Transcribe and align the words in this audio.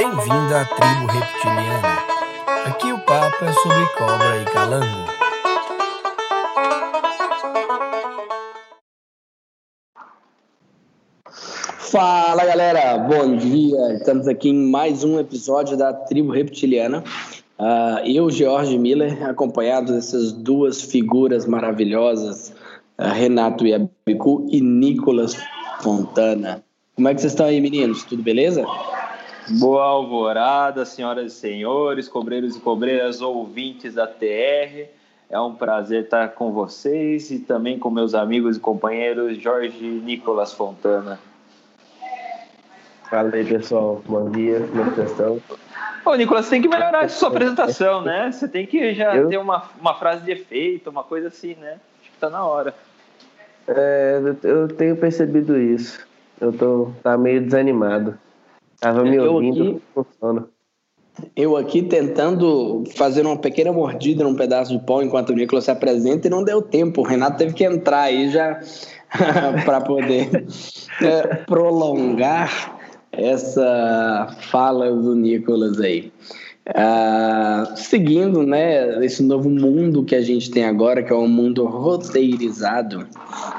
Bem-vindo 0.00 0.54
à 0.54 0.64
tribo 0.64 1.12
reptiliana. 1.12 1.98
Aqui 2.64 2.90
o 2.90 2.98
papo 3.00 3.44
é 3.44 3.52
sobre 3.52 3.86
cobra 3.98 4.40
e 4.40 4.44
calango. 4.46 5.06
Fala 11.90 12.46
galera, 12.46 12.96
bom 12.96 13.36
dia. 13.36 13.92
Estamos 13.92 14.26
aqui 14.26 14.48
em 14.48 14.70
mais 14.70 15.04
um 15.04 15.20
episódio 15.20 15.76
da 15.76 15.92
Tribo 15.92 16.32
Reptiliana. 16.32 17.04
Uh, 17.58 18.00
eu, 18.06 18.30
George 18.30 18.78
Miller, 18.78 19.28
acompanhado 19.28 19.92
dessas 19.92 20.32
duas 20.32 20.80
figuras 20.80 21.44
maravilhosas, 21.44 22.54
uh, 22.98 23.12
Renato 23.12 23.66
Iabicu 23.66 24.48
e 24.50 24.62
Nicolas 24.62 25.36
Fontana. 25.82 26.64
Como 26.94 27.06
é 27.06 27.14
que 27.14 27.20
vocês 27.20 27.34
estão 27.34 27.44
aí, 27.44 27.60
meninos? 27.60 28.02
Tudo 28.04 28.22
beleza? 28.22 28.64
Boa 29.48 29.84
alvorada, 29.84 30.84
senhoras 30.84 31.32
e 31.32 31.36
senhores, 31.36 32.08
cobreiros 32.08 32.56
e 32.56 32.60
cobreiras, 32.60 33.20
ouvintes 33.20 33.94
da 33.94 34.06
TR. 34.06 34.88
É 35.28 35.40
um 35.40 35.54
prazer 35.54 36.04
estar 36.04 36.28
com 36.30 36.52
vocês 36.52 37.30
e 37.30 37.38
também 37.38 37.78
com 37.78 37.90
meus 37.90 38.14
amigos 38.14 38.56
e 38.56 38.60
companheiros 38.60 39.38
Jorge 39.38 39.84
e 39.84 40.00
Nicolas 40.04 40.52
Fontana. 40.52 41.18
Fala 43.08 43.34
aí, 43.34 43.44
pessoal. 43.44 44.02
Bom 44.06 44.30
dia, 44.30 44.60
como 44.68 44.82
é 44.82 44.84
vocês 44.84 45.10
estão? 45.10 45.40
Ô, 46.04 46.14
Nicolas, 46.14 46.46
você 46.46 46.50
tem 46.50 46.62
que 46.62 46.68
melhorar 46.68 47.04
a 47.04 47.08
sua 47.08 47.28
apresentação, 47.28 48.02
né? 48.02 48.30
Você 48.30 48.48
tem 48.48 48.66
que 48.66 48.94
já 48.94 49.16
eu? 49.16 49.28
ter 49.28 49.36
uma, 49.36 49.64
uma 49.80 49.94
frase 49.94 50.24
de 50.24 50.32
efeito, 50.32 50.90
uma 50.90 51.02
coisa 51.02 51.28
assim, 51.28 51.54
né? 51.56 51.78
Acho 52.00 52.10
que 52.10 52.18
tá 52.18 52.30
na 52.30 52.44
hora. 52.44 52.74
É, 53.68 54.20
eu 54.42 54.68
tenho 54.68 54.96
percebido 54.96 55.58
isso. 55.58 56.06
Eu 56.40 56.52
tô 56.52 56.92
tá 57.02 57.18
meio 57.18 57.40
desanimado. 57.42 58.18
Tava 58.80 59.04
me 59.04 59.16
eu 59.16 59.34
ouvindo, 59.34 59.82
aqui, 59.96 60.44
Eu 61.36 61.56
aqui 61.56 61.82
tentando 61.82 62.82
fazer 62.96 63.26
uma 63.26 63.36
pequena 63.36 63.72
mordida 63.72 64.24
num 64.24 64.34
pedaço 64.34 64.72
de 64.72 64.84
pão 64.84 65.02
enquanto 65.02 65.30
o 65.30 65.34
Nicolas 65.34 65.64
se 65.64 65.70
apresenta 65.70 66.26
e 66.26 66.30
não 66.30 66.42
deu 66.42 66.62
tempo. 66.62 67.02
O 67.02 67.04
Renato 67.04 67.36
teve 67.36 67.52
que 67.52 67.64
entrar 67.64 68.02
aí 68.02 68.30
já 68.30 68.58
para 69.66 69.82
poder 69.82 70.46
é, 71.02 71.34
prolongar 71.44 72.78
essa 73.12 74.34
fala 74.50 74.90
do 74.90 75.14
Nicolas 75.14 75.78
aí. 75.78 76.10
Uh, 76.68 77.76
seguindo 77.76 78.44
né, 78.44 79.04
esse 79.04 79.22
novo 79.22 79.50
mundo 79.50 80.04
que 80.04 80.14
a 80.14 80.20
gente 80.20 80.50
tem 80.50 80.64
agora, 80.64 81.02
que 81.02 81.12
é 81.12 81.16
um 81.16 81.26
mundo 81.26 81.64
roteirizado, 81.64 82.98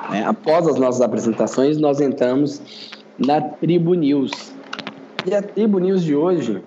né, 0.10 0.24
após 0.26 0.66
as 0.68 0.78
nossas 0.78 1.02
apresentações, 1.02 1.78
nós 1.78 2.00
entramos 2.00 2.62
na 3.20 3.42
Tribo 3.42 3.96
News. 3.96 4.54
E 5.26 5.36
a 5.36 5.42
Tribo 5.42 5.80
News 5.80 6.04
de 6.04 6.16
hoje. 6.16 6.64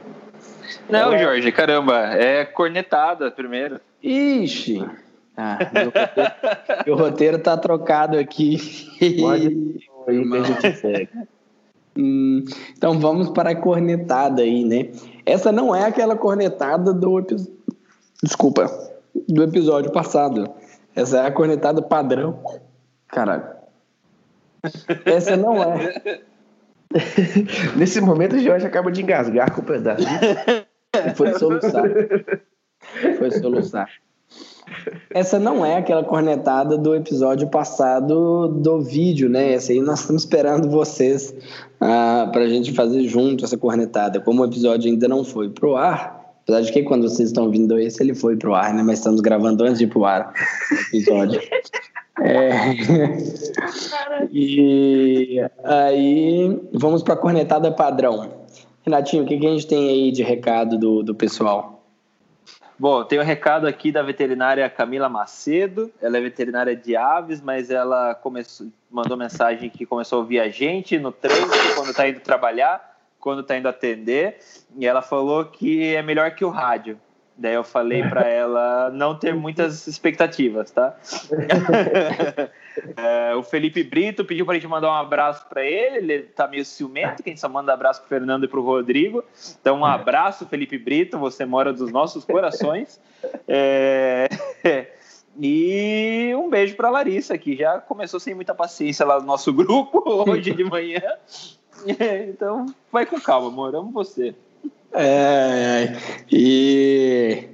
Não, 0.88 1.12
ela... 1.12 1.19
Jorge, 1.19 1.50
caramba, 1.50 1.98
é 2.14 2.44
cornetada 2.44 3.30
primeiro. 3.30 3.80
Ixi! 4.02 4.84
Ah, 5.36 5.58
meu, 5.72 5.86
roteiro, 5.86 6.33
meu 6.86 6.97
roteiro 6.97 7.38
tá 7.38 7.56
trocado 7.56 8.19
aqui. 8.19 8.58
Pode 9.20 9.47
ir, 9.47 9.78
que 10.06 10.36
a 10.36 10.42
gente 10.42 10.72
segue. 10.77 11.08
Hum, 11.97 12.44
então 12.77 12.98
vamos 12.98 13.30
para 13.30 13.50
a 13.50 13.56
cornetada 13.56 14.42
aí, 14.42 14.64
né? 14.64 14.91
Essa 15.25 15.50
não 15.50 15.75
é 15.75 15.86
aquela 15.86 16.16
cornetada 16.16 16.92
do 16.92 17.19
episódio. 17.19 17.55
Desculpa, 18.22 18.70
do 19.28 19.42
episódio 19.42 19.91
passado. 19.92 20.48
Essa 20.94 21.19
é 21.19 21.27
a 21.27 21.32
cornetada 21.32 21.82
padrão. 21.82 22.42
Caralho. 23.08 23.44
Essa 25.05 25.36
não 25.36 25.62
é. 25.62 26.20
Nesse 27.77 28.00
momento 28.00 28.37
o 28.37 28.39
Jorge 28.39 28.67
acaba 28.67 28.91
de 28.91 29.03
engasgar 29.03 29.53
com 29.53 29.61
o 29.61 29.64
pedaço. 29.64 30.06
Foi 31.17 31.34
soluçar. 31.39 31.84
Foi 33.19 33.31
soluçar. 33.33 33.89
Essa 35.10 35.38
não 35.38 35.65
é 35.65 35.77
aquela 35.77 36.04
cornetada 36.04 36.78
do 36.78 36.94
episódio 36.94 37.49
passado 37.49 38.49
do 38.49 38.81
vídeo, 38.81 39.28
né? 39.28 39.53
Essa 39.53 39.72
aí 39.72 39.81
nós 39.81 40.00
estamos 40.00 40.22
esperando 40.22 40.71
vocês 40.71 41.34
ah, 41.81 42.28
para 42.33 42.43
a 42.43 42.49
gente 42.49 42.72
fazer 42.72 43.03
junto 43.04 43.44
essa 43.44 43.59
cornetada. 43.59 44.21
Como 44.21 44.43
o 44.43 44.47
episódio 44.47 44.91
ainda 44.91 45.09
não 45.09 45.25
foi 45.25 45.50
pro 45.50 45.77
ar, 45.77 46.34
apesar 46.43 46.60
de 46.62 46.72
que 46.72 46.83
quando 46.83 47.09
vocês 47.09 47.28
estão 47.28 47.50
vindo 47.50 47.78
esse, 47.78 48.03
ele 48.03 48.15
foi 48.15 48.37
pro 48.37 48.54
ar, 48.54 48.72
né? 48.72 48.83
Mas 48.83 48.99
estamos 48.99 49.21
gravando 49.21 49.65
antes 49.65 49.78
de 49.78 49.84
ir 49.84 49.88
pro 49.88 50.04
ar 50.04 50.33
o 50.71 50.97
episódio. 50.97 51.41
É... 52.20 52.50
e 54.30 55.41
aí, 55.64 56.60
vamos 56.72 57.02
para 57.02 57.14
a 57.14 57.16
cornetada 57.16 57.72
padrão. 57.72 58.44
Renatinho, 58.82 59.25
o 59.25 59.26
que, 59.26 59.38
que 59.38 59.47
a 59.47 59.50
gente 59.50 59.66
tem 59.66 59.88
aí 59.88 60.12
de 60.12 60.22
recado 60.22 60.78
do, 60.78 61.03
do 61.03 61.14
pessoal? 61.14 61.74
Bom, 62.78 63.04
tem 63.04 63.20
um 63.20 63.24
recado 63.24 63.66
aqui 63.66 63.92
da 63.92 64.03
veterinária 64.03 64.69
Camila 64.69 65.08
Macedo. 65.08 65.91
Ela 66.03 66.19
é 66.19 66.20
veterinária 66.20 66.74
de 66.74 66.97
aves, 66.97 67.41
mas 67.41 67.70
ela 67.70 68.14
começou, 68.14 68.66
mandou 68.91 69.16
mensagem 69.16 69.70
que 69.70 69.86
começou 69.86 70.19
a 70.19 70.20
ouvir 70.22 70.41
a 70.41 70.48
gente 70.48 70.98
no 70.98 71.12
treino, 71.12 71.48
quando 71.76 71.91
está 71.91 72.08
indo 72.08 72.20
trabalhar, 72.20 72.98
quando 73.20 73.41
está 73.41 73.56
indo 73.56 73.69
atender. 73.69 74.38
E 74.76 74.86
ela 74.86 75.03
falou 75.03 75.44
que 75.44 75.94
é 75.94 76.03
melhor 76.03 76.32
que 76.32 76.44
o 76.44 76.50
rádio. 76.50 76.98
Daí 77.37 77.55
eu 77.55 77.65
falei 77.65 78.03
para 78.03 78.22
ela 78.28 78.91
não 78.91 79.15
ter 79.15 79.34
muitas 79.34 79.87
expectativas, 79.87 80.71
tá? 80.71 80.97
é, 82.97 83.34
o 83.34 83.43
Felipe 83.43 83.83
Brito 83.83 84.25
pediu 84.25 84.45
para 84.47 84.53
a 84.53 84.59
gente 84.59 84.69
mandar 84.69 84.89
um 84.89 84.95
abraço 84.95 85.47
para 85.49 85.65
ele. 85.65 86.12
Ele 86.12 86.22
tá 86.22 86.47
meio 86.47 86.65
ciumento, 86.65 87.22
que 87.22 87.31
a 87.31 87.33
gente 87.33 87.41
só 87.41 87.49
manda 87.49 87.72
abraço 87.72 88.00
pro 88.00 88.09
Fernando 88.09 88.45
e 88.45 88.49
pro 88.49 88.62
Rodrigo. 88.62 89.25
Então, 89.61 89.81
um 89.81 89.84
abraço, 89.84 90.47
Felipe 90.47 90.78
Brito. 90.78 91.19
Você 91.19 91.45
mora 91.45 91.72
dos 91.72 91.91
nossos 91.91 92.25
corações. 92.25 93.00
É... 93.49 94.28
E 95.37 96.33
um 96.37 96.49
beijo 96.49 96.77
para 96.77 96.89
Larissa, 96.91 97.37
que 97.37 97.56
já 97.56 97.81
começou 97.81 98.21
sem 98.21 98.37
muita 98.37 98.55
paciência 98.55 99.05
lá 99.05 99.19
no 99.19 99.27
nosso 99.27 99.53
grupo 99.53 100.01
hoje 100.06 100.53
de 100.53 100.62
manhã. 100.62 101.03
Então, 102.28 102.66
vai 102.93 103.05
com 103.05 103.21
calma, 103.21 103.49
amor. 103.49 103.75
Amo 103.75 103.91
você. 103.91 104.34
É, 104.94 105.97
e 106.31 107.49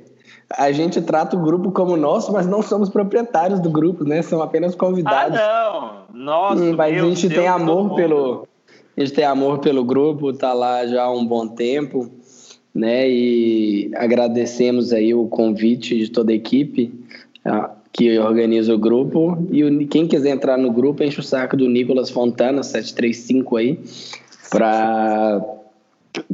a 0.56 0.72
gente 0.72 1.00
trata 1.00 1.36
o 1.36 1.40
grupo 1.40 1.70
como 1.70 1.96
nosso, 1.96 2.32
mas 2.32 2.46
não 2.46 2.62
somos 2.62 2.88
proprietários 2.88 3.60
do 3.60 3.70
grupo, 3.70 4.04
né? 4.04 4.20
São 4.20 4.42
apenas 4.42 4.74
convidados. 4.74 5.38
Ah, 5.38 6.06
não! 6.12 6.22
Nossa, 6.22 6.62
hum, 6.62 6.74
mas 6.76 6.96
a 6.96 7.06
gente 7.06 7.28
Deus 7.28 7.40
tem 7.40 7.48
amor 7.48 7.94
pelo. 7.94 8.46
A 8.96 9.00
gente 9.00 9.12
tem 9.12 9.24
amor 9.24 9.58
pelo 9.60 9.84
grupo, 9.84 10.32
tá 10.32 10.52
lá 10.52 10.86
já 10.86 11.04
há 11.04 11.12
um 11.12 11.24
bom 11.24 11.46
tempo, 11.48 12.10
né? 12.74 13.08
E 13.08 13.90
agradecemos 13.94 14.92
aí 14.92 15.14
o 15.14 15.26
convite 15.28 15.96
de 15.96 16.10
toda 16.10 16.32
a 16.32 16.34
equipe 16.34 16.92
ah, 17.44 17.70
que 17.92 18.18
organiza 18.18 18.74
o 18.74 18.78
grupo. 18.78 19.38
E 19.50 19.86
quem 19.86 20.06
quiser 20.06 20.30
entrar 20.30 20.58
no 20.58 20.72
grupo, 20.72 21.02
enche 21.02 21.20
o 21.20 21.22
saco 21.22 21.56
do 21.56 21.68
Nicolas 21.68 22.10
Fontana, 22.10 22.62
735 22.62 23.56
aí, 23.56 23.78
para 24.50 25.40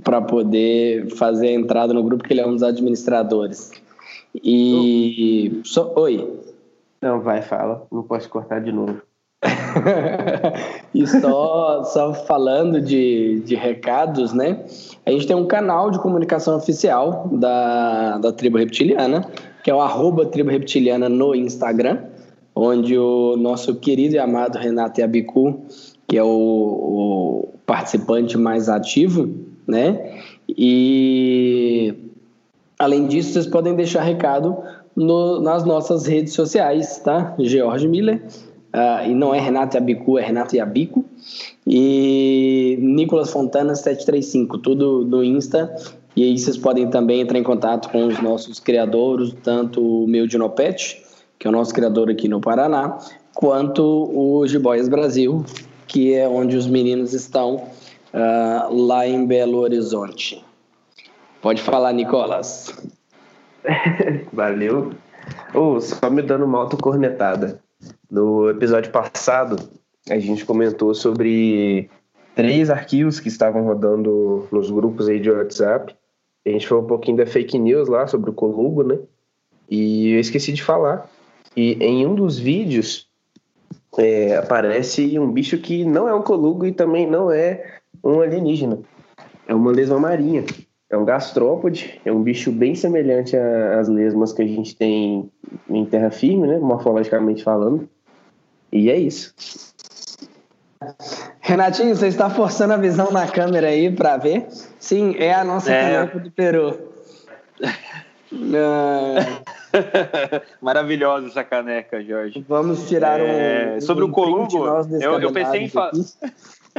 para 0.02 0.20
poder 0.20 1.10
fazer 1.16 1.48
a 1.48 1.52
entrada 1.52 1.92
no 1.92 2.02
grupo, 2.02 2.24
que 2.24 2.32
ele 2.32 2.40
é 2.40 2.46
um 2.46 2.52
dos 2.52 2.62
administradores. 2.62 3.70
E. 4.34 5.60
So... 5.64 5.92
Oi. 5.96 6.28
Não, 7.00 7.20
vai, 7.20 7.42
fala. 7.42 7.86
Não 7.90 8.02
posso 8.02 8.28
cortar 8.28 8.60
de 8.60 8.72
novo. 8.72 9.00
e 10.94 11.06
só, 11.06 11.84
só 11.84 12.14
falando 12.14 12.80
de, 12.80 13.40
de 13.40 13.54
recados, 13.54 14.32
né? 14.32 14.64
A 15.04 15.10
gente 15.10 15.26
tem 15.26 15.36
um 15.36 15.46
canal 15.46 15.90
de 15.90 15.98
comunicação 15.98 16.56
oficial 16.56 17.28
da, 17.32 18.18
da 18.18 18.32
Tribo 18.32 18.58
Reptiliana, 18.58 19.28
que 19.62 19.70
é 19.70 19.74
o 19.74 19.80
arroba 19.80 20.26
Tribo 20.26 20.50
Reptiliana 20.50 21.08
no 21.08 21.34
Instagram, 21.34 21.98
onde 22.54 22.96
o 22.98 23.36
nosso 23.36 23.74
querido 23.76 24.14
e 24.14 24.18
amado 24.18 24.58
Renato 24.58 25.00
Yabicu, 25.00 25.60
que 26.08 26.16
é 26.16 26.22
o, 26.22 26.28
o 26.28 27.48
participante 27.66 28.38
mais 28.38 28.68
ativo, 28.68 29.28
né? 29.66 30.20
E 30.48 31.94
além 32.78 33.06
disso, 33.06 33.32
vocês 33.32 33.46
podem 33.46 33.74
deixar 33.74 34.02
recado 34.02 34.56
no, 34.94 35.40
nas 35.40 35.64
nossas 35.64 36.06
redes 36.06 36.32
sociais, 36.32 36.98
tá? 36.98 37.34
George 37.38 37.88
Miller. 37.88 38.22
Uh, 38.74 39.10
e 39.10 39.14
não 39.14 39.34
é 39.34 39.40
Renato 39.40 39.76
Yabicu, 39.76 40.18
é 40.18 40.22
Renato 40.22 40.54
Yabico. 40.54 41.04
E 41.66 42.76
Nicolas 42.80 43.30
Fontana 43.30 43.74
735, 43.74 44.58
tudo 44.58 45.04
no 45.04 45.24
Insta. 45.24 45.74
E 46.14 46.22
aí 46.22 46.38
vocês 46.38 46.56
podem 46.56 46.88
também 46.88 47.20
entrar 47.20 47.38
em 47.38 47.42
contato 47.42 47.90
com 47.90 48.06
os 48.06 48.20
nossos 48.22 48.58
criadores, 48.58 49.34
tanto 49.42 50.04
o 50.04 50.06
meu 50.06 50.26
Dinopet, 50.26 51.02
que 51.38 51.46
é 51.46 51.50
o 51.50 51.52
nosso 51.52 51.74
criador 51.74 52.10
aqui 52.10 52.28
no 52.28 52.40
Paraná, 52.40 52.98
quanto 53.34 53.82
o 53.82 54.46
Giboias 54.46 54.88
Brasil, 54.88 55.44
que 55.86 56.14
é 56.14 56.26
onde 56.26 56.56
os 56.56 56.66
meninos 56.66 57.12
estão 57.12 57.64
uh, 58.16 58.86
lá 58.86 59.06
em 59.06 59.26
Belo 59.26 59.58
Horizonte. 59.58 60.42
Pode 61.42 61.62
falar, 61.62 61.92
Nicolas. 61.92 62.74
Valeu. 64.32 64.92
Oh, 65.54 65.80
só 65.80 66.08
me 66.08 66.22
dando 66.22 66.44
uma 66.44 66.58
autocornetada. 66.58 67.60
No 68.10 68.48
episódio 68.48 68.90
passado, 68.90 69.56
a 70.08 70.18
gente 70.18 70.44
comentou 70.44 70.94
sobre 70.94 71.90
três 72.34 72.70
arquivos 72.70 73.20
que 73.20 73.28
estavam 73.28 73.64
rodando 73.64 74.48
nos 74.50 74.70
grupos 74.70 75.08
aí 75.08 75.20
de 75.20 75.30
WhatsApp. 75.30 75.94
A 76.44 76.50
gente 76.50 76.66
falou 76.66 76.84
um 76.84 76.86
pouquinho 76.86 77.16
da 77.16 77.26
fake 77.26 77.58
news 77.58 77.88
lá 77.88 78.06
sobre 78.06 78.30
o 78.30 78.32
Colugo, 78.32 78.82
né? 78.82 78.98
E 79.68 80.12
eu 80.12 80.20
esqueci 80.20 80.52
de 80.52 80.62
falar. 80.62 81.10
E 81.56 81.72
em 81.80 82.06
um 82.06 82.14
dos 82.14 82.38
vídeos 82.38 83.08
é, 83.98 84.36
aparece 84.36 85.18
um 85.18 85.30
bicho 85.30 85.58
que 85.58 85.84
não 85.84 86.08
é 86.08 86.14
um 86.14 86.22
colugo 86.22 86.66
e 86.66 86.72
também 86.72 87.06
não 87.08 87.30
é 87.30 87.78
um 88.02 88.20
alienígena. 88.20 88.80
É 89.46 89.54
uma 89.54 89.70
lesma 89.70 89.98
marinha. 89.98 90.44
É 90.88 90.96
um 90.96 91.04
gastrópode, 91.04 92.00
é 92.04 92.12
um 92.12 92.22
bicho 92.22 92.52
bem 92.52 92.76
semelhante 92.76 93.36
às 93.36 93.88
lesmas 93.88 94.32
que 94.32 94.42
a 94.42 94.46
gente 94.46 94.76
tem 94.76 95.30
em 95.68 95.84
terra 95.84 96.10
firme, 96.10 96.46
né? 96.46 96.58
Morfologicamente 96.58 97.42
falando. 97.42 97.88
E 98.70 98.88
é 98.88 98.96
isso. 98.96 99.34
Renatinho, 101.40 101.94
você 101.94 102.06
está 102.06 102.30
forçando 102.30 102.74
a 102.74 102.76
visão 102.76 103.10
na 103.10 103.26
câmera 103.26 103.68
aí 103.68 103.90
para 103.90 104.16
ver? 104.16 104.46
Sim, 104.78 105.16
é 105.18 105.34
a 105.34 105.42
nossa 105.42 105.72
é. 105.72 105.82
caneca 105.82 106.20
do 106.20 106.30
Peru. 106.30 106.78
Maravilhosa 110.60 111.28
essa 111.28 111.44
caneca, 111.44 112.02
Jorge. 112.02 112.44
Vamos 112.48 112.88
tirar 112.88 113.20
é... 113.20 113.76
um. 113.76 113.80
Sobre 113.80 114.04
um 114.04 114.08
o 114.08 114.12
Columbo, 114.12 114.66
eu, 115.00 115.20
eu, 115.20 115.32
pensei 115.32 115.62
em 115.62 115.68
falar. 115.68 115.92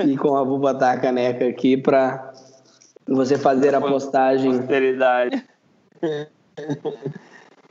E 0.05 0.17
com 0.17 0.35
a 0.35 0.43
vou 0.43 0.59
botar 0.59 0.91
a 0.91 0.99
caneca 0.99 1.47
aqui 1.47 1.77
para 1.77 2.33
você 3.07 3.37
fazer 3.37 3.73
a 3.73 3.81
postagem. 3.81 4.57
Posteridade. 4.57 5.43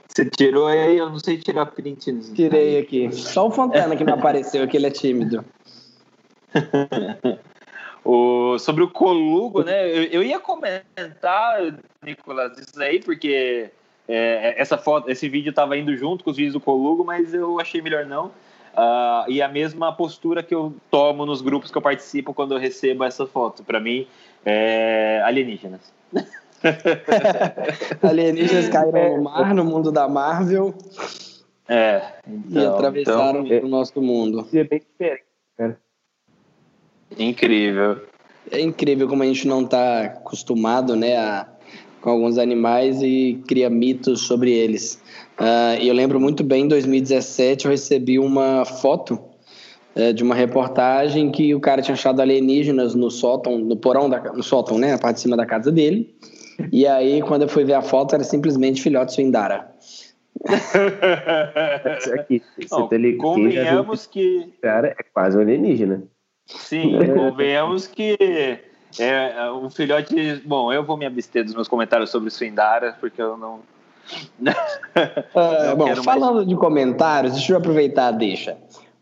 Você 0.09 0.25
tirou 0.25 0.67
aí? 0.67 0.97
Eu 0.97 1.11
não 1.11 1.19
sei 1.19 1.37
tirar 1.37 1.67
print. 1.67 2.33
Tirei 2.33 2.79
aqui. 2.79 3.13
Só 3.13 3.49
o 3.49 3.51
Fontana 3.51 3.95
que 3.95 4.03
não 4.03 4.15
apareceu, 4.15 4.67
que 4.67 4.77
ele 4.77 4.87
é 4.87 4.91
tímido. 4.91 5.45
o, 8.03 8.59
sobre 8.59 8.83
o 8.83 8.91
Colugo, 8.91 9.63
né? 9.63 9.87
Eu, 9.87 10.05
eu, 10.05 10.23
ia 10.23 10.41
comentar, 10.41 11.59
Nicolas, 12.03 12.59
isso 12.59 12.81
aí, 12.81 12.99
porque 13.01 13.71
é, 14.09 14.55
essa 14.61 14.79
foto, 14.79 15.11
esse 15.11 15.29
vídeo 15.29 15.51
estava 15.51 15.77
indo 15.77 15.95
junto 15.97 16.25
com 16.25 16.31
os 16.31 16.37
vídeos 16.37 16.55
do 16.55 16.61
Colugo, 16.61 17.05
mas 17.05 17.35
eu 17.35 17.61
achei 17.61 17.83
melhor 17.83 18.07
não. 18.07 18.31
Uh, 18.77 19.31
e 19.31 19.41
a 19.41 19.49
mesma 19.49 19.91
postura 19.91 20.43
que 20.43 20.55
eu 20.55 20.75
tomo 20.91 21.25
nos 21.25 21.41
grupos 21.41 21.71
que 21.71 21.79
eu 21.79 21.83
participo 21.83 22.35
quando 22.35 22.53
eu 22.55 22.59
recebo 22.59 23.05
essa 23.05 23.27
foto. 23.27 23.65
Para 23.65 23.81
mim, 23.81 24.07
é 24.45 25.23
alienígenas. 25.25 25.81
alienígenas 28.03 28.69
caíram 28.69 29.17
no 29.17 29.23
mar, 29.25 29.55
no 29.55 29.65
mundo 29.65 29.91
da 29.91 30.07
Marvel. 30.07 30.75
É. 31.67 32.03
Então, 32.29 32.63
e 32.63 32.67
atravessaram 32.67 33.47
então, 33.47 33.67
o 33.67 33.69
nosso 33.69 34.01
mundo. 34.03 34.47
É 34.53 34.65
bem 34.65 34.81
diferente, 34.81 35.25
cara. 35.57 35.81
Incrível. 37.19 38.03
É 38.51 38.61
incrível 38.61 39.09
como 39.09 39.23
a 39.23 39.27
gente 39.27 39.49
não 39.49 39.63
está 39.63 40.03
acostumado, 40.03 40.95
né, 40.95 41.17
a, 41.17 41.49
com 42.01 42.11
alguns 42.11 42.39
animais 42.39 43.03
e 43.03 43.43
cria 43.49 43.69
mitos 43.69 44.21
sobre 44.21 44.53
eles. 44.53 45.03
Uh, 45.39 45.77
eu 45.83 45.93
lembro 45.93 46.19
muito 46.19 46.43
bem, 46.43 46.65
em 46.65 46.69
2017 46.69 47.67
eu 47.67 47.71
recebi 47.71 48.19
uma 48.19 48.65
foto 48.65 49.21
uh, 49.95 50.13
de 50.13 50.23
uma 50.23 50.35
reportagem 50.35 51.31
que 51.31 51.55
o 51.55 51.61
cara 51.61 51.83
tinha 51.83 51.93
achado 51.93 52.23
alienígenas 52.23 52.95
no 52.95 53.11
sótão, 53.11 53.59
no 53.59 53.77
porão, 53.77 54.09
da, 54.09 54.33
no 54.33 54.43
sótão, 54.43 54.79
né, 54.79 54.93
na 54.93 54.99
parte 54.99 55.17
de 55.17 55.21
cima 55.23 55.37
da 55.37 55.45
casa 55.45 55.71
dele. 55.71 56.17
E 56.73 56.87
aí, 56.87 57.21
quando 57.21 57.43
eu 57.43 57.49
fui 57.49 57.65
ver 57.65 57.75
a 57.75 57.83
foto, 57.83 58.15
era 58.15 58.25
simplesmente 58.25 58.81
filhote 58.81 59.13
suindara. 59.13 59.71
aqui, 62.19 62.43
Não, 62.71 62.89
convenhamos 63.19 64.07
que... 64.07 64.55
Cara, 64.63 64.89
é 64.89 65.03
quase 65.13 65.37
um 65.37 65.43
alienígena. 65.43 66.05
Sim, 66.47 66.99
convenhamos 67.15 67.87
que 67.87 68.17
é, 68.99 69.51
o 69.51 69.69
filhote... 69.69 70.41
Bom, 70.47 70.73
eu 70.73 70.83
vou 70.83 70.97
me 70.97 71.05
abster 71.05 71.45
dos 71.45 71.55
meus 71.55 71.69
comentários 71.69 72.09
sobre 72.09 72.29
o 72.29 72.33
suindara, 72.33 72.97
porque 72.99 73.21
eu 73.21 73.37
não 73.37 73.61
uh, 74.41 75.77
bom, 75.77 75.97
falando 75.97 76.37
mais... 76.37 76.49
de 76.49 76.57
comentários, 76.57 77.35
deixa 77.35 77.53
eu 77.53 77.59
aproveitar 77.59 78.11
deixa. 78.13 78.57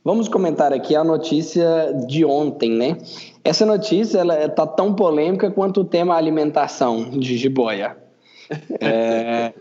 Vamos 0.05 0.29
comentar 0.29 0.73
aqui 0.73 0.95
a 0.95 1.03
notícia 1.03 1.93
de 2.07 2.25
ontem, 2.25 2.71
né? 2.71 2.99
Essa 3.43 3.65
notícia 3.65 4.19
ela 4.19 4.45
está 4.45 4.67
tão 4.67 4.95
polêmica 4.95 5.51
quanto 5.51 5.81
o 5.81 5.85
tema 5.85 6.15
alimentação 6.15 7.11
de 7.11 7.37
jiboia. 7.37 7.97
É, 8.79 9.55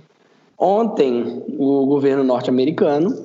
ontem, 0.58 1.42
o 1.58 1.86
governo 1.86 2.22
norte-americano 2.22 3.16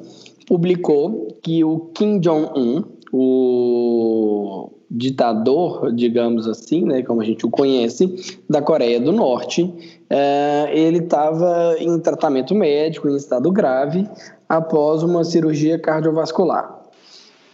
publicou 0.46 1.36
que 1.42 1.64
o 1.64 1.90
Kim 1.92 2.20
Jong-un, 2.20 2.84
o 3.12 4.70
ditador, 4.90 5.92
digamos 5.92 6.48
assim, 6.48 6.84
né, 6.84 7.02
como 7.02 7.20
a 7.20 7.24
gente 7.24 7.44
o 7.44 7.50
conhece, 7.50 8.38
da 8.48 8.62
Coreia 8.62 8.98
do 9.00 9.12
Norte, 9.12 9.98
é, 10.08 10.70
ele 10.72 10.98
estava 10.98 11.76
em 11.78 11.98
tratamento 11.98 12.54
médico, 12.54 13.08
em 13.08 13.16
estado 13.16 13.50
grave, 13.52 14.08
após 14.48 15.02
uma 15.02 15.24
cirurgia 15.24 15.78
cardiovascular. 15.78 16.78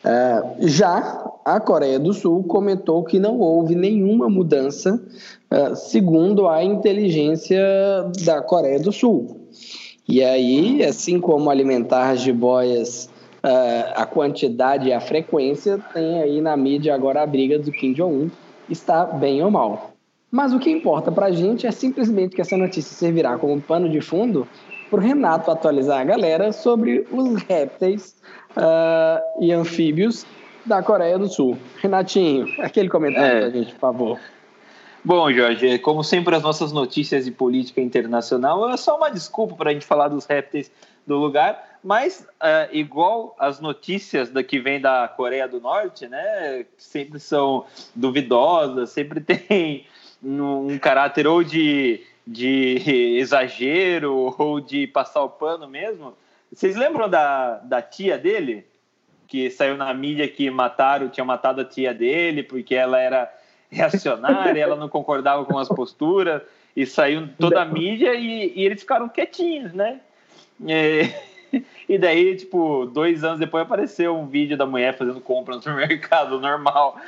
É, 0.04 0.42
já 0.60 1.24
a 1.44 1.58
Coreia 1.58 1.98
do 1.98 2.12
Sul 2.12 2.44
comentou 2.44 3.02
que 3.02 3.18
não 3.18 3.40
houve 3.40 3.74
nenhuma 3.74 4.28
mudança, 4.28 5.02
é, 5.50 5.74
segundo 5.74 6.46
a 6.46 6.62
inteligência 6.62 7.58
da 8.24 8.40
Coreia 8.40 8.78
do 8.78 8.92
Sul. 8.92 9.40
E 10.06 10.22
aí, 10.22 10.84
assim 10.84 11.18
como 11.18 11.48
alimentar 11.48 12.10
as 12.10 12.20
jiboias 12.20 13.08
a 13.94 14.06
quantidade 14.06 14.88
e 14.88 14.92
a 14.92 15.00
frequência, 15.00 15.78
tem 15.92 16.22
aí 16.22 16.40
na 16.40 16.56
mídia 16.56 16.94
agora 16.94 17.22
a 17.22 17.26
briga 17.26 17.58
do 17.58 17.70
Kim 17.70 17.92
Jong-un, 17.92 18.30
está 18.68 19.04
bem 19.04 19.42
ou 19.42 19.50
mal. 19.50 19.92
Mas 20.30 20.52
o 20.52 20.58
que 20.58 20.70
importa 20.70 21.12
para 21.12 21.26
a 21.26 21.30
gente 21.30 21.66
é 21.66 21.70
simplesmente 21.70 22.34
que 22.34 22.40
essa 22.40 22.56
notícia 22.56 22.94
servirá 22.96 23.38
como 23.38 23.60
pano 23.60 23.88
de 23.88 24.00
fundo 24.00 24.48
para 24.90 24.98
o 24.98 25.02
Renato 25.02 25.50
atualizar 25.50 26.00
a 26.00 26.04
galera 26.04 26.52
sobre 26.52 27.06
os 27.10 27.42
répteis 27.42 28.16
uh, 28.56 29.42
e 29.42 29.52
anfíbios 29.52 30.26
da 30.64 30.82
Coreia 30.82 31.18
do 31.18 31.28
Sul. 31.28 31.58
Renatinho, 31.80 32.46
aquele 32.58 32.88
comentário 32.88 33.36
é. 33.36 33.38
para 33.40 33.46
a 33.46 33.50
gente, 33.50 33.72
por 33.74 33.80
favor. 33.80 34.18
Bom, 35.04 35.30
Jorge, 35.30 35.78
como 35.80 36.02
sempre, 36.02 36.34
as 36.34 36.42
nossas 36.42 36.72
notícias 36.72 37.26
de 37.26 37.30
política 37.30 37.80
internacional 37.80 38.70
é 38.70 38.76
só 38.78 38.96
uma 38.96 39.10
desculpa 39.10 39.54
para 39.54 39.70
a 39.70 39.72
gente 39.74 39.84
falar 39.84 40.08
dos 40.08 40.24
répteis 40.24 40.70
do 41.06 41.16
lugar, 41.16 41.73
mas 41.84 42.26
é, 42.42 42.70
igual 42.72 43.36
as 43.38 43.60
notícias 43.60 44.30
da 44.30 44.42
que 44.42 44.58
vem 44.58 44.80
da 44.80 45.06
Coreia 45.06 45.46
do 45.46 45.60
Norte, 45.60 46.08
né, 46.08 46.64
sempre 46.78 47.20
são 47.20 47.66
duvidosas, 47.94 48.88
sempre 48.88 49.20
tem 49.22 49.86
um, 50.22 50.78
caráter 50.78 51.26
ou 51.26 51.44
de, 51.44 52.00
de 52.26 52.80
exagero 53.20 54.34
ou 54.38 54.60
de 54.60 54.86
passar 54.86 55.22
o 55.24 55.28
pano 55.28 55.68
mesmo. 55.68 56.14
Vocês 56.50 56.74
lembram 56.74 57.06
da, 57.06 57.56
da 57.58 57.82
tia 57.82 58.16
dele? 58.16 58.64
Que 59.28 59.50
saiu 59.50 59.76
na 59.76 59.92
mídia 59.92 60.26
que 60.26 60.48
mataram, 60.50 61.10
tinham 61.10 61.26
matado 61.26 61.60
a 61.60 61.64
tia 61.66 61.92
dele 61.92 62.42
porque 62.42 62.74
ela 62.74 62.98
era 62.98 63.30
reacionária, 63.70 64.62
ela 64.62 64.76
não 64.76 64.88
concordava 64.88 65.44
com 65.44 65.58
as 65.58 65.68
posturas, 65.68 66.40
e 66.74 66.86
saiu 66.86 67.28
toda 67.38 67.60
a 67.60 67.64
mídia 67.64 68.14
e, 68.14 68.54
e 68.56 68.64
eles 68.64 68.80
ficaram 68.80 69.08
quietinhos, 69.08 69.74
né? 69.74 70.00
É, 70.66 71.33
e 71.88 71.98
daí, 71.98 72.36
tipo, 72.36 72.86
dois 72.86 73.24
anos 73.24 73.38
depois 73.38 73.64
apareceu 73.64 74.16
um 74.16 74.26
vídeo 74.26 74.56
da 74.56 74.66
mulher 74.66 74.96
fazendo 74.96 75.20
compra 75.20 75.56
no 75.56 75.62
supermercado 75.62 76.38
normal. 76.40 76.98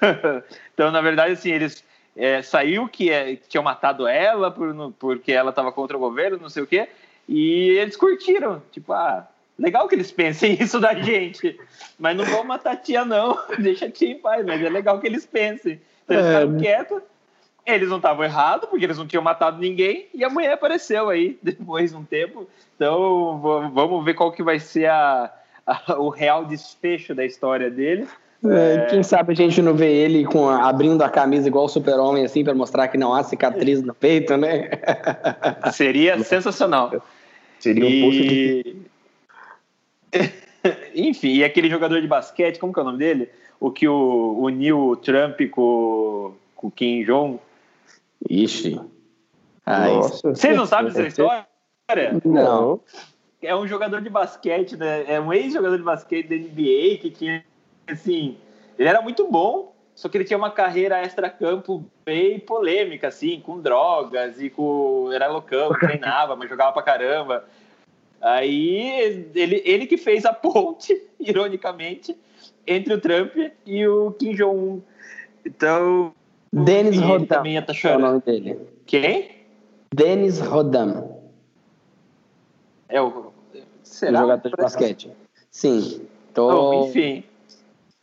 então, 0.72 0.90
na 0.90 1.00
verdade, 1.00 1.32
assim, 1.32 1.50
eles 1.50 1.84
é, 2.16 2.42
saiu 2.42 2.88
que, 2.88 3.10
é, 3.10 3.36
que 3.36 3.48
tinham 3.48 3.62
matado 3.64 4.06
ela 4.06 4.50
por, 4.50 4.72
no, 4.74 4.92
porque 4.92 5.32
ela 5.32 5.50
estava 5.50 5.72
contra 5.72 5.96
o 5.96 6.00
governo, 6.00 6.38
não 6.40 6.48
sei 6.48 6.62
o 6.62 6.66
quê, 6.66 6.88
e 7.28 7.70
eles 7.70 7.96
curtiram. 7.96 8.62
Tipo, 8.72 8.92
ah, 8.92 9.26
legal 9.58 9.88
que 9.88 9.94
eles 9.94 10.12
pensem 10.12 10.56
isso 10.60 10.80
da 10.80 10.94
gente, 10.94 11.58
mas 11.98 12.16
não 12.16 12.24
vão 12.24 12.44
matar 12.44 12.72
a 12.72 12.76
tia, 12.76 13.04
não. 13.04 13.38
Deixa 13.58 13.86
a 13.86 13.90
tia 13.90 14.10
em 14.10 14.18
paz, 14.18 14.44
mas 14.44 14.62
é 14.62 14.68
legal 14.68 15.00
que 15.00 15.06
eles 15.06 15.26
pensem. 15.26 15.80
Então, 16.04 16.16
eles 16.16 16.26
é. 16.26 16.40
ficaram 16.40 16.58
quietos 16.58 17.02
eles 17.66 17.88
não 17.88 17.96
estavam 17.96 18.24
errados, 18.24 18.68
porque 18.68 18.84
eles 18.84 18.96
não 18.96 19.06
tinham 19.06 19.22
matado 19.22 19.58
ninguém, 19.58 20.06
e 20.14 20.24
a 20.24 20.30
mulher 20.30 20.52
apareceu 20.52 21.08
aí 21.08 21.36
depois 21.42 21.90
de 21.90 21.96
um 21.96 22.04
tempo. 22.04 22.48
Então, 22.76 23.40
vamos 23.72 24.04
ver 24.04 24.14
qual 24.14 24.30
que 24.30 24.42
vai 24.42 24.60
ser 24.60 24.86
a, 24.86 25.32
a 25.66 25.98
o 25.98 26.08
real 26.08 26.44
desfecho 26.44 27.14
da 27.14 27.24
história 27.24 27.70
dele. 27.70 28.06
É, 28.44 28.74
é... 28.74 28.86
Quem 28.86 29.02
sabe 29.02 29.32
a 29.32 29.36
gente 29.36 29.60
não 29.60 29.74
vê 29.74 29.92
ele 29.92 30.24
com 30.24 30.48
a, 30.48 30.68
abrindo 30.68 31.02
a 31.02 31.08
camisa 31.08 31.48
igual 31.48 31.64
o 31.64 31.68
super-homem, 31.68 32.24
assim, 32.24 32.44
para 32.44 32.54
mostrar 32.54 32.86
que 32.88 32.96
não 32.96 33.12
há 33.12 33.24
cicatriz 33.24 33.82
no 33.82 33.94
peito, 33.94 34.36
né? 34.36 34.70
Seria 35.72 36.22
sensacional. 36.22 37.02
Seria 37.58 37.84
um 37.84 38.12
e... 38.12 38.62
de... 38.62 38.76
Enfim, 40.94 41.34
e 41.34 41.44
aquele 41.44 41.70
jogador 41.70 42.00
de 42.00 42.08
basquete, 42.08 42.58
como 42.58 42.72
que 42.72 42.78
é 42.78 42.82
o 42.82 42.86
nome 42.86 42.98
dele? 42.98 43.28
O 43.58 43.70
que 43.70 43.88
o, 43.88 44.36
uniu 44.38 44.96
Trump 45.02 45.40
com, 45.50 46.34
com 46.54 46.66
o 46.66 46.70
Kim 46.70 47.04
Jong 47.04 47.38
Ixi. 48.28 48.80
Nossa, 49.66 50.28
Vocês 50.30 50.56
não 50.56 50.66
sabem 50.66 50.92
dessa 50.92 51.08
história? 51.08 51.46
Não. 52.24 52.80
É 53.42 53.54
um 53.54 53.66
jogador 53.66 54.00
de 54.00 54.10
basquete, 54.10 54.76
né? 54.76 55.04
É 55.06 55.20
um 55.20 55.32
ex-jogador 55.32 55.76
de 55.76 55.84
basquete 55.84 56.28
da 56.28 56.36
NBA 56.36 56.98
que 57.00 57.10
tinha, 57.10 57.44
assim, 57.86 58.36
ele 58.78 58.88
era 58.88 59.00
muito 59.02 59.26
bom 59.30 59.76
só 59.96 60.10
que 60.10 60.18
ele 60.18 60.24
tinha 60.24 60.36
uma 60.36 60.50
carreira 60.50 61.00
extra-campo 61.00 61.82
bem 62.04 62.38
polêmica, 62.38 63.08
assim, 63.08 63.40
com 63.40 63.58
drogas 63.58 64.38
e 64.42 64.50
com. 64.50 65.10
Era 65.10 65.26
loucão, 65.26 65.70
treinava, 65.80 66.36
mas 66.36 66.50
jogava 66.50 66.72
pra 66.72 66.82
caramba. 66.82 67.46
Aí 68.20 69.30
ele, 69.34 69.62
ele 69.64 69.86
que 69.86 69.96
fez 69.96 70.26
a 70.26 70.34
ponte, 70.34 71.02
ironicamente, 71.18 72.14
entre 72.66 72.92
o 72.92 73.00
Trump 73.00 73.34
e 73.64 73.88
o 73.88 74.12
Kim 74.12 74.34
Jong-un. 74.34 74.82
Então. 75.44 76.14
Denis 76.64 76.98
Rodam 77.00 77.26
também 77.26 77.52
ia 77.54 77.60
estar 77.60 77.72
é 77.72 77.76
o 77.76 77.78
chorando. 77.78 78.00
nome 78.02 78.22
dele. 78.22 78.58
Quem? 78.86 79.30
Denis 79.94 80.40
Rodam, 80.40 81.20
É 82.88 83.00
o. 83.00 83.32
Será? 83.82 84.20
jogador 84.20 84.48
de 84.48 84.56
basquete. 84.56 85.10
Sim. 85.50 86.02
Tô... 86.34 86.48
Bom, 86.50 86.88
enfim. 86.88 87.24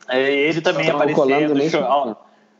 É, 0.08 0.30
ele 0.30 0.60
também 0.60 0.86
Tô 0.86 0.92
colando 0.92 1.12
aparecendo 1.34 1.54
nesse 1.54 1.70
cho- 1.70 2.16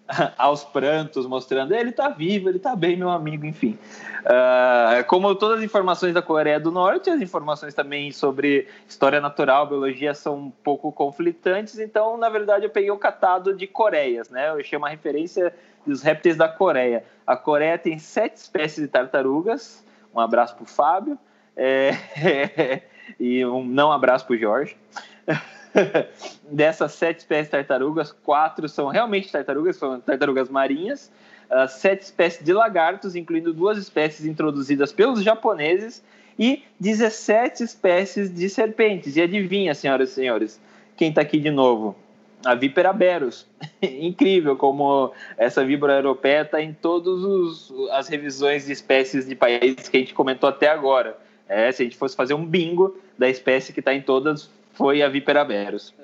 aos 0.37 0.64
prantos, 0.64 1.26
mostrando 1.26 1.75
ele 1.75 1.90
tá 1.90 2.08
vivo, 2.08 2.49
ele 2.49 2.58
tá 2.58 2.76
bem, 2.76 2.96
meu 2.96 3.11
amigo, 3.11 3.46
enfim. 3.46 3.78
Ah, 4.25 5.04
como 5.06 5.34
todas 5.34 5.58
as 5.58 5.64
informações 5.64 6.12
da 6.12 6.20
Coreia 6.20 6.61
do 6.61 6.70
Norte, 6.70 7.11
as 7.11 7.20
informações 7.20 7.75
também 7.75 8.12
sobre 8.12 8.68
história 8.88 9.20
natural, 9.20 9.66
biologia 9.66 10.14
são 10.14 10.37
um 10.37 10.50
pouco 10.50 10.92
conflitantes, 10.92 11.78
então, 11.78 12.16
na 12.16 12.28
verdade, 12.28 12.66
eu 12.66 12.70
peguei 12.70 12.90
o 12.90 12.99
catado 12.99 13.54
de 13.54 13.66
Coreias, 13.66 14.28
né? 14.28 14.50
Eu 14.50 14.61
achei 14.61 14.76
uma 14.76 14.88
referência 14.88 15.54
dos 15.87 16.02
répteis 16.02 16.37
da 16.37 16.49
Coreia. 16.49 17.04
A 17.26 17.37
Coreia 17.37 17.78
tem 17.78 17.99
sete 17.99 18.37
espécies 18.37 18.82
de 18.82 18.88
tartarugas, 18.88 19.84
um 20.14 20.20
abraço 20.20 20.54
pro 20.54 20.66
Fábio, 20.66 21.18
é, 21.56 22.82
e 23.18 23.44
um 23.44 23.64
não 23.64 23.90
abraço 23.90 24.26
pro 24.26 24.37
Jorge. 24.37 24.76
Dessas 26.50 26.92
sete 26.92 27.20
espécies 27.20 27.46
de 27.46 27.50
tartarugas, 27.52 28.12
quatro 28.12 28.68
são 28.68 28.88
realmente 28.88 29.30
tartarugas, 29.30 29.76
são 29.76 30.00
tartarugas 30.00 30.48
marinhas, 30.48 31.10
ah, 31.50 31.66
sete 31.66 32.02
espécies 32.02 32.44
de 32.44 32.52
lagartos, 32.52 33.16
incluindo 33.16 33.52
duas 33.52 33.78
espécies 33.78 34.24
introduzidas 34.24 34.92
pelos 34.92 35.22
japoneses, 35.22 36.02
e 36.38 36.62
17 36.80 37.62
espécies 37.62 38.32
de 38.32 38.48
serpentes. 38.48 39.16
E 39.16 39.22
adivinha, 39.22 39.74
senhoras 39.74 40.10
e 40.10 40.14
senhores, 40.14 40.60
quem 40.96 41.10
está 41.10 41.20
aqui 41.20 41.38
de 41.38 41.50
novo? 41.50 41.96
A 42.44 42.54
vípera 42.54 42.92
berus. 42.92 43.46
Incrível 43.80 44.56
como 44.56 45.12
essa 45.36 45.64
víbora 45.64 45.94
europeia 45.94 46.42
está 46.42 46.60
em 46.60 46.72
todas 46.72 47.72
as 47.92 48.08
revisões 48.08 48.66
de 48.66 48.72
espécies 48.72 49.26
de 49.26 49.34
países 49.34 49.88
que 49.88 49.96
a 49.96 50.00
gente 50.00 50.14
comentou 50.14 50.48
até 50.48 50.68
agora. 50.68 51.16
É, 51.48 51.70
se 51.72 51.82
a 51.82 51.84
gente 51.84 51.96
fosse 51.96 52.16
fazer 52.16 52.34
um 52.34 52.44
bingo 52.44 52.98
da 53.18 53.28
espécie 53.28 53.72
que 53.72 53.80
está 53.80 53.94
em 53.94 54.02
todas, 54.02 54.50
foi 54.74 55.02
a 55.02 55.08
vípera 55.08 55.44
berus. 55.44 55.94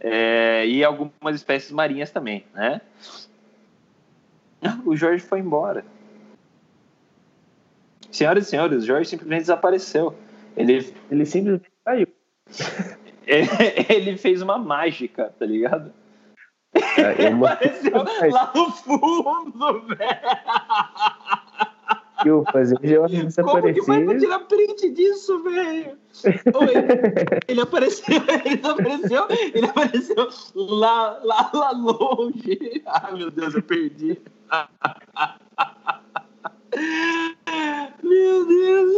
É, 0.00 0.66
e 0.66 0.82
algumas 0.82 1.36
espécies 1.36 1.70
marinhas 1.70 2.10
também, 2.10 2.44
né? 2.54 2.80
O 4.84 4.96
Jorge 4.96 5.24
foi 5.24 5.40
embora. 5.40 5.84
Senhoras 8.10 8.46
e 8.46 8.50
senhores, 8.50 8.82
o 8.82 8.86
Jorge 8.86 9.08
simplesmente 9.08 9.40
desapareceu. 9.40 10.14
Ele, 10.56 10.92
Ele 11.10 11.24
simplesmente 11.24 11.70
saiu. 11.84 12.08
ele 13.26 14.16
fez 14.16 14.42
uma 14.42 14.58
mágica, 14.58 15.32
tá 15.38 15.46
ligado? 15.46 15.92
É, 16.74 17.30
eu 17.30 17.46
Apareceu 17.46 18.02
lá 18.32 18.52
no 18.54 18.70
fundo, 18.72 19.86
velho. 19.86 20.20
Eu 22.28 22.44
fazer 22.52 22.76
Como 22.76 23.06
que 23.06 23.24
desaparecer. 23.24 24.18
tirar 24.18 24.38
print 24.40 24.90
disso, 24.90 25.42
velho? 25.42 25.98
Oi, 26.24 26.74
ele 27.48 27.60
apareceu, 27.60 28.16
ele 28.44 28.60
apareceu, 28.66 29.26
ele 29.54 29.66
apareceu 29.66 30.28
lá, 30.54 31.18
lá, 31.22 31.50
lá 31.52 31.70
longe. 31.72 32.82
Ai, 32.86 33.14
meu 33.16 33.30
Deus, 33.30 33.54
eu 33.54 33.62
perdi. 33.62 34.20
Meu 38.02 38.46
Deus. 38.46 38.94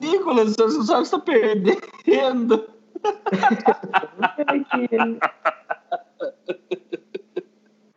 Nicolas, 0.00 0.54
você 0.56 0.82
sabe 0.84 1.02
que 1.02 1.08
você 1.08 1.10
tá 1.10 1.18
perdendo. 1.20 2.68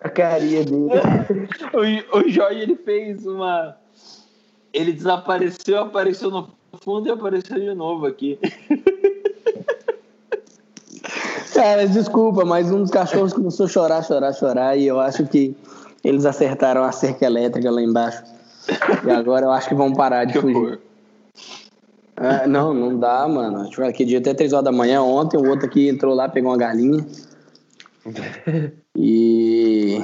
A 0.07 0.09
carinha 0.09 0.63
dele. 0.63 0.87
O, 1.73 2.19
o 2.19 2.29
Jorge 2.29 2.61
ele 2.61 2.75
fez 2.75 3.25
uma. 3.27 3.75
Ele 4.73 4.93
desapareceu, 4.93 5.79
apareceu 5.79 6.31
no 6.31 6.47
fundo 6.81 7.07
e 7.07 7.11
apareceu 7.11 7.59
de 7.59 7.73
novo 7.73 8.05
aqui. 8.05 8.39
Cara, 11.53 11.87
desculpa, 11.87 12.45
mas 12.45 12.71
um 12.71 12.81
dos 12.81 12.91
cachorros 12.91 13.33
começou 13.33 13.65
a 13.65 13.69
chorar, 13.69 14.03
chorar, 14.03 14.31
chorar, 14.33 14.77
e 14.77 14.85
eu 14.85 14.99
acho 14.99 15.25
que 15.25 15.55
eles 16.03 16.25
acertaram 16.25 16.83
a 16.83 16.91
cerca 16.91 17.25
elétrica 17.25 17.71
lá 17.71 17.81
embaixo. 17.81 18.23
E 19.05 19.09
agora 19.09 19.45
eu 19.45 19.51
acho 19.51 19.67
que 19.67 19.75
vão 19.75 19.93
parar 19.93 20.25
de 20.25 20.33
Que 20.33 20.39
fugir. 20.39 20.79
Ah, 22.15 22.47
não, 22.47 22.73
não 22.73 22.97
dá, 22.97 23.27
mano. 23.27 23.69
Tipo, 23.69 23.83
aquele 23.83 24.09
dia 24.09 24.19
até 24.19 24.33
3 24.33 24.53
horas 24.53 24.65
da 24.65 24.71
manhã. 24.71 25.01
Ontem 25.01 25.37
o 25.37 25.49
outro 25.49 25.65
aqui 25.65 25.89
entrou 25.89 26.13
lá, 26.13 26.29
pegou 26.29 26.51
uma 26.51 26.57
galinha. 26.57 27.05
E 28.95 30.03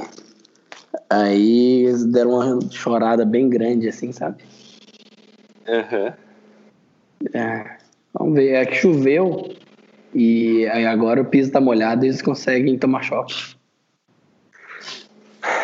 aí 1.10 1.84
eles 1.84 2.04
deram 2.04 2.30
uma 2.30 2.60
chorada 2.70 3.24
bem 3.24 3.48
grande, 3.48 3.88
assim, 3.88 4.12
sabe? 4.12 4.44
Aham. 5.66 6.14
É, 7.32 7.76
vamos 8.12 8.34
ver. 8.34 8.52
É 8.54 8.66
que 8.66 8.74
choveu 8.74 9.54
e 10.14 10.66
aí 10.68 10.86
agora 10.86 11.20
o 11.20 11.24
piso 11.24 11.50
tá 11.50 11.60
molhado 11.60 12.04
e 12.04 12.08
eles 12.08 12.22
conseguem 12.22 12.78
tomar 12.78 13.02
choque. 13.02 13.56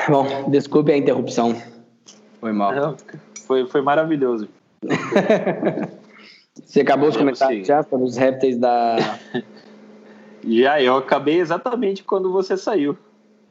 Bom, 0.08 0.50
desculpe 0.50 0.92
a 0.92 0.96
interrupção. 0.96 1.54
Foi 2.40 2.52
mal. 2.52 2.74
Não, 2.74 2.96
Foi, 3.46 3.66
foi 3.66 3.82
maravilhoso. 3.82 4.48
Você 6.64 6.80
acabou 6.80 7.08
os 7.08 7.16
comentários 7.16 7.66
já 7.66 7.82
sobre 7.82 8.06
os 8.06 8.16
répteis 8.16 8.58
da. 8.58 8.96
Já, 10.46 10.82
eu 10.82 10.96
acabei 10.96 11.38
exatamente 11.38 12.02
quando 12.02 12.32
você 12.32 12.56
saiu. 12.56 12.96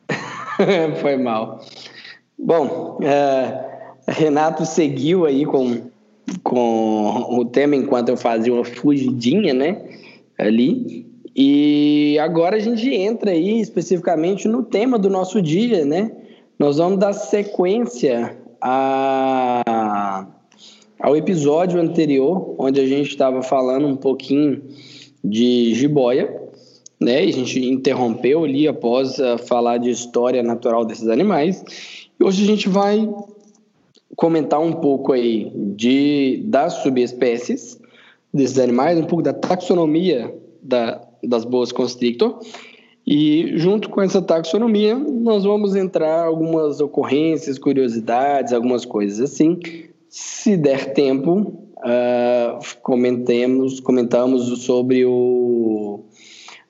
Foi 1.01 1.17
mal. 1.17 1.59
Bom, 2.37 2.99
é, 3.01 3.65
Renato 4.07 4.65
seguiu 4.65 5.25
aí 5.25 5.45
com, 5.45 5.89
com 6.43 7.37
o 7.37 7.45
tema 7.45 7.75
enquanto 7.75 8.09
eu 8.09 8.17
fazia 8.17 8.53
uma 8.53 8.65
fugidinha, 8.65 9.53
né? 9.53 9.81
Ali. 10.37 11.05
E 11.35 12.17
agora 12.19 12.57
a 12.57 12.59
gente 12.59 12.89
entra 12.93 13.31
aí 13.31 13.59
especificamente 13.61 14.47
no 14.47 14.63
tema 14.63 14.97
do 14.97 15.09
nosso 15.09 15.41
dia, 15.41 15.85
né? 15.85 16.11
Nós 16.57 16.77
vamos 16.77 16.99
dar 16.99 17.13
sequência 17.13 18.37
a, 18.61 20.25
ao 20.99 21.15
episódio 21.15 21.79
anterior, 21.79 22.55
onde 22.57 22.79
a 22.81 22.85
gente 22.85 23.09
estava 23.09 23.41
falando 23.41 23.87
um 23.87 23.95
pouquinho 23.95 24.61
de 25.23 25.73
jiboia, 25.73 26.48
né? 26.99 27.25
E 27.25 27.29
a 27.29 27.33
gente 27.33 27.59
interrompeu 27.65 28.43
ali 28.43 28.67
após 28.67 29.17
uh, 29.19 29.37
falar 29.37 29.77
de 29.77 29.89
história 29.89 30.43
natural 30.43 30.83
desses 30.83 31.07
animais. 31.07 31.63
E 32.19 32.23
hoje 32.23 32.43
a 32.43 32.45
gente 32.45 32.67
vai 32.67 33.09
comentar 34.15 34.59
um 34.59 34.73
pouco 34.73 35.13
aí 35.13 35.51
de 35.55 36.43
das 36.45 36.73
subespécies 36.83 37.79
desses 38.33 38.59
animais, 38.59 38.99
um 38.99 39.05
pouco 39.05 39.23
da 39.23 39.33
taxonomia 39.33 40.33
da, 40.61 41.01
das 41.23 41.45
boas 41.45 41.71
constrictor. 41.71 42.39
E 43.07 43.53
junto 43.57 43.89
com 43.89 44.01
essa 44.01 44.21
taxonomia, 44.21 44.95
nós 44.95 45.43
vamos 45.43 45.75
entrar 45.75 46.25
algumas 46.25 46.79
ocorrências, 46.79 47.57
curiosidades, 47.57 48.53
algumas 48.53 48.85
coisas 48.85 49.19
assim. 49.19 49.57
Se 50.09 50.55
der 50.55 50.93
tempo, 50.93 51.53
uh, 51.77 52.59
comentemos, 52.83 53.79
comentamos 53.79 54.63
sobre 54.63 55.05
o, 55.05 56.01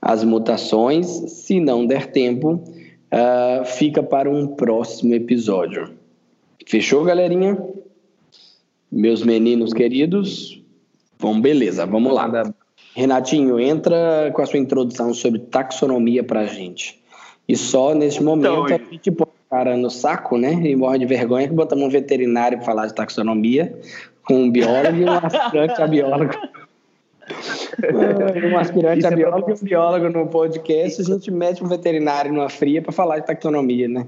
as 0.01 0.23
mutações. 0.23 1.07
Se 1.07 1.59
não 1.59 1.85
der 1.85 2.11
tempo, 2.11 2.53
uh, 2.53 3.65
fica 3.65 4.01
para 4.01 4.29
um 4.29 4.47
próximo 4.47 5.13
episódio. 5.13 5.91
Fechou, 6.65 7.03
galerinha? 7.03 7.57
Meus 8.91 9.23
meninos 9.23 9.73
queridos? 9.73 10.61
Bom, 11.19 11.39
beleza, 11.39 11.85
vamos 11.85 12.13
lá. 12.13 12.53
Renatinho, 12.95 13.59
entra 13.59 14.31
com 14.33 14.41
a 14.41 14.45
sua 14.45 14.59
introdução 14.59 15.13
sobre 15.13 15.39
taxonomia 15.39 16.23
pra 16.23 16.45
gente. 16.45 16.99
E 17.47 17.55
só 17.55 17.93
neste 17.93 18.21
momento 18.23 18.65
Então, 18.65 18.65
a 18.75 18.91
gente 18.91 19.11
põe 19.11 19.27
o 19.27 19.49
cara 19.49 19.75
no 19.75 19.89
saco, 19.89 20.37
né? 20.37 20.53
E 20.53 20.75
morre 20.75 20.99
de 20.99 21.05
vergonha 21.05 21.47
que 21.47 21.53
botamos 21.53 21.85
um 21.85 21.89
veterinário 21.89 22.57
para 22.57 22.65
falar 22.65 22.87
de 22.87 22.95
taxonomia, 22.95 23.77
com 24.23 24.35
um 24.35 24.51
biólogo 24.51 24.97
e 24.97 25.05
um 25.05 25.11
aspirante 25.11 25.81
a 25.81 25.87
biólogo. 25.87 26.33
um 28.51 28.57
aspirante 28.57 28.99
Isso 28.99 29.07
a 29.07 29.11
é 29.11 29.15
biólogo 29.15 29.49
e 29.49 29.53
um 29.53 29.57
biólogo 29.57 30.09
no 30.09 30.27
podcast, 30.27 31.01
a 31.01 31.05
gente 31.05 31.31
mete 31.31 31.63
um 31.63 31.67
veterinário 31.67 32.31
numa 32.31 32.49
fria 32.49 32.81
para 32.81 32.91
falar 32.91 33.19
de 33.19 33.25
taxonomia, 33.25 33.87
né? 33.87 34.07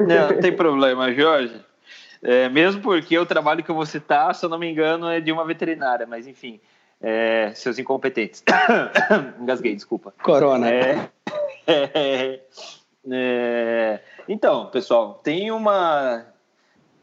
Não, 0.00 0.30
não 0.30 0.40
tem 0.40 0.54
problema, 0.54 1.12
Jorge. 1.12 1.60
É, 2.22 2.48
mesmo 2.48 2.80
porque 2.80 3.18
o 3.18 3.26
trabalho 3.26 3.62
que 3.62 3.70
eu 3.70 3.74
vou 3.74 3.86
citar, 3.86 4.34
se 4.34 4.44
eu 4.44 4.48
não 4.48 4.58
me 4.58 4.70
engano, 4.70 5.08
é 5.08 5.20
de 5.20 5.30
uma 5.30 5.44
veterinária, 5.44 6.06
mas 6.06 6.26
enfim. 6.26 6.60
é, 7.00 7.52
seus 7.54 7.78
incompetentes. 7.78 8.42
Engasguei, 9.40 9.74
desculpa. 9.74 10.12
Corona. 10.22 10.70
É, 10.70 11.08
é, 11.66 12.40
é, 13.10 14.00
então, 14.28 14.66
pessoal, 14.66 15.20
tem 15.22 15.50
uma 15.50 16.26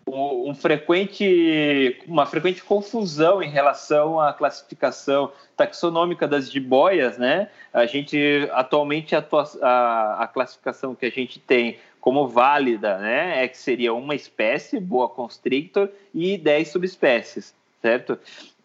um 0.06 0.54
frequente, 0.54 2.00
uma 2.08 2.26
frequente 2.26 2.64
confusão 2.64 3.42
em 3.42 3.50
relação 3.50 4.20
à 4.20 4.34
classificação 4.34 5.32
taxonômica 5.56 6.28
das 6.28 6.52
jiboias, 6.52 7.18
né? 7.18 7.50
A 7.72 7.86
gente 7.86 8.48
atualmente 8.52 9.16
a, 9.16 9.26
a, 9.62 10.24
a, 10.24 10.28
classificação 10.28 10.94
que 10.94 11.06
a 11.06 11.10
gente 11.10 11.40
tem 11.40 11.80
como 12.02 12.28
válida, 12.28 12.98
né, 12.98 13.46
é 13.46 13.48
que 13.48 13.58
seria 13.58 13.94
uma 13.94 14.14
espécie, 14.14 14.78
boa 14.78 15.08
constrictor, 15.08 15.88
e 16.14 16.38
10 16.38 16.68
subespécies, 16.68 17.56
certo? 17.82 18.20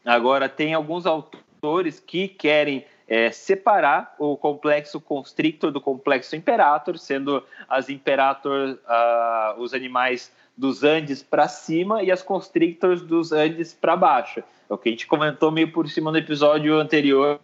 Agora 0.05 0.49
tem 0.49 0.75
alguns 0.75 1.07
autores 1.07 2.01
que 2.01 2.27
querem 2.27 2.85
é, 3.07 3.31
separar 3.31 4.15
o 4.19 4.37
complexo 4.37 5.01
constrictor 5.01 5.71
do 5.71 5.81
complexo 5.81 6.35
imperator, 6.35 6.99
sendo 6.99 7.43
as 7.69 7.89
imperator 7.89 8.71
uh, 8.71 9.61
os 9.61 9.73
animais 9.73 10.33
dos 10.59 10.83
Andes 10.83 11.23
para 11.23 11.47
cima 11.47 12.03
e 12.03 12.11
as 12.11 12.21
constrictors 12.21 13.01
dos 13.01 13.31
Andes 13.31 13.73
para 13.73 13.97
baixo. 13.97 14.43
É 14.69 14.75
o 14.75 14.77
que 14.77 14.89
a 14.89 14.93
gente 14.93 15.07
comentou 15.07 15.53
meio 15.53 15.71
por 15.71 15.89
cima 15.89 16.11
no 16.11 16.19
episódio 16.19 16.79
anterior, 16.79 17.41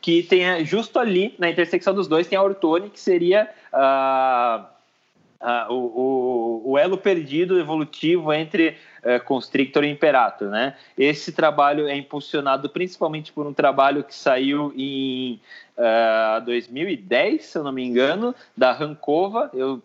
que 0.00 0.22
tem 0.22 0.64
justo 0.64 0.98
ali, 0.98 1.34
na 1.38 1.48
intersecção 1.48 1.94
dos 1.94 2.06
dois, 2.06 2.26
tem 2.26 2.38
a 2.38 2.42
ortone, 2.42 2.90
que 2.90 3.00
seria 3.00 3.48
uh, 3.72 4.62
uh, 5.40 5.72
o, 5.72 5.74
o, 5.74 6.72
o, 6.72 6.78
elo 6.78 6.98
perdido 6.98 7.58
evolutivo 7.58 8.32
entre 8.32 8.76
uh, 9.02 9.24
Constrictor 9.24 9.82
e 9.82 9.88
Imperator. 9.88 10.48
Né? 10.48 10.76
Esse 10.96 11.32
trabalho 11.32 11.88
é 11.88 11.96
impulsionado 11.96 12.68
principalmente 12.68 13.32
por 13.32 13.46
um 13.46 13.54
trabalho 13.54 14.04
que 14.04 14.14
saiu 14.14 14.72
em 14.76 15.40
2010, 16.44 17.42
se 17.42 17.56
eu 17.56 17.64
não 17.64 17.72
me 17.72 17.82
engano, 17.82 18.34
da 18.54 18.70
Rankova. 18.70 19.50
Eu 19.54 19.82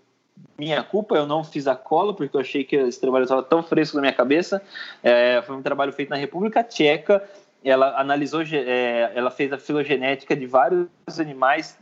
minha 0.58 0.84
culpa, 0.84 1.16
eu 1.16 1.26
não 1.26 1.44
fiz 1.44 1.68
a 1.68 1.76
cola, 1.76 2.14
porque 2.14 2.36
eu 2.36 2.42
achei 2.42 2.64
que 2.64 2.76
esse 2.76 3.00
trabalho 3.00 3.24
estava 3.24 3.44
tão 3.44 3.62
fresco 3.62 3.96
na 3.98 4.02
minha 4.02 4.14
cabeça. 4.14 4.62
É, 5.04 5.42
foi 5.42 5.56
um 5.56 5.62
trabalho 5.62 5.92
feito 5.92 6.10
na 6.10 6.16
República 6.16 6.64
Tcheca. 6.64 7.24
Ela 7.64 8.00
analisou, 8.00 8.42
é, 8.42 9.12
ela 9.16 9.32
fez 9.32 9.52
a 9.52 9.58
filogenética 9.58 10.36
de 10.36 10.46
vários 10.46 10.88
animais 11.20 11.78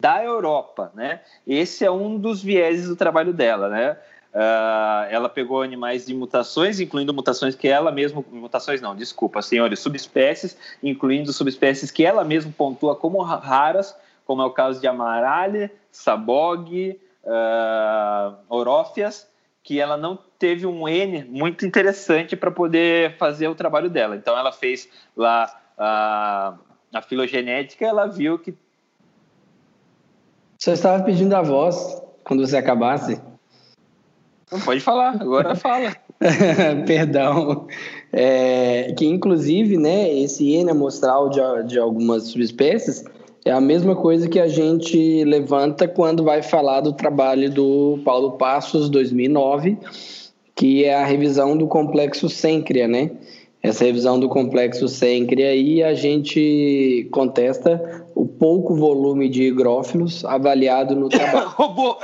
da 0.00 0.22
Europa, 0.22 0.90
né? 0.94 1.20
Esse 1.46 1.84
é 1.84 1.90
um 1.90 2.18
dos 2.18 2.42
vieses 2.42 2.88
do 2.88 2.96
trabalho 2.96 3.32
dela, 3.32 3.68
né? 3.68 3.96
Uh, 4.34 5.06
ela 5.10 5.28
pegou 5.28 5.62
animais 5.62 6.06
de 6.06 6.14
mutações, 6.14 6.80
incluindo 6.80 7.12
mutações 7.12 7.54
que 7.54 7.68
ela 7.68 7.92
mesma, 7.92 8.24
mutações 8.32 8.80
não, 8.80 8.96
desculpa, 8.96 9.42
senhores, 9.42 9.78
subespécies, 9.78 10.56
incluindo 10.82 11.32
subespécies 11.32 11.90
que 11.90 12.04
ela 12.04 12.24
mesma 12.24 12.50
pontua 12.56 12.96
como 12.96 13.22
raras, 13.22 13.94
como 14.26 14.40
é 14.40 14.44
o 14.46 14.50
caso 14.50 14.80
de 14.80 14.86
amaralha, 14.86 15.70
sabog, 15.90 16.98
uh, 17.24 18.36
Orófias, 18.48 19.28
que 19.62 19.80
ela 19.80 19.96
não 19.96 20.18
teve 20.38 20.66
um 20.66 20.88
N 20.88 21.24
muito 21.24 21.64
interessante 21.64 22.36
para 22.36 22.50
poder 22.50 23.16
fazer 23.16 23.48
o 23.48 23.54
trabalho 23.54 23.88
dela. 23.88 24.16
Então 24.16 24.36
ela 24.36 24.52
fez 24.52 24.88
lá 25.16 25.54
a, 25.78 26.54
a 26.92 27.02
filogenética, 27.02 27.86
ela 27.86 28.06
viu 28.06 28.38
que. 28.38 28.54
Você 30.58 30.72
estava 30.72 31.02
pedindo 31.02 31.34
a 31.34 31.42
voz 31.42 32.02
quando 32.24 32.46
você 32.46 32.56
acabasse? 32.56 33.20
Não 34.50 34.60
pode 34.60 34.80
falar, 34.80 35.20
agora 35.20 35.54
fala. 35.54 35.96
Perdão. 36.86 37.66
É, 38.12 38.92
que 38.92 39.06
inclusive, 39.06 39.76
né, 39.76 40.12
esse 40.12 40.52
N 40.54 40.70
amostral 40.70 41.30
de, 41.30 41.40
de 41.66 41.78
algumas 41.78 42.24
subespécies 42.24 43.04
é 43.44 43.50
a 43.50 43.60
mesma 43.60 43.96
coisa 43.96 44.28
que 44.28 44.38
a 44.38 44.46
gente 44.46 45.24
levanta 45.24 45.88
quando 45.88 46.22
vai 46.22 46.42
falar 46.42 46.80
do 46.80 46.92
trabalho 46.92 47.50
do 47.50 47.98
Paulo 48.04 48.32
Passos, 48.32 48.88
2009, 48.88 49.78
que 50.54 50.84
é 50.84 50.94
a 50.94 51.04
revisão 51.04 51.56
do 51.56 51.66
complexo 51.66 52.28
Sêncria, 52.28 52.86
né? 52.86 53.10
Essa 53.60 53.84
revisão 53.84 54.18
do 54.18 54.28
complexo 54.28 54.88
Sêncria 54.88 55.48
aí 55.48 55.82
a 55.82 55.94
gente 55.94 57.08
contesta 57.12 58.06
o 58.14 58.26
pouco 58.26 58.74
volume 58.74 59.28
de 59.28 59.44
higrófilos 59.44 60.24
avaliado 60.24 60.94
no 60.94 61.08
trabalho. 61.10 61.48
Robô! 61.48 61.96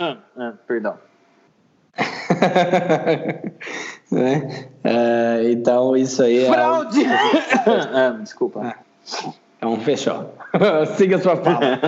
ah, 0.00 0.54
perdão. 0.66 0.94
né? 4.10 4.66
Uh, 4.84 5.48
então, 5.50 5.96
isso 5.96 6.22
aí 6.22 6.44
é. 6.44 6.46
Fraude! 6.46 7.04
ah, 7.66 8.16
desculpa. 8.20 8.74
Então, 9.62 9.78
fechou. 9.78 10.34
Siga 10.98 11.20
sua 11.20 11.36
fala. 11.36 11.78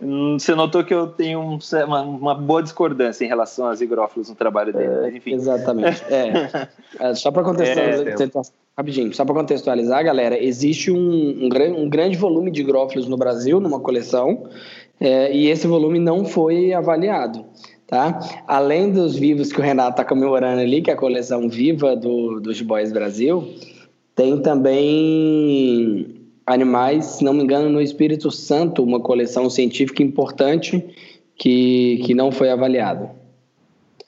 Você 0.36 0.52
notou 0.54 0.82
que 0.84 0.92
eu 0.92 1.06
tenho 1.06 1.40
um, 1.40 1.58
uma, 1.86 2.02
uma, 2.02 2.34
boa 2.34 2.60
discordância 2.60 3.24
em 3.24 3.28
relação 3.28 3.68
aos 3.68 3.80
higrófilos 3.80 4.28
no 4.28 4.34
trabalho 4.34 4.72
dele, 4.72 4.92
é, 4.92 5.00
mas 5.02 5.14
enfim. 5.14 5.34
Exatamente. 5.34 6.02
É. 6.10 6.68
é 6.98 7.14
só 7.14 7.30
para 7.30 7.44
contextualizar, 7.44 8.06
é, 8.20 8.42
rapidinho, 8.76 9.14
só 9.14 9.24
para 9.24 9.34
contextualizar, 9.34 10.04
galera, 10.04 10.42
existe 10.42 10.90
um, 10.90 10.98
um, 10.98 11.48
um, 11.78 11.88
grande 11.88 12.18
volume 12.18 12.50
de 12.50 12.60
higrófilos 12.60 13.08
no 13.08 13.16
Brasil, 13.16 13.58
numa 13.58 13.80
coleção, 13.80 14.48
é, 15.00 15.32
e 15.32 15.48
esse 15.48 15.66
volume 15.66 15.98
não 15.98 16.24
foi 16.26 16.74
avaliado. 16.74 17.46
Tá? 17.86 18.18
Além 18.46 18.90
dos 18.90 19.16
vivos 19.16 19.52
que 19.52 19.60
o 19.60 19.62
Renato 19.62 19.92
está 19.92 20.04
comemorando 20.04 20.60
ali, 20.60 20.82
que 20.82 20.90
é 20.90 20.94
a 20.94 20.96
coleção 20.96 21.48
viva 21.48 21.96
do, 21.96 22.40
dos 22.40 22.60
Boys 22.60 22.92
Brasil, 22.92 23.54
tem 24.14 24.42
também 24.42 26.15
animais, 26.46 27.04
se 27.04 27.24
não 27.24 27.32
me 27.32 27.42
engano, 27.42 27.68
no 27.68 27.80
Espírito 27.80 28.30
Santo, 28.30 28.82
uma 28.82 29.00
coleção 29.00 29.50
científica 29.50 30.02
importante 30.02 30.82
que, 31.34 32.02
que 32.04 32.14
não 32.14 32.30
foi 32.30 32.50
avaliada. 32.50 33.10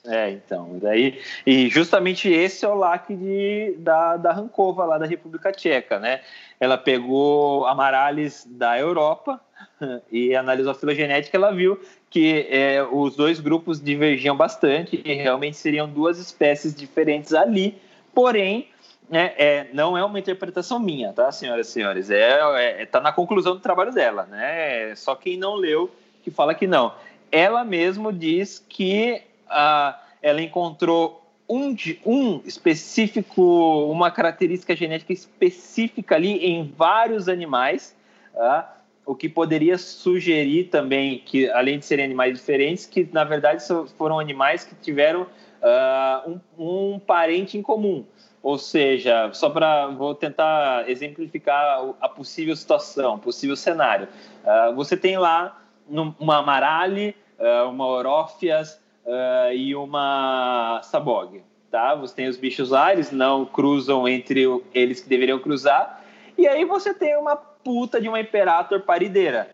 É, 0.05 0.31
então, 0.31 0.79
daí, 0.81 1.19
e 1.45 1.69
justamente 1.69 2.31
esse 2.31 2.65
é 2.65 2.67
o 2.67 2.73
lacre 2.73 3.15
de, 3.15 3.75
da, 3.77 4.15
da 4.17 4.31
Rancova, 4.31 4.85
lá 4.85 4.97
da 4.97 5.05
República 5.05 5.51
Tcheca, 5.51 5.99
né? 5.99 6.21
Ela 6.59 6.77
pegou 6.77 7.67
amarales 7.67 8.47
da 8.49 8.79
Europa 8.79 9.39
e 10.11 10.33
analisou 10.35 10.71
a 10.71 10.75
filogenética, 10.75 11.37
ela 11.37 11.51
viu 11.51 11.79
que 12.09 12.47
é, 12.49 12.81
os 12.91 13.15
dois 13.15 13.39
grupos 13.39 13.79
divergiam 13.79 14.35
bastante 14.35 14.99
e 15.05 15.13
realmente 15.13 15.57
seriam 15.57 15.87
duas 15.87 16.17
espécies 16.17 16.73
diferentes 16.73 17.33
ali, 17.33 17.77
porém, 18.13 18.67
né, 19.09 19.33
é, 19.37 19.67
não 19.73 19.97
é 19.97 20.03
uma 20.03 20.19
interpretação 20.19 20.79
minha, 20.79 21.11
tá, 21.13 21.31
senhoras 21.31 21.67
e 21.67 21.71
senhores? 21.71 22.09
É, 22.09 22.81
é, 22.81 22.85
tá 22.85 22.99
na 23.01 23.11
conclusão 23.11 23.55
do 23.55 23.59
trabalho 23.59 23.91
dela, 23.91 24.25
né? 24.25 24.93
Só 24.95 25.15
quem 25.15 25.37
não 25.37 25.55
leu 25.55 25.89
que 26.23 26.29
fala 26.29 26.53
que 26.53 26.67
não. 26.67 26.93
Ela 27.31 27.63
mesmo 27.63 28.11
diz 28.11 28.63
que 28.69 29.21
ah, 29.49 29.99
ela 30.21 30.41
encontrou 30.41 31.25
um, 31.49 31.75
um 32.05 32.41
específico, 32.45 33.89
uma 33.91 34.11
característica 34.11 34.75
genética 34.75 35.11
específica 35.11 36.15
ali 36.15 36.45
em 36.45 36.71
vários 36.77 37.27
animais, 37.27 37.95
tá? 38.33 38.77
o 39.09 39.15
que 39.15 39.27
poderia 39.27 39.75
sugerir 39.75 40.65
também 40.65 41.17
que, 41.25 41.49
além 41.49 41.79
de 41.79 41.85
serem 41.85 42.05
animais 42.05 42.37
diferentes, 42.37 42.85
que 42.85 43.09
na 43.11 43.23
verdade 43.23 43.63
foram 43.97 44.19
animais 44.19 44.63
que 44.63 44.75
tiveram 44.75 45.23
uh, 45.23 46.39
um, 46.55 46.93
um 46.93 46.99
parente 46.99 47.57
em 47.57 47.61
comum. 47.63 48.05
Ou 48.41 48.57
seja, 48.57 49.29
só 49.33 49.49
para 49.49 49.87
vou 49.87 50.15
tentar 50.15 50.89
exemplificar 50.89 51.93
a 51.99 52.07
possível 52.07 52.55
situação, 52.55 53.19
possível 53.19 53.55
cenário. 53.55 54.07
Uh, 54.43 54.73
você 54.75 54.95
tem 54.95 55.17
lá 55.17 55.61
uma 55.87 56.37
amarale, 56.37 57.15
uh, 57.37 57.69
uma 57.69 57.85
orófias 57.85 58.79
uh, 59.05 59.53
e 59.53 59.75
uma 59.75 60.79
sabog, 60.83 61.43
tá? 61.69 61.95
Você 61.95 62.15
tem 62.15 62.27
os 62.27 62.37
bichos 62.37 62.69
lá, 62.69 62.93
eles 62.93 63.11
não 63.11 63.45
cruzam 63.45 64.07
entre 64.07 64.45
eles 64.73 65.01
que 65.01 65.09
deveriam 65.09 65.39
cruzar. 65.39 66.01
E 66.37 66.47
aí 66.47 66.63
você 66.63 66.93
tem 66.93 67.17
uma 67.17 67.35
puta 67.35 67.99
de 67.99 68.07
uma 68.07 68.19
imperator 68.19 68.81
parideira. 68.81 69.49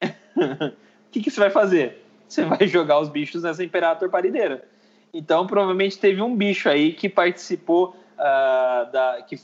O 1.10 1.12
que, 1.12 1.20
que 1.20 1.28
você 1.28 1.40
vai 1.40 1.50
fazer? 1.50 2.04
Você 2.28 2.44
vai 2.44 2.68
jogar 2.68 3.00
os 3.00 3.08
bichos 3.08 3.42
nessa 3.42 3.64
imperator 3.64 4.08
parideira. 4.08 4.64
Então, 5.12 5.44
provavelmente 5.44 5.98
teve 5.98 6.22
um 6.22 6.36
bicho 6.36 6.68
aí 6.68 6.92
que 6.92 7.08
participou 7.08 7.96
uh, 8.20 8.92
da, 8.92 9.22
que 9.26 9.36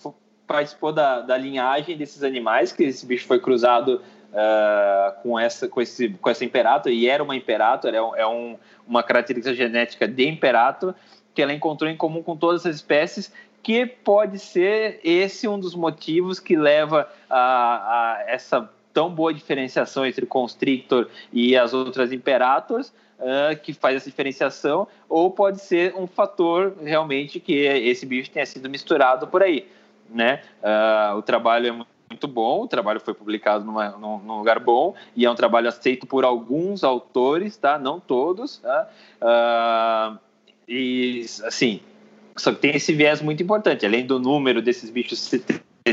participou 0.47 0.93
da, 0.93 1.21
da, 1.21 1.37
linhagem 1.37 1.97
desses 1.97 2.23
animais, 2.23 2.73
que 2.73 2.85
esse 2.85 3.05
bicho 3.07 3.27
foi 3.27 3.41
cruzado 3.41 4.03
uh, 4.31 5.23
com, 5.23 5.39
essa, 5.39 5.67
com, 5.67 5.81
esse, 5.81 6.11
com 6.11 6.31
essa 6.31 6.45
imperator, 6.45 6.93
e 6.93 7.09
era 7.09 7.23
uma 7.23 7.35
imperator, 7.35 7.95
é, 7.95 8.01
um, 8.01 8.17
é 8.17 8.27
um, 8.27 8.57
uma 8.87 9.03
característica 9.03 9.55
genética 9.55 10.07
de 10.07 10.29
imperator, 10.29 10.95
que 11.35 11.43
ela 11.43 11.53
encontrou 11.53 11.91
em 11.91 11.97
comum 11.97 12.23
com 12.23 12.37
todas 12.37 12.65
as 12.65 12.77
espécies, 12.77 13.33
que 13.63 13.85
pode 13.85 14.39
ser 14.39 15.01
esse 15.03 15.49
um 15.49 15.59
dos 15.59 15.75
motivos 15.75 16.39
que 16.39 16.57
leva 16.57 17.11
a, 17.29 18.19
a 18.19 18.25
essa 18.29 18.71
tão 18.93 19.11
boa 19.11 19.35
diferenciação 19.35 20.07
entre 20.07 20.25
constrictor 20.25 21.09
e 21.33 21.57
as 21.57 21.75
outras 21.75 22.13
imperators, 22.13 22.95
uh, 23.19 23.59
que 23.61 23.73
faz 23.73 23.97
essa 23.97 24.11
diferenciação, 24.11 24.87
ou 25.09 25.31
pode 25.31 25.61
ser 25.61 25.95
um 25.97 26.07
fator 26.07 26.75
realmente 26.83 27.41
que 27.41 27.55
esse 27.55 28.07
bicho 28.07 28.31
tenha 28.31 28.47
sido 28.47 28.69
misturado 28.69 29.27
por 29.27 29.43
aí. 29.43 29.69
né? 30.11 30.43
Uh, 30.63 31.17
o 31.17 31.23
trabalho 31.23 31.69
é 31.69 31.87
muito 32.09 32.29
bom, 32.29 32.63
o 32.63 32.69
trabalho 32.69 33.01
foi 33.01 33.15
publicado 33.15 33.65
numa, 33.65 33.91
num, 33.91 34.19
num, 34.19 34.39
lugar 34.39 34.61
bom 34.61 34.95
e 35.15 35.25
é 35.27 35.31
um 35.31 35.35
trabalho 35.35 35.69
aceito 35.69 36.07
por 36.07 36.25
alguns 36.25 36.85
autores, 36.85 37.57
tá? 37.57 37.79
Não 37.79 37.99
todos, 37.99 38.59
tá? 38.59 38.89
Uh, 39.21 40.19
e 40.69 41.27
assim, 41.45 41.81
só 42.37 42.53
que 42.53 42.61
tem 42.61 42.77
esse 42.77 42.93
viés 42.93 43.21
muito 43.21 43.43
importante, 43.43 43.85
além 43.85 44.07
do 44.07 44.19
número 44.19 44.63
desses 44.63 44.91
bichos 44.91 45.19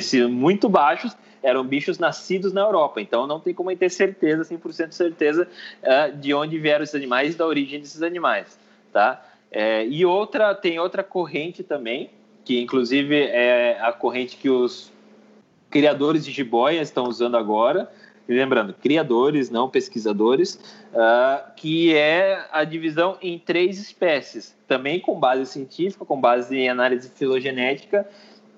ser 0.01 0.27
muito 0.27 0.67
baixos, 0.67 1.15
eram 1.43 1.63
bichos 1.63 1.99
nascidos 1.99 2.53
na 2.53 2.61
Europa, 2.61 3.01
então 3.01 3.27
não 3.27 3.39
tem 3.39 3.53
como 3.53 3.75
ter 3.75 3.89
certeza, 3.89 4.43
100% 4.43 4.87
de 4.87 4.95
certeza, 4.95 5.47
uh, 5.83 6.17
de 6.17 6.33
onde 6.33 6.57
vieram 6.57 6.83
esses 6.83 6.95
animais 6.95 7.35
e 7.35 7.37
da 7.37 7.45
origem 7.45 7.79
desses 7.79 8.01
animais, 8.01 8.57
tá? 8.91 9.23
É, 9.51 9.85
e 9.85 10.03
outra, 10.03 10.55
tem 10.55 10.79
outra 10.79 11.03
corrente 11.03 11.61
também, 11.61 12.09
que 12.43 12.59
inclusive 12.59 13.15
é 13.15 13.77
a 13.79 13.91
corrente 13.91 14.35
que 14.35 14.49
os 14.49 14.91
criadores 15.69 16.25
de 16.25 16.31
jiboia 16.31 16.81
estão 16.81 17.05
usando 17.05 17.37
agora, 17.37 17.87
lembrando, 18.27 18.73
criadores, 18.73 19.49
não 19.49 19.69
pesquisadores, 19.69 20.55
uh, 20.93 21.51
que 21.55 21.93
é 21.95 22.45
a 22.51 22.63
divisão 22.63 23.17
em 23.21 23.37
três 23.37 23.79
espécies, 23.79 24.55
também 24.67 24.99
com 24.99 25.19
base 25.19 25.45
científica, 25.45 26.05
com 26.05 26.19
base 26.19 26.55
em 26.55 26.69
análise 26.69 27.09
filogenética. 27.09 28.07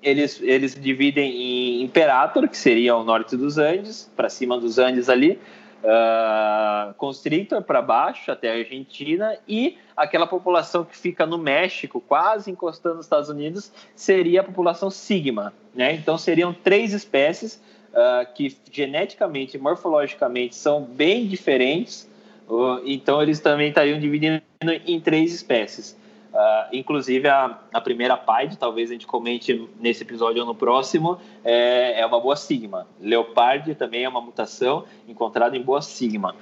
Eles, 0.06 0.40
eles 0.40 0.80
dividem 0.80 1.32
em 1.32 1.82
Imperator, 1.82 2.48
que 2.48 2.56
seria 2.56 2.94
o 2.94 3.02
norte 3.02 3.36
dos 3.36 3.58
Andes, 3.58 4.08
para 4.14 4.28
cima 4.28 4.56
dos 4.56 4.78
Andes 4.78 5.08
ali, 5.08 5.36
uh, 5.82 6.94
Constrictor 6.94 7.60
para 7.60 7.82
baixo, 7.82 8.30
até 8.30 8.52
a 8.52 8.54
Argentina, 8.54 9.36
e 9.48 9.76
aquela 9.96 10.24
população 10.24 10.84
que 10.84 10.96
fica 10.96 11.26
no 11.26 11.36
México, 11.36 12.00
quase 12.00 12.52
encostando 12.52 12.94
nos 12.94 13.06
Estados 13.06 13.28
Unidos, 13.28 13.72
seria 13.96 14.42
a 14.42 14.44
população 14.44 14.92
Sigma. 14.92 15.52
Né? 15.74 15.94
Então 15.94 16.16
seriam 16.16 16.54
três 16.54 16.92
espécies 16.92 17.60
uh, 17.90 18.32
que 18.32 18.56
geneticamente 18.70 19.56
e 19.56 19.60
morfologicamente 19.60 20.54
são 20.54 20.82
bem 20.82 21.26
diferentes, 21.26 22.08
uh, 22.48 22.80
então 22.84 23.20
eles 23.20 23.40
também 23.40 23.70
estariam 23.70 23.98
dividindo 23.98 24.40
em 24.86 25.00
três 25.00 25.34
espécies. 25.34 25.96
Uh, 26.36 26.68
inclusive, 26.70 27.26
a, 27.28 27.58
a 27.72 27.80
primeira 27.80 28.14
PAID, 28.14 28.58
talvez 28.58 28.90
a 28.90 28.92
gente 28.92 29.06
comente 29.06 29.70
nesse 29.80 30.02
episódio 30.02 30.42
ou 30.42 30.46
no 30.46 30.54
próximo, 30.54 31.18
é, 31.42 31.98
é 32.00 32.04
uma 32.04 32.20
boa 32.20 32.36
sigma. 32.36 32.86
Leopard 33.00 33.74
também 33.74 34.04
é 34.04 34.08
uma 34.08 34.20
mutação 34.20 34.84
encontrada 35.08 35.56
em 35.56 35.62
boa 35.62 35.80
sigma. 35.80 36.36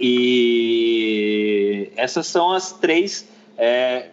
E 0.00 1.92
essas 1.94 2.26
são 2.26 2.52
as 2.52 2.72
três 2.72 3.30
é, 3.58 4.08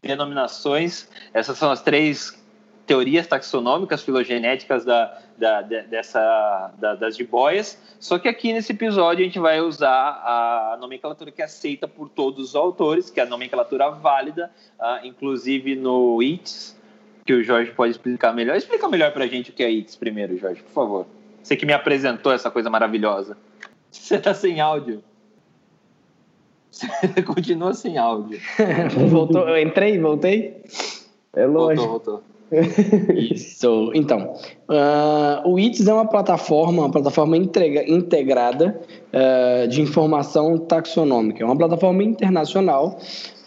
denominações, 0.00 1.08
essas 1.34 1.58
são 1.58 1.72
as 1.72 1.82
três 1.82 2.40
teorias 2.86 3.26
taxonômicas 3.26 4.04
filogenéticas 4.04 4.84
da, 4.84 5.20
da, 5.36 5.62
dessa, 5.62 6.72
da, 6.78 6.94
das 6.94 7.16
jiboias, 7.16 7.78
só 7.98 8.18
que 8.18 8.28
aqui 8.28 8.52
nesse 8.52 8.72
episódio 8.72 9.22
a 9.22 9.26
gente 9.26 9.38
vai 9.38 9.60
usar 9.60 9.88
a 9.88 10.76
nomenclatura 10.80 11.30
que 11.30 11.42
é 11.42 11.44
aceita 11.44 11.86
por 11.86 12.08
todos 12.08 12.50
os 12.50 12.56
autores, 12.56 13.10
que 13.10 13.20
é 13.20 13.22
a 13.22 13.26
nomenclatura 13.26 13.90
válida, 13.90 14.50
uh, 14.78 15.06
inclusive 15.06 15.76
no 15.76 16.22
ITS, 16.22 16.76
que 17.24 17.32
o 17.32 17.42
Jorge 17.42 17.70
pode 17.72 17.92
explicar 17.92 18.32
melhor. 18.34 18.56
Explica 18.56 18.88
melhor 18.88 19.12
para 19.12 19.24
a 19.24 19.26
gente 19.28 19.50
o 19.50 19.52
que 19.52 19.62
é 19.62 19.70
ITS 19.70 19.96
primeiro, 19.96 20.36
Jorge, 20.36 20.62
por 20.62 20.72
favor. 20.72 21.06
Você 21.42 21.56
que 21.56 21.66
me 21.66 21.72
apresentou 21.72 22.32
essa 22.32 22.50
coisa 22.50 22.70
maravilhosa. 22.70 23.36
Você 23.90 24.16
está 24.16 24.32
sem 24.32 24.60
áudio. 24.60 25.02
Você 26.70 26.88
continua 27.22 27.74
sem 27.74 27.98
áudio. 27.98 28.40
voltou, 29.10 29.48
eu 29.48 29.60
entrei, 29.60 29.98
voltei? 29.98 30.62
É 31.34 31.46
lógico. 31.46 31.86
Voltou, 31.86 32.14
voltou. 32.14 32.31
Isso. 33.14 33.90
Então, 33.94 34.34
uh, 34.68 35.48
o 35.48 35.58
ITS 35.58 35.86
é 35.86 35.94
uma 35.94 36.06
plataforma, 36.06 36.82
uma 36.82 36.90
plataforma 36.90 37.36
entrega, 37.36 37.90
integrada 37.90 38.80
uh, 39.12 39.68
de 39.68 39.80
informação 39.80 40.58
taxonômica. 40.58 41.42
É 41.42 41.46
uma 41.46 41.56
plataforma 41.56 42.02
internacional 42.02 42.98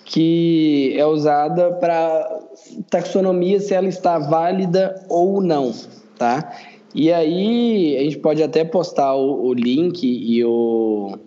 que 0.03 0.93
é 0.97 1.05
usada 1.05 1.71
para 1.73 2.41
taxonomia 2.89 3.59
se 3.59 3.73
ela 3.73 3.87
está 3.87 4.19
válida 4.19 5.03
ou 5.09 5.41
não, 5.41 5.71
tá? 6.17 6.53
E 6.93 7.11
aí 7.11 7.97
a 7.97 8.03
gente 8.03 8.19
pode 8.19 8.41
até 8.41 8.63
postar 8.63 9.15
o, 9.15 9.47
o 9.47 9.53
link 9.53 10.03
e 10.03 10.43
o, 10.45 11.17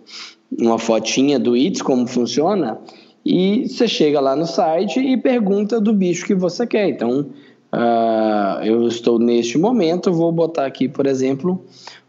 uma 0.57 0.79
fotinha 0.79 1.37
do 1.37 1.55
ITS, 1.55 1.81
como 1.81 2.07
funciona, 2.07 2.79
e 3.25 3.67
você 3.67 3.87
chega 3.87 4.19
lá 4.19 4.35
no 4.35 4.47
site 4.47 4.99
e 4.99 5.15
pergunta 5.17 5.79
do 5.79 5.93
bicho 5.93 6.25
que 6.25 6.33
você 6.33 6.65
quer. 6.65 6.89
Então, 6.89 7.29
Uh, 7.71 8.63
eu 8.63 8.87
estou 8.87 9.19
neste 9.19 9.57
momento, 9.57 10.11
vou 10.11 10.31
botar 10.31 10.65
aqui, 10.65 10.87
por 10.87 11.05
exemplo, 11.05 11.63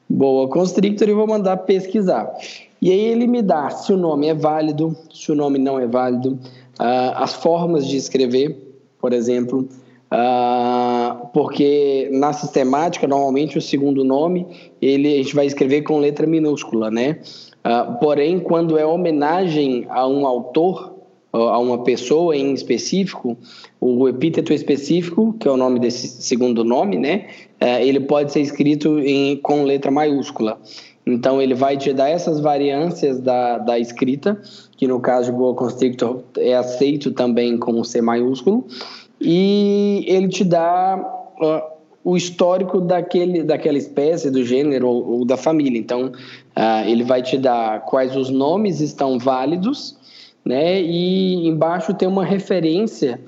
boa 0.09 0.49
constrictor 0.49 1.09
e 1.09 1.13
vou 1.13 1.27
mandar 1.27 1.59
pesquisar. 1.59 2.33
E 2.81 2.91
aí 2.91 2.99
ele 2.99 3.27
me 3.27 3.43
dá 3.43 3.69
se 3.69 3.93
o 3.93 3.97
nome 3.97 4.27
é 4.29 4.35
válido, 4.35 4.97
se 5.13 5.31
o 5.31 5.35
nome 5.35 5.59
não 5.59 5.79
é 5.79 5.87
válido, 5.87 6.39
uh, 6.81 7.13
as 7.17 7.35
formas 7.35 7.87
de 7.87 7.99
escrever, 7.99 8.59
por 8.99 9.13
exemplo, 9.13 9.69
uh, 10.11 11.27
porque 11.35 12.09
na 12.11 12.33
sistemática 12.33 13.07
normalmente 13.07 13.59
o 13.59 13.63
segundo 13.63 14.03
nome 14.03 14.47
ele 14.81 15.13
a 15.13 15.17
gente 15.19 15.35
vai 15.35 15.45
escrever 15.45 15.83
com 15.83 15.99
letra 15.99 16.27
minúscula, 16.27 16.91
né? 16.91 17.19
porém, 18.01 18.41
quando 18.41 18.79
é 18.79 18.87
homenagem 18.87 19.87
a 19.91 20.07
um 20.07 20.27
autor, 20.27 20.90
a 21.33 21.59
uma 21.59 21.79
pessoa 21.85 22.37
em 22.37 22.53
específico, 22.53 23.37
o 23.81 24.09
epíteto 24.09 24.53
específico, 24.53 25.35
que 25.39 25.47
é 25.47 25.51
o 25.51 25.57
nome 25.57 25.79
desse 25.79 26.23
segundo 26.23 26.65
nome, 26.65 26.99
né? 26.99 27.29
É, 27.59 27.87
ele 27.87 28.01
pode 28.01 28.33
ser 28.33 28.41
escrito 28.41 28.99
em, 28.99 29.37
com 29.37 29.63
letra 29.63 29.91
maiúscula. 29.91 30.59
Então, 31.07 31.41
ele 31.41 31.55
vai 31.55 31.77
te 31.77 31.93
dar 31.93 32.09
essas 32.09 32.41
variâncias 32.41 33.21
da, 33.21 33.59
da 33.59 33.79
escrita, 33.79 34.41
que 34.77 34.87
no 34.87 35.01
caso 35.01 35.31
de 35.31 35.39
Boa 35.39 35.55
Constrictor 35.55 36.23
é 36.37 36.55
aceito 36.55 37.13
também 37.13 37.59
com 37.59 37.83
C 37.83 38.01
maiúsculo, 38.01 38.67
e 39.21 40.05
ele 40.07 40.29
te 40.29 40.45
dá 40.45 40.99
uh, 41.41 41.63
o 42.05 42.17
histórico 42.17 42.81
daquele, 42.81 43.43
daquela 43.43 43.79
espécie, 43.79 44.31
do 44.31 44.45
gênero 44.45 44.89
ou, 44.89 45.21
ou 45.21 45.25
da 45.25 45.37
família. 45.37 45.79
Então, 45.79 46.07
uh, 46.07 46.89
ele 46.89 47.03
vai 47.05 47.23
te 47.23 47.37
dar 47.39 47.81
quais 47.85 48.17
os 48.17 48.31
nomes 48.31 48.81
estão 48.81 49.19
válidos, 49.19 49.97
né? 50.45 50.81
E 50.81 51.47
embaixo 51.47 51.95
tem 51.95 52.09
uma 52.09 52.25
referência 52.25 53.21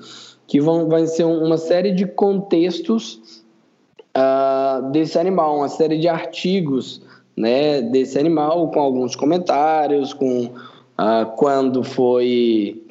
que 0.47 0.59
vão, 0.59 0.87
vai 0.87 1.07
ser 1.07 1.23
uma 1.23 1.57
série 1.57 1.91
de 1.91 2.05
contextos 2.05 3.43
uh, 4.15 4.91
desse 4.91 5.17
animal, 5.17 5.57
uma 5.57 5.69
série 5.69 5.97
de 5.97 6.07
artigos, 6.07 7.01
né? 7.35 7.81
Desse 7.81 8.19
animal 8.19 8.69
com 8.71 8.79
alguns 8.79 9.15
comentários, 9.15 10.13
com 10.13 10.45
uh, 10.45 11.25
quando 11.37 11.83
foi 11.83 12.83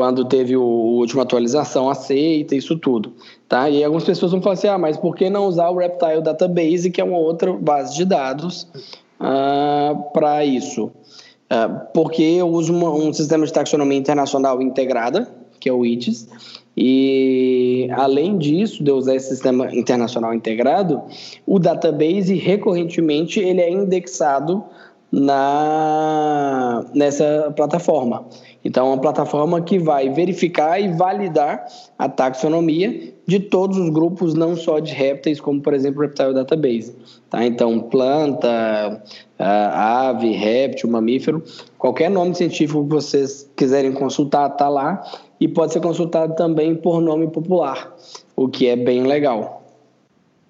quando 0.00 0.24
teve 0.24 0.56
o, 0.56 0.62
a 0.62 0.64
última 0.64 1.24
atualização 1.24 1.90
aceita, 1.90 2.54
isso 2.54 2.74
tudo, 2.78 3.12
tá? 3.46 3.68
E 3.68 3.84
algumas 3.84 4.02
pessoas 4.02 4.32
vão 4.32 4.40
falar 4.40 4.54
assim, 4.54 4.66
ah, 4.66 4.78
mas 4.78 4.96
por 4.96 5.14
que 5.14 5.28
não 5.28 5.46
usar 5.46 5.68
o 5.68 5.76
Reptile 5.76 6.22
Database, 6.22 6.90
que 6.90 7.02
é 7.02 7.04
uma 7.04 7.18
outra 7.18 7.52
base 7.52 7.96
de 7.96 8.06
dados 8.06 8.66
uh, 9.20 10.10
para 10.14 10.42
isso? 10.42 10.90
Ah, 11.50 11.68
porque 11.92 12.22
eu 12.22 12.48
uso 12.48 12.72
uma, 12.72 12.90
um 12.90 13.12
sistema 13.12 13.44
de 13.44 13.52
taxonomia 13.52 13.98
internacional 13.98 14.62
integrada, 14.62 15.28
que 15.58 15.68
é 15.68 15.72
o 15.72 15.84
ITIS, 15.84 16.28
e 16.76 17.88
além 17.92 18.38
disso, 18.38 18.82
de 18.84 18.92
usar 18.92 19.16
esse 19.16 19.30
sistema 19.30 19.74
internacional 19.74 20.32
integrado, 20.32 21.02
o 21.44 21.58
database 21.58 22.34
recorrentemente 22.36 23.40
ele 23.40 23.60
é 23.60 23.68
indexado 23.68 24.64
na 25.10 26.84
nessa 26.94 27.52
plataforma. 27.56 28.24
Então, 28.64 28.86
é 28.86 28.90
uma 28.90 29.00
plataforma 29.00 29.60
que 29.62 29.78
vai 29.78 30.10
verificar 30.10 30.78
e 30.78 30.92
validar 30.92 31.66
a 31.98 32.08
taxonomia 32.08 33.14
de 33.26 33.40
todos 33.40 33.78
os 33.78 33.88
grupos, 33.90 34.34
não 34.34 34.54
só 34.54 34.78
de 34.78 34.92
répteis, 34.92 35.40
como 35.40 35.62
por 35.62 35.72
exemplo 35.72 36.00
o 36.00 36.02
Reptile 36.02 36.34
Database. 36.34 36.94
Tá? 37.30 37.44
Então, 37.44 37.80
planta, 37.80 39.02
ave, 39.38 40.32
réptil, 40.32 40.90
mamífero, 40.90 41.42
qualquer 41.78 42.10
nome 42.10 42.34
científico 42.34 42.84
que 42.84 42.90
vocês 42.90 43.50
quiserem 43.56 43.92
consultar 43.92 44.50
está 44.50 44.68
lá 44.68 45.02
e 45.40 45.48
pode 45.48 45.72
ser 45.72 45.80
consultado 45.80 46.34
também 46.36 46.74
por 46.74 47.00
nome 47.00 47.28
popular, 47.28 47.96
o 48.36 48.46
que 48.46 48.66
é 48.66 48.76
bem 48.76 49.04
legal. 49.04 49.60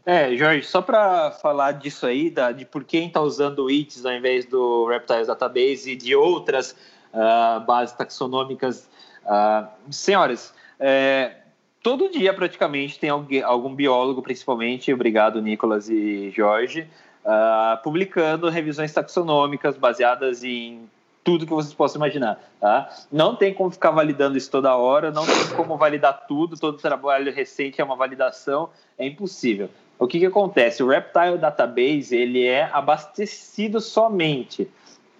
É, 0.04 0.34
Jorge, 0.34 0.66
só 0.66 0.82
para 0.82 1.30
falar 1.30 1.72
disso 1.72 2.06
aí, 2.06 2.30
da, 2.30 2.50
de 2.50 2.64
por 2.64 2.82
quem 2.82 3.06
está 3.06 3.20
usando 3.20 3.60
o 3.60 3.70
ITS 3.70 4.04
ao 4.04 4.12
invés 4.12 4.46
do 4.46 4.86
Reptiles 4.86 5.28
Database 5.28 5.92
e 5.92 5.94
de 5.94 6.16
outras 6.16 6.74
uh, 7.12 7.60
bases 7.64 7.94
taxonômicas. 7.94 8.88
Uh, 9.24 9.66
senhoras, 9.90 10.54
é, 10.78 11.36
todo 11.82 12.10
dia 12.10 12.32
praticamente 12.32 12.98
tem 12.98 13.10
alguém, 13.10 13.42
algum 13.42 13.74
biólogo, 13.74 14.22
principalmente, 14.22 14.92
obrigado 14.92 15.40
Nicolas 15.42 15.88
e 15.88 16.30
Jorge, 16.30 16.88
uh, 17.24 17.82
publicando 17.82 18.48
revisões 18.48 18.92
taxonômicas 18.92 19.76
baseadas 19.76 20.42
em 20.42 20.88
tudo 21.22 21.46
que 21.46 21.52
vocês 21.52 21.74
possam 21.74 21.98
imaginar. 21.98 22.40
Tá? 22.60 22.88
Não 23.12 23.36
tem 23.36 23.52
como 23.52 23.70
ficar 23.70 23.90
validando 23.90 24.38
isso 24.38 24.50
toda 24.50 24.74
hora, 24.74 25.10
não 25.10 25.26
tem 25.26 25.56
como 25.56 25.76
validar 25.76 26.26
tudo, 26.26 26.56
todo 26.58 26.78
trabalho 26.78 27.32
recente 27.32 27.80
é 27.80 27.84
uma 27.84 27.96
validação, 27.96 28.70
é 28.98 29.06
impossível. 29.06 29.68
O 29.98 30.06
que, 30.06 30.18
que 30.18 30.26
acontece? 30.26 30.82
O 30.82 30.88
Reptile 30.88 31.36
Database 31.36 32.16
ele 32.16 32.46
é 32.46 32.70
abastecido 32.72 33.80
somente. 33.80 34.66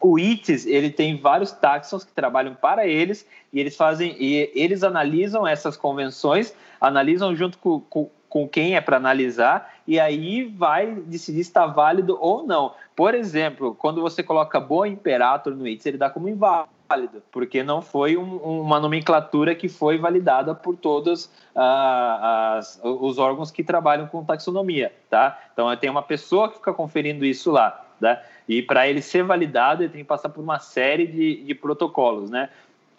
O 0.00 0.18
ITS 0.18 0.66
ele 0.66 0.90
tem 0.90 1.16
vários 1.16 1.52
taxons 1.52 2.04
que 2.04 2.12
trabalham 2.12 2.54
para 2.54 2.86
eles 2.86 3.26
e 3.52 3.60
eles 3.60 3.76
fazem 3.76 4.16
e 4.18 4.50
eles 4.54 4.82
analisam 4.82 5.46
essas 5.46 5.76
convenções, 5.76 6.54
analisam 6.80 7.36
junto 7.36 7.58
com, 7.58 7.80
com 7.80 8.10
com 8.30 8.48
quem 8.48 8.76
é 8.76 8.80
para 8.80 8.96
analisar 8.96 9.74
e 9.86 9.98
aí 9.98 10.44
vai 10.44 10.94
decidir 10.94 11.42
se 11.42 11.50
está 11.50 11.66
válido 11.66 12.16
ou 12.20 12.46
não. 12.46 12.72
Por 12.94 13.12
exemplo, 13.12 13.74
quando 13.74 14.00
você 14.00 14.22
coloca 14.22 14.60
Boa 14.60 14.88
Imperator 14.88 15.54
no 15.54 15.66
ITS, 15.66 15.84
ele 15.86 15.98
dá 15.98 16.08
como 16.08 16.28
inválido, 16.28 17.20
porque 17.32 17.64
não 17.64 17.82
foi 17.82 18.16
um, 18.16 18.36
uma 18.36 18.78
nomenclatura 18.78 19.54
que 19.54 19.68
foi 19.68 19.98
validada 19.98 20.54
por 20.54 20.76
todos 20.76 21.28
ah, 21.56 22.56
as, 22.56 22.80
os 22.82 23.18
órgãos 23.18 23.50
que 23.50 23.64
trabalham 23.64 24.06
com 24.06 24.24
taxonomia, 24.24 24.92
tá? 25.10 25.36
Então 25.52 25.76
tem 25.76 25.90
uma 25.90 26.02
pessoa 26.02 26.48
que 26.48 26.54
fica 26.54 26.72
conferindo 26.72 27.24
isso 27.24 27.50
lá, 27.50 27.84
tá? 28.00 28.22
E 28.48 28.62
para 28.62 28.88
ele 28.88 29.02
ser 29.02 29.22
validado, 29.22 29.82
ele 29.82 29.92
tem 29.92 30.02
que 30.02 30.08
passar 30.08 30.28
por 30.28 30.42
uma 30.42 30.58
série 30.58 31.06
de, 31.06 31.44
de 31.44 31.54
protocolos, 31.54 32.30
né? 32.30 32.48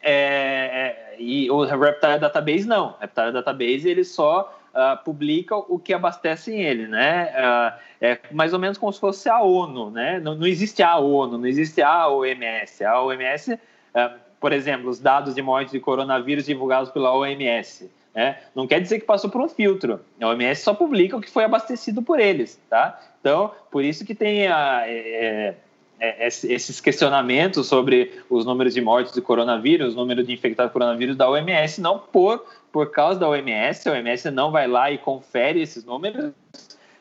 É, 0.04 1.14
é, 1.14 1.16
e 1.20 1.50
o 1.52 1.64
Reptile 1.64 2.20
Database 2.20 2.68
não. 2.68 2.92
O 2.92 2.98
Reptile 3.00 3.32
Database 3.32 3.88
ele 3.88 4.04
só 4.04 4.58
uh, 4.74 5.04
publica 5.04 5.56
o 5.56 5.78
que 5.78 5.94
abastece 5.94 6.54
ele, 6.54 6.88
né? 6.88 7.32
Uh, 7.32 7.80
é 8.02 8.20
mais 8.32 8.54
ou 8.54 8.60
menos 8.60 8.78
como 8.78 8.92
se 8.92 9.00
fosse 9.00 9.30
a 9.30 9.42
ONU, 9.42 9.92
né? 9.92 10.20
Não, 10.20 10.36
não 10.36 10.48
existe 10.48 10.82
a 10.82 10.98
ONU, 10.98 11.38
não 11.38 11.46
existe 11.46 11.82
a 11.82 12.08
OMS. 12.08 12.84
A 12.84 13.02
OMS, 13.02 13.54
uh, 13.54 13.60
ah, 13.94 14.16
por 14.40 14.52
exemplo, 14.52 14.90
os 14.90 15.00
dados 15.00 15.36
de 15.36 15.42
morte 15.42 15.72
de 15.72 15.80
coronavírus 15.80 16.46
divulgados 16.46 16.90
pela 16.90 17.14
OMS, 17.16 17.92
né? 18.14 18.38
Não 18.54 18.68
quer 18.68 18.82
dizer 18.82 19.00
que 19.00 19.06
passou 19.06 19.30
por 19.30 19.42
um 19.42 19.48
filtro. 19.48 20.02
A 20.20 20.28
OMS 20.28 20.62
só 20.62 20.74
publica 20.74 21.16
o 21.16 21.22
que 21.22 21.30
foi 21.30 21.44
abastecido 21.44 22.02
por 22.02 22.20
eles, 22.20 22.62
tá? 22.70 23.00
Então, 23.20 23.52
por 23.72 23.84
isso 23.84 24.06
que 24.06 24.14
tem 24.14 24.48
a 24.48 24.84
é, 24.86 25.56
é, 26.00 26.28
esses 26.28 26.82
questionamentos 26.82 27.68
sobre 27.68 28.24
os 28.30 28.46
números 28.46 28.74
de 28.74 28.82
mortes 28.82 29.14
de 29.14 29.22
coronavírus, 29.22 29.94
o 29.94 29.98
número 29.98 30.24
de 30.24 30.34
infectados 30.34 30.72
por 30.72 30.80
coronavírus 30.80 31.16
da 31.16 31.30
OMS, 31.30 31.80
não 31.80 32.00
por 32.00 32.44
por 32.72 32.90
causa 32.90 33.20
da 33.20 33.28
OMS, 33.28 33.88
a 33.88 33.92
OMS 33.92 34.32
não 34.32 34.50
vai 34.50 34.66
lá 34.66 34.90
e 34.90 34.98
confere 34.98 35.62
esses 35.62 35.84
números, 35.84 36.32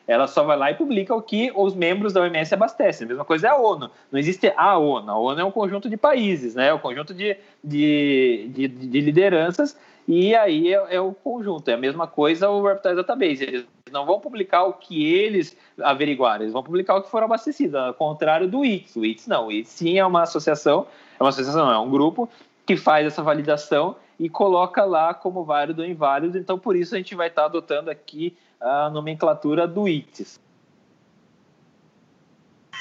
ela 0.05 0.27
só 0.27 0.43
vai 0.43 0.57
lá 0.57 0.69
e 0.69 0.75
publica 0.75 1.15
o 1.15 1.21
que 1.21 1.51
os 1.55 1.73
membros 1.73 2.11
da 2.11 2.21
OMS 2.21 2.53
abastecem. 2.53 3.05
A 3.05 3.07
mesma 3.07 3.23
coisa 3.23 3.47
é 3.47 3.49
a 3.49 3.55
ONU. 3.55 3.89
Não 4.11 4.19
existe 4.19 4.51
a 4.57 4.77
ONU. 4.77 5.09
A 5.09 5.17
ONU 5.17 5.39
é 5.39 5.43
um 5.45 5.51
conjunto 5.51 5.89
de 5.89 5.95
países, 5.95 6.53
né? 6.53 6.67
É 6.67 6.73
um 6.73 6.79
conjunto 6.79 7.13
de, 7.13 7.37
de, 7.63 8.49
de, 8.53 8.67
de 8.67 8.99
lideranças 8.99 9.77
e 10.13 10.35
aí 10.35 10.73
é, 10.73 10.95
é, 10.95 10.99
o 10.99 11.13
conjunto. 11.13 11.69
É 11.69 11.73
a 11.73 11.77
mesma 11.77 12.05
coisa 12.05 12.49
o 12.49 12.61
Reptile 12.61 12.95
Database. 12.95 13.43
Eles 13.45 13.65
não 13.93 14.05
vão 14.05 14.19
publicar 14.19 14.65
o 14.65 14.73
que 14.73 15.05
eles 15.05 15.55
averiguaram, 15.81 16.41
eles 16.41 16.51
vão 16.51 16.61
publicar 16.61 16.97
o 16.97 17.01
que 17.01 17.09
for 17.09 17.23
abastecido, 17.23 17.77
ao 17.77 17.93
contrário 17.93 18.45
do 18.45 18.65
ITS. 18.65 18.97
O 18.97 19.05
ITS 19.05 19.27
não. 19.27 19.47
O 19.47 19.51
ITS 19.53 19.69
sim 19.69 19.97
é 19.97 20.05
uma 20.05 20.23
associação, 20.23 20.85
é 21.17 21.23
uma 21.23 21.29
associação, 21.29 21.65
não, 21.65 21.71
é 21.71 21.79
um 21.79 21.89
grupo 21.89 22.27
que 22.65 22.75
faz 22.75 23.07
essa 23.07 23.23
validação 23.23 23.95
e 24.19 24.27
coloca 24.27 24.83
lá 24.83 25.13
como 25.13 25.45
válido 25.45 25.81
ou 25.81 25.87
inválido. 25.87 26.37
Então, 26.37 26.59
por 26.59 26.75
isso, 26.75 26.93
a 26.93 26.97
gente 26.97 27.15
vai 27.15 27.29
estar 27.29 27.45
adotando 27.45 27.89
aqui 27.89 28.37
a 28.59 28.89
nomenclatura 28.89 29.65
do 29.65 29.87
ITS. 29.87 30.41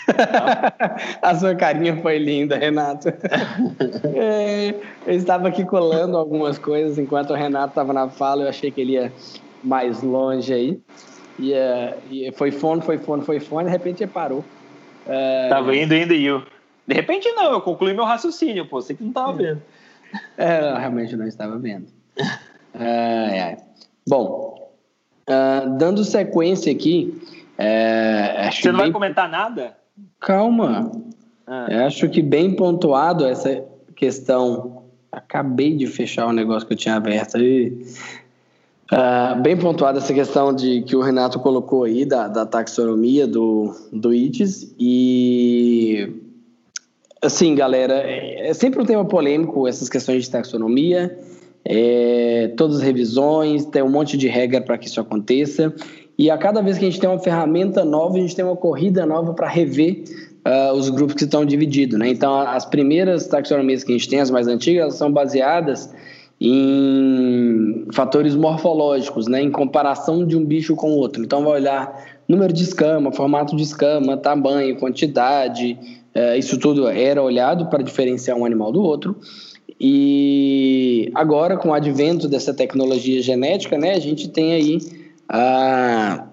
a 1.23 1.35
sua 1.35 1.55
carinha 1.55 1.97
foi 1.97 2.19
linda, 2.19 2.57
Renato. 2.57 3.09
é, 4.15 4.75
eu 5.07 5.15
estava 5.15 5.49
aqui 5.49 5.65
colando 5.65 6.17
algumas 6.17 6.59
coisas 6.59 6.99
enquanto 6.99 7.31
o 7.31 7.35
Renato 7.35 7.69
estava 7.69 7.93
na 7.93 8.09
fala. 8.09 8.43
Eu 8.43 8.49
achei 8.49 8.71
que 8.71 8.81
ele 8.81 8.93
ia 8.93 9.13
mais 9.63 10.03
longe 10.03 10.53
aí. 10.53 10.81
E, 11.39 11.53
uh, 11.53 11.95
e 12.11 12.33
foi 12.33 12.51
fone, 12.51 12.83
foi 12.83 12.99
fone, 12.99 13.25
foi 13.25 13.41
fone. 13.41 13.65
De 13.67 13.71
repente 13.71 14.03
ele 14.03 14.11
parou. 14.11 14.41
Uh, 15.07 15.49
tava 15.49 15.75
indo, 15.75 15.95
indo 15.95 16.13
e 16.13 16.25
eu. 16.25 16.43
De 16.87 16.95
repente 16.95 17.31
não, 17.33 17.53
eu 17.53 17.61
concluí 17.61 17.95
meu 17.95 18.05
raciocínio, 18.05 18.67
pô. 18.67 18.81
Você 18.81 18.95
que 18.95 19.03
não 19.03 19.13
tava 19.13 19.33
vendo. 19.33 19.63
É, 20.37 20.75
realmente 20.79 21.17
não 21.17 21.27
estava 21.27 21.57
vendo. 21.59 21.87
É, 22.75 23.39
é. 23.39 23.57
Bom, 24.07 24.71
uh, 25.29 25.79
dando 25.79 26.05
sequência 26.05 26.73
aqui. 26.73 27.15
É, 27.57 28.51
Você 28.51 28.73
não 28.73 28.79
bem... 28.79 28.87
vai 28.87 28.93
comentar 28.93 29.29
nada? 29.29 29.77
Calma. 30.21 30.93
Ah. 31.47 31.87
Acho 31.87 32.09
que 32.09 32.23
bem 32.23 32.55
pontuado 32.55 33.25
essa 33.25 33.65
questão. 33.97 34.85
Acabei 35.11 35.75
de 35.75 35.87
fechar 35.87 36.27
o 36.27 36.33
negócio 36.33 36.67
que 36.67 36.75
eu 36.75 36.79
tinha 36.79 36.95
aberto 36.95 37.37
aí. 37.37 37.85
Uh, 38.93 39.41
bem 39.41 39.57
pontuada 39.57 39.99
essa 39.99 40.13
questão 40.13 40.53
de 40.53 40.83
que 40.83 40.97
o 40.97 41.01
Renato 41.01 41.39
colocou 41.39 41.85
aí 41.85 42.05
da, 42.05 42.27
da 42.27 42.45
taxonomia 42.45 43.27
do, 43.27 43.73
do 43.93 44.13
ITES 44.13 44.75
e 44.79 46.13
Assim, 47.23 47.55
galera, 47.55 48.03
é, 48.03 48.49
é 48.49 48.55
sempre 48.55 48.81
um 48.81 48.85
tema 48.85 49.05
polêmico 49.05 49.69
essas 49.69 49.91
questões 49.91 50.25
de 50.25 50.31
taxonomia, 50.31 51.19
é, 51.63 52.51
todas 52.57 52.77
as 52.79 52.83
revisões, 52.83 53.67
tem 53.67 53.83
um 53.83 53.91
monte 53.91 54.17
de 54.17 54.27
regra 54.27 54.63
para 54.63 54.79
que 54.79 54.87
isso 54.87 55.01
aconteça. 55.01 55.75
E 56.21 56.31
a 56.31 56.37
cada 56.37 56.61
vez 56.61 56.77
que 56.77 56.85
a 56.85 56.91
gente 56.91 57.01
tem 57.01 57.09
uma 57.09 57.19
ferramenta 57.19 57.83
nova, 57.83 58.19
a 58.19 58.21
gente 58.21 58.37
tem 58.37 58.45
uma 58.45 58.55
corrida 58.55 59.07
nova 59.07 59.33
para 59.33 59.49
rever 59.49 60.05
uh, 60.47 60.75
os 60.75 60.91
grupos 60.91 61.15
que 61.15 61.25
estão 61.25 61.47
divididos. 61.47 61.99
Né? 61.99 62.11
Então, 62.11 62.39
as 62.39 62.67
primeiras 62.67 63.27
taxonomias 63.27 63.83
que 63.83 63.91
a 63.91 63.97
gente 63.97 64.07
tem, 64.07 64.21
as 64.21 64.31
mais 64.31 64.47
antigas, 64.47 64.97
são 64.97 65.11
baseadas 65.11 65.91
em 66.39 67.87
fatores 67.95 68.37
morfológicos, 68.37 69.29
né? 69.29 69.41
em 69.41 69.51
comparação 69.51 70.27
de 70.27 70.37
um 70.37 70.45
bicho 70.45 70.77
com 70.77 70.91
o 70.91 70.97
outro. 70.99 71.25
Então, 71.25 71.43
vai 71.43 71.55
olhar 71.55 72.05
número 72.29 72.53
de 72.53 72.65
escama, 72.65 73.11
formato 73.11 73.57
de 73.57 73.63
escama, 73.63 74.15
tamanho, 74.15 74.77
quantidade, 74.77 75.79
é, 76.15 76.37
isso 76.37 76.59
tudo 76.59 76.87
era 76.87 77.23
olhado 77.23 77.71
para 77.71 77.83
diferenciar 77.83 78.37
um 78.37 78.45
animal 78.45 78.71
do 78.71 78.83
outro. 78.83 79.17
E 79.81 81.11
agora, 81.15 81.57
com 81.57 81.71
o 81.71 81.73
advento 81.73 82.29
dessa 82.29 82.53
tecnologia 82.53 83.23
genética, 83.23 83.79
né, 83.79 83.95
a 83.95 83.99
gente 83.99 84.29
tem 84.29 84.53
aí 84.53 85.00
a, 85.33 86.27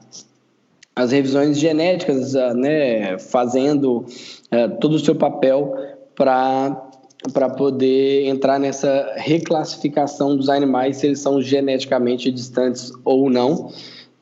as 0.95 1.11
revisões 1.11 1.59
genéticas 1.59 2.33
né, 2.55 3.19
fazendo 3.19 4.05
é, 4.49 4.67
todo 4.67 4.95
o 4.95 4.99
seu 4.99 5.15
papel 5.15 5.75
para 6.15 6.83
para 7.33 7.49
poder 7.49 8.27
entrar 8.27 8.59
nessa 8.59 9.13
reclassificação 9.17 10.37
dos 10.37 10.49
animais, 10.49 10.97
se 10.97 11.07
eles 11.07 11.19
são 11.19 11.41
geneticamente 11.41 12.31
distantes 12.31 12.93
ou 13.03 13.29
não. 13.29 13.71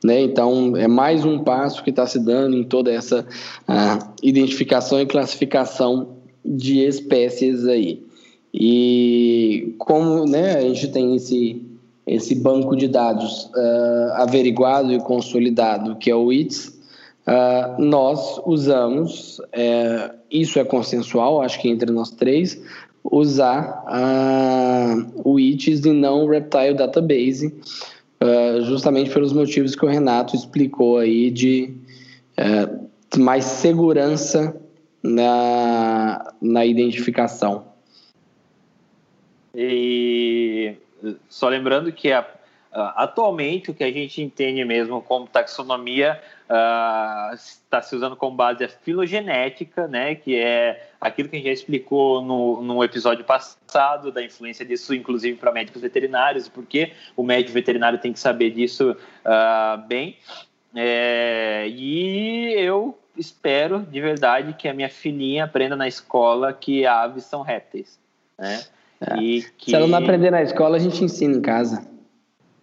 Né? 0.04 0.22
Então, 0.22 0.76
é 0.78 0.88
mais 0.88 1.26
um 1.26 1.40
passo 1.40 1.84
que 1.84 1.90
está 1.90 2.08
se 2.08 2.20
dando 2.20 2.56
em 2.56 2.64
toda 2.64 2.92
essa 2.92 3.28
identificação 4.24 5.02
e 5.02 5.06
classificação 5.06 6.16
de 6.44 6.86
espécies 6.86 7.68
aí. 7.68 8.02
E 8.54 9.76
como 9.78 10.26
né, 10.26 10.56
a 10.56 10.62
gente 10.62 10.88
tem 10.88 11.16
esse, 11.16 11.65
esse 12.06 12.36
banco 12.36 12.76
de 12.76 12.88
dados 12.88 13.46
uh, 13.56 14.14
averiguado 14.16 14.94
e 14.94 15.00
consolidado, 15.00 15.96
que 15.96 16.12
é 16.12 16.16
o 16.16 16.32
ITS, 16.32 16.68
uh, 16.68 17.82
nós 17.82 18.40
usamos, 18.46 19.42
é, 19.52 20.12
isso 20.30 20.60
é 20.60 20.64
consensual, 20.64 21.42
acho 21.42 21.60
que 21.60 21.68
entre 21.68 21.92
nós 21.92 22.12
três, 22.12 22.62
usar 23.04 23.86
o 25.24 25.40
ITS 25.40 25.86
e 25.86 25.92
não 25.92 26.26
o 26.26 26.30
Reptile 26.30 26.74
Database, 26.74 27.54
justamente 28.64 29.12
pelos 29.12 29.32
motivos 29.32 29.76
que 29.76 29.86
o 29.86 29.88
Renato 29.88 30.36
explicou 30.36 30.98
aí 30.98 31.30
de 31.30 31.72
uh, 32.40 33.20
mais 33.20 33.46
segurança 33.46 34.56
na, 35.04 36.34
na 36.42 36.66
identificação. 36.66 37.66
E 39.54 40.05
só 41.30 41.48
lembrando 41.50 41.92
que 41.92 42.12
a, 42.12 42.26
atualmente 42.96 43.72
o 43.72 43.74
que 43.74 43.84
a 43.84 43.92
gente 43.92 44.22
entende 44.22 44.64
mesmo 44.66 45.02
como 45.02 45.28
taxonomia 45.28 46.22
está 46.44 47.80
uh, 47.80 47.84
se 47.84 47.96
usando 47.96 48.16
como 48.16 48.36
base 48.36 48.64
a 48.64 48.70
filogenética, 48.70 49.88
né, 49.88 50.16
que 50.16 50.36
é 50.36 50.90
aquilo 51.00 51.30
que 51.30 51.36
a 51.36 51.40
gente 51.40 51.48
já 51.48 51.54
explicou 51.54 52.22
no, 52.22 52.62
no 52.62 52.84
episódio 52.84 53.24
passado, 53.24 54.12
da 54.12 54.24
influência 54.24 54.66
disso, 54.66 54.94
inclusive 54.94 55.38
para 55.38 55.52
médicos 55.52 55.82
veterinários, 55.82 56.50
porque 56.50 56.92
o 57.16 57.24
médico 57.24 57.54
veterinário 57.54 58.00
tem 58.00 58.12
que 58.12 58.20
saber 58.20 58.52
disso 58.52 58.92
uh, 58.92 59.88
bem. 59.88 60.18
É, 60.76 61.68
e 61.70 62.54
eu 62.58 63.00
espero 63.16 63.80
de 63.80 64.02
verdade 64.02 64.54
que 64.54 64.68
a 64.68 64.74
minha 64.74 64.90
filhinha 64.90 65.46
aprenda 65.46 65.76
na 65.76 65.88
escola 65.88 66.52
que 66.52 66.86
aves 66.86 67.24
são 67.24 67.42
répteis. 67.42 67.98
Né? 68.38 68.62
É. 69.08 69.16
Que... 69.16 69.72
Se 69.72 69.76
ela 69.76 69.88
não 69.88 69.98
aprender 69.98 70.32
na 70.32 70.42
escola, 70.42 70.78
a 70.78 70.80
gente 70.80 71.04
ensina 71.04 71.36
em 71.36 71.42
casa. 71.42 71.86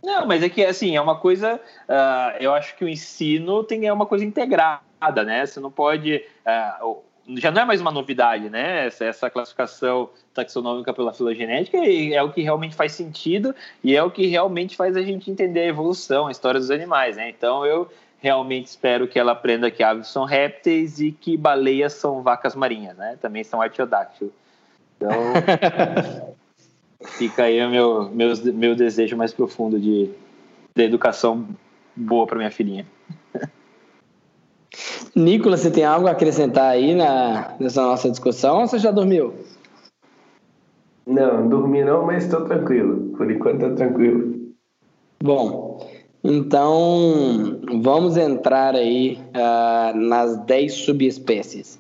Não, 0.03 0.27
mas 0.27 0.43
é 0.43 0.49
que 0.49 0.65
assim, 0.65 0.97
é 0.97 1.01
uma 1.01 1.17
coisa. 1.17 1.61
Uh, 1.89 2.37
eu 2.41 2.53
acho 2.53 2.77
que 2.77 2.85
o 2.85 2.89
ensino 2.89 3.63
tem 3.63 3.87
é 3.87 3.93
uma 3.93 4.07
coisa 4.07 4.25
integrada, 4.25 5.25
né? 5.25 5.47
Você 5.47 5.61
não 5.61 5.71
pode. 5.71 6.25
Uh, 6.45 6.97
já 7.37 7.53
não 7.53 7.63
é 7.63 7.65
mais 7.65 7.81
uma 7.81 7.93
novidade, 7.93 8.51
né? 8.51 8.87
Essa, 8.87 9.05
essa 9.05 9.31
classificação 9.31 10.11
taxonômica 10.35 10.93
pela 10.93 11.13
filogenética 11.13 11.79
é 11.79 12.21
o 12.21 12.33
que 12.33 12.43
realmente 12.43 12.75
faz 12.75 12.93
sentido 12.93 13.55
e 13.85 13.95
é 13.95 14.03
o 14.03 14.11
que 14.11 14.27
realmente 14.27 14.77
faz 14.77 14.97
a 14.97 15.03
gente 15.03 15.31
entender 15.31 15.61
a 15.61 15.67
evolução, 15.67 16.27
a 16.27 16.33
história 16.33 16.59
dos 16.59 16.71
animais, 16.71 17.17
né? 17.17 17.29
Então 17.29 17.65
eu 17.65 17.89
realmente 18.19 18.67
espero 18.67 19.07
que 19.07 19.19
ela 19.19 19.33
aprenda 19.33 19.71
que 19.71 19.83
aves 19.83 20.09
são 20.09 20.25
répteis 20.25 21.01
e 21.01 21.13
que 21.13 21.37
baleias 21.37 21.93
são 21.93 22.23
vacas 22.23 22.57
marinhas, 22.57 22.97
né? 22.97 23.17
Também 23.21 23.45
são 23.45 23.63
artiodáctilos. 23.63 24.33
Então 25.03 26.33
fica 27.19 27.45
aí 27.45 27.65
o 27.65 27.71
meu, 27.71 28.11
meu, 28.11 28.33
meu 28.55 28.77
desejo 28.77 29.17
mais 29.17 29.33
profundo 29.33 29.81
de, 29.81 30.11
de 30.75 30.83
educação 30.83 31.49
boa 31.97 32.27
para 32.27 32.39
minha 32.39 32.51
filhinha. 32.51 32.87
Nicolas, 35.15 35.61
você 35.61 35.71
tem 35.71 35.85
algo 35.85 36.07
a 36.07 36.13
acrescentar 36.13 36.71
aí 36.71 36.95
na, 36.95 37.55
nessa 37.61 37.83
nossa 37.83 38.11
discussão 38.11 38.61
ou 38.61 38.67
você 38.67 38.79
já 38.79 38.91
dormiu? 38.91 39.35
Não, 41.07 41.47
dormi 41.49 41.85
não, 41.85 42.07
mas 42.07 42.25
estou 42.25 42.45
tranquilo. 42.45 43.15
Por 43.17 43.31
enquanto 43.31 43.63
estou 43.63 43.75
tranquilo. 43.75 44.55
Bom, 45.23 45.87
então 46.25 47.61
vamos 47.83 48.17
entrar 48.17 48.75
aí 48.75 49.19
uh, 49.37 49.97
nas 49.97 50.39
10 50.45 50.73
subespécies. 50.73 51.79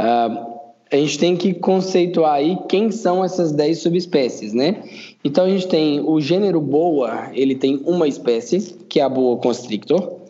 Uh, 0.00 0.63
a 0.90 0.96
gente 0.96 1.18
tem 1.18 1.36
que 1.36 1.54
conceituar 1.54 2.34
aí 2.34 2.58
quem 2.68 2.90
são 2.90 3.24
essas 3.24 3.52
10 3.52 3.78
subespécies, 3.78 4.52
né? 4.52 4.82
Então 5.24 5.44
a 5.44 5.48
gente 5.48 5.66
tem 5.66 6.00
o 6.00 6.20
gênero 6.20 6.60
boa, 6.60 7.30
ele 7.32 7.54
tem 7.54 7.80
uma 7.84 8.06
espécie, 8.06 8.76
que 8.88 9.00
é 9.00 9.02
a 9.02 9.08
boa 9.08 9.36
constrictor 9.38 10.24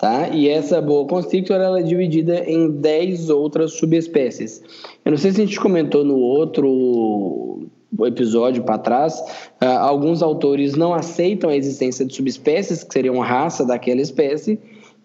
tá? 0.00 0.30
E 0.30 0.48
essa 0.48 0.80
boa 0.80 1.06
constrictor 1.06 1.56
ela 1.56 1.78
é 1.78 1.82
dividida 1.82 2.42
em 2.50 2.70
10 2.70 3.28
outras 3.28 3.74
subespécies. 3.74 4.62
Eu 5.04 5.10
não 5.10 5.18
sei 5.18 5.30
se 5.30 5.42
a 5.42 5.44
gente 5.44 5.60
comentou 5.60 6.02
no 6.02 6.16
outro 6.16 7.68
episódio 8.06 8.62
para 8.62 8.78
trás, 8.78 9.20
uh, 9.62 9.66
alguns 9.78 10.22
autores 10.22 10.74
não 10.74 10.94
aceitam 10.94 11.50
a 11.50 11.56
existência 11.56 12.06
de 12.06 12.14
subespécies, 12.14 12.82
que 12.82 12.94
seriam 12.94 13.18
raça 13.18 13.64
daquela 13.66 14.00
espécie, 14.00 14.58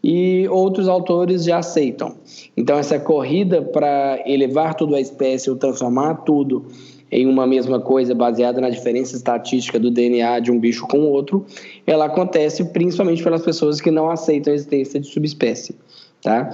e 0.08 0.48
outros 0.50 0.88
autores 0.88 1.46
já 1.46 1.58
aceitam. 1.58 2.14
Então, 2.56 2.78
essa 2.78 3.00
corrida 3.00 3.64
para 3.64 4.22
elevar 4.28 4.76
tudo 4.76 4.94
à 4.94 5.02
espécie 5.02 5.50
ou 5.50 5.56
transformar 5.56 6.18
tudo 6.18 6.68
em 7.12 7.26
uma 7.26 7.48
mesma 7.48 7.80
coisa 7.80 8.14
baseada 8.14 8.62
na 8.62 8.70
diferença 8.70 9.16
estatística 9.16 9.80
do 9.80 9.90
DNA 9.90 10.42
de 10.42 10.52
um 10.52 10.60
bicho 10.60 10.86
com 10.86 11.00
o 11.00 11.10
outro, 11.10 11.44
ela 11.88 12.06
acontece 12.06 12.66
principalmente 12.66 13.24
pelas 13.24 13.42
pessoas 13.42 13.82
que 13.82 13.90
não 13.90 14.08
aceitam 14.12 14.54
a 14.54 14.56
existência 14.56 15.00
de 15.00 15.08
subespécie, 15.08 15.76
tá? 16.22 16.52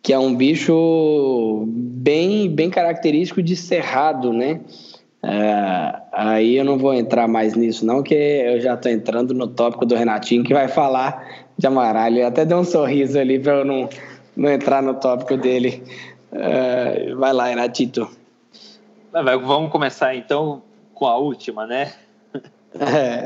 Que 0.00 0.10
é 0.10 0.18
um 0.18 0.34
bicho 0.34 1.66
bem, 1.66 2.48
bem 2.48 2.70
característico 2.70 3.42
de 3.42 3.54
cerrado, 3.54 4.32
né? 4.32 4.58
É, 5.22 6.00
aí 6.10 6.56
eu 6.56 6.64
não 6.64 6.78
vou 6.78 6.94
entrar 6.94 7.28
mais 7.28 7.54
nisso, 7.54 7.84
não, 7.84 8.02
que 8.02 8.14
eu 8.14 8.58
já 8.58 8.72
estou 8.72 8.90
entrando 8.90 9.34
no 9.34 9.48
tópico 9.48 9.84
do 9.84 9.94
Renatinho, 9.94 10.42
que 10.42 10.54
vai 10.54 10.66
falar 10.66 11.46
de 11.58 11.66
amaralho. 11.66 12.20
Eu 12.20 12.28
até 12.28 12.42
deu 12.42 12.56
um 12.56 12.64
sorriso 12.64 13.18
ali 13.18 13.38
para 13.38 13.52
eu 13.52 13.66
não, 13.66 13.86
não 14.34 14.50
entrar 14.50 14.82
no 14.82 14.94
tópico 14.94 15.36
dele. 15.36 15.82
É, 16.32 17.14
vai 17.14 17.34
lá, 17.34 17.48
Renatito. 17.48 18.08
Vamos 19.12 19.70
começar 19.70 20.16
então 20.16 20.62
com 20.94 21.06
a 21.06 21.18
última, 21.18 21.66
né? 21.66 21.92
É. 22.78 23.24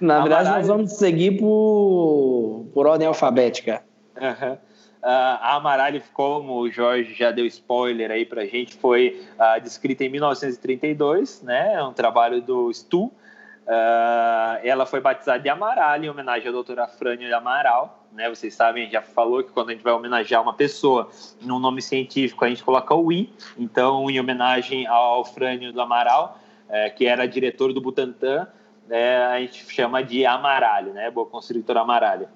Na 0.00 0.20
verdade, 0.20 0.50
nós 0.50 0.68
vamos 0.68 0.92
seguir 0.92 1.38
por, 1.38 2.66
por 2.74 2.86
ordem 2.86 3.06
alfabética. 3.06 3.82
Uhum. 4.16 4.52
Uh, 4.52 5.08
a 5.40 5.56
Amaralho, 5.56 6.00
como 6.12 6.60
o 6.60 6.70
Jorge 6.70 7.12
já 7.14 7.32
deu 7.32 7.44
spoiler 7.46 8.10
aí 8.10 8.24
pra 8.24 8.44
gente, 8.44 8.76
foi 8.76 9.20
uh, 9.36 9.60
descrita 9.60 10.04
em 10.04 10.08
1932, 10.08 11.42
né? 11.42 11.74
É 11.74 11.82
um 11.82 11.92
trabalho 11.92 12.40
do 12.40 12.72
Stu. 12.72 13.04
Uh, 13.04 14.58
ela 14.62 14.86
foi 14.86 15.00
batizada 15.00 15.40
de 15.40 15.48
Amaralho 15.48 16.04
em 16.04 16.08
homenagem 16.08 16.48
à 16.48 16.52
doutora 16.52 16.86
Frânio 16.86 17.26
de 17.26 17.34
Amaral. 17.34 18.06
Né? 18.12 18.28
Vocês 18.28 18.54
sabem, 18.54 18.90
já 18.90 19.00
falou 19.00 19.42
que 19.42 19.50
quando 19.50 19.70
a 19.70 19.72
gente 19.72 19.82
vai 19.82 19.92
homenagear 19.92 20.42
uma 20.42 20.54
pessoa 20.54 21.10
num 21.40 21.58
nome 21.58 21.80
científico, 21.80 22.44
a 22.44 22.48
gente 22.48 22.62
coloca 22.62 22.94
o 22.94 23.10
I. 23.10 23.32
Então, 23.58 24.08
em 24.10 24.20
homenagem 24.20 24.86
ao 24.86 25.24
Frânio 25.24 25.72
do 25.72 25.80
Amaral, 25.80 26.38
eh, 26.68 26.90
que 26.90 27.06
era 27.06 27.26
diretor 27.26 27.72
do 27.72 27.80
Butantan, 27.80 28.46
eh, 28.92 29.24
a 29.24 29.40
gente 29.40 29.64
chama 29.72 30.02
de 30.02 30.26
Amaralho, 30.26 30.92
né? 30.92 31.10
Boa 31.10 31.26
Constrictor 31.26 31.78
Amaralho. 31.78 32.28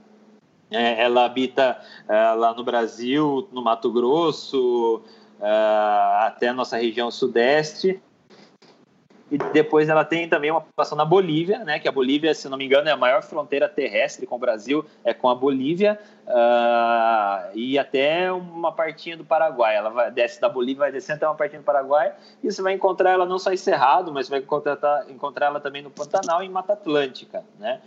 É, 0.71 1.03
ela 1.03 1.25
habita 1.25 1.81
é, 2.09 2.33
lá 2.33 2.53
no 2.53 2.65
Brasil, 2.65 3.49
no 3.53 3.63
Mato 3.63 3.93
Grosso, 3.93 5.03
é, 5.41 6.27
até 6.27 6.49
a 6.49 6.55
nossa 6.55 6.77
região 6.77 7.11
sudeste. 7.11 8.01
E 9.31 9.37
depois 9.39 9.89
ela 9.89 10.05
tem 10.05 10.29
também 10.29 10.51
uma 10.53 10.61
população 10.61 10.97
na 10.97 11.05
Bolívia, 11.05 11.59
né? 11.61 11.81
Que 11.81 11.89
a 11.89 11.93
Bolívia, 11.93 12.33
se 12.33 12.49
não 12.49 12.57
me 12.57 12.65
engano, 12.65 12.89
é 12.89 12.93
a 12.93 12.97
maior 12.97 13.23
fronteira 13.23 13.69
terrestre 13.69 14.25
com 14.25 14.37
o 14.37 14.39
Brasil, 14.39 14.85
é 15.05 15.13
com 15.13 15.29
a 15.29 15.35
Bolívia 15.35 15.99
uh, 16.27 17.51
e 17.53 17.77
até 17.77 18.31
uma 18.31 18.71
partinha 18.71 19.17
do 19.17 19.25
Paraguai. 19.25 19.75
Ela 19.75 19.91
vai, 19.91 20.11
desce 20.13 20.41
da 20.41 20.49
Bolívia, 20.49 20.81
vai 20.81 20.93
descendo 20.93 21.17
até 21.17 21.27
uma 21.27 21.35
partinha 21.35 21.61
do 21.61 21.65
Paraguai 21.65 22.13
e 22.43 22.53
você 22.53 22.63
vai 22.63 22.75
encontrar 22.75 23.11
ela 23.11 23.27
não 23.27 23.39
só 23.39 23.53
em 23.53 23.57
Cerrado, 23.57 24.13
mas 24.13 24.29
vai 24.29 24.39
encontrar, 24.39 24.79
encontrar 25.11 25.47
ela 25.47 25.61
também 25.61 25.83
no 25.83 25.91
Pantanal 25.91 26.43
e 26.43 26.47
em 26.47 26.51
Mata 26.51 26.75
Atlântica, 26.75 27.45
né? 27.59 27.81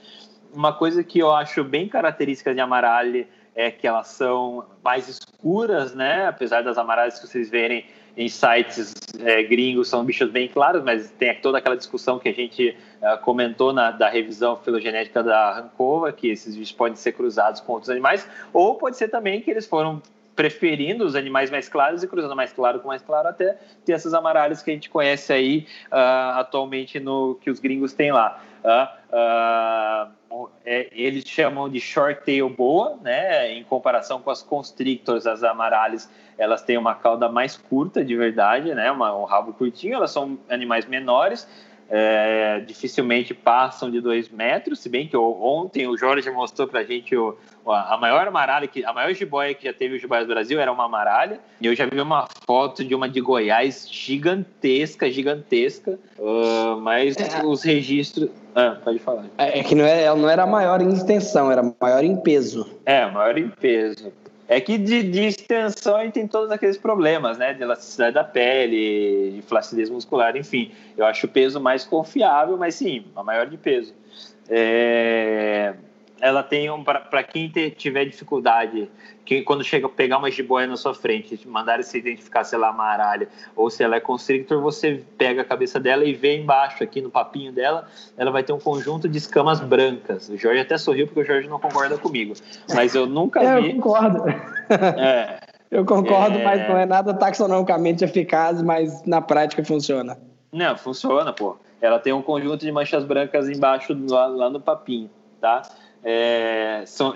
uma 0.54 0.74
coisa 0.74 1.04
que 1.04 1.20
eu 1.20 1.32
acho 1.32 1.64
bem 1.64 1.88
característica 1.88 2.54
de 2.54 2.60
amaralhe 2.60 3.28
é 3.56 3.70
que 3.70 3.88
elas 3.88 4.08
são 4.08 4.66
mais 4.84 5.08
escuras, 5.08 5.94
né? 5.94 6.28
Apesar 6.28 6.64
das 6.64 6.78
amaralhas 6.78 7.20
que 7.20 7.28
vocês 7.28 7.50
verem 7.50 7.86
em 8.18 8.28
sites 8.28 8.94
é, 9.20 9.44
gringos 9.44 9.88
são 9.88 10.04
bichos 10.04 10.30
bem 10.30 10.48
claros, 10.48 10.84
mas 10.84 11.10
tem 11.12 11.34
toda 11.36 11.58
aquela 11.58 11.76
discussão 11.76 12.20
que 12.20 12.30
a 12.30 12.34
gente 12.34 12.76
uh, 13.02 13.18
comentou 13.24 13.74
na 13.74 13.92
da 13.92 14.10
revisão 14.10 14.58
filogenética 14.58 15.24
da 15.24 15.54
Rancova, 15.54 16.12
que 16.12 16.30
esses 16.30 16.56
bichos 16.56 16.72
podem 16.72 16.96
ser 16.96 17.14
cruzados 17.14 17.62
com 17.62 17.74
outros 17.74 17.90
animais, 17.90 18.28
ou 18.54 18.76
pode 18.76 18.98
ser 18.98 19.08
também 19.08 19.42
que 19.42 19.50
eles 19.52 19.66
foram 19.66 20.02
preferindo 20.36 21.04
os 21.04 21.16
animais 21.16 21.52
mais 21.52 21.68
claros 21.68 22.02
e 22.02 22.08
cruzando 22.08 22.34
mais 22.34 22.54
claro 22.54 22.80
com 22.80 22.88
mais 22.88 23.02
claro 23.02 23.28
até 23.28 23.58
ter 23.84 23.92
essas 23.92 24.14
amaralhas 24.14 24.62
que 24.62 24.72
a 24.72 24.74
gente 24.74 24.90
conhece 24.90 25.34
aí 25.34 25.68
uh, 25.92 26.40
atualmente 26.40 26.98
no 26.98 27.36
que 27.42 27.50
os 27.50 27.60
gringos 27.60 27.92
têm 27.92 28.14
lá. 28.14 28.42
Uh, 28.64 30.08
uh, 30.08 30.19
é, 30.66 30.88
eles 30.92 31.24
chamam 31.26 31.70
de 31.70 31.80
short 31.80 32.24
tail 32.24 32.50
boa, 32.50 32.98
né? 33.02 33.52
Em 33.52 33.64
comparação 33.64 34.22
com 34.22 34.30
as 34.30 34.42
constrictors, 34.42 35.26
as 35.26 35.44
amarales, 35.44 36.10
elas 36.38 36.62
têm 36.62 36.78
uma 36.78 36.96
cauda 36.96 37.30
mais 37.30 37.58
curta, 37.58 38.04
de 38.04 38.16
verdade, 38.16 38.74
né? 38.74 38.92
Uma, 38.92 39.16
um 39.16 39.24
rabo 39.24 39.54
curtinho. 39.54 39.96
Elas 39.96 40.12
são 40.12 40.38
animais 40.50 40.86
menores, 40.86 41.48
é, 41.90 42.60
dificilmente 42.66 43.34
passam 43.34 43.90
de 43.90 44.00
dois 44.00 44.30
metros, 44.30 44.80
se 44.80 44.90
bem 44.90 45.08
que 45.08 45.18
ontem 45.18 45.88
o 45.88 45.98
Jorge 45.98 46.30
mostrou 46.30 46.68
para 46.68 46.82
a 46.82 46.84
gente 46.84 47.16
o, 47.16 47.36
a 47.66 47.98
maior 47.98 48.28
amaralha, 48.28 48.68
que, 48.68 48.86
a 48.86 48.94
maior 48.94 49.14
jiboia 49.14 49.54
que 49.54 49.66
já 49.66 49.74
teve 49.74 49.96
o 49.96 50.00
Jiboia 50.00 50.22
do 50.22 50.28
Brasil 50.28 50.60
era 50.60 50.72
uma 50.72 50.86
amaralha, 50.86 51.40
e 51.60 51.66
eu 51.66 51.76
já 51.76 51.86
vi 51.86 52.00
uma 52.00 52.28
foto 52.46 52.84
de 52.84 52.94
uma 52.94 53.10
de 53.10 53.20
Goiás 53.20 53.88
gigantesca, 53.90 55.10
gigantesca, 55.10 56.00
uh, 56.18 56.80
mas 56.80 57.18
é. 57.18 57.46
os 57.46 57.64
registros... 57.64 58.30
Ah, 58.54 58.78
pode 58.84 59.00
falar. 59.00 59.26
É, 59.38 59.60
é 59.60 59.64
que 59.64 59.76
não 59.76 59.86
era, 59.86 60.00
é, 60.00 60.04
ela 60.04 60.18
não 60.18 60.30
era 60.30 60.46
maior 60.46 60.82
em 60.82 60.90
extensão, 60.90 61.52
era 61.52 61.64
maior 61.80 62.04
em 62.04 62.16
peso. 62.18 62.70
É, 62.86 63.10
maior 63.10 63.38
em 63.38 63.50
peso. 63.50 64.12
É 64.52 64.60
que 64.60 64.80
de, 64.80 65.04
de 65.04 65.28
extensão 65.28 65.96
a 65.96 66.04
gente 66.04 66.14
tem 66.14 66.28
todos 66.28 66.50
aqueles 66.50 66.76
problemas, 66.76 67.38
né? 67.38 67.54
De 67.54 67.62
elasticidade 67.62 68.16
da 68.16 68.24
pele, 68.24 69.34
de 69.36 69.42
flacidez 69.44 69.92
muscular, 69.92 70.36
enfim. 70.36 70.72
Eu 70.98 71.06
acho 71.06 71.28
o 71.28 71.30
peso 71.30 71.62
mais 71.62 71.86
confiável, 71.86 72.58
mas 72.58 72.74
sim, 72.74 73.06
a 73.16 73.24
maior 73.24 73.46
de 73.46 73.58
peso. 73.58 73.94
É 74.50 75.76
ela 76.22 76.44
tem 76.44 76.70
um 76.70 76.84
para 76.84 77.24
quem 77.24 77.50
tiver 77.50 78.06
dificuldade, 78.06 78.90
que 79.26 79.42
quando 79.42 79.64
chega 79.64 79.88
pegar 79.88 80.18
uma 80.18 80.32
jiboia 80.32 80.68
na 80.68 80.76
sua 80.76 80.94
frente, 80.94 81.40
mandar 81.48 81.84
se 81.84 81.98
identificar 81.98 82.44
se 82.44 82.56
ela 82.56 82.68
é 82.68 82.70
amaralha 82.70 83.28
ou 83.56 83.70
se 83.70 83.84
ela 83.84 83.96
é 83.96 84.00
constrictor, 84.00 84.62
você 84.62 85.04
pega 85.18 85.42
a 85.42 85.46
cabeça 85.46 85.80
dela 85.80 86.04
e 86.04 86.14
vê 86.14 86.38
embaixo 86.38 86.84
aqui 86.84 87.02
no 87.02 87.10
papinho 87.10 87.52
dela, 87.52 87.88
ela 88.18 88.32
vai 88.32 88.44
ter 88.44 88.54
um 88.54 88.60
conjunto 88.60 89.08
de 89.08 89.18
escamas 89.18 89.60
brancas. 89.60 90.30
O 90.30 90.38
Jorge 90.38 90.62
até 90.62 90.78
sorriu 90.78 91.08
porque 91.08 91.22
o 91.22 91.26
Jorge 91.26 91.48
não 91.48 91.60
concorda 91.60 91.98
comigo, 91.98 92.34
mas 92.74 92.96
eu 92.96 93.06
nunca 93.06 93.42
é, 93.44 93.62
vi. 93.62 93.70
Eu 93.70 93.76
concordo. 93.76 94.24
É, 94.70 95.40
eu 95.72 95.84
concordo, 95.84 96.38
é... 96.38 96.44
mas 96.44 96.70
não 96.70 96.78
é 96.78 96.86
nada 96.86 97.12
taxonomicamente 97.12 98.04
eficaz, 98.04 98.62
mas 98.62 99.04
na 99.04 99.20
prática 99.20 99.64
funciona. 99.64 100.16
Não, 100.52 100.78
funciona, 100.78 101.34
pô. 101.34 101.58
Ela 101.82 102.00
tem 102.00 102.12
um 102.12 102.22
conjunto 102.22 102.66
de 102.66 102.72
manchas 102.72 103.06
brancas 103.06 103.48
embaixo 103.48 103.98
lá, 104.10 104.28
lá 104.28 104.50
no 104.50 104.60
papinho, 104.60 105.10
tá? 105.40 105.62
É, 106.04 106.84
são, 106.86 107.16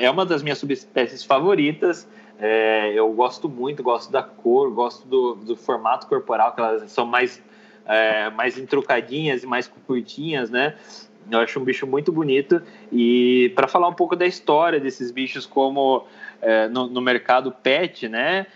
é 0.00 0.10
uma 0.10 0.24
das 0.24 0.42
minhas 0.42 0.58
subespécies 0.58 1.24
favoritas. 1.24 2.08
É, 2.38 2.92
eu 2.94 3.10
gosto 3.12 3.48
muito, 3.48 3.82
gosto 3.82 4.10
da 4.12 4.22
cor, 4.22 4.70
gosto 4.70 5.06
do, 5.08 5.34
do 5.36 5.56
formato 5.56 6.06
corporal, 6.06 6.52
que 6.54 6.60
elas 6.60 6.90
são 6.90 7.06
mais, 7.06 7.42
é, 7.86 8.28
mais 8.30 8.58
entrucadinhas 8.58 9.42
e 9.42 9.46
mais 9.46 9.68
curtinhas, 9.86 10.50
né? 10.50 10.74
Eu 11.30 11.40
acho 11.40 11.58
um 11.58 11.64
bicho 11.64 11.86
muito 11.86 12.12
bonito. 12.12 12.62
E 12.92 13.52
para 13.56 13.66
falar 13.66 13.88
um 13.88 13.94
pouco 13.94 14.14
da 14.14 14.26
história 14.26 14.78
desses 14.78 15.10
bichos, 15.10 15.46
como 15.46 16.06
é, 16.40 16.68
no, 16.68 16.86
no, 16.88 17.00
mercado 17.00 17.50
pet, 17.50 18.08
né? 18.08 18.46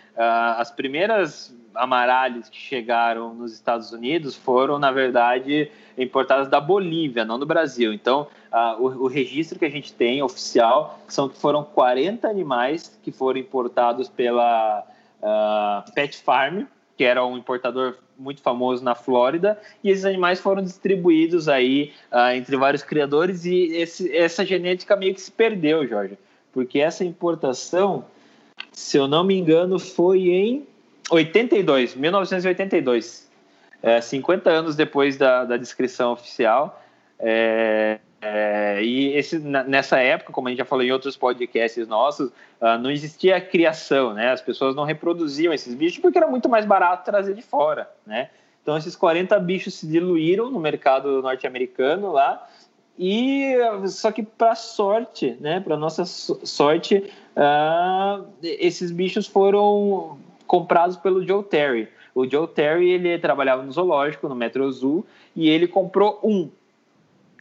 as 0.57 0.71
primeiras 0.71 1.57
amaralhos 1.75 2.49
que 2.49 2.59
chegaram 2.59 3.35
nos 3.35 3.53
Estados 3.53 3.93
Unidos 3.93 4.37
foram, 4.37 4.79
na 4.79 4.93
verdade, 4.93 5.71
importadas 5.97 6.49
da 6.49 6.61
Bolívia, 6.61 7.25
não 7.25 7.39
do 7.39 7.47
Brasil. 7.47 7.93
Então, 7.93 8.29
uh, 8.53 8.81
o, 8.81 9.05
o, 9.05 9.07
registro 9.07 9.59
que 9.59 9.65
a 9.65 9.71
gente 9.71 9.93
tem 9.93 10.23
oficial 10.23 10.99
são 11.09 11.29
que 11.29 11.39
foram 11.39 11.65
40 11.65 12.29
animais 12.29 12.99
que 13.03 13.11
foram 13.11 13.39
importados 13.39 14.09
pela 14.09 14.85
uh, 15.23 15.93
Pet 15.93 16.17
Farm, 16.23 16.65
que 16.97 17.05
era 17.05 17.25
um 17.25 17.37
importador 17.37 17.97
muito 18.19 18.43
famoso 18.43 18.85
na 18.85 18.95
Flórida, 18.95 19.59
e 19.83 19.91
esses 19.91 20.05
animais 20.05 20.39
foram 20.39 20.63
distribuídos 20.63 21.49
aí 21.49 21.93
uh, 22.13 22.35
entre 22.35 22.57
vários 22.57 22.83
criadores 22.83 23.45
e 23.45 23.73
esse, 23.77 24.15
essa 24.15 24.45
genética 24.45 24.95
meio 24.97 25.15
que 25.15 25.21
se 25.21 25.33
perdeu, 25.33 25.87
Jorge, 25.87 26.19
porque 26.53 26.79
essa 26.79 27.05
importação, 27.05 28.05
se 28.73 28.97
eu 28.99 29.09
não 29.09 29.25
me 29.25 29.39
engano, 29.39 29.79
foi 29.79 30.29
em 30.29 30.67
82, 31.11 31.95
1982. 31.95 33.29
É, 33.83 34.01
50 34.01 34.51
anos 34.51 34.77
depois 34.77 35.17
da, 35.17 35.45
da 35.45 35.57
descrição 35.57 36.13
oficial. 36.13 36.83
É, 37.19 37.99
é, 38.21 38.83
e 38.83 39.15
esse, 39.17 39.39
nessa 39.39 39.99
época, 39.99 40.33
como 40.33 40.49
a 40.49 40.51
gente 40.51 40.59
já 40.59 40.65
falou 40.65 40.85
em 40.85 40.93
outros 40.93 41.17
podcasts 41.17 41.89
nossos, 41.89 42.29
uh, 42.61 42.79
não 42.81 42.91
existia 42.91 43.41
criação, 43.41 44.13
né? 44.13 44.31
As 44.31 44.43
pessoas 44.43 44.75
não 44.75 44.85
reproduziam 44.85 45.53
esses 45.53 45.75
bichos 45.75 45.99
porque 45.99 46.19
era 46.19 46.29
muito 46.29 46.49
mais 46.49 46.67
barato 46.67 47.05
trazer 47.05 47.35
de 47.35 47.43
fora, 47.43 47.91
né? 48.07 48.29
Então 48.63 48.77
esses 48.77 48.95
40 48.95 49.39
bichos 49.41 49.75
se 49.75 49.87
diluíram 49.87 50.51
no 50.51 50.61
mercado 50.61 51.23
norte-americano 51.23 52.13
lá 52.13 52.47
e 53.03 53.57
só 53.87 54.13
que 54.13 54.23
para 54.23 54.55
sorte, 54.55 55.35
né? 55.41 55.59
Para 55.59 55.75
nossa 55.79 56.05
sorte, 56.05 57.11
uh, 57.35 58.27
esses 58.43 58.91
bichos 58.91 59.27
foram 59.27 60.19
comprados 60.47 60.99
pelo 60.99 61.27
Joe 61.27 61.43
Terry. 61.43 61.89
O 62.15 62.29
Joe 62.29 62.47
Terry 62.47 62.91
ele 62.91 63.19
trabalhava 63.19 63.63
no 63.63 63.73
zoológico, 63.73 64.29
no 64.29 64.35
Metro 64.35 64.71
Zoo, 64.71 65.07
e 65.35 65.49
ele 65.49 65.67
comprou 65.67 66.21
um. 66.23 66.51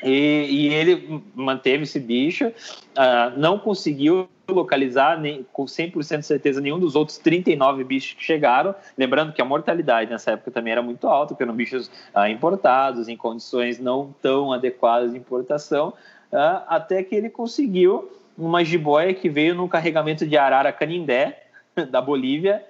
E, 0.03 0.47
e 0.49 0.73
ele 0.73 1.21
manteve 1.35 1.83
esse 1.83 1.99
bicho, 1.99 2.47
uh, 2.47 3.37
não 3.37 3.59
conseguiu 3.59 4.29
localizar 4.47 5.19
nem, 5.19 5.45
com 5.53 5.65
100% 5.65 6.19
de 6.19 6.25
certeza 6.25 6.61
nenhum 6.61 6.79
dos 6.79 6.95
outros 6.95 7.17
39 7.17 7.83
bichos 7.83 8.13
que 8.13 8.23
chegaram. 8.23 8.73
Lembrando 8.97 9.33
que 9.33 9.41
a 9.41 9.45
mortalidade 9.45 10.09
nessa 10.09 10.31
época 10.31 10.51
também 10.51 10.71
era 10.71 10.81
muito 10.81 11.07
alta, 11.07 11.33
porque 11.33 11.43
eram 11.43 11.53
bichos 11.53 11.87
uh, 12.15 12.25
importados, 12.27 13.07
em 13.07 13.17
condições 13.17 13.79
não 13.79 14.13
tão 14.21 14.51
adequadas 14.51 15.11
de 15.11 15.17
importação, 15.17 15.89
uh, 16.31 16.63
até 16.67 17.03
que 17.03 17.15
ele 17.15 17.29
conseguiu 17.29 18.11
uma 18.37 18.63
jiboia 18.63 19.13
que 19.13 19.29
veio 19.29 19.53
num 19.53 19.67
carregamento 19.67 20.25
de 20.25 20.37
arara 20.37 20.71
canindé, 20.71 21.43
da 21.91 22.01
Bolívia, 22.01 22.63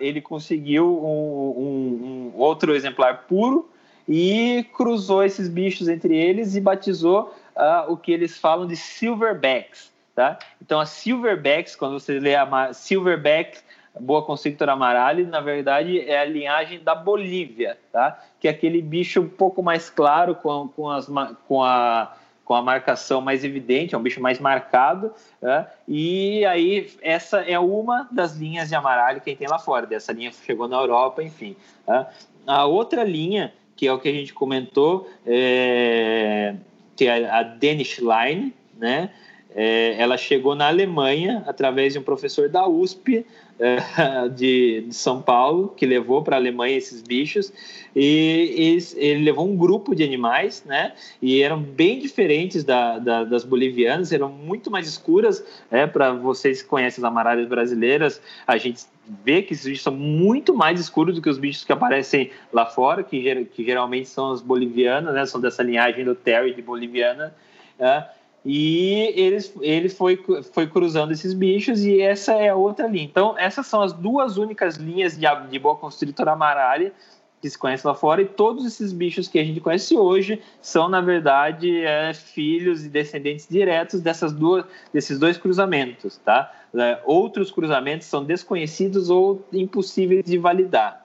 ele 0.00 0.20
conseguiu 0.20 0.86
um, 0.86 1.60
um, 1.60 2.32
um, 2.34 2.40
outro 2.40 2.74
exemplar 2.74 3.26
puro 3.28 3.70
e 4.08 4.64
cruzou 4.74 5.24
esses 5.24 5.48
bichos 5.48 5.88
entre 5.88 6.16
eles 6.16 6.54
e 6.54 6.60
batizou 6.60 7.34
uh, 7.56 7.92
o 7.92 7.96
que 7.96 8.12
eles 8.12 8.38
falam 8.38 8.66
de 8.66 8.76
silverbacks. 8.76 9.92
Tá? 10.14 10.38
Então, 10.62 10.80
a 10.80 10.86
silverbacks, 10.86 11.76
quando 11.76 11.98
você 11.98 12.18
lê 12.18 12.34
a 12.34 12.72
silverback, 12.72 13.58
boa 14.00 14.24
constrictor 14.24 14.68
amaralho, 14.68 15.26
na 15.26 15.40
verdade 15.40 16.00
é 16.00 16.20
a 16.20 16.24
linhagem 16.24 16.82
da 16.82 16.94
Bolívia, 16.94 17.78
tá? 17.92 18.18
que 18.40 18.48
é 18.48 18.50
aquele 18.50 18.80
bicho 18.80 19.20
um 19.20 19.28
pouco 19.28 19.62
mais 19.62 19.90
claro, 19.90 20.34
com, 20.34 20.68
com, 20.68 20.90
as, 20.90 21.06
com 21.46 21.62
a 21.62 22.16
com 22.46 22.54
a 22.54 22.62
marcação 22.62 23.20
mais 23.20 23.44
evidente, 23.44 23.96
é 23.96 23.98
um 23.98 24.02
bicho 24.02 24.22
mais 24.22 24.38
marcado, 24.38 25.12
né? 25.42 25.66
e 25.86 26.46
aí 26.46 26.88
essa 27.02 27.40
é 27.40 27.58
uma 27.58 28.08
das 28.12 28.36
linhas 28.36 28.68
de 28.68 28.76
amaralho 28.76 29.20
que 29.20 29.34
tem 29.34 29.48
lá 29.48 29.58
fora, 29.58 29.84
dessa 29.84 30.12
linha 30.12 30.30
chegou 30.30 30.68
na 30.68 30.76
Europa, 30.76 31.24
enfim. 31.24 31.56
Né? 31.86 32.06
A 32.46 32.64
outra 32.64 33.02
linha, 33.02 33.52
que 33.76 33.86
é 33.86 33.92
o 33.92 33.98
que 33.98 34.08
a 34.08 34.12
gente 34.12 34.32
comentou, 34.32 35.08
é, 35.26 36.54
que 36.96 37.06
é 37.06 37.28
a 37.28 37.42
Danish 37.42 37.98
Line, 37.98 38.54
né? 38.78 39.10
É, 39.58 39.96
ela 39.98 40.18
chegou 40.18 40.54
na 40.54 40.68
Alemanha 40.68 41.42
através 41.46 41.94
de 41.94 41.98
um 41.98 42.02
professor 42.02 42.46
da 42.46 42.68
USP 42.68 43.24
é, 43.58 43.78
de, 44.28 44.82
de, 44.82 44.94
São 44.94 45.22
Paulo, 45.22 45.68
que 45.74 45.86
levou 45.86 46.22
para 46.22 46.36
a 46.36 46.38
Alemanha 46.38 46.76
esses 46.76 47.00
bichos, 47.00 47.50
e, 47.94 48.78
e, 48.94 49.00
ele 49.02 49.24
levou 49.24 49.48
um 49.48 49.56
grupo 49.56 49.94
de 49.94 50.04
animais, 50.04 50.62
né? 50.66 50.92
E 51.22 51.40
eram 51.40 51.58
bem 51.58 51.98
diferentes 51.98 52.64
da, 52.64 52.98
da, 52.98 53.24
das 53.24 53.44
bolivianas, 53.44 54.12
eram 54.12 54.28
muito 54.28 54.70
mais 54.70 54.86
escuras, 54.86 55.42
né? 55.70 55.86
Para 55.86 56.12
vocês 56.12 56.60
que 56.60 56.68
conhecem 56.68 57.02
as 57.02 57.08
amaralhas 57.08 57.48
brasileiras, 57.48 58.20
a 58.46 58.58
gente 58.58 58.84
vê 59.24 59.40
que 59.40 59.54
esses 59.54 59.64
bichos 59.64 59.84
são 59.84 59.94
muito 59.94 60.54
mais 60.54 60.78
escuros 60.78 61.14
do 61.14 61.22
que 61.22 61.30
os 61.30 61.38
bichos 61.38 61.64
que 61.64 61.72
aparecem 61.72 62.30
lá 62.52 62.66
fora, 62.66 63.02
que, 63.02 63.46
que 63.46 63.64
geralmente 63.64 64.10
são 64.10 64.32
as 64.32 64.42
bolivianas, 64.42 65.14
né? 65.14 65.24
São 65.24 65.40
dessa 65.40 65.62
linhagem 65.62 66.04
do 66.04 66.14
Terry 66.14 66.52
de 66.52 66.60
boliviana. 66.60 67.34
Né? 67.78 68.06
E 68.48 69.12
eles, 69.16 69.52
ele 69.60 69.88
foi, 69.88 70.22
foi 70.52 70.68
cruzando 70.68 71.12
esses 71.12 71.34
bichos 71.34 71.84
e 71.84 72.00
essa 72.00 72.32
é 72.34 72.50
a 72.50 72.54
outra 72.54 72.86
linha. 72.86 73.02
Então, 73.02 73.36
essas 73.36 73.66
são 73.66 73.82
as 73.82 73.92
duas 73.92 74.38
únicas 74.38 74.76
linhas 74.76 75.18
de, 75.18 75.26
de 75.50 75.58
boa 75.58 75.74
constritora 75.74 76.30
amaralha 76.30 76.92
que 77.40 77.50
se 77.50 77.58
conhece 77.58 77.86
lá 77.86 77.94
fora, 77.94 78.22
e 78.22 78.24
todos 78.24 78.64
esses 78.64 78.92
bichos 78.92 79.28
que 79.28 79.38
a 79.38 79.44
gente 79.44 79.60
conhece 79.60 79.96
hoje 79.96 80.40
são, 80.60 80.88
na 80.88 81.00
verdade, 81.00 81.84
é, 81.84 82.14
filhos 82.14 82.84
e 82.84 82.88
descendentes 82.88 83.46
diretos 83.48 84.00
dessas 84.00 84.32
duas, 84.32 84.64
desses 84.92 85.18
dois 85.18 85.36
cruzamentos. 85.36 86.16
Tá? 86.24 86.52
É, 86.74 87.00
outros 87.04 87.50
cruzamentos 87.50 88.06
são 88.06 88.24
desconhecidos 88.24 89.10
ou 89.10 89.44
impossíveis 89.52 90.24
de 90.24 90.38
validar. 90.38 91.04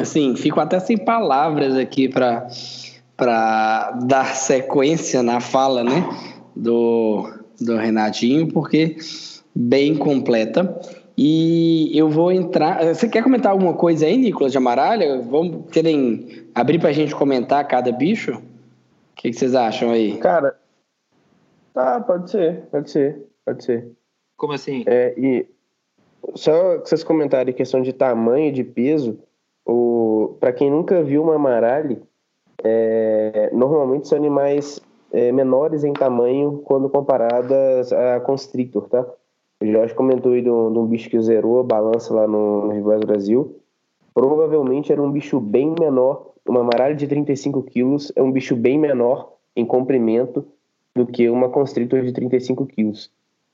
Assim, 0.00 0.34
fico 0.34 0.58
até 0.60 0.80
sem 0.80 0.96
palavras 0.96 1.76
aqui 1.76 2.08
para 2.08 2.48
para 3.20 3.90
dar 4.06 4.34
sequência 4.34 5.22
na 5.22 5.40
fala, 5.40 5.84
né, 5.84 6.08
do, 6.56 7.30
do 7.60 7.76
Renatinho, 7.76 8.48
porque 8.50 8.96
bem 9.54 9.94
completa. 9.94 10.80
E 11.18 11.90
eu 11.92 12.08
vou 12.08 12.32
entrar. 12.32 12.82
Você 12.82 13.06
quer 13.06 13.22
comentar 13.22 13.52
alguma 13.52 13.74
coisa 13.74 14.06
aí, 14.06 14.16
Nicolas 14.16 14.52
de 14.52 14.56
Amaralha? 14.56 15.20
Vamos 15.20 15.70
querem 15.70 16.46
abrir 16.54 16.78
para 16.78 16.88
a 16.88 16.94
gente 16.94 17.14
comentar 17.14 17.68
cada 17.68 17.92
bicho? 17.92 18.32
O 18.32 18.42
que, 19.16 19.28
que, 19.28 19.36
vocês 19.36 19.54
acham 19.54 19.90
aí? 19.90 20.16
Cara, 20.16 20.58
tá, 21.74 22.00
pode 22.00 22.30
ser, 22.30 22.62
pode 22.70 22.90
ser, 22.90 23.22
pode 23.44 23.62
ser. 23.62 23.92
Como 24.34 24.54
assim? 24.54 24.82
É, 24.86 25.12
e 25.18 25.46
só 26.34 26.78
que 26.78 26.88
vocês 26.88 27.04
comentarem 27.04 27.52
questão 27.52 27.82
de 27.82 27.92
tamanho, 27.92 28.50
de 28.50 28.64
peso, 28.64 29.18
O, 29.66 30.38
para 30.40 30.54
quem 30.54 30.70
nunca 30.70 31.02
viu 31.02 31.22
uma 31.22 31.34
amaralhe, 31.34 32.00
é, 32.64 33.50
normalmente 33.52 34.08
são 34.08 34.18
animais 34.18 34.80
é, 35.12 35.32
menores 35.32 35.84
em 35.84 35.92
tamanho 35.92 36.62
quando 36.64 36.88
comparadas 36.88 37.92
a 37.92 38.20
constrictor, 38.20 38.88
tá? 38.88 39.06
O 39.62 39.66
Jorge 39.66 39.94
comentou 39.94 40.32
aí 40.32 40.40
de 40.40 40.50
um, 40.50 40.86
bicho 40.86 41.10
que 41.10 41.20
zerou 41.20 41.60
a 41.60 41.62
balança 41.62 42.14
lá 42.14 42.26
no, 42.26 42.66
no 42.66 42.72
Rivais 42.72 43.00
Brasil. 43.00 43.60
Provavelmente 44.14 44.90
era 44.90 45.02
um 45.02 45.10
bicho 45.10 45.38
bem 45.38 45.74
menor, 45.78 46.30
uma 46.48 46.60
amaralha 46.60 46.94
de 46.94 47.06
35 47.06 47.62
quilos 47.64 48.10
é 48.16 48.22
um 48.22 48.32
bicho 48.32 48.56
bem 48.56 48.78
menor 48.78 49.34
em 49.54 49.64
comprimento 49.64 50.46
do 50.94 51.06
que 51.06 51.28
uma 51.28 51.48
constrictor 51.48 52.02
de 52.02 52.12
35 52.12 52.66
quilos. 52.66 53.10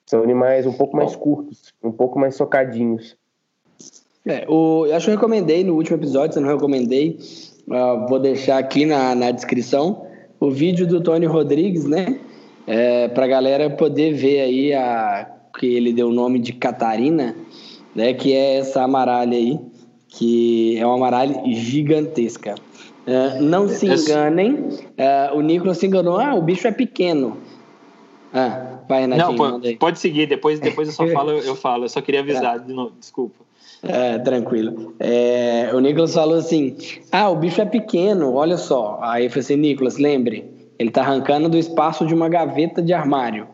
São 0.06 0.22
animais 0.22 0.66
um 0.66 0.72
pouco 0.72 0.96
mais 0.96 1.16
curtos, 1.16 1.74
um 1.82 1.90
pouco 1.90 2.18
mais 2.18 2.36
socadinhos. 2.36 3.16
É, 4.24 4.46
o, 4.48 4.86
eu 4.86 4.94
acho 4.94 5.06
que 5.06 5.10
eu 5.10 5.16
recomendei 5.16 5.64
no 5.64 5.74
último 5.74 5.96
episódio, 5.96 6.32
se 6.32 6.38
eu 6.38 6.42
não 6.42 6.52
recomendei, 6.52 7.18
uh, 7.68 8.06
vou 8.08 8.18
deixar 8.18 8.58
aqui 8.58 8.86
na, 8.86 9.14
na 9.14 9.30
descrição 9.30 10.06
o 10.38 10.50
vídeo 10.50 10.86
do 10.86 11.00
Tony 11.00 11.26
Rodrigues, 11.26 11.84
né? 11.84 12.18
É, 12.66 13.08
para 13.08 13.24
a 13.24 13.28
galera 13.28 13.70
poder 13.70 14.12
ver 14.12 14.40
aí 14.40 14.74
a 14.74 15.30
que 15.58 15.66
ele 15.66 15.92
deu 15.92 16.08
o 16.08 16.12
nome 16.12 16.38
de 16.38 16.52
Catarina, 16.52 17.34
né? 17.94 18.12
Que 18.12 18.32
é 18.34 18.58
essa 18.58 18.82
amaralha 18.82 19.36
aí, 19.36 19.58
que 20.08 20.76
é 20.78 20.86
uma 20.86 20.96
amaralha 20.96 21.42
gigantesca. 21.46 22.54
Uh, 23.06 23.40
não 23.40 23.68
se 23.68 23.86
enganem, 23.86 24.54
uh, 24.54 25.36
o 25.36 25.40
Nicolas 25.40 25.78
se 25.78 25.86
enganou, 25.86 26.18
ah, 26.18 26.34
o 26.34 26.42
bicho 26.42 26.66
é 26.66 26.72
pequeno. 26.72 27.38
Ah, 28.34 28.80
vai, 28.88 29.02
Renatinho, 29.02 29.28
Não, 29.28 29.36
pode, 29.36 29.76
pode 29.76 29.98
seguir, 30.00 30.26
depois, 30.26 30.58
depois 30.58 30.88
eu 30.88 30.94
só 30.94 31.06
falo, 31.14 31.30
eu, 31.30 31.54
falo, 31.54 31.84
eu 31.84 31.88
só 31.88 32.00
queria 32.00 32.20
avisar 32.20 32.58
de 32.58 32.72
novo, 32.72 32.92
desculpa. 32.98 33.45
É, 33.82 34.18
tranquilo. 34.18 34.94
É, 34.98 35.70
o 35.72 35.80
Nicolas 35.80 36.14
falou 36.14 36.38
assim: 36.38 36.76
Ah, 37.12 37.28
o 37.28 37.36
bicho 37.36 37.60
é 37.60 37.64
pequeno, 37.64 38.34
olha 38.34 38.56
só. 38.56 38.98
Aí 39.02 39.24
eu 39.24 39.30
falei 39.30 39.40
assim: 39.40 39.56
Nicolas, 39.56 39.98
lembre, 39.98 40.44
ele 40.78 40.90
tá 40.90 41.02
arrancando 41.02 41.48
do 41.48 41.58
espaço 41.58 42.06
de 42.06 42.14
uma 42.14 42.28
gaveta 42.28 42.82
de 42.82 42.92
armário. 42.92 43.46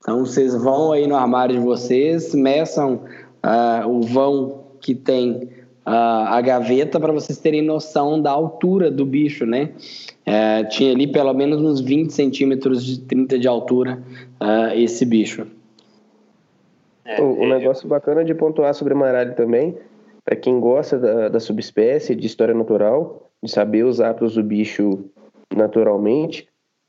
Então 0.00 0.24
vocês 0.24 0.54
vão 0.54 0.92
aí 0.92 1.06
no 1.06 1.16
armário 1.16 1.56
de 1.56 1.60
vocês, 1.60 2.34
meçam 2.34 3.02
uh, 3.44 3.88
o 3.88 4.02
vão 4.02 4.64
que 4.80 4.94
tem 4.94 5.48
a 5.90 6.40
gaveta 6.42 7.00
para 7.00 7.12
vocês 7.12 7.38
terem 7.38 7.62
noção 7.62 8.20
da 8.20 8.30
altura 8.30 8.90
do 8.90 9.06
bicho, 9.06 9.46
né? 9.46 9.70
É, 10.26 10.64
tinha 10.64 10.92
ali 10.92 11.06
pelo 11.06 11.32
menos 11.32 11.62
uns 11.62 11.80
20 11.80 12.10
centímetros 12.10 12.84
de 12.84 13.00
30 13.00 13.38
de 13.38 13.48
altura 13.48 14.02
uh, 14.40 14.74
esse 14.74 15.06
bicho. 15.06 15.46
É, 17.08 17.22
o, 17.22 17.42
é, 17.42 17.58
negócio 17.58 17.88
bacana 17.88 18.22
de 18.22 18.34
pontuar 18.34 18.74
sobre 18.74 18.92
amaralho 18.92 19.34
também, 19.34 19.78
para 20.24 20.36
quem 20.36 20.60
gosta 20.60 20.98
da, 20.98 21.30
da 21.30 21.40
subespécie, 21.40 22.14
de 22.14 22.26
história 22.26 22.54
natural, 22.54 23.30
de 23.42 23.50
saber 23.50 23.84
os 23.84 23.98
hábitos 23.98 24.34
do 24.34 24.42
bicho 24.42 25.10
naturalmente, 25.56 26.46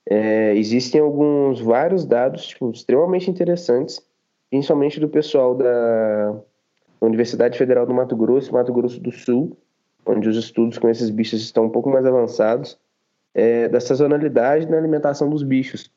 é, 0.10 0.54
existem 0.56 1.00
alguns 1.00 1.62
vários 1.62 2.06
dados 2.06 2.48
tipo, 2.48 2.70
extremamente 2.70 3.32
interessantes, 3.32 4.06
principalmente 4.50 5.00
do 5.00 5.08
pessoal 5.08 5.56
da 5.56 6.36
Universidade 7.00 7.58
Federal 7.58 7.86
do 7.86 7.94
Mato 7.94 8.16
Grosso, 8.18 8.54
Mato 8.54 8.74
Grosso 8.74 9.00
do 9.00 9.12
Sul, 9.12 9.56
onde 10.06 10.28
os 10.28 10.36
estudos 10.36 10.78
com 10.78 10.90
esses 10.90 11.10
bichos 11.10 11.42
estão 11.42 11.66
um 11.66 11.70
pouco 11.70 11.90
mais 11.90 12.06
avançados, 12.06 12.78
é, 13.34 13.70
da 13.70 13.80
sazonalidade 13.80 14.68
na 14.68 14.78
alimentação 14.78 15.30
dos 15.30 15.44
bichos. 15.44 15.90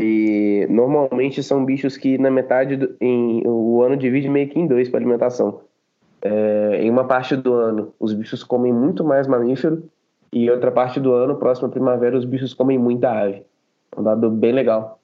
E 0.00 0.66
normalmente 0.68 1.42
são 1.42 1.64
bichos 1.64 1.96
que 1.96 2.18
na 2.18 2.30
metade 2.30 2.76
do, 2.76 2.96
em, 3.00 3.42
o 3.46 3.82
ano 3.82 3.96
divide 3.96 4.28
meio 4.28 4.48
que 4.48 4.58
em 4.58 4.66
dois 4.66 4.88
para 4.88 4.98
alimentação. 4.98 5.60
É, 6.22 6.80
em 6.82 6.90
uma 6.90 7.04
parte 7.04 7.36
do 7.36 7.54
ano, 7.54 7.94
os 8.00 8.12
bichos 8.12 8.42
comem 8.42 8.72
muito 8.72 9.04
mais 9.04 9.26
mamífero 9.26 9.88
e 10.32 10.50
outra 10.50 10.70
parte 10.70 10.98
do 10.98 11.12
ano, 11.12 11.36
próxima 11.36 11.68
primavera, 11.68 12.16
os 12.16 12.24
bichos 12.24 12.52
comem 12.52 12.78
muita 12.78 13.10
ave. 13.10 13.42
Um 13.96 14.02
dado 14.02 14.28
bem 14.30 14.52
legal. 14.52 14.98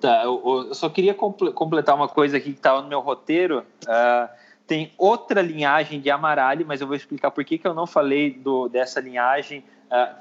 Tá, 0.00 0.24
eu, 0.24 0.42
eu 0.68 0.74
só 0.74 0.88
queria 0.88 1.14
completar 1.14 1.94
uma 1.94 2.08
coisa 2.08 2.36
aqui 2.36 2.52
que 2.52 2.58
estava 2.58 2.82
no 2.82 2.88
meu 2.88 3.00
roteiro. 3.00 3.62
Uh, 3.84 4.28
tem 4.66 4.90
outra 4.96 5.42
linhagem 5.42 6.00
de 6.00 6.10
amaralho, 6.10 6.64
mas 6.66 6.80
eu 6.80 6.86
vou 6.86 6.96
explicar 6.96 7.30
por 7.30 7.44
que, 7.44 7.58
que 7.58 7.66
eu 7.66 7.74
não 7.74 7.86
falei 7.86 8.30
do, 8.30 8.68
dessa 8.68 9.00
linhagem 9.00 9.62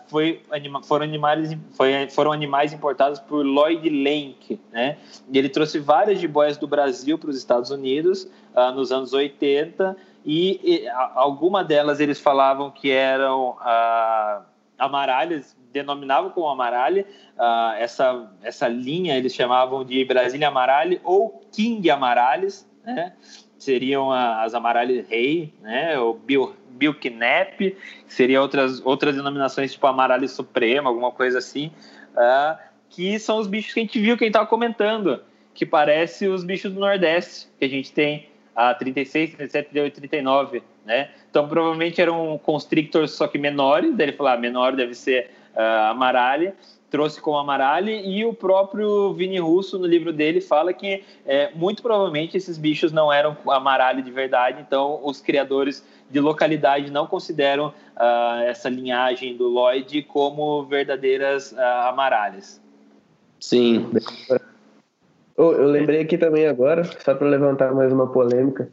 foi, 0.08 0.42
anima, 0.52 0.84
foram, 0.84 1.06
animais, 1.06 1.58
foi, 1.72 2.10
foram 2.10 2.32
animais 2.32 2.74
importados 2.74 3.20
por 3.20 3.46
Lloyd 3.46 3.90
Lenk, 3.90 4.60
né? 4.72 4.98
E 5.32 5.38
ele 5.38 5.48
trouxe 5.48 5.80
várias 5.80 6.20
jiboias 6.20 6.58
do 6.58 6.68
Brasil 6.68 7.18
para 7.18 7.30
os 7.30 7.38
Estados 7.38 7.72
Unidos 7.72 8.30
uh, 8.54 8.72
nos 8.74 8.92
anos 8.92 9.14
80 9.14 9.96
e, 10.26 10.60
e 10.64 10.90
alguma 10.90 11.64
delas 11.64 12.00
eles 12.00 12.20
falavam 12.20 12.70
que 12.70 12.92
eram 12.92 13.52
uh, 13.52 14.44
amaralhas, 14.78 15.56
denominavam 15.72 16.32
como 16.32 16.48
amaralha. 16.48 17.06
Uh, 17.38 17.74
essa, 17.78 18.30
essa 18.44 18.68
linha 18.68 19.18
eles 19.18 19.34
chamavam 19.34 19.86
de 19.86 20.04
Brasília 20.04 20.50
Amaralha 20.50 21.00
ou 21.04 21.42
King 21.52 21.90
Amarales, 21.90 22.70
né? 22.84 23.14
Seriam 23.58 24.12
as 24.12 24.56
amaralhas 24.56 25.08
rei, 25.08 25.54
né? 25.62 25.98
O 26.00 26.16
Bill 26.16 26.56
Bilknap, 26.72 27.76
seria 28.08 28.42
outras, 28.42 28.82
outras 28.86 29.16
denominações, 29.16 29.72
tipo 29.72 29.86
Amaralho 29.88 30.28
Supremo, 30.28 30.88
alguma 30.88 31.12
coisa 31.12 31.38
assim, 31.38 31.72
uh, 32.16 32.58
que 32.90 33.18
são 33.20 33.38
os 33.38 33.48
bichos 33.48 33.74
que 33.74 33.80
a 33.80 33.84
gente 33.84 34.00
viu, 34.00 34.18
que 34.18 34.24
a 34.24 34.28
gente 34.28 34.34
estava 34.34 34.48
comentando, 34.48 35.22
que 35.54 35.66
parece 35.66 36.28
os 36.28 36.44
bichos 36.44 36.72
do 36.72 36.80
Nordeste, 36.80 37.48
que 37.60 37.66
a 37.66 37.70
gente 37.70 37.92
tem 37.92 38.30
a 38.56 38.74
36, 38.74 39.36
37, 39.36 39.70
38, 39.70 39.96
39, 39.96 40.64
né? 40.86 41.10
Então, 41.30 41.48
provavelmente 41.48 42.02
eram 42.02 42.38
constrictors, 42.44 43.12
só 43.12 43.28
que 43.28 43.38
menores, 43.38 43.96
daí 43.96 44.08
ele 44.08 44.18
falou, 44.18 44.34
ah, 44.34 44.38
menor 44.38 44.76
deve 44.76 44.94
ser 44.94 45.32
uh, 45.56 45.96
trouxe 46.92 47.22
como 47.22 47.38
Amaralli 47.38 48.06
e 48.06 48.26
o 48.26 48.34
próprio 48.34 49.14
Vini 49.14 49.40
Russo 49.40 49.80
no 49.80 49.88
livro 49.88 50.12
dele 50.12 50.42
fala 50.42 50.74
que 50.74 51.04
é, 51.26 51.50
muito 51.56 51.82
provavelmente 51.82 52.36
esses 52.36 52.58
bichos 52.58 52.92
não 52.92 53.12
eram 53.12 53.36
Amaralli 53.48 54.02
de 54.02 54.12
verdade, 54.12 54.62
então 54.62 55.00
os 55.02 55.22
criadores 55.22 55.84
de 56.10 56.20
localidade 56.20 56.92
não 56.92 57.08
consideram 57.08 57.68
uh, 57.70 58.44
essa 58.46 58.68
linhagem 58.68 59.38
do 59.38 59.48
Lloyd 59.48 60.04
como 60.04 60.66
verdadeiras 60.66 61.54
uh, 61.54 61.88
Amaralhas. 61.88 62.62
Sim. 63.40 63.90
Oh, 65.38 65.54
eu 65.54 65.68
lembrei 65.68 66.02
aqui 66.02 66.18
também 66.18 66.46
agora, 66.46 66.84
só 66.84 67.16
para 67.16 67.28
levantar 67.28 67.74
mais 67.74 67.92
uma 67.94 68.12
polêmica, 68.12 68.70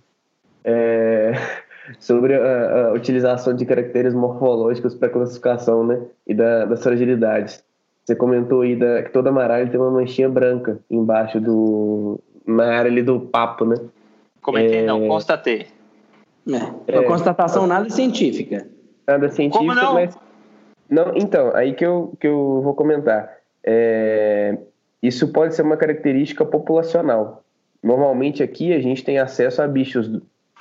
é, 0.65 1.33
sobre 2.01 2.35
a, 2.35 2.89
a, 2.89 2.93
utilização 2.93 3.55
de 3.55 3.65
caracteres 3.65 4.13
morfológicos 4.13 4.95
para 4.97 5.09
classificação 5.09 5.87
né, 5.87 6.03
e 6.27 6.35
da, 6.35 6.65
das 6.65 6.83
fragilidades. 6.83 7.65
Você 8.09 8.17
comentou 8.17 8.63
aí 8.63 8.75
da, 8.75 9.03
que 9.03 9.11
toda 9.11 9.29
amaralha 9.29 9.69
tem 9.69 9.79
uma 9.79 9.91
manchinha 9.91 10.31
branca 10.31 10.81
embaixo 10.91 11.39
do. 11.39 12.19
na 12.47 12.65
área 12.65 12.91
ali 12.91 13.03
do 13.03 13.21
papo, 13.21 13.67
né? 13.67 13.77
Comentei, 14.41 14.79
é... 14.79 14.87
não, 14.87 15.07
constatei. 15.07 15.67
É, 16.87 16.93
uma 16.95 17.03
é, 17.03 17.07
constatação 17.07 17.67
nada 17.67 17.91
científica. 17.91 18.67
Nada 19.07 19.29
científica, 19.29 19.59
Como 19.59 19.75
não? 19.75 19.93
mas. 19.93 20.17
Não, 20.89 21.13
então, 21.17 21.55
aí 21.55 21.75
que 21.75 21.85
eu, 21.85 22.15
que 22.19 22.27
eu 22.27 22.63
vou 22.65 22.73
comentar. 22.73 23.31
É... 23.63 24.57
Isso 25.03 25.29
pode 25.29 25.55
ser 25.55 25.61
uma 25.61 25.77
característica 25.77 26.47
populacional. 26.47 27.45
Normalmente 27.83 28.43
aqui 28.43 28.73
a 28.73 28.81
gente 28.81 29.05
tem 29.05 29.19
acesso 29.19 29.61
a 29.61 29.69
bichos 29.69 30.11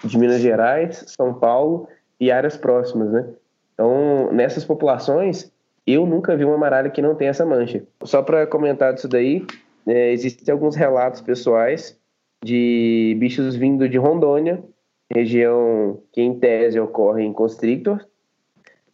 de 0.03 0.17
Minas 0.17 0.41
Gerais, 0.41 1.05
São 1.15 1.33
Paulo 1.33 1.87
e 2.19 2.29
áreas 2.29 2.57
próximas, 2.57 3.09
né? 3.09 3.25
Então, 3.73 4.33
nessas 4.33 4.65
populações, 4.65 5.49
eu 5.87 6.05
nunca 6.05 6.35
vi 6.35 6.43
uma 6.43 6.55
amaralha 6.55 6.89
que 6.89 7.01
não 7.01 7.15
tem 7.15 7.29
essa 7.29 7.45
mancha. 7.45 7.83
Só 8.03 8.21
para 8.21 8.45
comentar 8.45 8.93
disso 8.93 9.07
daí, 9.07 9.45
é, 9.87 10.11
existem 10.11 10.51
alguns 10.51 10.75
relatos 10.75 11.21
pessoais 11.21 11.97
de 12.43 13.15
bichos 13.17 13.55
vindo 13.55 13.87
de 13.87 13.97
Rondônia, 13.97 14.61
região 15.09 16.01
que 16.11 16.21
em 16.21 16.37
tese 16.37 16.79
ocorre 16.79 17.23
em 17.23 17.31
constrictor, 17.31 18.05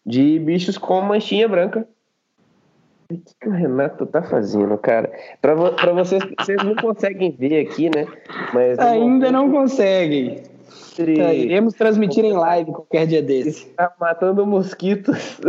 de 0.06 0.38
bichos 0.40 0.78
com 0.78 1.02
manchinha 1.02 1.48
branca. 1.48 1.88
O 3.12 3.16
que, 3.16 3.36
que 3.42 3.50
o 3.50 3.52
Renato 3.52 4.06
tá 4.06 4.24
fazendo, 4.24 4.78
cara? 4.78 5.12
Para 5.42 5.56
vocês, 5.94 6.24
vocês 6.40 6.64
não 6.64 6.76
conseguem 6.76 7.32
ver 7.32 7.68
aqui, 7.68 7.90
né? 7.90 8.06
Mas 8.54 8.80
Ainda 8.80 9.32
não 9.32 9.52
conseguem. 9.52 10.42
Tá, 10.96 11.34
iremos 11.34 11.74
transmitir 11.74 12.24
em 12.24 12.34
live 12.34 12.72
qualquer 12.72 13.08
dia 13.08 13.22
desse. 13.22 13.68
Tá 13.72 13.92
matando 14.00 14.46
mosquitos. 14.46 15.40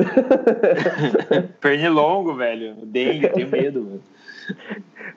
Pernilongo, 1.60 2.34
velho. 2.34 2.74
Dengue, 2.84 3.28
tenho 3.28 3.50
medo, 3.50 3.82
mano. 3.82 4.00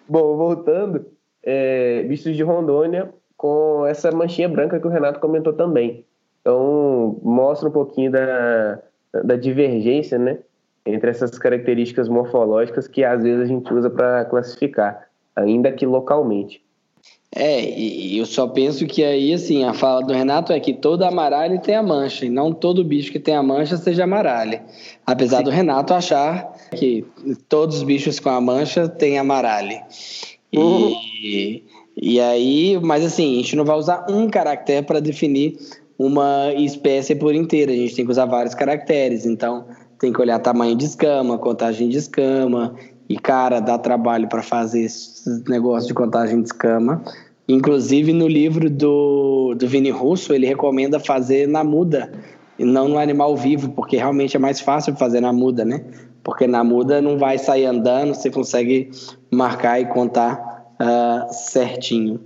Bom, 0.07 0.35
voltando, 0.35 1.05
é, 1.43 2.03
bichos 2.03 2.35
de 2.35 2.43
Rondônia 2.43 3.09
com 3.37 3.85
essa 3.85 4.11
manchinha 4.11 4.49
branca 4.49 4.79
que 4.79 4.87
o 4.87 4.89
Renato 4.89 5.19
comentou 5.19 5.53
também. 5.53 6.03
Então, 6.41 7.19
mostra 7.21 7.69
um 7.69 7.71
pouquinho 7.71 8.11
da, 8.11 8.79
da 9.23 9.35
divergência, 9.35 10.17
né? 10.17 10.39
Entre 10.85 11.09
essas 11.09 11.37
características 11.37 12.07
morfológicas 12.07 12.87
que 12.87 13.03
às 13.03 13.21
vezes 13.21 13.41
a 13.41 13.45
gente 13.45 13.73
usa 13.73 13.89
para 13.89 14.25
classificar, 14.25 15.09
ainda 15.35 15.71
que 15.71 15.85
localmente. 15.85 16.65
É, 17.39 17.69
e 17.69 18.17
eu 18.17 18.25
só 18.25 18.47
penso 18.47 18.87
que 18.87 19.03
aí, 19.03 19.31
assim, 19.31 19.63
a 19.63 19.71
fala 19.71 20.01
do 20.01 20.11
Renato 20.11 20.51
é 20.51 20.59
que 20.59 20.73
todo 20.73 21.03
amaralho 21.03 21.61
tem 21.61 21.75
a 21.75 21.83
mancha, 21.83 22.25
e 22.25 22.29
não 22.31 22.51
todo 22.51 22.83
bicho 22.83 23.11
que 23.11 23.19
tem 23.19 23.35
a 23.35 23.43
mancha 23.43 23.77
seja 23.77 24.05
amaralho. 24.05 24.59
Apesar 25.05 25.37
Sim. 25.37 25.43
do 25.43 25.49
Renato 25.51 25.93
achar 25.93 26.51
que 26.75 27.05
todos 27.47 27.77
os 27.77 27.83
bichos 27.83 28.19
com 28.19 28.29
a 28.29 28.41
mancha 28.41 28.89
têm 28.89 29.19
amaralho. 29.19 29.79
E, 30.51 30.57
uhum. 30.57 30.95
e 31.95 32.19
aí, 32.19 32.79
mas 32.81 33.05
assim, 33.05 33.33
a 33.33 33.35
gente 33.37 33.55
não 33.55 33.65
vai 33.65 33.77
usar 33.77 34.07
um 34.09 34.27
caractere 34.27 34.83
para 34.83 34.99
definir 34.99 35.59
uma 35.95 36.51
espécie 36.55 37.13
por 37.13 37.35
inteira, 37.35 37.71
a 37.71 37.75
gente 37.75 37.95
tem 37.95 38.03
que 38.03 38.11
usar 38.11 38.25
vários 38.25 38.55
caracteres, 38.55 39.27
então 39.27 39.65
tem 39.99 40.11
que 40.11 40.19
olhar 40.19 40.39
tamanho 40.39 40.75
de 40.75 40.85
escama, 40.85 41.37
contagem 41.37 41.87
de 41.87 41.97
escama, 41.99 42.73
e 43.07 43.17
cara, 43.17 43.59
dá 43.59 43.77
trabalho 43.77 44.27
para 44.27 44.41
fazer 44.41 44.81
esse 44.81 45.43
negócio 45.47 45.87
de 45.87 45.93
contagem 45.93 46.41
de 46.41 46.47
escama. 46.47 47.03
Inclusive 47.47 48.11
no 48.11 48.27
livro 48.27 48.69
do, 48.69 49.55
do 49.55 49.67
Vini 49.67 49.89
Russo, 49.89 50.33
ele 50.33 50.45
recomenda 50.45 50.99
fazer 50.99 51.47
na 51.47 51.63
muda 51.63 52.11
e 52.59 52.65
não 52.65 52.87
no 52.87 52.97
animal 52.97 53.35
vivo, 53.37 53.71
porque 53.71 53.97
realmente 53.97 54.35
é 54.35 54.39
mais 54.39 54.59
fácil 54.59 54.95
fazer 54.95 55.21
na 55.21 55.31
muda, 55.31 55.63
né? 55.63 55.85
Porque 56.23 56.45
na 56.45 56.63
muda 56.63 57.01
não 57.01 57.17
vai 57.17 57.37
sair 57.37 57.65
andando, 57.65 58.13
você 58.13 58.29
consegue 58.29 58.89
marcar 59.31 59.79
e 59.79 59.85
contar 59.85 60.75
uh, 60.81 61.31
certinho. 61.31 62.19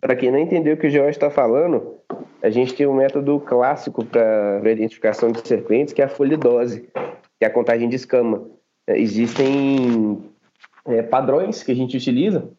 Para 0.00 0.16
quem 0.16 0.30
não 0.30 0.38
entendeu 0.38 0.74
o 0.74 0.76
que 0.76 0.86
o 0.86 0.90
Jorge 0.90 1.10
está 1.10 1.30
falando, 1.30 1.94
a 2.42 2.48
gente 2.48 2.74
tem 2.74 2.86
um 2.86 2.94
método 2.94 3.38
clássico 3.38 4.04
para 4.04 4.62
identificação 4.64 5.30
de 5.30 5.46
serpentes, 5.46 5.92
que 5.92 6.00
é 6.00 6.06
a 6.06 6.08
folidose, 6.08 6.88
que 7.38 7.44
é 7.44 7.46
a 7.46 7.50
contagem 7.50 7.88
de 7.88 7.96
escama. 7.96 8.42
É, 8.86 8.98
existem 8.98 10.18
é, 10.86 11.02
padrões 11.02 11.62
que 11.62 11.70
a 11.70 11.76
gente 11.76 11.96
utiliza. 11.96 12.50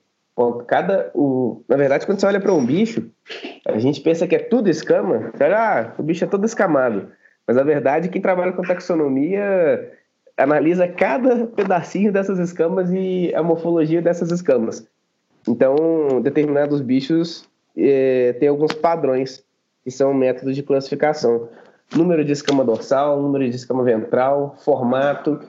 Cada, 0.67 1.11
o, 1.13 1.63
na 1.67 1.75
verdade, 1.75 2.05
quando 2.05 2.19
você 2.19 2.25
olha 2.25 2.39
para 2.39 2.53
um 2.53 2.65
bicho, 2.65 3.09
a 3.67 3.77
gente 3.77 4.01
pensa 4.01 4.27
que 4.27 4.35
é 4.35 4.39
tudo 4.39 4.69
escama. 4.69 5.31
Você 5.33 5.43
olha, 5.43 5.57
ah, 5.57 5.93
o 5.97 6.03
bicho 6.03 6.23
é 6.23 6.27
todo 6.27 6.45
escamado. 6.45 7.09
Mas 7.45 7.57
a 7.57 7.63
verdade, 7.63 8.09
quem 8.09 8.21
trabalha 8.21 8.53
com 8.53 8.61
taxonomia 8.61 9.91
analisa 10.37 10.87
cada 10.87 11.45
pedacinho 11.47 12.11
dessas 12.11 12.39
escamas 12.39 12.89
e 12.91 13.33
a 13.35 13.43
morfologia 13.43 14.01
dessas 14.01 14.31
escamas. 14.31 14.87
Então, 15.47 16.21
determinados 16.21 16.81
bichos 16.81 17.47
é, 17.77 18.33
têm 18.39 18.49
alguns 18.49 18.73
padrões 18.73 19.43
que 19.83 19.91
são 19.91 20.13
métodos 20.13 20.55
de 20.55 20.63
classificação. 20.63 21.49
Número 21.95 22.23
de 22.23 22.31
escama 22.31 22.63
dorsal, 22.63 23.21
número 23.21 23.49
de 23.49 23.55
escama 23.55 23.83
ventral, 23.83 24.55
formato, 24.59 25.39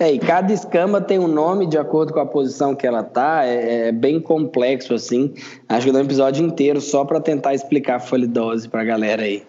é, 0.00 0.12
e 0.12 0.18
cada 0.20 0.52
escama 0.52 1.00
tem 1.00 1.18
um 1.18 1.26
nome 1.26 1.66
de 1.66 1.76
acordo 1.76 2.12
com 2.12 2.20
a 2.20 2.26
posição 2.26 2.72
que 2.72 2.86
ela 2.86 3.02
tá, 3.02 3.44
é, 3.44 3.88
é 3.88 3.92
bem 3.92 4.20
complexo 4.20 4.94
assim. 4.94 5.34
Acho 5.68 5.86
que 5.86 5.92
dá 5.92 5.98
um 5.98 6.04
episódio 6.04 6.46
inteiro 6.46 6.80
só 6.80 7.04
para 7.04 7.20
tentar 7.20 7.52
explicar 7.52 7.96
a 7.96 8.00
folidose 8.00 8.68
para 8.68 8.82
a 8.82 8.84
galera 8.84 9.22
aí. 9.22 9.44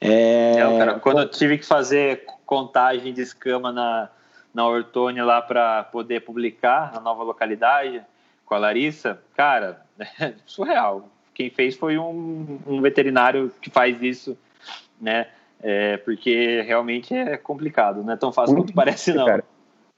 É... 0.00 0.52
é 0.58 0.78
cara, 0.78 1.00
quando 1.00 1.22
eu 1.22 1.28
tive 1.28 1.58
que 1.58 1.66
fazer 1.66 2.24
contagem 2.46 3.12
de 3.12 3.20
escama 3.20 3.72
na, 3.72 4.08
na 4.54 4.64
Ortone 4.64 5.20
lá 5.22 5.42
para 5.42 5.82
poder 5.82 6.20
publicar 6.20 6.92
a 6.94 7.00
nova 7.00 7.24
localidade 7.24 8.00
com 8.46 8.54
a 8.54 8.58
Larissa, 8.58 9.20
cara, 9.36 9.82
é 9.98 10.34
surreal. 10.46 11.08
Quem 11.34 11.50
fez 11.50 11.74
foi 11.74 11.98
um, 11.98 12.60
um 12.64 12.80
veterinário 12.80 13.52
que 13.60 13.68
faz 13.70 14.00
isso, 14.00 14.38
né? 15.00 15.26
É, 15.60 15.96
porque 15.96 16.62
realmente 16.62 17.12
é 17.12 17.36
complicado, 17.36 18.04
não 18.04 18.12
é 18.12 18.16
tão 18.16 18.32
fácil 18.32 18.54
quanto 18.54 18.72
parece, 18.72 19.12
não. 19.12 19.26
Cara 19.26 19.44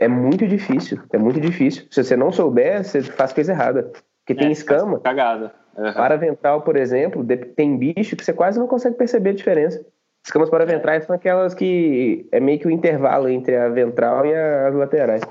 é 0.04 0.08
muito 0.08 0.46
difícil. 0.46 0.98
É 1.12 1.18
muito 1.18 1.40
difícil. 1.40 1.84
Se 1.90 2.02
você 2.02 2.16
não 2.16 2.32
souber, 2.32 2.84
você 2.84 3.02
faz 3.02 3.32
coisa 3.32 3.52
errada. 3.52 3.92
Porque 4.24 4.32
é, 4.32 4.44
tem 4.44 4.50
escama. 4.50 5.00
Cagada. 5.00 5.52
Uhum. 5.76 5.92
Paraventral, 5.92 6.62
por 6.62 6.76
exemplo, 6.76 7.24
tem 7.56 7.76
bicho 7.76 8.16
que 8.16 8.24
você 8.24 8.32
quase 8.32 8.58
não 8.58 8.66
consegue 8.66 8.96
perceber 8.96 9.30
a 9.30 9.34
diferença. 9.34 9.84
Escamas 10.24 10.50
paraventrais 10.50 11.04
são 11.04 11.16
aquelas 11.16 11.54
que 11.54 12.28
é 12.30 12.38
meio 12.38 12.58
que 12.58 12.66
o 12.66 12.70
intervalo 12.70 13.28
entre 13.28 13.56
a 13.56 13.68
ventral 13.68 14.24
e 14.26 14.34
as 14.34 14.74
laterais. 14.74 15.22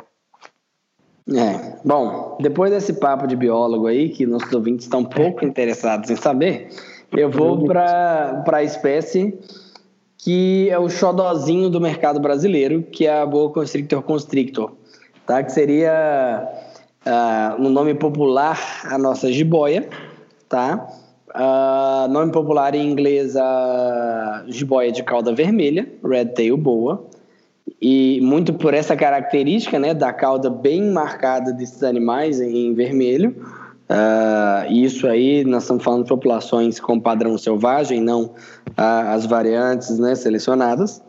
É, 1.30 1.78
bom, 1.86 2.38
depois 2.42 2.72
desse 2.72 2.94
papo 2.94 3.28
de 3.28 3.36
biólogo 3.36 3.88
aí, 3.88 4.10
que 4.10 4.26
nossos 4.26 4.52
ouvintes 4.52 4.86
estão 4.86 5.06
pouco 5.06 5.46
interessados 5.46 6.10
em 6.10 6.16
saber, 6.16 6.70
eu 7.12 7.30
vou 7.30 7.66
para 7.66 8.44
a 8.52 8.64
espécie 8.64 9.40
que 10.22 10.70
é 10.70 10.78
o 10.78 10.88
xodozinho 10.88 11.68
do 11.70 11.82
mercado 11.82 12.20
brasileiro, 12.20 12.84
que 12.84 13.08
é 13.08 13.22
a 13.22 13.26
boa 13.26 13.52
constrictor 13.52 14.04
constrictor, 14.04 14.72
tá? 15.26 15.42
Que 15.44 15.52
seria 15.52 16.48
uh, 17.06 17.62
no 17.62 17.70
nome 17.70 17.96
popular 17.96 18.60
a 18.86 19.00
nossa 19.00 19.32
jiboia, 19.32 19.90
tá? 20.48 20.88
Uh, 21.30 22.08
nome 22.12 22.32
popular 22.32 22.76
em 22.76 22.88
inglês 22.88 23.36
a 23.36 24.46
jiboia 24.48 24.92
de 24.92 25.02
cauda 25.02 25.34
vermelha, 25.34 25.92
red 26.04 26.26
tail 26.26 26.56
boa, 26.56 27.04
e 27.82 28.20
muito 28.22 28.54
por 28.54 28.76
essa 28.76 28.96
característica, 28.96 29.80
né, 29.80 29.92
da 29.92 30.14
cauda 30.14 30.52
bem 30.52 30.92
marcada 30.92 31.52
desses 31.52 31.82
animais 31.82 32.40
em 32.40 32.76
vermelho. 32.76 33.36
Uh, 33.92 34.72
isso 34.72 35.06
aí, 35.06 35.44
nós 35.44 35.64
estamos 35.64 35.84
falando 35.84 36.04
de 36.04 36.10
populações 36.10 36.80
com 36.80 36.98
padrão 36.98 37.38
selvagem, 37.38 38.00
não 38.00 38.24
uh, 38.24 38.32
as 38.78 39.26
variantes 39.26 40.00
né, 40.00 40.16
selecionadas. 40.16 41.04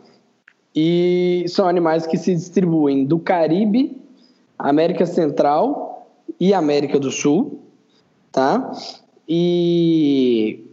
E 0.75 1.45
são 1.47 1.65
animais 1.65 2.05
que 2.05 2.17
se 2.17 2.35
distribuem 2.35 3.05
do 3.05 3.19
Caribe, 3.19 4.01
América 4.59 5.05
Central 5.05 6.09
e 6.37 6.53
América 6.53 6.99
do 6.99 7.09
Sul, 7.09 7.61
tá? 8.33 8.73
E 9.29 10.65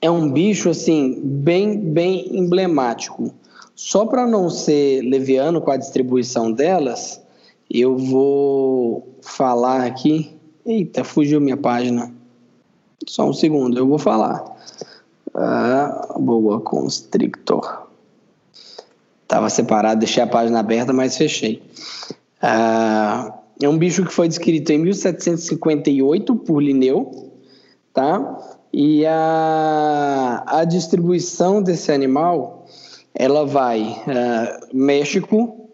é 0.00 0.08
um 0.08 0.30
bicho 0.30 0.70
assim 0.70 1.20
bem 1.24 1.76
bem 1.76 2.38
emblemático. 2.38 3.34
Só 3.74 4.06
para 4.06 4.28
não 4.28 4.48
ser 4.48 5.02
leviano 5.02 5.60
com 5.60 5.72
a 5.72 5.76
distribuição 5.76 6.52
delas, 6.52 7.20
eu 7.68 7.96
vou 7.96 9.08
falar 9.22 9.84
aqui 9.84 10.35
Eita, 10.66 11.04
fugiu 11.04 11.40
minha 11.40 11.56
página. 11.56 12.12
Só 13.06 13.28
um 13.28 13.32
segundo, 13.32 13.78
eu 13.78 13.86
vou 13.86 14.00
falar. 14.00 14.44
Ah, 15.32 16.16
boa 16.18 16.60
constrictor. 16.60 17.86
Tava 19.28 19.48
separado, 19.48 20.00
deixei 20.00 20.24
a 20.24 20.26
página 20.26 20.58
aberta, 20.58 20.92
mas 20.92 21.16
fechei. 21.16 21.62
Ah, 22.42 23.32
é 23.62 23.68
um 23.68 23.78
bicho 23.78 24.04
que 24.04 24.12
foi 24.12 24.26
descrito 24.26 24.72
em 24.72 24.78
1758 24.78 26.34
por 26.34 26.60
Linneu, 26.60 27.30
tá? 27.94 28.38
E 28.72 29.06
a, 29.06 30.42
a 30.46 30.64
distribuição 30.64 31.62
desse 31.62 31.92
animal, 31.92 32.66
ela 33.14 33.46
vai 33.46 33.82
uh, 33.82 34.76
México, 34.76 35.70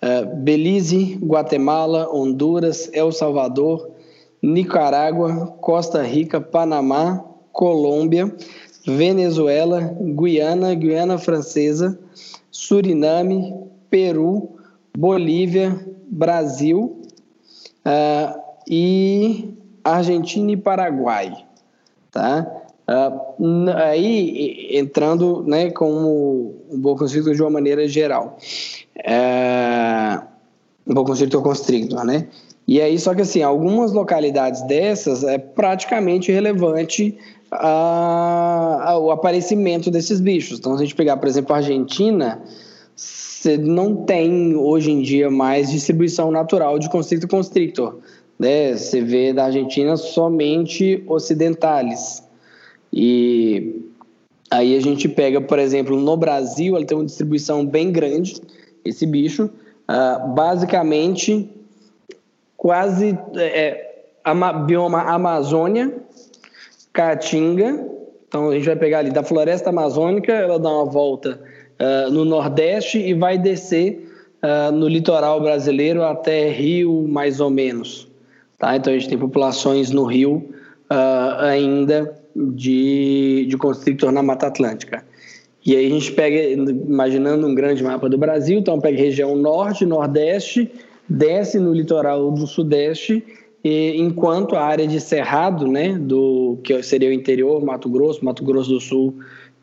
uh, 0.00 0.36
Belize, 0.36 1.18
Guatemala, 1.20 2.08
Honduras, 2.14 2.88
El 2.92 3.10
Salvador, 3.10 3.97
Nicarágua, 4.42 5.46
Costa 5.60 6.02
Rica, 6.02 6.40
Panamá, 6.40 7.24
Colômbia, 7.52 8.32
Venezuela, 8.86 9.94
Guiana, 10.00 10.74
Guiana 10.74 11.18
Francesa, 11.18 11.98
Suriname, 12.50 13.54
Peru, 13.90 14.50
Bolívia, 14.96 15.78
Brasil 16.10 17.02
uh, 17.84 18.40
e 18.68 19.54
Argentina 19.84 20.52
e 20.52 20.56
Paraguai, 20.56 21.32
tá? 22.10 22.46
Uh, 22.88 23.68
aí 23.84 24.76
entrando, 24.78 25.44
né, 25.46 25.70
como 25.70 26.54
um 26.70 26.80
bom 26.80 26.96
constrictor 26.96 27.34
de 27.34 27.42
uma 27.42 27.50
maneira 27.50 27.86
geral, 27.86 28.38
uh, 28.96 30.22
um 30.86 30.94
bom 30.94 31.04
constrictor 31.04 31.42
constrictor, 31.42 32.04
né? 32.04 32.28
E 32.68 32.82
aí, 32.82 32.98
só 32.98 33.14
que 33.14 33.22
assim, 33.22 33.42
algumas 33.42 33.92
localidades 33.92 34.60
dessas 34.66 35.24
é 35.24 35.38
praticamente 35.38 36.30
relevante 36.30 37.16
o 37.50 39.10
aparecimento 39.10 39.90
desses 39.90 40.20
bichos. 40.20 40.58
Então, 40.58 40.76
se 40.76 40.82
a 40.82 40.84
gente 40.84 40.94
pegar, 40.94 41.16
por 41.16 41.26
exemplo, 41.26 41.54
a 41.54 41.56
Argentina, 41.56 42.42
você 42.94 43.56
não 43.56 44.04
tem 44.04 44.54
hoje 44.54 44.90
em 44.90 45.00
dia 45.00 45.30
mais 45.30 45.70
distribuição 45.70 46.30
natural 46.30 46.78
de 46.78 46.90
constrictor 46.90 47.30
constrictor. 47.30 48.00
Né? 48.38 48.76
Você 48.76 49.00
vê 49.00 49.32
da 49.32 49.46
Argentina 49.46 49.96
somente 49.96 51.02
ocidentales. 51.06 52.22
E 52.92 53.80
aí 54.50 54.76
a 54.76 54.80
gente 54.80 55.08
pega, 55.08 55.40
por 55.40 55.58
exemplo, 55.58 55.98
no 55.98 56.18
Brasil, 56.18 56.76
ele 56.76 56.84
tem 56.84 56.98
uma 56.98 57.06
distribuição 57.06 57.64
bem 57.64 57.90
grande, 57.90 58.42
esse 58.84 59.06
bicho. 59.06 59.48
Uh, 59.88 60.34
basicamente, 60.34 61.48
quase 62.58 63.16
é, 63.36 64.02
ama, 64.24 64.52
bioma 64.52 65.02
Amazônia, 65.02 65.94
Caatinga. 66.92 67.86
Então 68.26 68.50
a 68.50 68.54
gente 68.54 68.66
vai 68.66 68.76
pegar 68.76 68.98
ali 68.98 69.10
da 69.10 69.22
floresta 69.22 69.70
amazônica, 69.70 70.30
ela 70.30 70.58
dá 70.58 70.68
uma 70.68 70.84
volta 70.84 71.40
uh, 71.80 72.10
no 72.10 72.26
Nordeste 72.26 72.98
e 72.98 73.14
vai 73.14 73.38
descer 73.38 74.06
uh, 74.42 74.70
no 74.70 74.86
litoral 74.86 75.40
brasileiro 75.40 76.02
até 76.02 76.50
Rio, 76.50 77.06
mais 77.08 77.40
ou 77.40 77.48
menos. 77.48 78.06
Tá? 78.58 78.76
Então 78.76 78.92
a 78.92 78.98
gente 78.98 79.08
tem 79.08 79.16
populações 79.16 79.90
no 79.90 80.04
Rio 80.04 80.50
uh, 80.90 81.40
ainda 81.40 82.12
de, 82.36 83.46
de 83.48 83.56
constrictor 83.56 84.12
na 84.12 84.22
Mata 84.22 84.48
Atlântica. 84.48 85.04
E 85.64 85.76
aí 85.76 85.86
a 85.86 85.90
gente 85.90 86.12
pega, 86.12 86.40
imaginando 86.40 87.46
um 87.46 87.54
grande 87.54 87.82
mapa 87.82 88.08
do 88.08 88.18
Brasil, 88.18 88.58
então 88.58 88.80
pega 88.80 88.98
região 88.98 89.36
norte, 89.36 89.86
nordeste, 89.86 90.70
desce 91.08 91.58
no 91.58 91.72
litoral 91.72 92.30
do 92.30 92.46
sudeste, 92.46 93.24
e, 93.64 93.96
enquanto 93.96 94.54
a 94.54 94.62
área 94.62 94.86
de 94.86 95.00
cerrado, 95.00 95.66
né, 95.66 95.98
do 95.98 96.58
que 96.62 96.80
seria 96.82 97.08
o 97.08 97.12
interior, 97.12 97.64
Mato 97.64 97.88
Grosso, 97.88 98.24
Mato 98.24 98.44
Grosso 98.44 98.70
do 98.70 98.80
Sul 98.80 99.14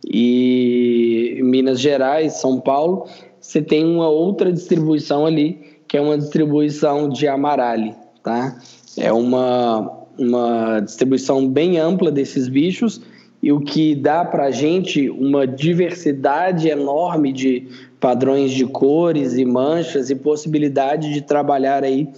e 0.06 1.40
Minas 1.44 1.80
Gerais, 1.80 2.34
São 2.34 2.60
Paulo, 2.60 3.08
você 3.40 3.62
tem 3.62 3.86
uma 3.86 4.10
outra 4.10 4.52
distribuição 4.52 5.26
ali, 5.26 5.60
que 5.88 5.98
é 5.98 6.02
uma 6.02 6.18
distribuição 6.18 7.08
de 7.08 7.28
amarale, 7.28 7.94
tá? 8.24 8.58
É 8.98 9.14
uma, 9.14 10.08
uma 10.18 10.80
distribuição 10.80 11.48
bem 11.48 11.78
ampla 11.78 12.12
desses 12.12 12.48
bichos 12.48 13.02
e 13.42 13.52
o 13.52 13.60
que 13.60 13.94
dá 13.94 14.26
para 14.26 14.46
a 14.46 14.52
gente 14.52 15.10
uma 15.10 15.46
diversidade 15.46 16.68
enorme 16.68 17.32
de 17.32 17.68
padrões 18.00 18.52
de 18.52 18.66
cores 18.66 19.34
e 19.34 19.46
manchas 19.46 20.10
e 20.10 20.16
possibilidade 20.16 21.14
de 21.14 21.22
trabalhar 21.22 21.84
aí 21.84 22.10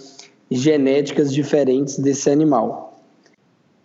genéticas 0.50 1.32
diferentes 1.32 1.98
desse 1.98 2.30
animal. 2.30 2.96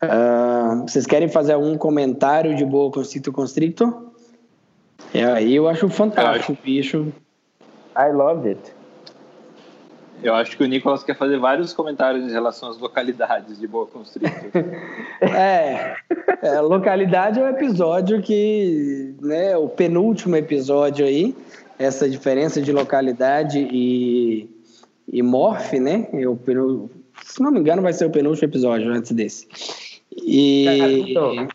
Uh, 0.03 0.81
vocês 0.81 1.05
querem 1.05 1.29
fazer 1.29 1.53
algum 1.53 1.77
comentário 1.77 2.55
de 2.55 2.65
boa 2.65 2.91
constrictor 2.91 3.33
constrictor? 3.33 4.03
É, 5.13 5.23
aí 5.23 5.55
eu 5.55 5.67
acho 5.67 5.87
fantástico 5.89 6.53
o 6.53 6.57
bicho. 6.63 7.13
I 7.95 8.11
love 8.11 8.49
it. 8.49 8.73
Eu 10.23 10.33
acho 10.33 10.55
que 10.55 10.63
o 10.63 10.67
Nicolas 10.67 11.03
quer 11.03 11.17
fazer 11.17 11.37
vários 11.37 11.73
comentários 11.73 12.23
em 12.23 12.31
relação 12.31 12.69
às 12.69 12.77
localidades 12.77 13.59
de 13.59 13.67
Boa 13.67 13.85
Constrictor. 13.85 14.51
é, 15.21 15.97
é, 16.41 16.61
localidade 16.61 17.41
é 17.41 17.43
o 17.43 17.49
episódio 17.49 18.21
que, 18.21 19.13
né, 19.21 19.57
o 19.57 19.67
penúltimo 19.67 20.37
episódio 20.37 21.05
aí, 21.05 21.35
essa 21.77 22.09
diferença 22.09 22.61
de 22.61 22.71
localidade 22.71 23.59
e, 23.59 24.49
e 25.07 25.21
morfe, 25.21 25.79
né? 25.79 26.07
Eu, 26.13 26.39
se 27.23 27.41
não 27.41 27.51
me 27.51 27.59
engano, 27.59 27.81
vai 27.81 27.93
ser 27.93 28.05
o 28.05 28.09
penúltimo 28.09 28.47
episódio 28.47 28.91
antes 28.91 29.11
desse. 29.11 29.47
E. 30.11 31.09
Então, 31.09 31.47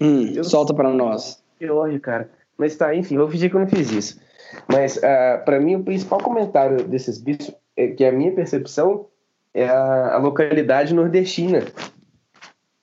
hum, 0.00 0.32
eu... 0.34 0.44
Solta 0.44 0.74
para 0.74 0.90
nós. 0.92 1.42
Que 1.58 1.68
ódio, 1.68 2.00
cara. 2.00 2.30
Mas 2.56 2.76
tá, 2.76 2.94
enfim, 2.94 3.16
vou 3.16 3.28
fingir 3.28 3.50
que 3.50 3.56
eu 3.56 3.60
não 3.60 3.68
fiz 3.68 3.90
isso. 3.90 4.20
Mas, 4.68 4.96
uh, 4.96 5.04
ah, 5.04 5.42
para 5.44 5.60
mim, 5.60 5.76
o 5.76 5.82
principal 5.82 6.18
comentário 6.20 6.84
desses 6.84 7.18
bichos, 7.18 7.54
é 7.76 7.88
que 7.88 8.04
a 8.04 8.12
minha 8.12 8.32
percepção, 8.32 9.06
é 9.54 9.66
a, 9.68 10.14
a 10.14 10.18
localidade 10.18 10.94
nordestina. 10.94 11.64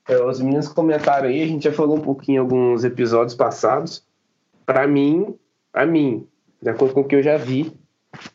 É, 0.07 0.23
os 0.23 0.39
meninos 0.39 0.67
comentaram 0.69 1.27
aí, 1.27 1.43
a 1.43 1.47
gente 1.47 1.65
já 1.65 1.71
falou 1.71 1.97
um 1.97 2.01
pouquinho 2.01 2.37
em 2.37 2.39
alguns 2.39 2.83
episódios 2.83 3.35
passados. 3.35 4.05
Para 4.65 4.87
mim, 4.87 5.37
a 5.73 5.85
mim, 5.85 6.27
de 6.61 6.69
acordo 6.69 6.93
com 6.93 7.01
o 7.01 7.03
que 7.03 7.15
eu 7.15 7.23
já 7.23 7.37
vi, 7.37 7.71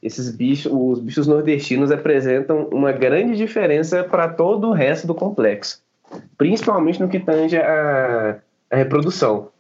esses 0.03 0.35
bichos, 0.35 0.73
os 0.73 1.01
bichos 1.01 1.27
nordestinos 1.27 1.91
apresentam 1.91 2.69
uma 2.73 2.93
grande 2.93 3.37
diferença 3.37 4.05
para 4.05 4.29
todo 4.29 4.69
o 4.69 4.73
resto 4.73 5.07
do 5.07 5.15
complexo, 5.15 5.83
principalmente 6.37 7.01
no 7.01 7.09
que 7.09 7.19
tange 7.19 7.57
a, 7.57 8.39
a 8.71 8.77
reprodução. 8.77 9.51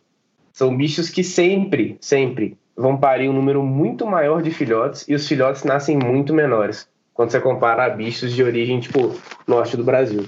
São 0.53 0.77
bichos 0.77 1.09
que 1.09 1.25
sempre, 1.25 1.97
sempre 2.01 2.59
vão 2.77 2.97
parir 2.97 3.29
um 3.29 3.33
número 3.33 3.63
muito 3.63 4.07
maior 4.07 4.43
de 4.43 4.51
filhotes 4.51 5.07
e 5.09 5.15
os 5.15 5.27
filhotes 5.27 5.65
nascem 5.65 5.97
muito 5.97 6.35
menores 6.35 6.89
quando 7.15 7.31
você 7.31 7.41
compara 7.41 7.85
a 7.85 7.91
bichos 7.91 8.33
de 8.33 8.43
origem, 8.43 8.81
tipo, 8.81 9.15
norte 9.47 9.77
do 9.77 9.85
Brasil. 9.85 10.25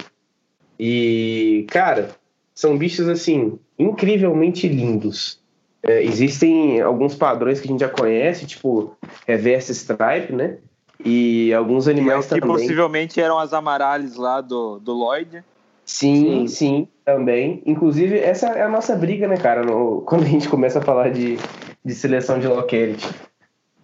E, 0.78 1.66
cara, 1.70 2.10
são 2.54 2.76
bichos, 2.76 3.08
assim, 3.08 3.58
incrivelmente 3.78 4.68
lindos. 4.68 5.42
É, 5.86 6.02
existem 6.02 6.80
alguns 6.80 7.14
padrões 7.14 7.60
que 7.60 7.68
a 7.68 7.70
gente 7.70 7.80
já 7.80 7.88
conhece, 7.88 8.46
tipo 8.46 8.96
reverse 9.26 9.72
stripe, 9.72 10.32
né? 10.32 10.56
E 11.04 11.52
alguns 11.52 11.86
animais 11.86 12.24
que 12.24 12.40
também. 12.40 12.56
Que 12.56 12.62
possivelmente 12.62 13.20
eram 13.20 13.38
as 13.38 13.52
amarales 13.52 14.16
lá 14.16 14.40
do, 14.40 14.78
do 14.78 14.94
Lloyd. 14.94 15.44
Sim, 15.84 16.46
sim, 16.46 16.48
sim, 16.48 16.88
também. 17.04 17.62
Inclusive, 17.66 18.18
essa 18.18 18.46
é 18.48 18.62
a 18.62 18.68
nossa 18.68 18.96
briga, 18.96 19.28
né, 19.28 19.36
cara? 19.36 19.62
No, 19.62 20.00
quando 20.08 20.22
a 20.22 20.28
gente 20.28 20.48
começa 20.48 20.78
a 20.78 20.82
falar 20.82 21.10
de, 21.10 21.38
de 21.84 21.94
seleção 21.94 22.38
de 22.38 22.48
locality. 22.48 23.06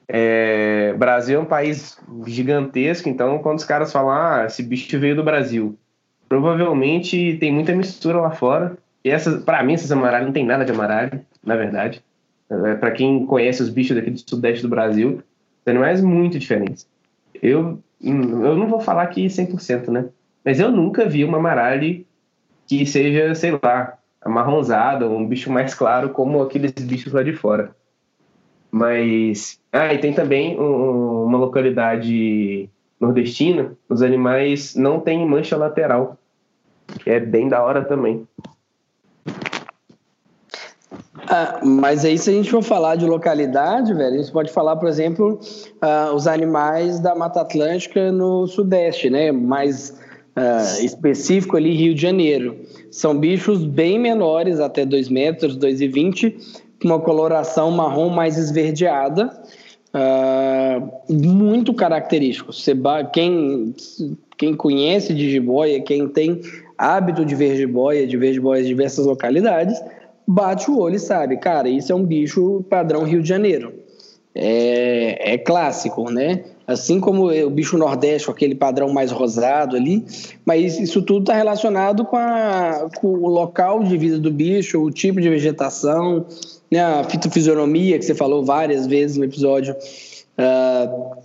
É, 0.09 0.95
Brasil 0.95 1.39
é 1.39 1.43
um 1.43 1.47
país 1.47 1.99
gigantesco, 2.27 3.09
então 3.09 3.39
quando 3.39 3.59
os 3.59 3.65
caras 3.65 3.93
falam, 3.93 4.11
ah, 4.11 4.45
esse 4.47 4.61
bicho 4.63 4.99
veio 4.99 5.15
do 5.15 5.23
Brasil, 5.23 5.79
provavelmente 6.29 7.37
tem 7.39 7.53
muita 7.53 7.73
mistura 7.75 8.21
lá 8.21 8.31
fora. 8.31 8.77
E 9.05 9.11
essas, 9.11 9.45
para 9.45 9.63
mim, 9.63 9.75
essas 9.75 9.93
amaralhas 9.93 10.27
não 10.27 10.33
tem 10.33 10.45
nada 10.45 10.65
de 10.65 10.73
amaralho, 10.73 11.25
na 11.45 11.57
verdade. 11.57 12.03
É, 12.49 12.75
para 12.75 12.91
quem 12.91 13.25
conhece 13.27 13.63
os 13.63 13.71
bichos 13.71 13.97
daqui 13.97 14.11
do 14.11 14.19
sudeste 14.19 14.63
do 14.63 14.69
Brasil, 14.69 15.23
são 15.65 15.73
animais 15.73 16.03
muito 16.03 16.39
diferentes. 16.39 16.89
Eu, 17.41 17.79
eu 18.03 18.57
não 18.57 18.69
vou 18.69 18.81
falar 18.81 19.07
que 19.07 19.27
100%, 19.27 19.89
né? 19.89 20.09
Mas 20.45 20.59
eu 20.59 20.71
nunca 20.71 21.09
vi 21.09 21.25
uma 21.25 21.39
amaralha 21.39 22.03
que 22.67 22.87
seja, 22.87 23.35
sei 23.35 23.59
lá, 23.63 23.99
amarronzada, 24.21 25.09
um 25.09 25.27
bicho 25.27 25.51
mais 25.51 25.75
claro 25.75 26.11
como 26.11 26.43
aqueles 26.43 26.73
bichos 26.73 27.13
lá 27.13 27.23
de 27.23 27.33
fora. 27.33 27.75
Mas. 28.71 29.61
Ah, 29.73 29.93
e 29.93 29.99
tem 29.99 30.13
também 30.13 30.59
um, 30.59 31.25
uma 31.25 31.39
localidade 31.39 32.69
nordestina, 33.01 33.73
os 33.89 34.03
animais 34.03 34.75
não 34.75 35.01
têm 35.01 35.27
mancha 35.27 35.57
lateral, 35.57 36.19
que 37.03 37.11
é 37.11 37.19
bem 37.19 37.49
da 37.49 37.63
hora 37.63 37.85
também. 37.85 38.27
Ah, 41.33 41.61
mas 41.63 42.05
aí, 42.05 42.19
se 42.19 42.29
a 42.29 42.33
gente 42.33 42.51
for 42.51 42.61
falar 42.61 42.97
de 42.97 43.07
localidade, 43.07 43.95
velho, 43.95 44.17
a 44.17 44.19
gente 44.19 44.33
pode 44.33 44.51
falar, 44.51 44.75
por 44.75 44.89
exemplo, 44.89 45.39
ah, 45.81 46.11
os 46.13 46.27
animais 46.27 46.99
da 46.99 47.15
Mata 47.15 47.41
Atlântica 47.41 48.11
no 48.11 48.49
Sudeste, 48.49 49.09
né? 49.09 49.31
Mais 49.31 49.97
uh, 50.37 50.85
específico 50.85 51.57
ali, 51.57 51.73
Rio 51.73 51.95
de 51.95 52.03
Janeiro. 52.03 52.57
São 52.91 53.17
bichos 53.17 53.65
bem 53.65 53.97
menores, 53.97 54.59
até 54.59 54.85
2 54.85 55.09
metros, 55.09 55.57
2,20, 55.57 56.35
com 56.83 56.89
uma 56.89 56.99
coloração 56.99 57.71
marrom 57.71 58.09
mais 58.09 58.37
esverdeada, 58.37 59.31
uh, 59.95 61.13
muito 61.13 61.73
característico. 61.73 62.51
Quem, 63.13 63.73
quem 64.37 64.55
conhece 64.57 65.15
de 65.15 65.31
jiboia, 65.31 65.81
quem 65.81 66.09
tem 66.09 66.41
hábito 66.77 67.25
de 67.25 67.37
ver 67.37 67.57
jiboia, 67.57 68.05
de 68.05 68.17
ver 68.17 68.33
jiboias 68.33 68.65
em 68.65 68.69
diversas 68.69 69.07
localidades, 69.07 69.81
bate 70.31 70.71
o 70.71 70.79
olho 70.79 70.97
e 70.97 71.01
sabe, 71.01 71.37
cara, 71.37 71.69
isso 71.69 71.93
é 71.93 71.95
um 71.95 72.05
bicho 72.05 72.65
padrão 72.71 73.05
Rio 73.05 73.23
de 73.23 73.29
Janeiro. 73.29 73.75
É, 74.33 75.35
é 75.35 75.39
clássico, 75.39 76.09
né? 76.09 76.45
assim 76.71 77.01
como 77.01 77.33
o 77.33 77.51
bicho 77.51 77.77
nordeste, 77.77 78.31
aquele 78.31 78.55
padrão 78.55 78.93
mais 78.93 79.11
rosado 79.11 79.75
ali, 79.75 80.05
mas 80.45 80.79
isso 80.79 81.03
tudo 81.03 81.23
está 81.23 81.35
relacionado 81.35 82.05
com, 82.05 82.17
a, 82.17 82.89
com, 83.01 83.09
o 83.09 83.29
local 83.29 83.83
de 83.83 83.99
vida 83.99 84.21
do 84.21 84.31
bicho, 84.31 84.81
o 84.81 84.89
tipo 84.89 85.21
de 85.21 85.29
vegetação, 85.29 86.25
né, 86.71 86.81
a 86.81 87.03
fitofisionomia, 87.03 87.99
que 87.99 88.05
você 88.05 88.15
falou 88.15 88.45
várias 88.45 88.87
vezes 88.87 89.17
no 89.17 89.25
episódio 89.25 89.75
uh, 89.75 91.17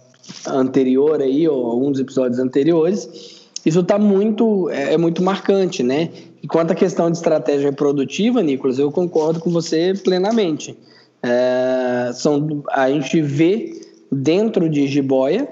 anterior 0.47 1.21
aí, 1.21 1.47
ou 1.47 1.67
alguns 1.67 1.91
dos 1.91 1.99
episódios 1.99 2.39
anteriores, 2.39 3.34
isso 3.65 3.79
está 3.79 3.97
muito, 3.97 4.69
é, 4.69 4.93
é, 4.93 4.97
muito 4.97 5.23
marcante, 5.23 5.81
né? 5.81 6.09
E 6.43 6.47
quanto 6.47 6.71
à 6.71 6.75
questão 6.75 7.09
de 7.09 7.17
estratégia 7.17 7.69
reprodutiva, 7.71 8.43
Nicolas, 8.43 8.77
eu 8.77 8.91
concordo 8.91 9.39
com 9.39 9.49
você 9.49 9.93
plenamente. 10.03 10.77
É, 11.23 12.11
são, 12.13 12.63
a 12.69 12.89
gente 12.91 13.19
vê 13.21 13.81
dentro 14.11 14.69
de 14.69 14.87
jiboia, 14.87 15.47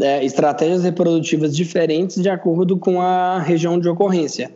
é, 0.00 0.24
estratégias 0.24 0.84
reprodutivas 0.84 1.56
diferentes 1.56 2.22
de 2.22 2.28
acordo 2.28 2.78
com 2.78 3.00
a 3.00 3.40
região 3.40 3.80
de 3.80 3.88
ocorrência. 3.88 4.52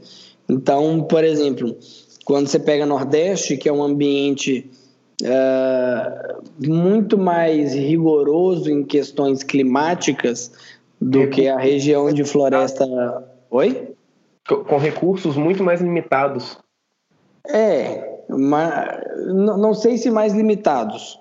Então, 0.49 1.03
por 1.03 1.25
exemplo, 1.25 1.77
quando 2.25 2.47
você 2.47 2.59
pega 2.59 2.87
Nordeste, 2.87 3.57
que 3.57 3.69
é 3.69 3.73
um 3.73 3.83
ambiente 3.83 4.71
é, 5.25 6.37
muito 6.65 7.19
mais 7.19 7.75
rigoroso 7.75 8.71
em 8.71 8.85
questões 8.85 9.43
climáticas 9.43 10.53
do 11.11 11.29
que 11.29 11.49
a 11.49 11.59
região 11.59 12.13
de 12.13 12.25
floresta. 12.25 12.87
Oi? 13.51 13.95
Com 14.47 14.77
recursos 14.79 15.37
muito 15.37 15.63
mais 15.63 15.81
limitados. 15.81 16.59
É, 17.49 18.21
mas 18.29 19.01
não 19.29 19.75
sei 19.75 19.99
se 19.99 20.11
mais 20.11 20.33
limitados, 20.33 21.19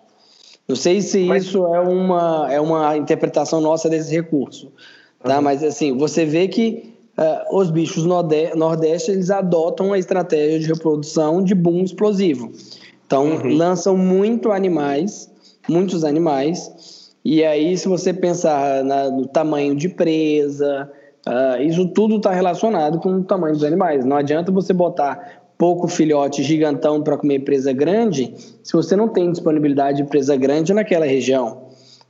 não 0.72 0.76
sei 0.76 1.02
se 1.02 1.26
Mas... 1.26 1.44
isso 1.44 1.66
é 1.68 1.82
uma, 1.82 2.48
é 2.50 2.62
uma 2.62 2.96
interpretação 2.96 3.60
nossa 3.60 3.90
desse 3.90 4.12
recurso, 4.14 4.72
tá? 5.22 5.38
Uhum. 5.38 5.42
Mas 5.42 5.64
assim, 5.64 5.98
você 5.98 6.26
vê 6.26 6.48
que 6.48 6.94
uh, 7.18 7.58
os 7.58 7.70
bichos 7.70 8.06
nordeste 8.06 9.12
eles 9.12 9.30
adotam 9.30 9.92
a 9.92 10.00
estratégia 10.00 10.60
de 10.60 10.68
reprodução 10.68 11.44
de 11.44 11.54
boom 11.54 11.84
explosivo. 11.84 12.52
Então, 13.06 13.26
uhum. 13.26 13.58
lançam 13.58 13.98
muito 13.98 14.52
animais, 14.52 15.30
muitos 15.68 16.06
animais, 16.06 17.01
e 17.24 17.44
aí 17.44 17.78
se 17.78 17.88
você 17.88 18.14
pensar 18.14 18.84
na, 18.84 19.10
no 19.10 19.28
tamanho 19.28 19.76
de 19.76 19.90
presa, 19.90 20.90
Uh, 21.28 21.62
isso 21.62 21.88
tudo 21.90 22.18
está 22.18 22.32
relacionado 22.32 23.00
com 23.00 23.18
o 23.18 23.24
tamanho 23.24 23.54
dos 23.54 23.64
animais. 23.64 24.04
Não 24.04 24.18
adianta 24.18 24.52
você 24.52 24.74
botar 24.74 25.44
pouco 25.58 25.88
filhote 25.88 26.42
gigantão 26.42 27.04
para 27.04 27.16
comer 27.16 27.42
presa 27.42 27.72
grande 27.72 28.34
se 28.64 28.74
você 28.74 28.96
não 28.96 29.08
tem 29.08 29.32
disponibilidade 29.32 29.98
de 29.98 30.06
presa 30.06 30.36
grande 30.36 30.74
naquela 30.74 31.06
região. 31.06 31.68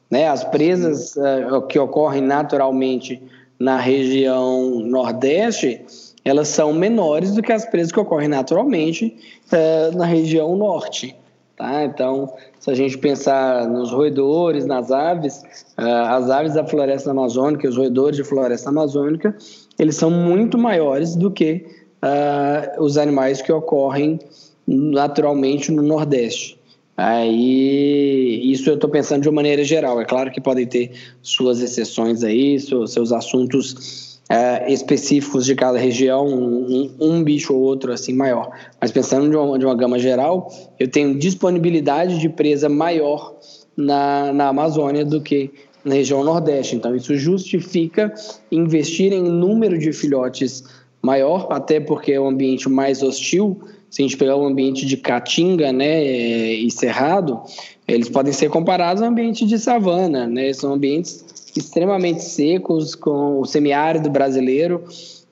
Né? 0.09 0.29
As 0.29 0.43
presas 0.45 1.15
uh, 1.17 1.61
que 1.67 1.77
ocorrem 1.77 2.21
naturalmente 2.21 3.21
na 3.59 3.77
região 3.77 4.79
nordeste, 4.79 5.85
elas 6.23 6.47
são 6.47 6.73
menores 6.73 7.35
do 7.35 7.41
que 7.41 7.51
as 7.51 7.65
presas 7.65 7.91
que 7.91 7.99
ocorrem 7.99 8.29
naturalmente 8.29 9.17
uh, 9.51 9.97
na 9.97 10.05
região 10.05 10.55
norte. 10.55 11.13
Tá? 11.57 11.83
Então, 11.83 12.33
se 12.61 12.69
a 12.69 12.75
gente 12.75 12.95
pensar 12.99 13.67
nos 13.67 13.91
roedores, 13.91 14.67
nas 14.67 14.91
aves, 14.91 15.41
uh, 15.79 16.05
as 16.09 16.29
aves 16.29 16.53
da 16.53 16.63
floresta 16.63 17.09
amazônica, 17.09 17.67
os 17.67 17.75
roedores 17.75 18.15
de 18.15 18.23
floresta 18.23 18.69
amazônica, 18.69 19.35
eles 19.79 19.95
são 19.95 20.11
muito 20.11 20.59
maiores 20.59 21.15
do 21.15 21.31
que 21.31 21.65
uh, 22.03 22.83
os 22.83 22.99
animais 22.99 23.41
que 23.41 23.51
ocorrem 23.51 24.19
naturalmente 24.67 25.71
no 25.71 25.81
Nordeste. 25.81 26.59
Aí, 26.95 28.39
isso 28.43 28.69
eu 28.69 28.75
estou 28.75 28.89
pensando 28.89 29.23
de 29.23 29.29
uma 29.29 29.37
maneira 29.37 29.63
geral. 29.63 29.99
É 29.99 30.05
claro 30.05 30.29
que 30.29 30.39
podem 30.39 30.67
ter 30.67 30.91
suas 31.23 31.61
exceções 31.61 32.23
aí, 32.23 32.59
seus 32.59 33.11
assuntos 33.11 34.10
uh, 34.31 34.71
específicos 34.71 35.45
de 35.45 35.53
cada 35.55 35.77
região, 35.77 36.25
um, 36.25 36.89
um, 36.99 37.23
bicho 37.23 37.53
ou 37.53 37.61
outro 37.61 37.91
assim 37.91 38.13
maior. 38.13 38.49
Mas 38.79 38.91
pensando 38.91 39.29
de 39.29 39.35
uma, 39.35 39.59
de 39.59 39.65
uma 39.65 39.75
gama 39.75 39.99
geral, 39.99 40.49
eu 40.79 40.89
tenho 40.89 41.17
disponibilidade 41.19 42.17
de 42.17 42.29
presa 42.29 42.69
maior 42.69 43.35
na, 43.75 44.31
na 44.31 44.47
Amazônia 44.47 45.03
do 45.03 45.21
que 45.21 45.51
na 45.83 45.95
região 45.95 46.23
Nordeste. 46.23 46.75
Então, 46.75 46.95
isso 46.95 47.15
justifica 47.15 48.13
investir 48.51 49.11
em 49.11 49.23
número 49.23 49.77
de 49.77 49.91
filhotes 49.91 50.63
maior, 51.01 51.47
até 51.51 51.79
porque 51.79 52.13
é 52.13 52.21
um 52.21 52.29
ambiente 52.29 52.69
mais 52.69 53.03
hostil. 53.03 53.59
Se 53.89 54.01
a 54.01 54.05
gente 54.05 54.15
pegar 54.15 54.37
um 54.37 54.45
ambiente 54.45 54.85
de 54.85 54.95
caatinga 54.95 55.73
né, 55.73 56.01
e 56.05 56.71
cerrado, 56.71 57.41
eles 57.85 58.07
podem 58.07 58.31
ser 58.31 58.49
comparados 58.49 59.01
ao 59.01 59.09
ambiente 59.09 59.45
de 59.45 59.59
savana. 59.59 60.27
Né? 60.27 60.53
São 60.53 60.73
ambientes 60.73 61.25
extremamente 61.55 62.23
secos, 62.23 62.95
com 62.95 63.39
o 63.39 63.45
semiárido 63.45 64.09
brasileiro 64.09 64.83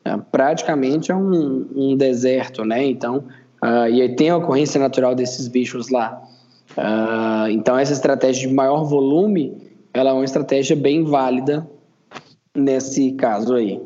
é, 0.03 0.17
praticamente 0.31 1.11
é 1.11 1.15
um, 1.15 1.67
um, 1.75 1.97
deserto, 1.97 2.63
né? 2.63 2.85
Então, 2.85 3.25
uh, 3.63 3.87
e 3.89 4.01
aí 4.01 4.15
tem 4.15 4.29
a 4.29 4.37
ocorrência 4.37 4.79
natural 4.79 5.13
desses 5.13 5.47
bichos 5.47 5.89
lá. 5.89 6.21
Uh, 6.71 7.49
então, 7.49 7.77
essa 7.77 7.93
estratégia 7.93 8.47
de 8.47 8.53
maior 8.53 8.83
volume, 8.85 9.71
ela 9.93 10.11
é 10.11 10.13
uma 10.13 10.23
estratégia 10.23 10.75
bem 10.75 11.03
válida 11.03 11.69
nesse 12.55 13.11
caso 13.13 13.55
aí. 13.55 13.81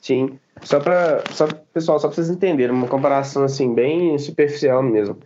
Sim. 0.00 0.38
Só 0.62 0.80
para 0.80 1.22
só, 1.30 1.46
pessoal, 1.72 1.98
só 1.98 2.08
para 2.08 2.14
vocês 2.14 2.30
entenderem, 2.30 2.74
uma 2.74 2.88
comparação 2.88 3.44
assim 3.44 3.74
bem 3.74 4.18
superficial 4.18 4.82
mesmo. 4.82 5.18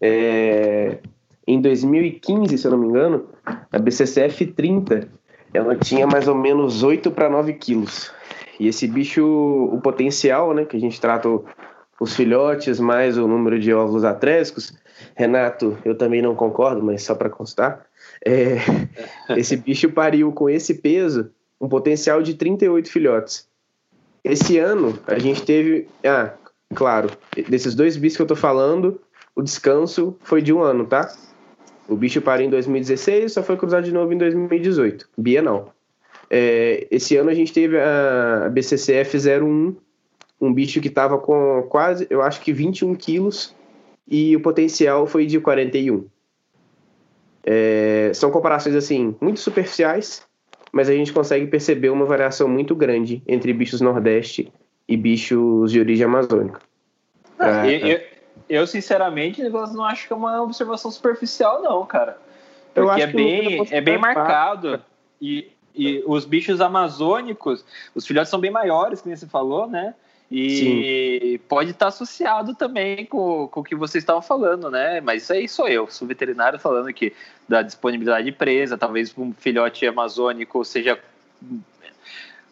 É, 0.00 0.98
em 1.46 1.60
2015, 1.60 2.58
se 2.58 2.66
eu 2.66 2.72
não 2.72 2.78
me 2.78 2.88
engano, 2.88 3.26
a 3.44 3.78
BCCF 3.78 4.46
30 4.46 5.08
ela 5.52 5.76
tinha 5.76 6.06
mais 6.06 6.28
ou 6.28 6.34
menos 6.34 6.82
8 6.82 7.10
para 7.10 7.28
9 7.28 7.54
quilos. 7.54 8.12
E 8.58 8.68
esse 8.68 8.86
bicho, 8.86 9.24
o 9.24 9.80
potencial, 9.80 10.54
né, 10.54 10.64
que 10.64 10.76
a 10.76 10.80
gente 10.80 11.00
trata 11.00 11.28
os 12.00 12.14
filhotes 12.14 12.78
mais 12.78 13.16
o 13.16 13.26
número 13.26 13.58
de 13.58 13.72
ovos 13.72 14.04
atrésicos, 14.04 14.72
Renato, 15.14 15.76
eu 15.84 15.96
também 15.96 16.22
não 16.22 16.34
concordo, 16.34 16.82
mas 16.82 17.02
só 17.02 17.14
para 17.14 17.30
constar, 17.30 17.86
é, 18.24 18.56
esse 19.36 19.56
bicho 19.56 19.90
pariu 19.90 20.32
com 20.32 20.48
esse 20.48 20.74
peso 20.74 21.30
um 21.60 21.68
potencial 21.68 22.22
de 22.22 22.34
38 22.34 22.90
filhotes. 22.90 23.48
Esse 24.22 24.58
ano 24.58 24.98
a 25.06 25.18
gente 25.18 25.42
teve. 25.42 25.88
Ah, 26.04 26.32
claro, 26.74 27.10
desses 27.48 27.74
dois 27.74 27.96
bichos 27.96 28.16
que 28.16 28.22
eu 28.22 28.26
tô 28.26 28.36
falando, 28.36 29.00
o 29.34 29.42
descanso 29.42 30.16
foi 30.20 30.42
de 30.42 30.52
um 30.52 30.60
ano, 30.60 30.86
tá? 30.86 31.14
O 31.88 31.96
bicho 31.96 32.20
parou 32.20 32.44
em 32.44 32.50
2016 32.50 33.32
só 33.32 33.42
foi 33.42 33.56
cruzado 33.56 33.84
de 33.84 33.92
novo 33.92 34.12
em 34.12 34.18
2018. 34.18 35.08
Bienal. 35.16 35.74
É, 36.28 36.86
esse 36.90 37.16
ano 37.16 37.30
a 37.30 37.34
gente 37.34 37.52
teve 37.52 37.78
a 37.78 38.48
BCCF 38.50 39.16
01, 39.16 39.76
um 40.40 40.52
bicho 40.52 40.80
que 40.80 40.88
estava 40.88 41.18
com 41.18 41.62
quase, 41.68 42.06
eu 42.10 42.20
acho 42.22 42.40
que 42.40 42.52
21 42.52 42.94
quilos, 42.96 43.54
e 44.08 44.34
o 44.36 44.40
potencial 44.40 45.06
foi 45.06 45.26
de 45.26 45.38
41. 45.38 46.04
É, 47.44 48.10
são 48.12 48.30
comparações 48.30 48.74
assim 48.74 49.14
muito 49.20 49.38
superficiais, 49.38 50.26
mas 50.72 50.88
a 50.88 50.92
gente 50.92 51.12
consegue 51.12 51.46
perceber 51.46 51.90
uma 51.90 52.04
variação 52.04 52.48
muito 52.48 52.74
grande 52.74 53.22
entre 53.26 53.52
bichos 53.52 53.80
nordeste 53.80 54.52
e 54.88 54.96
bichos 54.96 55.70
de 55.70 55.78
origem 55.78 56.04
amazônica. 56.04 56.60
Ah, 57.38 57.68
eu, 57.68 57.86
eu, 57.86 58.00
eu, 58.48 58.66
sinceramente, 58.66 59.42
não 59.42 59.84
acho 59.84 60.06
que 60.06 60.12
é 60.12 60.16
uma 60.16 60.42
observação 60.42 60.90
superficial, 60.90 61.62
não, 61.62 61.84
cara. 61.84 62.18
Porque 62.74 63.02
é 63.02 63.06
bem, 63.06 63.66
é 63.70 63.80
bem 63.80 63.98
marcado. 63.98 64.82
E, 65.20 65.50
e 65.74 66.02
os 66.06 66.24
bichos 66.24 66.60
amazônicos, 66.60 67.64
os 67.94 68.06
filhotes 68.06 68.30
são 68.30 68.38
bem 68.38 68.50
maiores, 68.50 69.00
como 69.00 69.16
você 69.16 69.26
falou, 69.26 69.66
né? 69.66 69.94
E 70.30 71.38
Sim. 71.38 71.44
pode 71.48 71.70
estar 71.70 71.86
associado 71.86 72.54
também 72.54 73.06
com, 73.06 73.46
com 73.48 73.60
o 73.60 73.64
que 73.64 73.76
vocês 73.76 74.02
estavam 74.02 74.20
falando, 74.20 74.70
né? 74.70 75.00
Mas 75.00 75.22
isso 75.22 75.32
aí 75.32 75.48
sou 75.48 75.68
eu, 75.68 75.88
sou 75.88 76.06
veterinário 76.06 76.58
falando 76.58 76.88
aqui 76.88 77.12
da 77.48 77.62
disponibilidade 77.62 78.24
de 78.24 78.32
presa, 78.32 78.76
talvez 78.76 79.16
um 79.16 79.32
filhote 79.32 79.86
amazônico 79.86 80.64
seja 80.64 80.98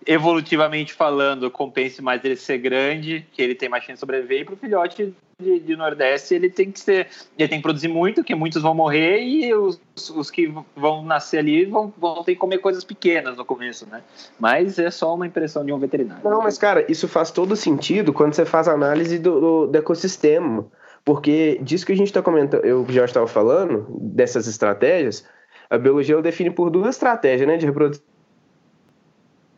evolutivamente 0.07 0.93
falando, 0.93 1.51
compense 1.51 2.01
mais 2.01 2.25
ele 2.25 2.37
ser 2.37 2.59
grande, 2.59 3.27
que 3.33 3.43
ele 3.43 3.55
tem 3.55 3.69
mais 3.69 3.83
chance 3.83 3.95
de 3.95 4.01
sobreviver, 4.01 4.43
e 4.43 4.45
para 4.45 4.55
o 4.55 4.57
filhote 4.57 5.15
de, 5.45 5.61
de, 5.61 5.77
Nordeste 5.77 6.35
ele 6.35 6.51
tem 6.51 6.73
que 6.73 6.81
ser, 6.81 7.09
ele 7.39 7.49
tem 7.49 7.59
que 7.59 7.63
produzir 7.63 7.89
muito, 7.89 8.25
que 8.25 8.35
muitos 8.35 8.63
vão 8.63 8.75
morrer 8.75 9.23
e 9.23 9.55
os, 9.55 9.81
os 10.11 10.31
que 10.31 10.53
vão 10.75 11.05
nascer 11.05 11.39
ali 11.39 11.65
vão, 11.65 11.93
vão 11.97 12.25
ter 12.25 12.33
que 12.33 12.41
comer 12.41 12.59
coisas 12.59 12.83
pequenas 12.83 13.37
no 13.37 13.45
começo, 13.45 13.87
né? 13.87 14.03
Mas 14.41 14.79
é 14.79 14.91
só 14.91 15.15
uma 15.15 15.27
impressão 15.27 15.65
de 15.65 15.73
um 15.73 15.79
veterinário. 15.79 16.23
Não, 16.25 16.43
mas 16.43 16.59
cara, 16.59 16.91
isso 16.91 17.07
faz 17.07 17.31
todo 17.31 17.55
sentido 17.55 18.13
quando 18.13 18.35
você 18.35 18.45
faz 18.45 18.67
análise 18.67 19.19
do, 19.19 19.41
do, 19.41 19.67
do 19.67 19.79
ecossistema, 19.79 20.67
porque 21.05 21.59
disso 21.63 21.87
que 21.87 21.93
a 21.93 21.97
gente 21.97 22.09
está 22.09 22.23
comentando, 22.23 22.65
eu 22.65 22.85
já 22.89 23.05
estava 23.05 23.27
falando 23.27 23.87
dessas 24.01 24.47
estratégias, 24.47 25.25
a 25.69 25.79
biologia 25.79 26.21
define 26.23 26.51
por 26.51 26.71
duas 26.71 26.97
estratégias, 26.97 27.47
né, 27.47 27.57
de 27.57 27.67
reprodução 27.67 28.15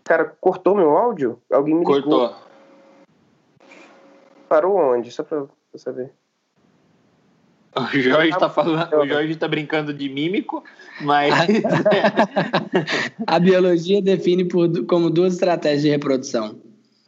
Cara, 0.06 0.24
cortou 0.40 0.76
meu 0.76 0.96
áudio? 0.96 1.42
Alguém 1.50 1.74
me 1.74 1.80
ligou. 1.80 2.00
Cortou. 2.00 2.36
Parou 4.48 4.76
onde? 4.76 5.10
Só 5.10 5.24
pra, 5.24 5.46
pra 5.76 5.92
saber. 5.92 6.10
O 7.76 8.00
Jorge 8.00 8.38
tá 8.38 8.48
falando, 8.48 8.96
o 8.96 9.06
Jorge 9.06 9.36
tá 9.36 9.46
brincando 9.46 9.92
de 9.92 10.08
mímico, 10.08 10.64
mas. 11.02 11.34
a 13.26 13.38
biologia 13.38 14.00
define 14.00 14.46
por, 14.46 14.86
como 14.86 15.10
duas 15.10 15.34
estratégias 15.34 15.82
de 15.82 15.90
reprodução. 15.90 16.58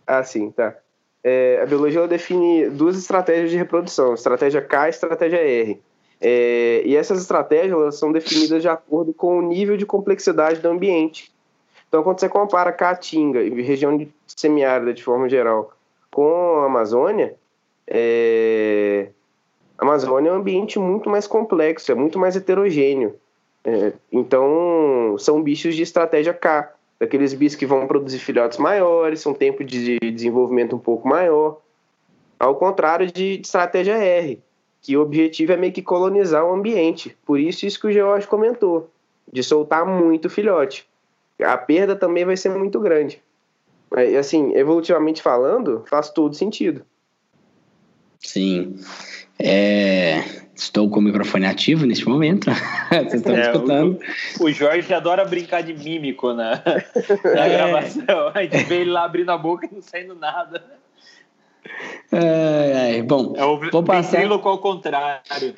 Ah, 0.07 0.23
sim, 0.23 0.51
tá. 0.51 0.77
É, 1.25 1.61
a 1.63 1.67
biologia 1.67 2.07
define 2.07 2.69
duas 2.69 2.99
estratégias 2.99 3.51
de 3.51 3.57
reprodução, 3.57 4.13
estratégia 4.13 4.61
K 4.61 4.87
e 4.87 4.91
estratégia 4.91 5.39
R. 5.39 5.81
É, 6.21 6.83
e 6.85 6.97
essas 6.97 7.21
estratégias 7.21 7.99
são 7.99 8.13
definidas 8.13 8.61
de 8.61 8.69
acordo 8.69 9.15
com 9.15 9.39
o 9.39 9.43
nível 9.43 9.77
de 9.77 9.87
complexidade 9.87 10.61
do 10.61 10.69
ambiente. 10.69 11.33
Então, 11.89 12.03
quando 12.03 12.21
você 12.21 12.29
compara 12.29 12.73
Caatinga 12.73 13.41
região 13.41 13.97
de 13.97 14.13
semiárida 14.27 14.93
de 14.93 15.03
forma 15.03 15.29
geral 15.29 15.73
com 16.11 16.61
a 16.61 16.67
Amazônia, 16.67 17.35
é... 17.89 19.11
a 19.77 19.83
Amazônia 19.83 20.31
é 20.31 20.33
um 20.33 20.37
ambiente 20.37 20.79
muito 20.79 21.09
mais 21.09 21.27
complexo, 21.27 21.91
é 21.91 21.95
muito 21.95 22.19
mais 22.19 22.37
heterogêneo. 22.37 23.15
É... 23.65 23.93
Então, 24.13 25.17
são 25.19 25.43
bichos 25.43 25.75
de 25.75 25.83
estratégia 25.83 26.35
K, 26.35 26.73
daqueles 27.01 27.35
bichos 27.35 27.57
que 27.57 27.67
vão 27.67 27.87
produzir 27.87 28.19
filhotes 28.19 28.59
maiores, 28.59 29.25
um 29.27 29.35
tempo 29.35 29.65
de 29.65 29.99
desenvolvimento 29.99 30.77
um 30.77 30.81
pouco 30.81 31.09
maior, 31.09 31.61
ao 32.39 32.55
contrário 32.55 33.07
de, 33.07 33.39
de 33.39 33.47
estratégia 33.47 33.97
R, 33.97 34.41
que 34.81 34.97
o 34.97 35.03
objetivo 35.03 35.53
é 35.53 35.57
meio 35.57 35.73
que 35.73 35.83
colonizar 35.83 36.45
o 36.45 36.53
ambiente. 36.53 37.17
Por 37.27 37.41
isso, 37.41 37.67
isso 37.67 37.81
que 37.81 37.87
o 37.89 37.93
George 37.93 38.27
comentou, 38.27 38.89
de 39.33 39.43
soltar 39.43 39.85
muito 39.85 40.31
filhote 40.31 40.89
a 41.45 41.57
perda 41.57 41.95
também 41.95 42.25
vai 42.25 42.37
ser 42.37 42.51
muito 42.51 42.81
grande. 42.81 43.23
E 43.97 44.17
assim, 44.17 44.55
evolutivamente 44.55 45.23
falando, 45.23 45.85
faz 45.89 46.11
todo 46.11 46.35
sentido. 46.35 46.85
Sim. 48.21 48.77
É... 49.39 50.23
Estou 50.55 50.91
com 50.91 50.99
o 50.99 51.03
microfone 51.03 51.47
ativo 51.47 51.87
neste 51.87 52.09
momento. 52.09 52.51
Vocês 52.91 53.15
estão 53.15 53.37
é, 53.37 53.43
escutando. 53.43 54.01
O, 54.41 54.47
o, 54.47 54.53
Jorge 54.53 54.93
adora 54.93 55.25
brincar 55.25 55.63
de 55.63 55.73
mímico 55.73 56.33
na, 56.33 56.61
na 57.25 57.47
é. 57.47 57.49
gravação. 57.49 58.33
A 58.35 58.43
gente 58.43 58.65
vê 58.65 58.81
ele 58.81 58.91
lá 58.91 59.05
abrindo 59.05 59.31
a 59.31 59.39
boca 59.39 59.69
e 59.71 59.73
não 59.73 59.81
saindo 59.81 60.17
nada. 60.17 60.65
É, 62.11 62.97
é, 62.99 63.03
bom, 63.03 63.35
é 63.37 63.45
o 63.45 63.71
vou 63.71 63.83
passar 63.83 64.25
ao 64.25 64.59
contrário. 64.59 65.55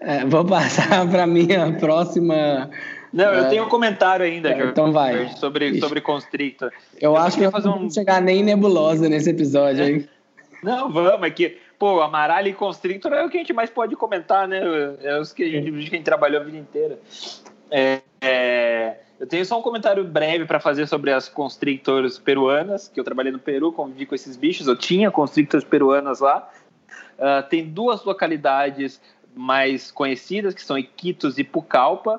É, 0.00 0.24
vou 0.24 0.44
passar 0.44 1.04
para 1.10 1.26
minha 1.26 1.72
próxima 1.78 2.70
Não, 3.12 3.32
eu 3.32 3.48
tenho 3.48 3.64
um 3.64 3.68
comentário 3.68 4.24
ainda, 4.24 4.50
É, 4.50 4.66
então 4.66 4.92
vai. 4.92 5.30
sobre, 5.30 5.80
sobre 5.80 6.00
Constrictor. 6.00 6.70
Eu, 7.00 7.12
Eu 7.12 7.16
acho 7.16 7.38
que 7.38 7.50
fazer 7.50 7.68
não 7.68 7.84
um- 7.84 7.90
chegar 7.90 8.20
nem 8.20 8.40
em 8.40 8.44
nebulosa 8.44 9.08
nesse 9.08 9.30
episódio, 9.30 9.84
hein? 9.84 10.08
Não, 10.62 10.90
vamos, 10.90 11.26
é 11.26 11.30
que, 11.30 11.58
pô, 11.84 12.00
e 12.46 12.52
Constrictor 12.54 13.12
é 13.12 13.22
o 13.22 13.28
que 13.28 13.36
a 13.36 13.40
gente 13.40 13.52
mais 13.52 13.68
pode 13.68 13.94
comentar, 13.94 14.48
né? 14.48 14.58
É 15.02 15.20
os 15.20 15.34
que 15.34 15.42
a 15.42 15.48
gente, 15.50 15.68
a 15.68 15.80
gente 15.80 16.02
trabalhou 16.02 16.40
a 16.40 16.44
vida 16.44 16.56
inteira. 16.56 16.98
É, 17.70 18.00
é, 18.22 19.00
eu 19.20 19.26
tenho 19.26 19.44
só 19.44 19.58
um 19.58 19.62
comentário 19.62 20.02
breve 20.02 20.46
para 20.46 20.58
fazer 20.58 20.86
sobre 20.86 21.12
as 21.12 21.28
constrictors 21.28 22.18
peruanas, 22.18 22.88
que 22.88 22.98
eu 22.98 23.04
trabalhei 23.04 23.30
no 23.30 23.38
Peru, 23.38 23.70
convivi 23.70 24.06
com 24.06 24.14
esses 24.14 24.34
bichos, 24.34 24.66
eu 24.66 24.74
tinha 24.74 25.10
constrictors 25.10 25.62
peruanas 25.62 26.20
lá. 26.20 26.50
Ah, 27.18 27.42
tem 27.42 27.68
duas 27.68 28.02
localidades 28.02 28.98
mais 29.36 29.90
conhecidas, 29.90 30.54
que 30.54 30.62
são 30.62 30.78
Iquitos 30.78 31.36
e 31.36 31.44
Pucallpa. 31.44 32.18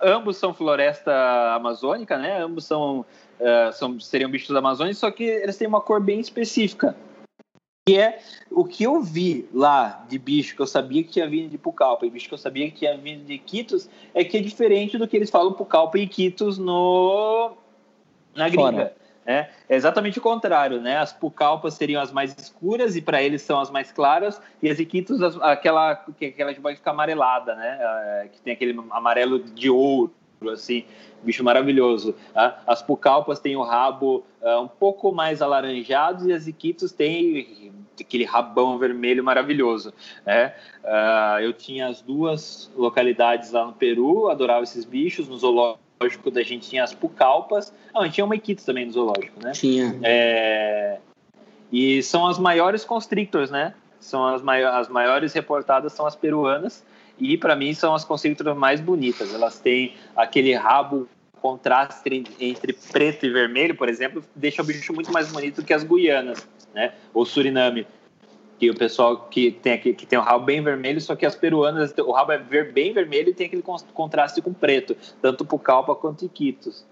Ambos 0.00 0.38
são 0.38 0.54
floresta 0.54 1.12
amazônica, 1.54 2.16
né? 2.16 2.42
Ambos 2.42 2.64
são, 2.64 3.04
ah, 3.38 3.70
são 3.70 4.00
seriam 4.00 4.30
bichos 4.30 4.56
amazônicos, 4.56 4.98
só 4.98 5.10
que 5.10 5.24
eles 5.24 5.58
têm 5.58 5.68
uma 5.68 5.82
cor 5.82 6.00
bem 6.00 6.20
específica. 6.20 6.96
Que 7.88 7.98
é 7.98 8.18
o 8.50 8.64
que 8.64 8.84
eu 8.84 9.00
vi 9.02 9.48
lá 9.52 10.04
de 10.08 10.18
bicho 10.18 10.54
que 10.56 10.62
eu 10.62 10.66
sabia 10.66 11.02
que 11.02 11.10
tinha 11.10 11.28
vindo 11.28 11.50
de 11.50 11.58
Pucallpa 11.58 12.06
e 12.06 12.10
bicho 12.10 12.28
que 12.28 12.34
eu 12.34 12.38
sabia 12.38 12.70
que 12.70 12.78
tinha 12.78 12.96
vindo 12.96 13.24
de 13.24 13.34
Iquitos 13.34 13.88
é 14.14 14.24
que 14.24 14.36
é 14.36 14.40
diferente 14.40 14.96
do 14.98 15.06
que 15.08 15.16
eles 15.16 15.30
falam 15.30 15.52
Pucallpa 15.52 15.98
e 15.98 16.02
Iquitos 16.02 16.58
no 16.58 17.52
na 18.34 18.48
gringa. 18.48 18.92
né? 19.26 19.50
É 19.68 19.76
exatamente 19.76 20.18
o 20.18 20.22
contrário, 20.22 20.80
né? 20.80 20.96
As 20.96 21.12
Pucallpas 21.12 21.74
seriam 21.74 22.00
as 22.00 22.10
mais 22.10 22.34
escuras 22.38 22.96
e 22.96 23.02
para 23.02 23.22
eles 23.22 23.42
são 23.42 23.60
as 23.60 23.70
mais 23.70 23.92
claras 23.92 24.40
e 24.62 24.70
as 24.70 24.78
Iquitos 24.78 25.20
as- 25.22 25.36
aquela 25.42 25.96
que 25.96 26.26
aquela 26.26 26.54
que 26.54 26.60
vai 26.60 26.74
ficar 26.74 26.92
amarelada, 26.92 27.54
né? 27.54 27.78
É, 27.80 28.28
Que 28.32 28.40
tem 28.40 28.52
aquele 28.54 28.78
amarelo 28.90 29.38
de 29.38 29.68
ouro, 29.68 30.12
assim, 30.52 30.84
bicho 31.22 31.42
maravilhoso. 31.42 32.14
tá? 32.32 32.62
As 32.66 32.80
Pucallpas 32.82 33.40
têm 33.40 33.56
o 33.56 33.62
rabo 33.62 34.24
ah, 34.42 34.60
um 34.60 34.68
pouco 34.68 35.10
mais 35.12 35.42
alaranjado 35.42 36.28
e 36.28 36.32
as 36.32 36.46
Iquitos 36.46 36.92
têm 36.92 37.72
aquele 38.00 38.24
rabão 38.24 38.78
vermelho 38.78 39.24
maravilhoso, 39.24 39.92
né? 40.24 40.54
Ah, 40.84 41.38
eu 41.40 41.52
tinha 41.52 41.88
as 41.88 42.00
duas 42.00 42.70
localidades 42.76 43.50
lá 43.50 43.66
no 43.66 43.72
Peru, 43.72 44.28
adorava 44.28 44.62
esses 44.62 44.84
bichos, 44.84 45.28
no 45.28 45.36
zoológico 45.36 46.30
da 46.30 46.42
gente 46.44 46.68
tinha 46.70 46.84
as 46.84 46.94
Pucallpas, 46.94 47.74
ah, 47.92 48.00
a 48.00 48.04
gente 48.04 48.14
tinha 48.14 48.24
uma 48.24 48.36
Iquitos 48.36 48.64
também 48.64 48.86
no 48.86 48.92
zoológico, 48.92 49.42
né? 49.42 49.50
Tinha. 49.52 49.98
É, 50.04 50.98
E 51.72 52.00
são 52.04 52.26
as 52.28 52.38
maiores 52.38 52.84
constrictors, 52.84 53.50
né? 53.50 53.74
São 53.98 54.24
as, 54.24 54.40
mai- 54.40 54.62
as 54.62 54.88
maiores 54.88 55.32
reportadas 55.32 55.92
são 55.92 56.06
as 56.06 56.14
peruanas 56.14 56.86
e 57.18 57.36
para 57.36 57.54
mim 57.56 57.72
são 57.74 57.94
as 57.94 58.04
constrictors 58.04 58.56
mais 58.56 58.80
bonitas. 58.80 59.32
Elas 59.34 59.58
têm 59.58 59.94
aquele 60.16 60.54
rabo 60.54 61.08
contraste 61.40 62.24
entre, 62.40 62.72
preto 62.72 63.24
e 63.26 63.30
vermelho, 63.30 63.74
por 63.76 63.88
exemplo, 63.88 64.22
deixa 64.34 64.60
o 64.60 64.64
bicho 64.64 64.92
muito 64.92 65.12
mais 65.12 65.30
bonito 65.30 65.62
que 65.64 65.72
as 65.72 65.84
guianas, 65.84 66.46
né? 66.74 66.92
Ou 67.14 67.24
Suriname, 67.24 67.86
que 68.58 68.68
o 68.68 68.74
pessoal 68.74 69.28
que 69.30 69.52
tem 69.52 69.72
aqui, 69.72 69.94
que 69.94 70.04
tem 70.04 70.18
o 70.18 70.22
rabo 70.22 70.44
bem 70.44 70.60
vermelho, 70.62 71.00
só 71.00 71.14
que 71.14 71.24
as 71.24 71.36
peruanas 71.36 71.94
o 71.96 72.10
rabo 72.10 72.32
é 72.32 72.38
ver- 72.38 72.72
bem 72.72 72.92
vermelho 72.92 73.28
e 73.30 73.34
tem 73.34 73.46
aquele 73.46 73.62
contraste 73.62 74.42
com 74.42 74.52
preto, 74.52 74.96
tanto 75.22 75.44
Pucallpa 75.44 75.94
quanto 75.94 76.24
Iquitos. 76.24 76.84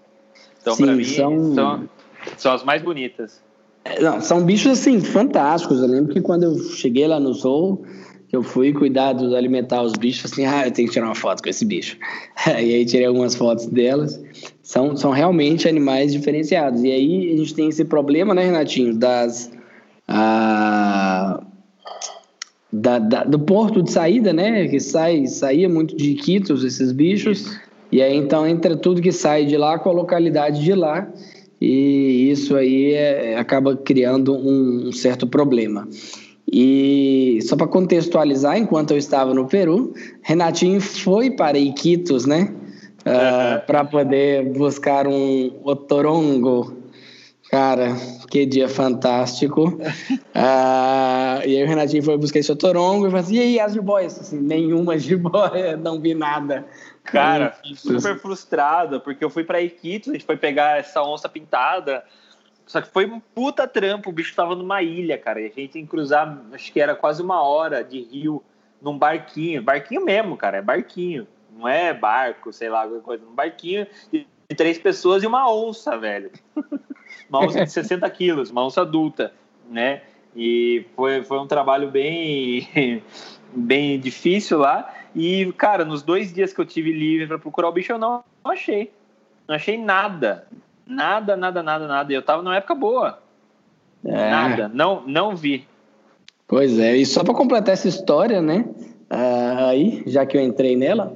Então 0.61 0.77
para 0.77 0.93
mim 0.93 1.03
são- 1.03 1.53
são... 1.53 1.89
são 2.37 2.53
as 2.53 2.63
mais 2.63 2.81
bonitas. 2.81 3.41
É, 3.83 4.01
Não, 4.01 4.19
são 4.21 4.43
bichos 4.45 4.79
assim 4.79 4.99
fantásticos. 5.01 5.81
Eu 5.81 5.87
lembro 5.87 6.13
que 6.13 6.21
quando 6.21 6.43
eu 6.43 6.57
cheguei 6.57 7.07
lá 7.07 7.19
no 7.19 7.33
Zoo, 7.33 7.85
que 8.27 8.35
eu 8.35 8.43
fui 8.43 8.73
cuidar 8.73 9.13
de 9.13 9.33
alimentar 9.35 9.81
os 9.81 9.93
bichos, 9.93 10.31
assim, 10.31 10.45
ah, 10.45 10.67
eu 10.67 10.71
tenho 10.71 10.87
que 10.87 10.93
tirar 10.93 11.05
uma 11.05 11.15
foto 11.15 11.41
com 11.41 11.49
esse 11.49 11.63
bicho. 11.63 11.97
e 12.47 12.51
aí 12.51 12.85
tirei 12.85 13.05
algumas 13.07 13.35
fotos 13.35 13.67
delas. 13.67 14.21
São, 14.61 14.97
são 14.97 15.11
realmente 15.11 15.67
animais 15.67 16.11
diferenciados. 16.11 16.83
E 16.83 16.91
aí 16.91 17.33
a 17.33 17.37
gente 17.37 17.53
tem 17.55 17.69
esse 17.69 17.85
problema, 17.85 18.33
né, 18.33 18.45
Renatinho, 18.45 18.93
das 18.93 19.49
ah, 20.07 21.41
da, 22.71 22.99
da- 22.99 23.23
do 23.23 23.39
porto 23.39 23.81
de 23.81 23.91
saída, 23.91 24.33
né, 24.33 24.67
que 24.67 24.79
sai 24.79 25.25
saía 25.25 25.69
muito 25.69 25.95
de 25.95 26.11
Iquitos 26.11 26.63
esses 26.63 26.91
bichos. 26.91 27.57
E 27.91 28.01
aí 28.01 28.15
então 28.15 28.45
entra 28.45 28.75
tudo 28.75 29.01
que 29.01 29.11
sai 29.13 29.45
de 29.45 29.55
lá 29.55 29.79
com 29.79 29.89
a 29.89 29.93
localidade 29.93 30.61
de 30.61 30.73
lá 30.73 31.07
e 31.61 32.29
isso 32.29 32.55
aí 32.57 32.93
é- 32.93 33.37
acaba 33.37 33.75
criando 33.77 34.35
um, 34.35 34.89
um 34.89 34.91
certo 34.91 35.25
problema. 35.25 35.87
E 36.51 37.39
só 37.43 37.55
para 37.55 37.67
contextualizar, 37.67 38.57
enquanto 38.57 38.91
eu 38.91 38.97
estava 38.97 39.33
no 39.33 39.47
Peru, 39.47 39.93
Renatinho 40.21 40.79
foi 40.79 41.31
para 41.31 41.57
Iquitos, 41.57 42.25
né? 42.25 42.53
para 43.65 43.85
poder 43.85 44.43
buscar 44.53 45.07
um 45.07 45.59
otorongo. 45.63 46.75
Cara, 47.49 47.95
que 48.29 48.45
dia 48.45 48.67
fantástico. 48.67 49.79
Ah, 50.39 51.41
e 51.43 51.57
aí 51.57 51.63
o 51.63 51.67
Renatinho 51.67 52.03
foi 52.03 52.15
buscar 52.15 52.37
esse 52.37 52.51
otorongo 52.51 53.07
e 53.07 53.09
falou 53.09 53.25
assim, 53.25 53.37
e 53.37 53.39
aí 53.39 53.59
as 53.59 53.73
jiboias? 53.73 54.21
Assim, 54.21 54.39
nenhuma 54.39 54.95
jiboia, 54.99 55.75
não 55.81 55.99
vi 55.99 56.13
nada. 56.13 56.63
Cara, 57.03 57.57
super 57.75 58.19
frustrado, 58.19 59.01
porque 59.01 59.25
eu 59.25 59.31
fui 59.31 59.43
pra 59.43 59.59
Iquitos, 59.59 60.09
a 60.09 60.13
gente 60.13 60.25
foi 60.25 60.37
pegar 60.37 60.77
essa 60.77 61.01
onça 61.01 61.27
pintada. 61.27 62.03
Só 62.67 62.81
que 62.81 62.89
foi 62.89 63.05
um 63.05 63.19
puta 63.19 63.65
trampo, 63.65 64.09
o 64.09 64.13
bicho 64.13 64.35
tava 64.35 64.53
numa 64.53 64.83
ilha, 64.83 65.17
cara. 65.17 65.39
E 65.39 65.45
a 65.45 65.49
gente 65.49 65.69
tem 65.69 65.83
que 65.85 65.89
cruzar, 65.89 66.37
acho 66.51 66.71
que 66.71 66.81
era 66.81 66.93
quase 66.93 67.23
uma 67.23 67.41
hora 67.41 67.81
de 67.81 68.01
rio 68.01 68.43
num 68.81 68.97
barquinho. 68.97 69.63
Barquinho 69.63 70.03
mesmo, 70.03 70.35
cara, 70.35 70.57
é 70.57 70.61
barquinho. 70.61 71.25
Não 71.57 71.67
é 71.67 71.93
barco, 71.93 72.51
sei 72.51 72.69
lá, 72.69 72.83
alguma 72.83 73.01
coisa. 73.01 73.25
Um 73.25 73.33
barquinho 73.33 73.87
de 74.11 74.27
três 74.55 74.77
pessoas 74.77 75.23
e 75.23 75.27
uma 75.27 75.49
onça, 75.51 75.97
velho. 75.97 76.29
Uma 77.29 77.39
onça 77.39 77.65
de 77.65 77.71
60 77.71 78.09
quilos, 78.11 78.51
uma 78.51 78.65
onça 78.65 78.81
adulta, 78.81 79.33
né? 79.69 80.01
E 80.35 80.85
foi, 80.95 81.23
foi 81.23 81.39
um 81.39 81.47
trabalho 81.47 81.89
bem, 81.89 83.03
bem 83.53 83.99
difícil 83.99 84.59
lá. 84.59 84.93
E, 85.15 85.51
cara, 85.53 85.83
nos 85.83 86.03
dois 86.03 86.33
dias 86.33 86.53
que 86.53 86.61
eu 86.61 86.65
tive 86.65 86.91
livre 86.91 87.27
para 87.27 87.39
procurar 87.39 87.69
o 87.69 87.71
bicho, 87.71 87.91
eu 87.91 87.97
não, 87.97 88.23
não 88.45 88.51
achei. 88.51 88.91
Não 89.47 89.55
achei 89.55 89.77
nada. 89.77 90.47
Nada, 90.87 91.35
nada, 91.35 91.61
nada, 91.61 91.87
nada. 91.87 92.11
E 92.11 92.15
eu 92.15 92.21
tava 92.21 92.41
numa 92.41 92.55
época 92.55 92.75
boa. 92.75 93.19
É. 94.05 94.29
Nada. 94.29 94.71
Não, 94.73 95.03
não 95.05 95.35
vi. 95.35 95.65
Pois 96.47 96.79
é, 96.79 96.95
e 96.95 97.05
só 97.05 97.23
para 97.23 97.33
completar 97.33 97.73
essa 97.73 97.89
história, 97.89 98.41
né? 98.41 98.65
ah, 99.09 99.69
aí, 99.69 100.03
já 100.05 100.25
que 100.25 100.37
eu 100.37 100.41
entrei 100.41 100.75
nela, 100.75 101.15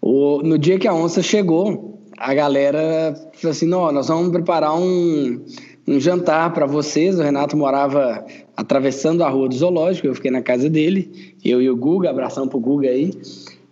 o, 0.00 0.42
no 0.42 0.58
dia 0.58 0.78
que 0.78 0.88
a 0.88 0.94
onça 0.94 1.22
chegou, 1.22 1.98
a 2.16 2.34
galera 2.34 3.14
falou 3.34 3.52
assim: 3.52 3.66
não, 3.66 3.90
nós 3.92 4.08
vamos 4.08 4.30
preparar 4.30 4.74
um, 4.76 5.44
um 5.86 6.00
jantar 6.00 6.52
para 6.52 6.66
vocês. 6.66 7.18
O 7.18 7.22
Renato 7.22 7.56
morava 7.56 8.24
atravessando 8.56 9.22
a 9.22 9.28
rua 9.28 9.48
do 9.48 9.54
zoológico, 9.54 10.06
eu 10.06 10.14
fiquei 10.14 10.30
na 10.30 10.42
casa 10.42 10.68
dele, 10.68 11.34
eu 11.44 11.62
e 11.62 11.70
o 11.70 11.76
Guga, 11.76 12.10
abração 12.10 12.48
pro 12.48 12.60
Guga 12.60 12.88
aí. 12.88 13.12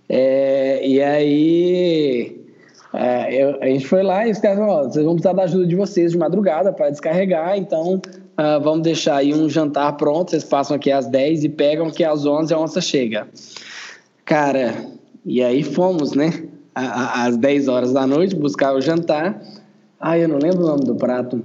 É, 0.08 0.86
e 0.86 1.02
aí 1.02 2.47
é, 2.94 3.34
eu- 3.34 3.58
a 3.60 3.66
gente 3.66 3.86
foi 3.86 4.02
lá 4.02 4.26
e 4.26 4.30
os 4.30 4.38
caras 4.38 4.58
falaram, 4.58 4.90
vocês 4.90 5.04
vão 5.04 5.14
precisar 5.14 5.34
da 5.34 5.42
ajuda 5.44 5.66
de 5.66 5.76
vocês 5.76 6.12
de 6.12 6.18
madrugada 6.18 6.72
para 6.72 6.90
descarregar, 6.90 7.56
então 7.56 8.00
ah, 8.36 8.58
vamos 8.58 8.82
deixar 8.82 9.16
aí 9.16 9.34
um 9.34 9.48
jantar 9.48 9.96
pronto, 9.96 10.30
vocês 10.30 10.44
passam 10.44 10.76
aqui 10.76 10.90
às 10.92 11.06
10 11.06 11.44
e 11.44 11.48
pegam 11.48 11.90
que 11.90 12.04
às 12.04 12.24
11 12.24 12.54
a 12.54 12.58
onça 12.58 12.80
chega. 12.80 13.26
Cara, 14.24 14.74
e 15.24 15.42
aí 15.42 15.62
fomos, 15.62 16.12
né? 16.14 16.44
a- 16.74 16.82
a- 17.22 17.24
Às 17.26 17.36
10 17.36 17.66
horas 17.66 17.92
da 17.92 18.06
noite 18.06 18.36
buscar 18.36 18.72
o 18.72 18.80
jantar. 18.80 19.42
Ai, 20.00 20.22
eu 20.22 20.28
não 20.28 20.38
lembro 20.38 20.62
o 20.64 20.66
nome 20.68 20.84
do 20.84 20.94
prato. 20.94 21.44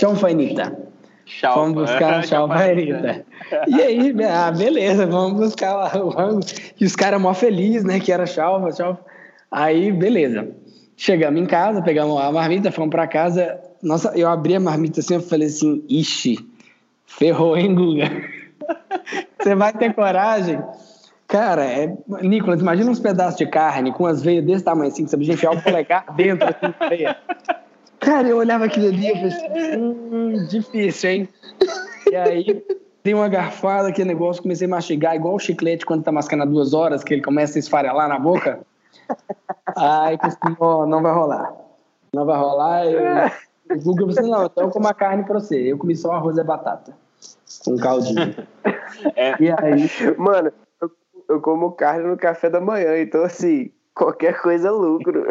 Chonfainita. 0.00 0.78
Tchau. 1.26 1.54
Fomos 1.54 1.74
buscar 1.82 2.24
chonfainita. 2.26 3.24
E 3.66 3.74
aí, 3.82 4.14
ah, 4.24 4.50
beleza, 4.50 5.06
vamos 5.06 5.38
buscar 5.38 5.74
lá 5.74 6.02
o 6.02 6.08
rango. 6.08 6.40
E 6.80 6.84
os 6.86 6.96
caras 6.96 7.20
mó 7.20 7.34
felizes, 7.34 7.84
né? 7.84 8.00
Que 8.00 8.10
era 8.10 8.24
chalva, 8.24 8.72
chalva. 8.72 9.00
Aí, 9.50 9.90
beleza. 9.92 10.48
Chegamos 10.96 11.40
em 11.40 11.46
casa, 11.46 11.80
pegamos 11.82 12.20
a 12.20 12.30
marmita, 12.32 12.72
fomos 12.72 12.90
pra 12.90 13.06
casa. 13.06 13.58
Nossa, 13.82 14.12
eu 14.16 14.28
abri 14.28 14.54
a 14.54 14.60
marmita 14.60 15.00
assim, 15.00 15.14
eu 15.14 15.20
falei 15.20 15.46
assim, 15.46 15.84
ixi, 15.88 16.38
ferrou, 17.06 17.56
hein, 17.56 17.74
Guga? 17.74 18.10
Você 19.40 19.54
vai 19.54 19.72
ter 19.72 19.94
coragem? 19.94 20.60
Cara, 21.28 21.64
é... 21.64 21.94
Nicolas, 22.22 22.60
imagina 22.60 22.90
uns 22.90 22.98
pedaços 22.98 23.38
de 23.38 23.46
carne 23.46 23.92
com 23.92 24.06
as 24.06 24.22
veias 24.22 24.44
desse 24.44 24.64
tamanho 24.64 24.90
assim, 24.90 25.04
que 25.04 25.10
você 25.10 25.16
podia 25.16 25.34
enfiar 25.34 25.52
o 25.52 25.62
polegar 25.62 26.04
dentro 26.16 26.48
assim, 26.48 26.74
da 26.78 26.88
veia. 26.88 27.16
Cara, 28.00 28.26
eu 28.28 28.38
olhava 28.38 28.64
aquilo 28.64 28.88
ali 28.88 29.06
e 29.06 29.12
falei 29.12 29.26
assim, 29.26 29.78
hum, 29.78 30.46
difícil, 30.48 31.10
hein? 31.10 31.28
E 32.10 32.16
aí, 32.16 32.64
dei 33.04 33.14
uma 33.14 33.28
garfada, 33.28 33.88
aquele 33.88 34.08
negócio, 34.08 34.42
comecei 34.42 34.66
a 34.66 34.70
mastigar, 34.70 35.14
igual 35.14 35.34
o 35.34 35.38
chiclete 35.38 35.84
quando 35.84 36.02
tá 36.02 36.10
mascando 36.10 36.44
há 36.44 36.46
duas 36.46 36.72
horas, 36.72 37.04
que 37.04 37.14
ele 37.14 37.22
começa 37.22 37.58
a 37.58 37.60
esfarelar 37.60 38.08
na 38.08 38.18
boca. 38.18 38.60
Aí, 39.76 40.18
ó, 40.58 40.86
não 40.86 41.02
vai 41.02 41.12
rolar. 41.12 41.54
Não 42.12 42.24
vai 42.24 42.38
rolar. 42.38 42.86
Eu, 42.86 43.76
o 43.76 43.82
Google 43.82 44.08
assim, 44.10 44.30
não, 44.30 44.46
então 44.46 44.64
eu 44.64 44.70
como 44.70 44.88
a 44.88 44.94
carne 44.94 45.24
pra 45.24 45.40
você. 45.40 45.72
Eu 45.72 45.78
comi 45.78 45.94
só 45.94 46.12
arroz 46.12 46.36
e 46.38 46.44
batata. 46.44 46.94
Com 47.64 47.76
caldinho. 47.76 48.34
É. 49.14 49.34
E 49.40 49.50
aí, 49.50 50.16
Mano, 50.16 50.52
eu, 50.80 50.90
eu 51.28 51.40
como 51.40 51.72
carne 51.72 52.06
no 52.06 52.16
café 52.16 52.50
da 52.50 52.60
manhã, 52.60 52.98
então 52.98 53.22
assim, 53.22 53.70
Qualquer 53.98 54.40
coisa 54.40 54.68
é 54.68 54.70
lucro. 54.70 55.26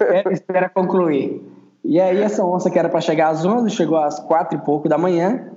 É, 0.00 0.30
espera 0.30 0.68
concluir. 0.68 1.42
E 1.82 1.98
aí 1.98 2.20
essa 2.20 2.44
onça 2.44 2.70
que 2.70 2.78
era 2.78 2.90
para 2.90 3.00
chegar 3.00 3.28
às 3.28 3.44
11, 3.44 3.70
chegou 3.70 3.96
às 3.96 4.20
4 4.20 4.58
e 4.58 4.60
pouco 4.60 4.86
da 4.86 4.98
manhã. 4.98 5.50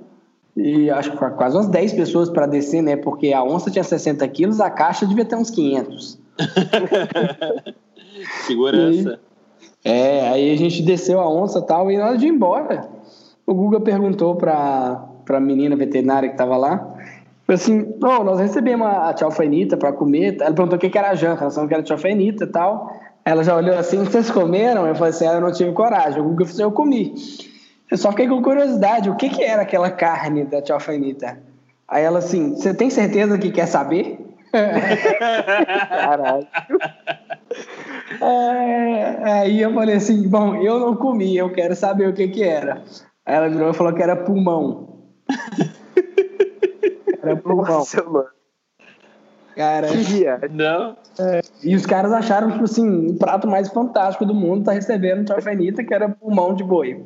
E 0.56 0.90
acho 0.90 1.12
que 1.12 1.18
quase 1.18 1.56
umas 1.56 1.68
10 1.68 1.92
pessoas 1.92 2.30
para 2.30 2.46
descer, 2.46 2.82
né? 2.82 2.96
Porque 2.96 3.32
a 3.32 3.42
onça 3.42 3.70
tinha 3.70 3.84
60 3.84 4.26
quilos, 4.28 4.60
a 4.60 4.70
caixa 4.70 5.06
devia 5.06 5.24
ter 5.24 5.36
uns 5.36 5.50
500. 5.50 6.18
Segurança. 8.46 9.20
E, 9.84 9.88
é, 9.88 10.28
aí 10.28 10.52
a 10.52 10.56
gente 10.56 10.82
desceu 10.82 11.20
a 11.20 11.28
onça 11.28 11.62
tal, 11.62 11.90
e 11.90 11.96
na 11.96 12.08
hora 12.08 12.18
de 12.18 12.26
ir 12.26 12.30
embora, 12.30 12.88
o 13.46 13.54
Guga 13.54 13.80
perguntou 13.80 14.36
para 14.36 15.08
a 15.28 15.40
menina 15.40 15.74
veterinária 15.76 16.28
que 16.28 16.34
estava 16.34 16.56
lá, 16.56 16.94
assim, 17.48 17.94
oh, 18.02 18.22
nós 18.22 18.38
recebemos 18.38 18.86
a 18.86 19.12
tchalfenita 19.12 19.76
para 19.76 19.92
comer, 19.92 20.36
ela 20.40 20.54
perguntou 20.54 20.76
o 20.76 20.80
que, 20.80 20.96
era 20.96 21.10
a 21.10 21.14
janta, 21.14 21.44
nós 21.44 21.54
falamos 21.54 21.68
que 21.68 21.74
era 21.74 21.82
tchalfenita 21.82 22.44
e 22.44 22.46
tal, 22.46 22.92
ela 23.24 23.42
já 23.42 23.56
olhou 23.56 23.76
assim, 23.76 24.04
vocês 24.04 24.30
comeram? 24.30 24.86
Eu 24.86 24.94
falei 24.94 25.10
assim, 25.10 25.26
ah, 25.26 25.34
eu 25.34 25.40
não 25.40 25.52
tive 25.52 25.72
coragem, 25.72 26.20
o 26.20 26.24
Guga 26.24 26.44
falou 26.44 26.54
assim, 26.54 26.62
eu 26.62 26.72
comi. 26.72 27.14
Eu 27.90 27.96
só 27.96 28.10
fiquei 28.10 28.28
com 28.28 28.40
curiosidade, 28.40 29.10
o 29.10 29.16
que, 29.16 29.28
que 29.28 29.42
era 29.42 29.62
aquela 29.62 29.90
carne 29.90 30.44
da 30.44 30.62
tchalfenita? 30.62 31.38
Aí 31.88 32.04
ela 32.04 32.20
assim, 32.20 32.54
você 32.54 32.72
tem 32.72 32.88
certeza 32.88 33.36
que 33.36 33.50
quer 33.50 33.66
saber? 33.66 34.29
Caralho. 35.88 36.46
É, 38.20 39.32
aí 39.32 39.60
eu 39.60 39.72
falei 39.72 39.96
assim, 39.96 40.28
bom, 40.28 40.56
eu 40.56 40.78
não 40.80 40.96
comi, 40.96 41.36
eu 41.36 41.52
quero 41.52 41.74
saber 41.74 42.08
o 42.08 42.12
que 42.12 42.28
que 42.28 42.42
era. 42.42 42.82
Aí 43.24 43.34
ela 43.34 43.48
virou 43.48 43.70
e 43.70 43.74
falou 43.74 43.94
que 43.94 44.02
era 44.02 44.16
pulmão. 44.16 45.12
era 47.22 47.36
pulmão. 47.36 47.64
Nossa, 47.64 48.02
mano. 48.02 48.28
Cara, 49.56 49.88
não. 50.50 50.96
É, 51.18 51.40
e 51.62 51.74
os 51.74 51.84
caras 51.84 52.12
acharam, 52.12 52.50
tipo 52.50 52.64
assim, 52.64 53.08
o 53.08 53.18
prato 53.18 53.46
mais 53.46 53.68
fantástico 53.68 54.24
do 54.24 54.34
mundo 54.34 54.64
tá 54.64 54.72
recebendo 54.72 55.28
chafenita, 55.28 55.84
que 55.84 55.92
era 55.92 56.08
pulmão 56.08 56.54
de 56.54 56.64
boi. 56.64 57.04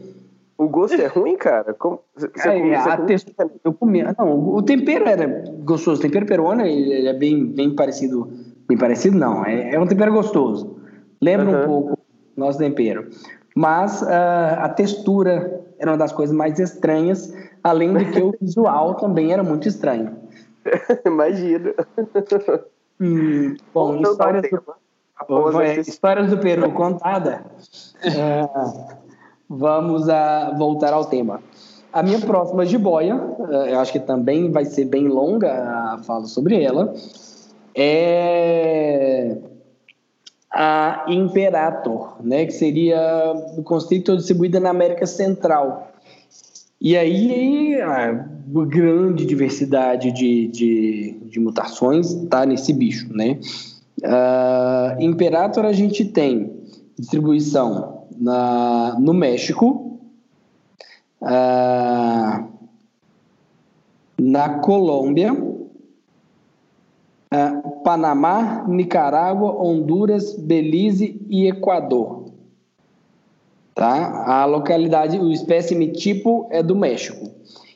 O 0.56 0.68
gosto 0.68 1.00
é 1.00 1.06
ruim, 1.06 1.36
cara? 1.36 1.74
Como, 1.74 2.00
você, 2.14 2.26
é, 2.48 2.60
come, 2.60 2.74
a 2.74 2.96
textura, 2.98 3.50
eu 3.64 3.72
comia. 3.72 4.14
Não, 4.16 4.54
o 4.54 4.62
tempero 4.62 5.08
era 5.08 5.26
gostoso. 5.64 5.98
O 5.98 6.02
tempero 6.02 6.26
peruano 6.26 6.62
ele 6.62 7.08
é 7.08 7.12
bem, 7.12 7.46
bem 7.46 7.74
parecido. 7.74 8.30
Bem 8.68 8.78
parecido, 8.78 9.18
não. 9.18 9.44
É, 9.44 9.74
é 9.74 9.80
um 9.80 9.86
tempero 9.86 10.12
gostoso. 10.12 10.78
Lembra 11.20 11.50
uhum. 11.50 11.62
um 11.62 11.66
pouco 11.66 11.98
nosso 12.36 12.58
tempero. 12.58 13.08
Mas 13.54 14.02
uh, 14.02 14.06
a 14.58 14.68
textura 14.68 15.60
era 15.78 15.90
uma 15.90 15.98
das 15.98 16.12
coisas 16.12 16.34
mais 16.34 16.58
estranhas, 16.58 17.34
além 17.62 17.92
de 17.94 18.04
que 18.06 18.22
o 18.22 18.34
visual 18.40 18.94
também 18.94 19.32
era 19.32 19.42
muito 19.42 19.66
estranho. 19.68 20.16
Imagino. 21.04 21.74
Hum, 23.00 23.56
bom, 23.72 24.00
histórias 24.00 24.50
do, 24.50 25.62
histórias 25.80 26.30
do 26.30 26.38
Peru 26.38 26.70
contada. 26.72 27.44
Uh, 28.04 28.94
vamos 29.56 30.08
a 30.08 30.54
voltar 30.56 30.92
ao 30.92 31.04
tema. 31.04 31.40
A 31.92 32.02
minha 32.02 32.18
próxima 32.18 32.66
jiboia, 32.66 33.14
uh, 33.16 33.52
eu 33.68 33.78
acho 33.78 33.92
que 33.92 34.00
também 34.00 34.50
vai 34.50 34.64
ser 34.64 34.84
bem 34.86 35.06
longa 35.06 35.52
a 35.52 35.98
fala 35.98 36.26
sobre 36.26 36.62
ela, 36.62 36.92
é 37.74 39.36
a 40.50 41.04
Imperator, 41.08 42.16
né, 42.22 42.46
que 42.46 42.52
seria 42.52 43.32
o 43.58 43.62
constrictor 43.64 44.16
distribuída 44.16 44.60
na 44.60 44.70
América 44.70 45.04
Central. 45.04 45.88
E 46.80 46.96
aí 46.96 47.80
a 47.80 48.12
grande 48.46 49.26
diversidade 49.26 50.12
de, 50.12 50.46
de, 50.48 51.20
de 51.24 51.40
mutações 51.40 52.12
está 52.12 52.46
nesse 52.46 52.72
bicho, 52.72 53.08
né? 53.12 53.40
Uh, 54.02 55.02
Imperator 55.02 55.64
a 55.64 55.72
gente 55.72 56.04
tem 56.04 56.52
distribuição 56.96 58.03
na, 58.18 58.96
no 58.98 59.12
México, 59.12 59.98
uh, 61.20 62.48
na 64.18 64.58
Colômbia, 64.60 65.32
uh, 65.32 65.62
Panamá, 67.82 68.64
Nicarágua, 68.68 69.52
Honduras, 69.62 70.36
Belize 70.36 71.20
e 71.28 71.46
Equador. 71.46 72.24
Tá? 73.74 74.24
A 74.26 74.44
localidade, 74.44 75.18
o 75.18 75.32
espécime 75.32 75.92
tipo 75.92 76.48
é 76.50 76.62
do 76.62 76.76
México. 76.76 77.34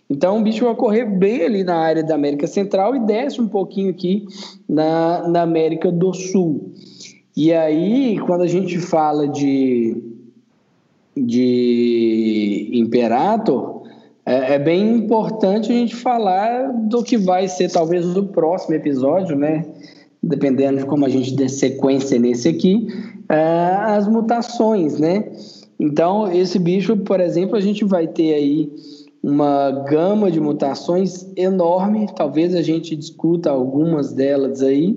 Então 0.09 0.39
o 0.39 0.43
bicho 0.43 0.65
vai 0.65 0.75
correr 0.75 1.05
bem 1.05 1.43
ali 1.43 1.63
na 1.63 1.77
área 1.77 2.03
da 2.03 2.15
América 2.15 2.47
Central 2.47 2.97
e 2.97 3.01
desce 3.01 3.41
um 3.41 3.49
pouquinho 3.49 3.91
aqui 3.91 4.25
na, 4.67 5.29
na 5.29 5.43
América 5.43 5.93
do 5.93 6.15
Sul. 6.15 6.73
E 7.37 7.53
aí, 7.53 8.19
quando 8.21 8.41
a 8.41 8.47
gente 8.47 8.79
fala 8.79 9.29
de, 9.29 10.08
de 11.27 12.71
Imperator, 12.73 13.83
é, 14.25 14.55
é, 14.55 14.59
bem 14.59 14.97
importante 14.97 15.73
a 15.73 15.75
gente 15.75 15.97
falar 15.97 16.71
do 16.89 17.03
que 17.03 17.17
vai 17.17 17.49
ser 17.49 17.71
talvez 17.71 18.05
o 18.17 18.25
próximo 18.27 18.75
episódio, 18.75 19.35
né? 19.35 19.65
Dependendo 20.23 20.79
de 20.79 20.85
como 20.85 21.07
a 21.07 21.09
gente 21.09 21.35
der 21.35 21.49
sequência 21.49 22.19
nesse 22.19 22.49
aqui, 22.49 22.89
é, 23.29 23.75
as 23.87 24.07
mutações, 24.07 24.99
né? 24.99 25.31
Então, 25.81 26.31
esse 26.31 26.59
bicho, 26.59 26.97
por 26.97 27.21
exemplo, 27.21 27.57
a 27.57 27.61
gente 27.61 27.85
vai 27.85 28.07
ter 28.07 28.35
aí 28.35 28.71
uma 29.23 29.71
gama 29.89 30.31
de 30.31 30.41
mutações 30.41 31.27
enorme, 31.37 32.07
talvez 32.15 32.55
a 32.55 32.63
gente 32.63 32.95
discuta 32.95 33.51
algumas 33.51 34.13
delas 34.13 34.63
aí, 34.63 34.97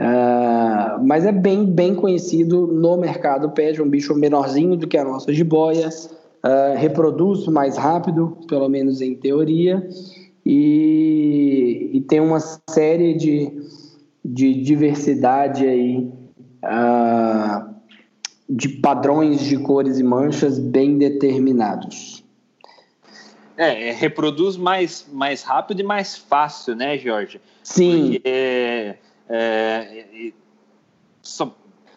uh, 0.00 1.04
mas 1.06 1.26
é 1.26 1.32
bem, 1.32 1.66
bem 1.66 1.94
conhecido 1.94 2.66
no 2.66 2.96
mercado 2.96 3.50
pet, 3.50 3.80
um 3.82 3.88
bicho 3.88 4.14
menorzinho 4.14 4.76
do 4.76 4.88
que 4.88 4.96
a 4.96 5.04
nossa 5.04 5.32
jiboia, 5.32 5.88
uh, 5.88 6.76
reproduz 6.76 7.46
mais 7.46 7.76
rápido, 7.76 8.38
pelo 8.48 8.68
menos 8.68 9.02
em 9.02 9.14
teoria, 9.14 9.86
e, 10.44 11.90
e 11.92 12.00
tem 12.02 12.20
uma 12.20 12.40
série 12.40 13.14
de, 13.14 13.52
de 14.24 14.54
diversidade 14.62 15.66
aí, 15.66 16.10
uh, 16.64 17.70
de 18.48 18.68
padrões 18.68 19.40
de 19.42 19.58
cores 19.58 19.98
e 19.98 20.02
manchas 20.02 20.58
bem 20.58 20.98
determinados. 20.98 22.24
É, 23.56 23.90
é, 23.90 23.92
reproduz 23.92 24.56
mais, 24.56 25.06
mais 25.12 25.42
rápido 25.42 25.80
e 25.80 25.82
mais 25.82 26.16
fácil, 26.16 26.74
né, 26.74 26.96
Jorge? 26.96 27.38
Sim. 27.62 28.12
Porque, 28.12 28.22
é, 28.24 28.96
é, 29.32 30.32
só, 31.22 31.54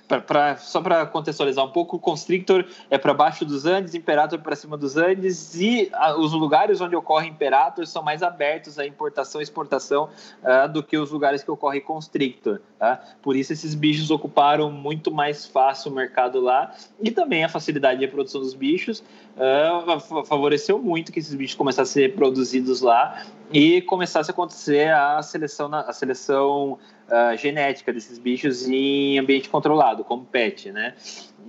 pra, 0.07 0.21
pra, 0.21 0.57
só 0.57 0.81
para 0.81 1.05
contextualizar 1.07 1.65
um 1.65 1.71
pouco, 1.71 1.97
Constrictor 1.97 2.63
é 2.91 2.97
para 2.97 3.11
baixo 3.11 3.43
dos 3.43 3.65
Andes, 3.65 3.95
Imperator 3.95 4.37
para 4.39 4.55
cima 4.55 4.77
dos 4.77 4.97
Andes 4.97 5.55
e 5.55 5.89
a, 5.93 6.15
os 6.15 6.31
lugares 6.31 6.79
onde 6.79 6.95
ocorre 6.95 7.27
Imperator 7.27 7.87
são 7.87 8.03
mais 8.03 8.21
abertos 8.21 8.77
à 8.77 8.85
importação 8.85 9.41
e 9.41 9.43
exportação 9.43 10.09
uh, 10.43 10.71
do 10.71 10.83
que 10.83 10.95
os 10.95 11.09
lugares 11.09 11.43
que 11.43 11.49
ocorre 11.49 11.81
Constrictor. 11.81 12.61
Tá? 12.77 13.01
Por 13.21 13.35
isso 13.35 13.51
esses 13.51 13.73
bichos 13.73 14.11
ocuparam 14.11 14.71
muito 14.71 15.11
mais 15.11 15.45
fácil 15.45 15.91
o 15.91 15.95
mercado 15.95 16.39
lá 16.39 16.71
e 17.01 17.09
também 17.09 17.43
a 17.43 17.49
facilidade 17.49 17.99
de 17.99 18.05
reprodução 18.05 18.41
dos 18.41 18.53
bichos 18.53 19.03
uh, 19.37 20.25
favoreceu 20.25 20.79
muito 20.79 21.11
que 21.11 21.19
esses 21.19 21.33
bichos 21.33 21.55
começassem 21.55 22.05
a 22.05 22.07
ser 22.07 22.15
produzidos 22.15 22.81
lá 22.81 23.25
e 23.51 23.81
começasse 23.81 24.31
a 24.31 24.33
acontecer 24.33 24.89
a 24.91 25.21
seleção, 25.21 25.73
a 25.73 25.93
seleção 25.93 26.79
uh, 27.07 27.37
genética 27.37 27.93
desses 27.93 28.17
bichos 28.17 28.67
em 28.67 29.19
ambiente 29.19 29.49
controlado, 29.49 30.03
como 30.03 30.25
PET, 30.25 30.71
né? 30.71 30.95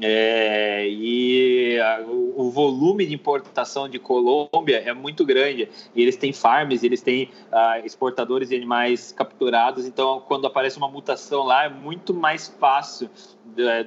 É, 0.01 0.89
e 0.89 1.79
a, 1.79 2.01
o, 2.07 2.51
volume 2.51 3.07
de 3.07 3.15
importação 3.15 3.89
de 3.89 3.99
Colômbia 3.99 4.79
é 4.85 4.93
muito 4.93 5.25
grande. 5.25 5.69
E 5.95 6.03
eles 6.03 6.17
têm 6.17 6.33
farms, 6.33 6.83
eles 6.83 7.01
têm 7.01 7.31
uh, 7.53 7.85
exportadores 7.85 8.49
de 8.49 8.57
animais 8.57 9.13
capturados. 9.13 9.87
Então, 9.87 10.23
quando 10.27 10.47
aparece 10.47 10.77
uma 10.79 10.89
mutação 10.89 11.45
lá, 11.45 11.67
é 11.67 11.69
muito 11.69 12.13
mais 12.13 12.49
fácil 12.49 13.09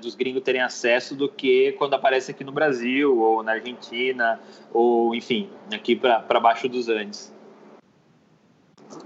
dos 0.01 0.15
gringos 0.15 0.43
terem 0.43 0.61
acesso 0.61 1.15
do 1.15 1.29
que 1.29 1.73
quando 1.73 1.93
aparece 1.93 2.31
aqui 2.31 2.43
no 2.43 2.51
Brasil, 2.51 3.17
ou 3.19 3.43
na 3.43 3.53
Argentina, 3.53 4.39
ou 4.73 5.13
enfim, 5.13 5.49
aqui 5.73 5.95
para 5.95 6.39
baixo 6.39 6.67
dos 6.67 6.89
Andes. 6.89 7.33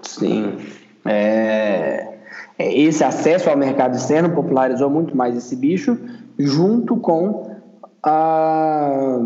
Sim. 0.01 0.57
É, 1.05 2.17
é, 2.57 2.79
esse 2.79 3.03
acesso 3.03 3.49
ao 3.49 3.57
mercado 3.57 3.95
externo 3.95 4.33
popularizou 4.33 4.89
muito 4.89 5.15
mais 5.15 5.35
esse 5.35 5.55
bicho, 5.55 5.97
junto 6.38 6.97
com 6.97 7.59
a, 8.03 9.19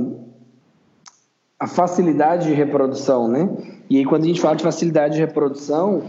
a 1.60 1.68
facilidade 1.68 2.48
de 2.48 2.54
reprodução, 2.54 3.28
né? 3.28 3.50
E 3.90 3.98
aí, 3.98 4.06
quando 4.06 4.24
a 4.24 4.28
gente 4.28 4.42
fala 4.42 4.56
de 4.56 4.64
facilidade 4.64 5.16
de 5.16 5.20
reprodução, 5.20 6.04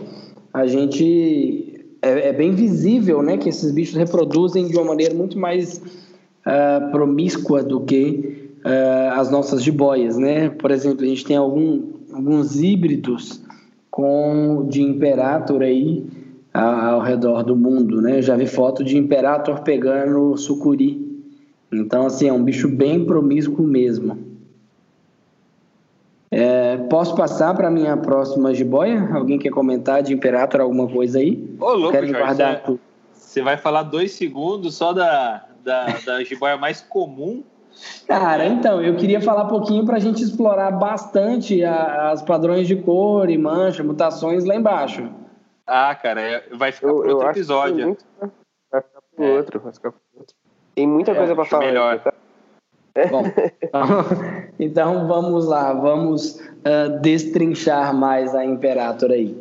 a 0.52 0.66
gente 0.66 1.75
é, 2.06 2.28
é 2.28 2.32
bem 2.32 2.52
visível, 2.52 3.22
né, 3.22 3.36
que 3.36 3.48
esses 3.48 3.70
bichos 3.72 3.96
reproduzem 3.96 4.68
de 4.68 4.76
uma 4.76 4.84
maneira 4.84 5.14
muito 5.14 5.38
mais 5.38 5.78
uh, 5.78 6.90
promíscua 6.90 7.62
do 7.62 7.80
que 7.80 8.50
uh, 8.64 9.12
as 9.18 9.30
nossas 9.30 9.62
jiboias, 9.62 10.16
né? 10.16 10.48
Por 10.50 10.70
exemplo, 10.70 11.04
a 11.04 11.08
gente 11.08 11.24
tem 11.24 11.36
algum, 11.36 11.82
alguns 12.12 12.60
híbridos 12.60 13.40
com 13.90 14.66
de 14.68 14.82
Imperator 14.82 15.62
aí 15.62 16.04
ao 16.52 17.02
redor 17.02 17.42
do 17.42 17.54
mundo, 17.54 18.00
né? 18.00 18.22
Já 18.22 18.34
vi 18.34 18.46
foto 18.46 18.82
de 18.82 18.96
Imperator 18.96 19.60
pegando 19.60 20.36
sucuri. 20.36 21.04
Então, 21.72 22.06
assim, 22.06 22.28
é 22.28 22.32
um 22.32 22.42
bicho 22.42 22.68
bem 22.68 23.04
promíscuo 23.04 23.66
mesmo. 23.66 24.25
É, 26.38 26.76
posso 26.90 27.16
passar 27.16 27.54
para 27.54 27.70
minha 27.70 27.96
próxima 27.96 28.52
jiboia? 28.52 29.08
Alguém 29.14 29.38
quer 29.38 29.50
comentar 29.50 30.02
de 30.02 30.12
Imperator 30.12 30.60
alguma 30.60 30.86
coisa 30.86 31.18
aí? 31.18 31.56
Ô, 31.58 31.72
louco, 31.72 31.92
Querem 31.92 32.10
Jorge, 32.10 32.24
guardar 32.24 32.62
você, 32.62 32.78
você 33.14 33.42
vai 33.42 33.56
falar 33.56 33.84
dois 33.84 34.12
segundos 34.12 34.74
só 34.74 34.92
da, 34.92 35.46
da, 35.64 35.86
da 36.04 36.22
jiboia 36.22 36.58
mais 36.58 36.82
comum 36.82 37.42
Cara, 38.06 38.46
então, 38.46 38.82
eu 38.82 38.96
queria 38.96 39.20
falar 39.20 39.44
um 39.44 39.48
pouquinho 39.48 39.84
para 39.84 39.96
a 39.96 40.00
gente 40.00 40.22
explorar 40.22 40.70
bastante 40.72 41.62
a, 41.64 42.10
as 42.10 42.22
padrões 42.22 42.66
de 42.66 42.76
cor 42.76 43.28
e 43.28 43.36
mancha, 43.36 43.82
mutações 43.82 44.44
lá 44.44 44.54
embaixo. 44.54 45.10
Ah, 45.66 45.94
cara, 45.94 46.20
é, 46.20 46.44
vai 46.52 46.72
ficar 46.72 46.88
para 46.88 46.96
outro 46.96 47.30
episódio. 47.30 47.86
Muito... 47.86 48.04
Vai 48.70 48.82
ficar 48.82 49.00
para 49.14 49.24
é. 49.24 49.36
outro, 49.36 49.60
vai 49.60 49.72
ficar 49.72 49.94
outro. 50.16 50.34
Tem 50.74 50.86
muita 50.86 51.10
é, 51.12 51.14
coisa 51.14 51.34
para 51.34 51.44
falar. 51.44 51.66
Melhor. 51.66 51.98
Tá? 52.00 52.14
Bom, 53.10 53.24
então 54.58 55.06
vamos 55.06 55.46
lá, 55.46 55.72
vamos 55.72 56.36
uh, 56.36 57.00
destrinchar 57.00 57.94
mais 57.94 58.34
a 58.34 58.44
Imperator 58.44 59.10
aí. 59.10 59.36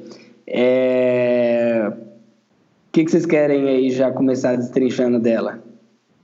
É... 0.48 1.90
O 1.90 2.91
que, 2.91 3.03
que 3.03 3.11
vocês 3.11 3.26
querem 3.26 3.68
aí 3.68 3.91
já 3.91 4.11
começar 4.11 4.56
destrinchando 4.56 5.19
dela? 5.19 5.60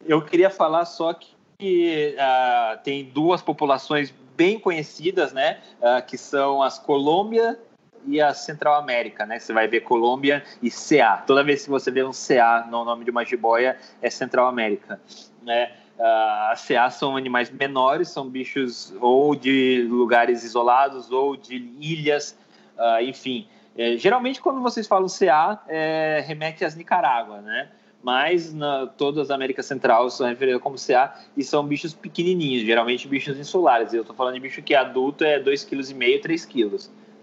Eu 0.05 0.21
queria 0.21 0.49
falar 0.49 0.85
só 0.85 1.13
que 1.13 2.15
uh, 2.17 2.83
tem 2.83 3.05
duas 3.05 3.41
populações 3.41 4.13
bem 4.35 4.59
conhecidas, 4.59 5.33
né? 5.33 5.59
Uh, 5.79 6.05
que 6.05 6.17
são 6.17 6.63
as 6.63 6.79
Colômbia 6.79 7.59
e 8.07 8.19
a 8.19 8.33
Central 8.33 8.75
América, 8.75 9.25
né? 9.25 9.37
Você 9.37 9.53
vai 9.53 9.67
ver 9.67 9.81
Colômbia 9.81 10.43
e 10.61 10.71
CA. 10.71 11.23
Toda 11.27 11.43
vez 11.43 11.63
que 11.63 11.69
você 11.69 11.91
vê 11.91 12.03
um 12.03 12.11
CA 12.11 12.65
no 12.69 12.83
nome 12.83 13.03
de 13.05 13.11
uma 13.11 13.23
jiboia, 13.23 13.77
é 14.01 14.09
Central 14.09 14.47
América, 14.47 14.99
né? 15.43 15.71
Uh, 16.01 16.49
as 16.51 16.65
CA 16.65 16.89
são 16.89 17.15
animais 17.15 17.51
menores, 17.51 18.09
são 18.09 18.27
bichos 18.27 18.91
ou 18.99 19.35
de 19.35 19.85
lugares 19.87 20.43
isolados 20.43 21.11
ou 21.11 21.37
de 21.37 21.57
ilhas, 21.79 22.35
uh, 22.75 23.03
enfim. 23.03 23.47
É, 23.77 23.95
geralmente, 23.97 24.41
quando 24.41 24.61
vocês 24.61 24.87
falam 24.87 25.07
CA, 25.07 25.61
é, 25.67 26.23
remete 26.25 26.65
às 26.65 26.75
Nicarágua, 26.75 27.39
né? 27.41 27.69
mas 28.01 28.51
na, 28.51 28.87
todas 28.87 29.29
as 29.29 29.31
América 29.31 29.61
Central 29.61 30.09
são 30.09 30.27
referidas 30.27 30.59
como 30.59 30.75
CA 30.75 31.13
e 31.37 31.43
são 31.43 31.63
bichos 31.63 31.93
pequenininhos, 31.93 32.63
geralmente 32.65 33.07
bichos 33.07 33.37
insulares. 33.37 33.93
Eu 33.93 34.01
estou 34.01 34.15
falando 34.15 34.33
de 34.33 34.39
bicho 34.39 34.63
que 34.63 34.73
é 34.73 34.77
adulto 34.77 35.23
é 35.23 35.39
2,5 35.39 35.93
kg, 35.93 36.19
3 36.19 36.45
kg. 36.45 36.77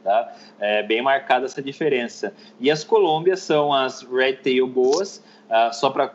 Tá? 0.05 0.33
É 0.61 0.85
bem 0.85 1.03
marcada 1.03 1.47
essa 1.47 1.61
diferença. 1.61 2.33
E 2.61 2.71
as 2.71 2.85
Colômbias 2.85 3.41
são 3.41 3.73
as 3.73 4.03
Red 4.03 4.35
Tail 4.35 4.69
Boas, 4.69 5.23
uh, 5.51 5.75
só 5.75 5.91
para 5.91 6.15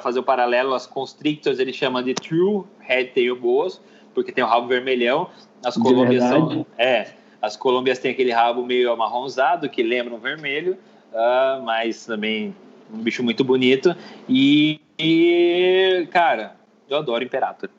fazer 0.00 0.18
o 0.18 0.22
paralelo, 0.22 0.74
as 0.74 0.86
Constrictors 0.86 1.58
ele 1.58 1.72
chama 1.72 2.02
de 2.02 2.14
True 2.14 2.64
Red 2.80 3.06
Tail 3.06 3.36
Boas, 3.36 3.80
porque 4.14 4.32
tem 4.32 4.44
o 4.44 4.46
rabo 4.46 4.66
vermelhão. 4.66 5.28
As 5.64 5.76
Colômbias 5.76 6.24
são. 6.24 6.66
É, 6.78 7.08
as 7.40 7.56
Colômbias 7.56 7.98
têm 7.98 8.10
aquele 8.10 8.30
rabo 8.30 8.64
meio 8.64 8.92
amarronzado, 8.92 9.68
que 9.68 9.82
lembra 9.82 10.14
um 10.14 10.18
vermelho, 10.18 10.76
uh, 11.12 11.62
mas 11.62 12.06
também 12.06 12.54
um 12.92 12.98
bicho 12.98 13.22
muito 13.22 13.42
bonito. 13.42 13.94
E, 14.28 14.80
e 14.98 16.06
cara, 16.10 16.56
eu 16.88 16.98
adoro 16.98 17.24
Imperator. 17.24 17.70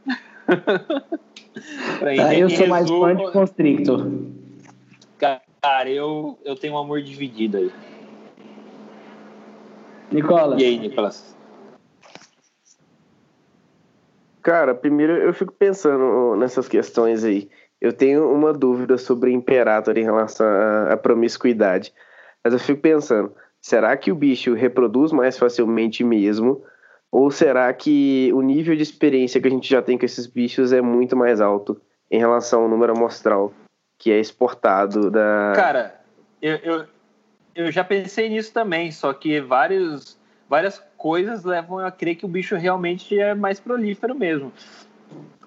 ah, 0.48 2.36
eu 2.36 2.50
sou 2.50 2.68
mais 2.68 2.90
fã 2.90 3.16
de 3.16 3.32
Constrictor. 3.32 4.12
Cara, 5.62 5.90
eu, 5.90 6.40
eu 6.44 6.56
tenho 6.56 6.74
um 6.74 6.78
amor 6.78 7.04
dividido 7.04 7.58
aí. 7.58 7.72
Nicolas. 10.12 10.60
E 10.60 10.66
aí, 10.66 10.80
Nicolas? 10.80 11.38
Cara, 14.42 14.74
primeiro 14.74 15.14
eu 15.14 15.34
fico 15.34 15.54
pensando 15.54 16.36
nessas 16.36 16.68
questões 16.68 17.24
aí. 17.24 17.50
Eu 17.80 17.94
tenho 17.94 18.32
uma 18.32 18.54
dúvida 18.54 18.98
sobre 18.98 19.32
Imperator 19.32 19.98
em 19.98 20.04
relação 20.04 20.48
à 20.90 20.98
promiscuidade. 20.98 21.94
Mas 22.44 22.54
eu 22.54 22.60
fico 22.60 22.82
pensando, 22.82 23.34
Será 23.62 23.96
que 23.96 24.12
o 24.12 24.16
bicho 24.16 24.56
reproduz 24.56 25.12
mais 25.12 25.38
facilmente 25.38 26.04
mesmo? 26.04 26.64
Ou 27.12 27.30
será 27.30 27.72
que 27.72 28.32
o 28.34 28.42
nível 28.42 28.76
de 28.76 28.82
experiência 28.82 29.40
que 29.40 29.48
a 29.48 29.52
gente 29.52 29.70
já 29.70 29.82
tem 29.82 29.98
com 29.98 30.06
esses 30.06 30.26
bichos 30.26 30.74
é 30.74 30.82
muito 30.82 31.16
mais 31.16 31.40
alto 31.40 31.80
em 32.10 32.18
relação 32.18 32.64
ao 32.64 32.68
número 32.68 32.94
amostral 32.94 33.54
que 34.00 34.12
é 34.12 34.20
exportado 34.20 35.12
da. 35.12 35.54
Cara, 35.56 36.02
eu, 36.42 36.56
eu, 36.56 36.86
eu 37.54 37.72
já 37.72 37.84
pensei 37.84 38.30
nisso 38.30 38.52
também, 38.52 38.92
só 38.92 39.14
que 39.14 39.40
vários, 39.40 40.20
várias 40.50 40.80
coisas 41.02 41.44
levam 41.44 41.80
a 41.80 41.92
crer 41.92 42.16
que 42.16 42.26
o 42.26 42.30
bicho 42.30 42.56
realmente 42.56 43.20
é 43.20 43.34
mais 43.34 43.60
prolífero 43.60 44.14
mesmo. 44.14 44.52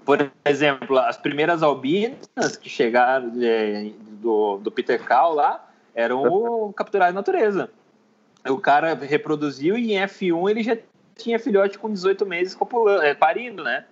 Por 0.05 0.31
exemplo, 0.45 0.99
as 0.99 1.17
primeiras 1.17 1.63
albinas 1.63 2.57
que 2.61 2.69
chegaram 2.69 3.33
é, 3.41 3.91
do, 4.21 4.59
do 4.59 4.71
Peter 4.71 5.03
Cal 5.03 5.33
lá 5.33 5.67
eram 5.95 6.73
capturadas 6.77 7.15
na 7.15 7.21
natureza 7.21 7.71
o 8.51 8.59
cara 8.59 8.95
reproduziu 8.95 9.77
e 9.77 9.95
em 9.95 10.01
F1 10.01 10.51
ele 10.51 10.63
já 10.63 10.77
tinha 11.17 11.39
filhote 11.39 11.79
com 11.79 11.91
18 11.91 12.27
meses 12.27 12.55
copulando, 12.55 13.03
é, 13.03 13.15
parindo, 13.15 13.63
né? 13.63 13.85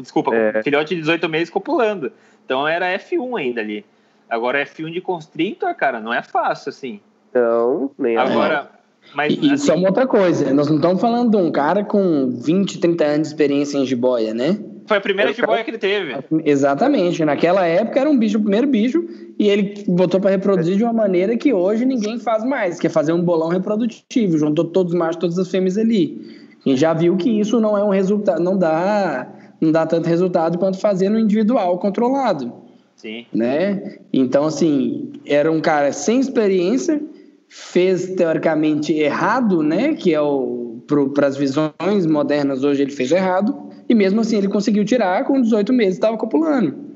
Desculpa, 0.00 0.34
é. 0.34 0.62
filhote 0.62 0.94
de 0.94 1.00
18 1.00 1.28
meses 1.28 1.50
copulando. 1.50 2.12
Então 2.44 2.66
era 2.66 2.86
F1 2.98 3.38
ainda 3.38 3.60
ali. 3.60 3.84
Agora 4.28 4.64
F1 4.64 4.92
de 4.92 5.00
Constrictor, 5.00 5.74
cara, 5.74 6.00
não 6.00 6.12
é 6.12 6.22
fácil 6.22 6.70
assim. 6.70 7.00
Não, 7.32 7.90
nem 7.98 8.16
Agora, 8.16 8.70
mas, 9.14 9.34
e, 9.34 9.52
assim, 9.52 9.56
só 9.56 9.74
uma 9.74 9.88
outra 9.88 10.06
coisa, 10.06 10.52
nós 10.52 10.68
não 10.68 10.76
estamos 10.76 11.00
falando 11.00 11.30
de 11.30 11.36
um 11.36 11.50
cara 11.50 11.84
com 11.84 12.30
20, 12.30 12.78
30 12.78 13.04
anos 13.04 13.28
de 13.28 13.34
experiência 13.34 13.78
em 13.78 13.86
jiboia, 13.86 14.34
né? 14.34 14.58
Foi 14.86 14.96
a 14.96 15.00
primeira 15.00 15.32
jiboia 15.32 15.62
que 15.62 15.70
ele 15.70 15.78
teve. 15.78 16.16
Exatamente. 16.44 17.22
Naquela 17.22 17.66
época 17.66 18.00
era 18.00 18.08
um 18.08 18.18
bicho, 18.18 18.38
o 18.38 18.40
primeiro 18.40 18.66
bicho, 18.66 19.04
e 19.38 19.48
ele 19.48 19.84
botou 19.86 20.18
para 20.18 20.30
reproduzir 20.30 20.76
de 20.76 20.82
uma 20.82 20.94
maneira 20.94 21.36
que 21.36 21.52
hoje 21.52 21.84
ninguém 21.84 22.18
faz 22.18 22.42
mais, 22.42 22.80
que 22.80 22.86
é 22.86 22.90
fazer 22.90 23.12
um 23.12 23.22
bolão 23.22 23.48
reprodutivo, 23.48 24.38
juntou 24.38 24.64
todos 24.64 24.94
os 24.94 24.98
machos, 24.98 25.16
todas 25.16 25.38
as 25.38 25.50
fêmeas 25.50 25.76
ali. 25.76 26.48
E 26.64 26.74
já 26.74 26.94
viu 26.94 27.16
que 27.16 27.28
isso 27.28 27.60
não 27.60 27.76
é 27.76 27.84
um 27.84 27.90
resultado, 27.90 28.42
não 28.42 28.56
dá, 28.56 29.28
não 29.60 29.70
dá 29.70 29.86
tanto 29.86 30.08
resultado 30.08 30.58
quanto 30.58 30.78
fazer 30.78 31.10
no 31.10 31.18
individual 31.18 31.78
controlado. 31.78 32.52
Sim. 32.96 33.26
Né? 33.32 33.98
Então, 34.12 34.46
assim, 34.46 35.12
era 35.24 35.52
um 35.52 35.60
cara 35.60 35.92
sem 35.92 36.18
experiência, 36.18 37.00
fez 37.48 38.14
teoricamente 38.14 38.92
errado, 38.92 39.62
né? 39.62 39.94
Que 39.94 40.14
é 40.14 40.20
o 40.20 40.66
para 41.14 41.26
as 41.26 41.36
visões 41.36 42.06
modernas 42.06 42.64
hoje 42.64 42.80
ele 42.80 42.92
fez 42.92 43.12
errado 43.12 43.70
e 43.86 43.94
mesmo 43.94 44.20
assim 44.20 44.38
ele 44.38 44.48
conseguiu 44.48 44.84
tirar 44.86 45.24
com 45.24 45.40
18 45.40 45.70
meses 45.72 45.94
estava 45.94 46.16
copulando. 46.16 46.88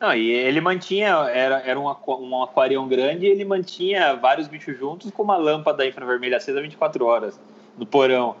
Não, 0.00 0.14
e 0.14 0.30
ele 0.30 0.60
mantinha, 0.60 1.08
era, 1.28 1.60
era 1.60 1.78
um, 1.78 1.86
um 1.86 2.42
aquarião 2.42 2.88
grande 2.88 3.26
e 3.26 3.28
ele 3.28 3.44
mantinha 3.44 4.14
vários 4.16 4.48
bichos 4.48 4.78
juntos 4.78 5.10
com 5.10 5.22
uma 5.22 5.36
lâmpada 5.36 5.86
infravermelha 5.86 6.36
acesa 6.36 6.60
24 6.60 7.04
horas 7.04 7.40
no 7.78 7.86
porão. 7.86 8.36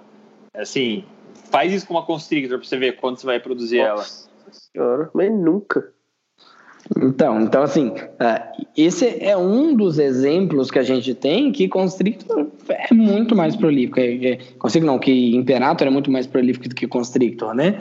Assim, 0.54 1.04
faz 1.50 1.72
isso 1.72 1.86
com 1.86 1.94
uma 1.94 2.04
constrictor 2.04 2.58
pra 2.58 2.66
você 2.66 2.76
ver 2.76 2.96
quando 2.96 3.18
você 3.18 3.26
vai 3.26 3.40
produzir 3.40 3.78
Nossa 3.78 4.28
ela. 4.40 4.52
Senhora, 4.52 5.10
mas 5.14 5.32
nunca. 5.32 5.93
Então, 7.00 7.40
então 7.40 7.62
assim, 7.62 7.88
uh, 7.88 8.64
esse 8.76 9.16
é 9.20 9.36
um 9.36 9.74
dos 9.74 9.98
exemplos 9.98 10.70
que 10.70 10.78
a 10.78 10.82
gente 10.82 11.14
tem 11.14 11.50
que 11.50 11.66
Constrictor 11.66 12.46
é 12.68 12.92
muito 12.92 13.34
mais 13.34 13.56
prolífico. 13.56 13.98
É, 13.98 14.32
é, 14.32 14.38
Constrictor 14.58 14.92
não, 14.92 14.98
que 14.98 15.34
Imperator 15.34 15.86
é 15.86 15.90
muito 15.90 16.10
mais 16.10 16.26
prolífico 16.26 16.68
do 16.68 16.74
que 16.74 16.86
Constrictor, 16.86 17.54
né? 17.54 17.78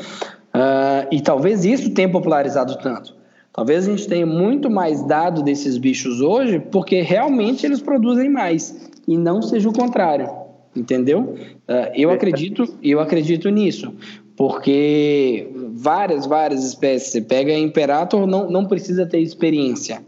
Uh, 0.56 1.08
e 1.12 1.22
talvez 1.22 1.66
isso 1.66 1.94
tenha 1.94 2.10
popularizado 2.10 2.78
tanto. 2.78 3.16
Talvez 3.52 3.88
a 3.88 3.92
gente 3.92 4.08
tenha 4.08 4.26
muito 4.26 4.70
mais 4.70 5.06
dado 5.06 5.44
desses 5.44 5.78
bichos 5.78 6.22
hoje 6.22 6.60
porque 6.60 7.02
realmente 7.02 7.66
eles 7.66 7.82
produzem 7.82 8.30
mais 8.30 8.90
e 9.08 9.18
não 9.18 9.42
seja 9.42 9.70
o 9.70 9.74
contrário, 9.74 10.30
entendeu? 10.76 11.36
Uh, 11.68 11.92
eu 11.94 12.10
acredito, 12.10 12.78
eu 12.82 13.00
acredito 13.00 13.50
nisso 13.50 13.94
porque 14.36 15.48
várias, 15.76 16.26
várias 16.26 16.64
espécies. 16.64 17.12
Você 17.12 17.22
pega 17.22 17.52
Imperator, 17.52 18.28
não, 18.28 18.50
não 18.50 18.66
precisa 18.66 19.06
ter 19.06 19.20
experiência, 19.20 20.04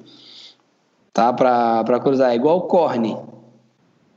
tá? 1.12 1.34
Para 1.34 2.00
cruzar. 2.00 2.32
É 2.32 2.36
igual 2.36 2.68
Corne. 2.68 3.18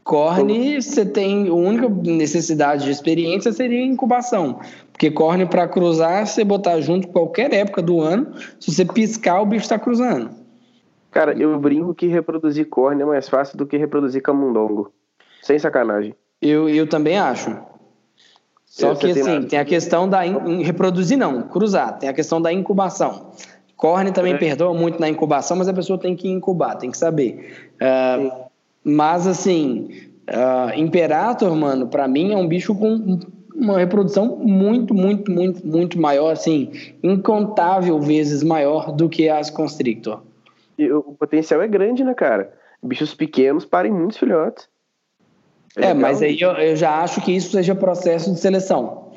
Corne, 0.08 0.80
você 0.80 1.04
tem. 1.04 1.48
A 1.48 1.52
única 1.52 1.86
necessidade 1.88 2.84
de 2.84 2.90
experiência 2.90 3.52
seria 3.52 3.84
incubação. 3.84 4.58
Porque 4.90 5.10
corne, 5.10 5.44
para 5.44 5.68
cruzar, 5.68 6.26
você 6.26 6.42
botar 6.42 6.80
junto 6.80 7.08
qualquer 7.08 7.52
época 7.52 7.82
do 7.82 8.00
ano, 8.00 8.32
se 8.58 8.72
você 8.72 8.86
piscar, 8.86 9.42
o 9.42 9.46
bicho 9.46 9.64
está 9.64 9.78
cruzando. 9.78 10.30
Cara, 11.10 11.34
eu 11.38 11.58
brinco 11.58 11.94
que 11.94 12.06
reproduzir 12.06 12.68
corne 12.68 13.02
é 13.02 13.04
mais 13.04 13.28
fácil 13.28 13.58
do 13.58 13.66
que 13.66 13.76
reproduzir 13.76 14.22
camundongo. 14.22 14.90
Sem 15.42 15.58
sacanagem. 15.58 16.14
Eu, 16.40 16.68
eu 16.68 16.88
também 16.88 17.18
acho. 17.18 17.54
Só 18.80 18.94
que 18.94 19.10
assim, 19.10 19.42
tem 19.42 19.58
a 19.58 19.64
questão 19.64 20.08
da 20.08 20.26
in, 20.26 20.62
reproduzir 20.62 21.18
não, 21.18 21.42
cruzar, 21.42 21.98
tem 21.98 22.08
a 22.08 22.12
questão 22.12 22.40
da 22.40 22.52
incubação. 22.52 23.32
Corne 23.76 24.12
também 24.12 24.34
é. 24.34 24.38
perdoa 24.38 24.74
muito 24.74 25.00
na 25.00 25.08
incubação, 25.08 25.56
mas 25.56 25.68
a 25.68 25.72
pessoa 25.72 25.98
tem 25.98 26.14
que 26.16 26.28
incubar, 26.28 26.76
tem 26.76 26.90
que 26.90 26.98
saber. 26.98 27.70
Uh, 27.80 28.48
mas 28.84 29.26
assim, 29.26 30.08
Uh, 30.28 30.78
Imperator, 30.78 31.56
mano, 31.56 31.88
para 31.88 32.06
mim 32.06 32.32
é 32.32 32.36
um 32.36 32.46
bicho 32.46 32.74
com 32.74 33.18
uma 33.54 33.78
reprodução 33.78 34.36
muito, 34.36 34.92
muito, 34.92 35.30
muito, 35.32 35.66
muito 35.66 35.98
maior, 35.98 36.32
assim, 36.32 36.70
incontável 37.02 37.98
vezes 37.98 38.42
maior 38.42 38.92
do 38.92 39.08
que 39.08 39.28
as 39.28 39.48
Constrictor. 39.48 40.20
E 40.78 40.92
o 40.92 41.02
potencial 41.02 41.62
é 41.62 41.66
grande, 41.66 42.04
né, 42.04 42.12
cara? 42.12 42.52
Bichos 42.82 43.14
pequenos 43.14 43.64
parem 43.64 43.90
muitos 43.90 44.18
filhotes. 44.18 44.68
É, 45.76 45.86
é 45.86 45.94
mas 45.94 46.22
aí 46.22 46.40
eu, 46.40 46.50
eu 46.52 46.76
já 46.76 47.02
acho 47.02 47.20
que 47.20 47.32
isso 47.32 47.50
seja 47.52 47.74
processo 47.74 48.32
de 48.32 48.40
seleção. 48.40 49.08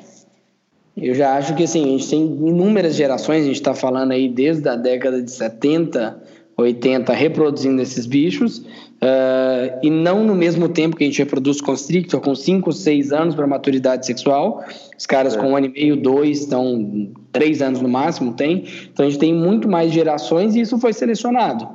Eu 0.96 1.14
já 1.14 1.36
acho 1.36 1.54
que 1.54 1.64
assim, 1.64 1.82
a 1.84 1.98
gente 1.98 2.10
tem 2.10 2.20
inúmeras 2.20 2.94
gerações, 2.94 3.42
a 3.42 3.46
gente 3.46 3.56
está 3.56 3.74
falando 3.74 4.12
aí 4.12 4.28
desde 4.28 4.68
a 4.68 4.76
década 4.76 5.22
de 5.22 5.30
70, 5.30 6.20
80 6.56 7.12
reproduzindo 7.14 7.80
esses 7.80 8.04
bichos, 8.04 8.58
uh, 8.58 9.78
e 9.82 9.88
não 9.88 10.22
no 10.22 10.34
mesmo 10.34 10.68
tempo 10.68 10.94
que 10.94 11.04
a 11.04 11.06
gente 11.06 11.18
reproduz 11.18 11.62
constrictor, 11.62 12.20
com 12.20 12.34
5, 12.34 12.70
6 12.72 13.10
anos 13.10 13.34
para 13.34 13.46
maturidade 13.46 14.04
sexual. 14.04 14.62
Os 14.96 15.06
caras 15.06 15.34
é. 15.34 15.38
com 15.38 15.52
um 15.52 15.56
ano 15.56 15.66
e 15.66 15.70
meio, 15.70 15.96
dois, 15.96 16.40
estão 16.40 17.10
3 17.32 17.62
anos 17.62 17.80
no 17.80 17.88
máximo, 17.88 18.34
tem. 18.34 18.64
Então 18.92 19.06
a 19.06 19.08
gente 19.08 19.18
tem 19.18 19.32
muito 19.32 19.68
mais 19.68 19.92
gerações 19.92 20.54
e 20.54 20.60
isso 20.60 20.78
foi 20.78 20.92
selecionado. 20.92 21.66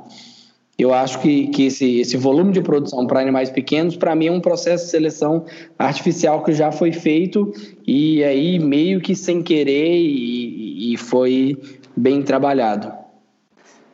Eu 0.78 0.94
acho 0.94 1.20
que, 1.20 1.48
que 1.48 1.64
esse, 1.64 1.98
esse 1.98 2.16
volume 2.16 2.52
de 2.52 2.60
produção 2.60 3.04
para 3.04 3.20
animais 3.20 3.50
pequenos, 3.50 3.96
para 3.96 4.14
mim, 4.14 4.28
é 4.28 4.32
um 4.32 4.40
processo 4.40 4.84
de 4.84 4.90
seleção 4.92 5.44
artificial 5.76 6.44
que 6.44 6.52
já 6.52 6.70
foi 6.70 6.92
feito 6.92 7.52
e 7.84 8.22
aí 8.22 8.60
meio 8.60 9.00
que 9.00 9.16
sem 9.16 9.42
querer 9.42 9.96
e, 9.96 10.92
e 10.92 10.96
foi 10.96 11.60
bem 11.96 12.22
trabalhado. 12.22 12.92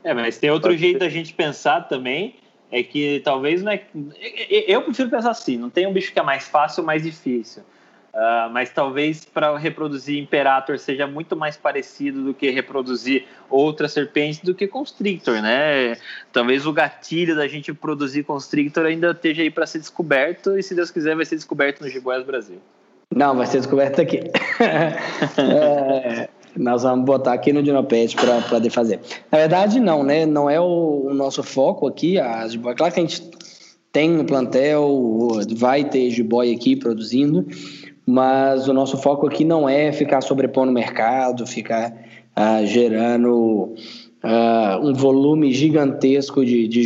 É, 0.05 0.13
mas 0.13 0.37
tem 0.37 0.51
outro 0.51 0.77
jeito 0.77 0.99
da 0.99 1.09
gente 1.09 1.33
pensar 1.33 1.89
também, 1.89 2.35
é 2.71 2.83
que 2.83 3.23
talvez 3.25 3.63
não 3.63 3.73
é. 3.73 3.83
Eu 4.67 4.83
prefiro 4.83 5.09
pensar 5.09 5.31
assim: 5.31 5.57
não 5.57 5.71
tem 5.71 5.87
um 5.87 5.93
bicho 5.93 6.13
que 6.13 6.19
é 6.19 6.23
mais 6.23 6.47
fácil 6.47 6.83
ou 6.83 6.87
mais 6.87 7.03
difícil. 7.03 7.63
Uh, 8.15 8.49
mas 8.53 8.71
talvez 8.71 9.25
para 9.25 9.59
reproduzir 9.59 10.23
Imperator 10.23 10.79
seja 10.79 11.05
muito 11.05 11.35
mais 11.35 11.57
parecido 11.57 12.23
do 12.23 12.33
que 12.33 12.49
reproduzir 12.49 13.25
outra 13.51 13.89
serpente 13.89 14.45
do 14.47 14.55
que 14.55 14.69
Constrictor, 14.69 15.43
né? 15.43 15.97
Talvez 16.33 16.65
o 16.65 16.73
gatilho 16.73 17.35
da 17.35 17.49
gente 17.49 17.75
produzir 17.75 18.23
Constrictor 18.23 18.87
ainda 18.87 19.11
esteja 19.11 19.43
aí 19.43 19.51
para 19.51 19.67
ser 19.67 19.81
descoberto 19.81 20.57
e 20.57 20.63
se 20.63 20.77
Deus 20.77 20.93
quiser 20.93 21.17
vai 21.17 21.25
ser 21.25 21.35
descoberto 21.35 21.81
no 21.81 21.89
Giboias 21.89 22.25
Brasil. 22.25 22.61
Não, 23.13 23.37
vai 23.37 23.47
ser 23.47 23.59
descoberto 23.59 24.01
aqui. 24.01 24.21
é, 25.37 26.29
nós 26.57 26.85
vamos 26.85 27.05
botar 27.05 27.33
aqui 27.33 27.53
no 27.53 27.65
Dinopet 27.65 28.15
para 28.15 28.41
poder 28.43 28.71
fazer. 28.71 29.01
Na 29.31 29.39
verdade, 29.39 29.81
não, 29.81 30.05
né? 30.05 30.25
Não 30.25 30.49
é 30.49 30.61
o, 30.61 31.09
o 31.09 31.15
nosso 31.15 31.43
foco 31.43 31.89
aqui. 31.89 32.19
A 32.21 32.47
jiboia. 32.47 32.77
Claro 32.77 32.95
que 32.95 33.01
a 33.01 33.03
gente 33.03 33.29
tem 33.95 34.11
no 34.11 34.25
plantel, 34.25 35.41
vai 35.57 35.85
ter 35.85 36.11
jiboia 36.11 36.53
aqui 36.53 36.75
produzindo, 36.75 37.47
mas 38.07 38.69
o 38.69 38.73
nosso 38.73 38.97
foco 38.97 39.27
aqui 39.27 39.45
não 39.45 39.69
é 39.69 39.93
ficar 39.93 40.21
sobrepondo 40.21 40.71
o 40.71 40.75
mercado, 40.75 41.47
ficar 41.47 41.93
uh, 42.37 42.67
gerando 42.67 43.75
uh, 44.23 44.79
um 44.83 44.93
volume 44.93 45.53
gigantesco 45.53 46.45
de, 46.45 46.69
de 46.69 46.83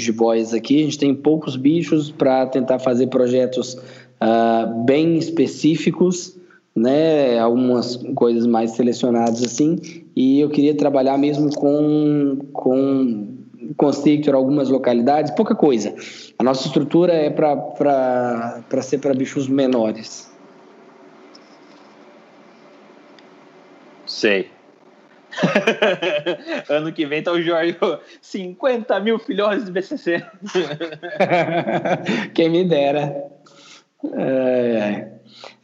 aqui. 0.55 0.81
A 0.81 0.85
gente 0.85 0.99
tem 0.99 1.15
poucos 1.15 1.57
bichos 1.57 2.11
para 2.11 2.47
tentar 2.47 2.79
fazer 2.79 3.09
projetos 3.09 3.75
uh, 3.75 4.85
bem 4.85 5.17
específicos 5.17 6.39
né, 6.79 7.39
algumas 7.39 7.97
coisas 8.15 8.47
mais 8.47 8.73
selecionadas 8.73 9.43
assim, 9.43 9.79
e 10.15 10.41
eu 10.41 10.49
queria 10.49 10.75
trabalhar 10.75 11.19
mesmo 11.19 11.53
com, 11.55 12.39
com 12.53 13.27
constrictor 13.77 14.35
algumas 14.35 14.69
localidades, 14.69 15.31
pouca 15.33 15.55
coisa. 15.55 15.95
A 16.39 16.45
nossa 16.45 16.67
estrutura 16.67 17.13
é 17.13 17.31
para 17.31 18.83
ser 18.83 18.99
para 18.99 19.13
bichos 19.13 19.49
menores. 19.49 20.28
Sei. 24.19 24.51
ano 26.69 26.93
que 26.93 27.07
vem 27.07 27.23
tá 27.23 27.31
o 27.31 27.41
Jorge 27.41 27.77
50 28.21 28.99
mil 28.99 29.17
filhotes 29.21 29.65
de 29.65 29.71
BCC. 29.71 30.25
Quem 32.35 32.51
me 32.51 32.65
dera. 32.65 33.31
É, 34.17 34.21
é. 34.21 35.13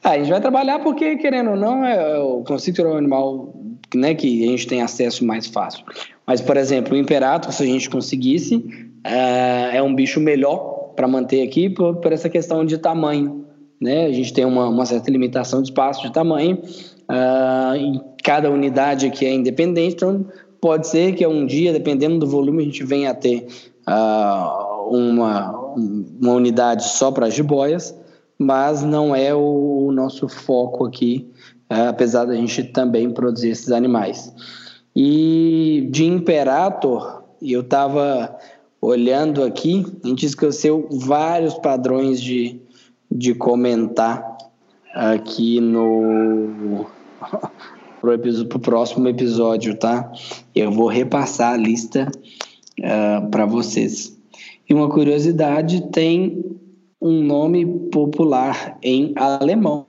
Ah, 0.05 0.11
a 0.11 0.19
gente 0.19 0.31
vai 0.31 0.41
trabalhar 0.41 0.79
porque, 0.79 1.17
querendo 1.17 1.51
ou 1.51 1.57
não, 1.57 1.85
é, 1.85 2.17
o 2.21 2.45
constrictor 2.45 2.87
é 2.87 2.91
um 2.91 2.99
animal 2.99 3.53
né, 3.93 4.15
que 4.15 4.45
a 4.45 4.51
gente 4.53 4.69
tem 4.69 4.83
acesso 4.83 5.27
mais 5.27 5.49
fácil. 5.49 5.85
Mas, 6.25 6.41
por 6.41 6.57
exemplo, 6.57 6.95
o 6.95 6.97
imperator, 6.97 7.53
se 7.53 7.65
a 7.65 7.67
gente 7.67 7.91
conseguisse, 7.91 8.65
é, 9.03 9.79
é 9.79 9.83
um 9.83 9.93
bicho 9.93 10.21
melhor 10.21 10.93
para 10.95 11.09
manter 11.09 11.43
aqui 11.43 11.69
por, 11.69 11.97
por, 11.97 12.13
essa 12.13 12.29
questão 12.29 12.65
de 12.65 12.79
tamanho. 12.79 13.47
Né? 13.81 14.07
A 14.07 14.13
gente 14.13 14.33
tem 14.33 14.45
uma, 14.45 14.69
uma 14.69 14.87
certa 14.87 15.11
limitação 15.11 15.61
de 15.61 15.71
espaço 15.71 16.03
de 16.03 16.13
tamanho, 16.13 16.63
uh, 17.11 17.77
e 17.77 18.01
cada 18.23 18.51
unidade 18.51 19.07
aqui 19.07 19.27
é 19.27 19.33
independente, 19.33 19.97
então 19.97 20.27
pode 20.61 20.89
ser 20.89 21.15
que 21.15 21.27
um 21.27 21.47
dia, 21.47 21.73
dependendo 21.73 22.19
do 22.19 22.27
volume, 22.27 22.63
a 22.63 22.67
gente 22.67 22.85
venha 22.85 23.11
a 23.11 23.15
ter 23.15 23.47
uh, 23.89 24.89
uma, 24.89 25.51
uma 26.21 26.33
unidade 26.33 26.85
só 26.85 27.11
para 27.11 27.31
jiboias, 27.31 27.95
mas 28.39 28.83
não 28.83 29.15
é 29.15 29.35
o 29.35 29.91
nosso 29.93 30.29
foco 30.29 30.87
aqui, 30.87 31.31
é, 31.71 31.87
apesar 31.89 32.25
da 32.25 32.35
gente 32.35 32.65
também 32.65 33.11
produzir 33.11 33.51
esses 33.51 33.71
animais. 33.71 34.33
E 34.95 35.89
de 35.91 36.05
Imperator, 36.05 37.25
eu 37.43 37.61
estava 37.61 38.37
olhando 38.81 39.43
aqui, 39.43 39.85
a 40.05 40.09
gente 40.09 40.27
esqueceu 40.27 40.89
vários 40.91 41.55
padrões 41.55 42.21
de, 42.21 42.61
de 43.11 43.35
comentar 43.35 44.37
aqui 44.95 45.61
no 45.61 46.87
pro, 48.01 48.19
pro 48.49 48.59
próximo 48.59 49.09
episódio, 49.09 49.77
tá? 49.77 50.13
Eu 50.55 50.71
vou 50.71 50.89
repassar 50.89 51.55
a 51.55 51.57
lista 51.57 52.11
uh, 52.81 52.83
é, 52.83 53.21
para 53.31 53.47
vocês. 53.47 54.17
E 54.69 54.75
uma 54.75 54.89
curiosidade, 54.89 55.91
tem 55.91 56.43
um 57.01 57.23
nome 57.23 57.67
popular 57.91 58.79
em 58.83 59.13
alemão. 59.17 59.87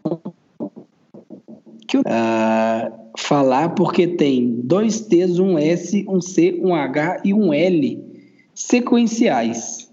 Que, 1.88 1.98
uh, 1.98 3.06
falar 3.18 3.70
porque 3.70 4.08
tem 4.08 4.62
dois 4.64 5.02
T's, 5.02 5.40
um 5.40 5.58
S, 5.58 6.06
um 6.10 6.20
C, 6.20 6.60
um 6.62 6.74
H 6.74 7.22
e 7.24 7.34
um 7.34 7.54
L 7.54 8.04
sequenciais. 8.54 9.85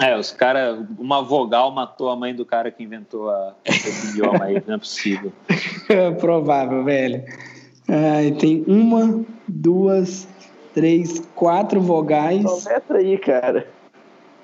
É, 0.00 0.16
os 0.16 0.30
caras, 0.30 0.84
uma 0.98 1.22
vogal 1.22 1.70
matou 1.70 2.10
a 2.10 2.16
mãe 2.16 2.34
do 2.34 2.44
cara 2.44 2.70
que 2.70 2.82
inventou 2.82 3.30
a, 3.30 3.54
esse 3.64 4.10
idioma 4.10 4.44
aí, 4.44 4.62
não 4.66 4.74
é 4.74 4.78
possível. 4.78 5.32
É 5.88 6.10
provável, 6.10 6.82
velho. 6.82 7.22
Ah, 7.88 8.36
tem 8.40 8.64
uma, 8.66 9.24
duas, 9.46 10.26
três, 10.74 11.20
quatro 11.36 11.80
vogais. 11.80 12.42
Só 12.42 12.68
letra 12.68 12.98
aí, 12.98 13.16
cara. 13.16 13.68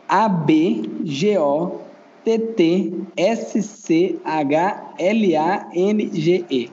A 0.08 0.28
B 0.28 0.82
G 1.04 1.36
O 1.38 1.80
T 2.24 2.38
T 2.38 2.92
S 3.16 3.60
C 3.60 4.20
H 4.24 4.94
L 4.98 5.36
A 5.36 5.68
N 5.74 6.10
G 6.12 6.44
E. 6.48 6.70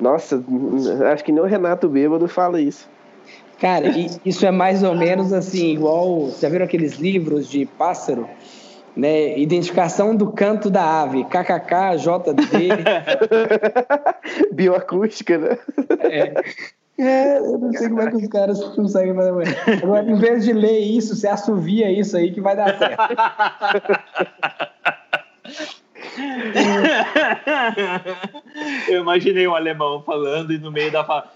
Nossa, 0.00 0.42
acho 1.12 1.22
que 1.22 1.30
nem 1.30 1.40
o 1.40 1.46
Renato 1.46 1.88
Bêbado 1.88 2.26
fala 2.26 2.60
isso. 2.60 2.90
Cara, 3.62 3.86
isso 4.26 4.44
é 4.44 4.50
mais 4.50 4.82
ou 4.82 4.92
menos 4.92 5.32
assim, 5.32 5.74
igual. 5.74 6.28
Já 6.40 6.48
viram 6.48 6.64
aqueles 6.64 6.94
livros 6.94 7.48
de 7.48 7.64
pássaro? 7.64 8.28
Né? 8.96 9.38
Identificação 9.38 10.16
do 10.16 10.32
canto 10.32 10.68
da 10.68 11.02
ave, 11.02 11.22
KKK, 11.26 11.98
JD. 11.98 12.42
Bioacústica, 14.52 15.38
né? 15.38 15.56
É. 16.00 16.34
É, 16.98 17.38
eu 17.38 17.56
não 17.56 17.72
sei 17.72 17.88
como 17.88 18.02
é 18.02 18.10
que 18.10 18.16
os 18.16 18.26
caras 18.26 18.60
conseguem 18.74 19.14
fazer. 19.14 19.56
Agora, 19.80 20.10
em 20.10 20.16
vez 20.16 20.44
de 20.44 20.52
ler 20.52 20.80
isso, 20.80 21.14
você 21.14 21.28
assovia 21.28 21.88
isso 21.88 22.16
aí 22.16 22.32
que 22.32 22.40
vai 22.40 22.56
dar 22.56 22.76
certo. 22.76 23.00
eu 28.88 29.02
imaginei 29.02 29.46
um 29.46 29.54
alemão 29.54 30.02
falando 30.02 30.52
e 30.52 30.58
no 30.58 30.72
meio 30.72 30.90
da 30.90 31.04
fala. 31.04 31.30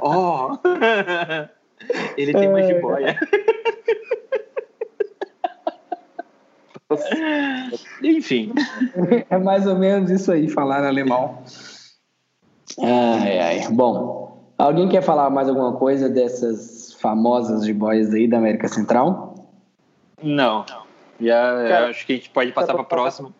Oh, 0.00 0.58
ele 2.16 2.32
tem 2.32 2.48
uma 2.48 2.62
jiboia. 2.62 3.18
Enfim. 8.02 8.52
É 9.30 9.38
mais 9.38 9.66
ou 9.66 9.76
menos 9.76 10.10
isso 10.10 10.30
aí, 10.30 10.48
falar 10.48 10.84
alemão. 10.84 11.42
Ai, 12.80 13.38
ai. 13.38 13.68
Bom, 13.70 14.52
alguém 14.58 14.88
quer 14.88 15.02
falar 15.02 15.30
mais 15.30 15.48
alguma 15.48 15.72
coisa 15.76 16.08
dessas 16.08 16.94
famosas 16.94 17.64
jiboias 17.64 18.12
aí 18.12 18.28
da 18.28 18.38
América 18.38 18.68
Central? 18.68 19.34
Não. 20.22 20.64
Já 21.20 21.68
Cara, 21.68 21.88
acho 21.88 22.06
que 22.06 22.12
a 22.12 22.16
gente 22.16 22.30
pode 22.30 22.52
passar 22.52 22.72
para 22.72 22.82
a 22.82 22.86
próxima. 22.86 23.32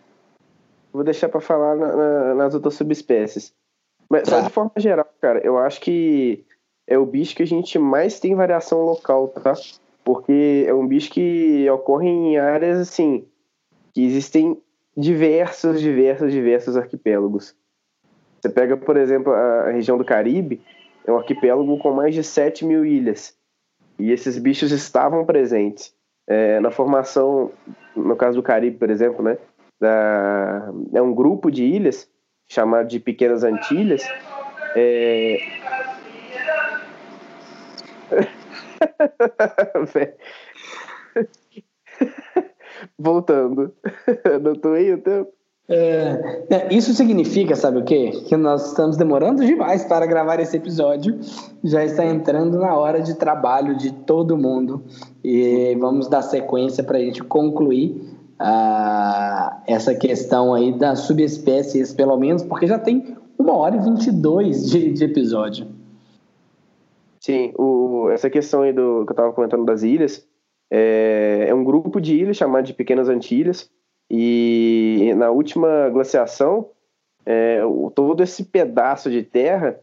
Vou 0.93 1.02
deixar 1.02 1.28
para 1.28 1.40
falar 1.40 1.74
na, 1.76 1.97
na, 1.97 2.34
nas 2.34 2.55
outras 2.55 2.74
subespécies. 2.74 3.55
Mas 4.12 4.24
tá. 4.24 4.36
só 4.36 4.40
de 4.47 4.52
forma 4.52 4.72
geral, 4.76 5.09
cara, 5.22 5.40
eu 5.43 5.56
acho 5.56 5.80
que 5.80 6.44
é 6.86 6.98
o 6.98 7.06
bicho 7.06 7.34
que 7.34 7.43
a 7.43 7.47
gente 7.47 7.78
mais 7.78 8.20
tem 8.20 8.34
variação 8.34 8.82
local, 8.82 9.28
tá? 9.28 9.55
porque 10.05 10.66
é 10.68 10.74
um 10.74 10.86
bicho 10.86 11.10
que 11.10 11.68
ocorre 11.70 12.09
em 12.09 12.36
áreas 12.36 12.78
assim 12.78 13.26
que 13.94 14.05
existem 14.05 14.60
diversos, 14.94 15.80
diversos, 15.80 16.30
diversos 16.30 16.76
arquipélagos. 16.76 17.56
Você 18.39 18.51
pega, 18.51 18.76
por 18.76 18.98
exemplo, 18.98 19.32
a 19.32 19.70
região 19.70 19.97
do 19.97 20.05
Caribe, 20.05 20.60
é 21.06 21.10
um 21.10 21.16
arquipélago 21.16 21.78
com 21.78 21.93
mais 21.93 22.14
de 22.14 22.22
7 22.22 22.66
mil 22.66 22.84
ilhas. 22.84 23.34
E 23.98 24.12
esses 24.12 24.36
bichos 24.36 24.72
estavam 24.72 25.24
presentes 25.24 25.94
é, 26.26 26.60
na 26.60 26.70
formação, 26.70 27.51
no 27.97 28.14
caso 28.14 28.36
do 28.36 28.43
Caribe, 28.43 28.76
por 28.76 28.90
exemplo, 28.90 29.22
né? 29.22 29.39
Da, 29.80 30.70
é 30.93 31.01
um 31.01 31.14
grupo 31.14 31.51
de 31.51 31.64
ilhas 31.64 32.11
chamado 32.53 32.87
de 32.87 33.01
Pequenas 33.01 33.43
Antilhas. 33.45 34.03
É... 34.77 35.39
Voltando. 42.99 43.73
Não 44.43 44.55
tô 44.55 44.73
aí 44.73 44.93
o 44.93 44.99
tempo? 44.99 45.33
É, 45.66 46.45
é, 46.51 46.74
isso 46.74 46.93
significa, 46.93 47.57
sabe 47.57 47.79
o 47.79 47.85
quê? 47.85 48.11
Que 48.27 48.37
nós 48.37 48.66
estamos 48.66 48.99
demorando 48.99 49.47
demais 49.47 49.83
para 49.85 50.05
gravar 50.05 50.39
esse 50.39 50.59
episódio. 50.59 51.19
Já 51.65 51.83
está 51.83 52.05
entrando 52.05 52.59
na 52.59 52.77
hora 52.77 53.01
de 53.01 53.15
trabalho 53.15 53.74
de 53.77 53.93
todo 53.93 54.37
mundo. 54.37 54.83
E 55.24 55.74
vamos 55.81 56.07
dar 56.07 56.20
sequência 56.20 56.85
para 56.85 56.99
a 56.99 57.01
gente 57.01 57.24
concluir 57.24 58.11
uh, 58.43 59.62
essa 59.66 59.94
questão 59.94 60.52
aí 60.52 60.77
das 60.77 61.01
subespécies, 61.01 61.93
pelo 61.93 62.16
menos, 62.16 62.43
porque 62.43 62.66
já 62.66 62.78
tem 62.78 63.16
uma 63.39 63.56
hora 63.56 63.77
e 63.77 63.81
22 63.81 64.70
de, 64.70 64.93
de 64.93 65.05
episódio. 65.05 65.66
Sim, 67.20 67.52
o, 67.56 68.10
essa 68.10 68.28
questão 68.28 68.62
aí 68.62 68.73
do 68.73 69.05
que 69.05 69.10
eu 69.10 69.14
estava 69.14 69.32
comentando 69.32 69.64
das 69.64 69.82
ilhas, 69.82 70.27
é, 70.70 71.47
é 71.48 71.55
um 71.55 71.62
grupo 71.62 72.01
de 72.01 72.16
ilhas 72.16 72.36
chamado 72.36 72.64
de 72.64 72.74
Pequenas 72.74 73.09
Antilhas, 73.09 73.70
e 74.10 75.12
na 75.16 75.31
última 75.31 75.89
glaciação, 75.90 76.69
é, 77.24 77.60
todo 77.94 78.23
esse 78.23 78.44
pedaço 78.44 79.10
de 79.10 79.23
terra 79.23 79.78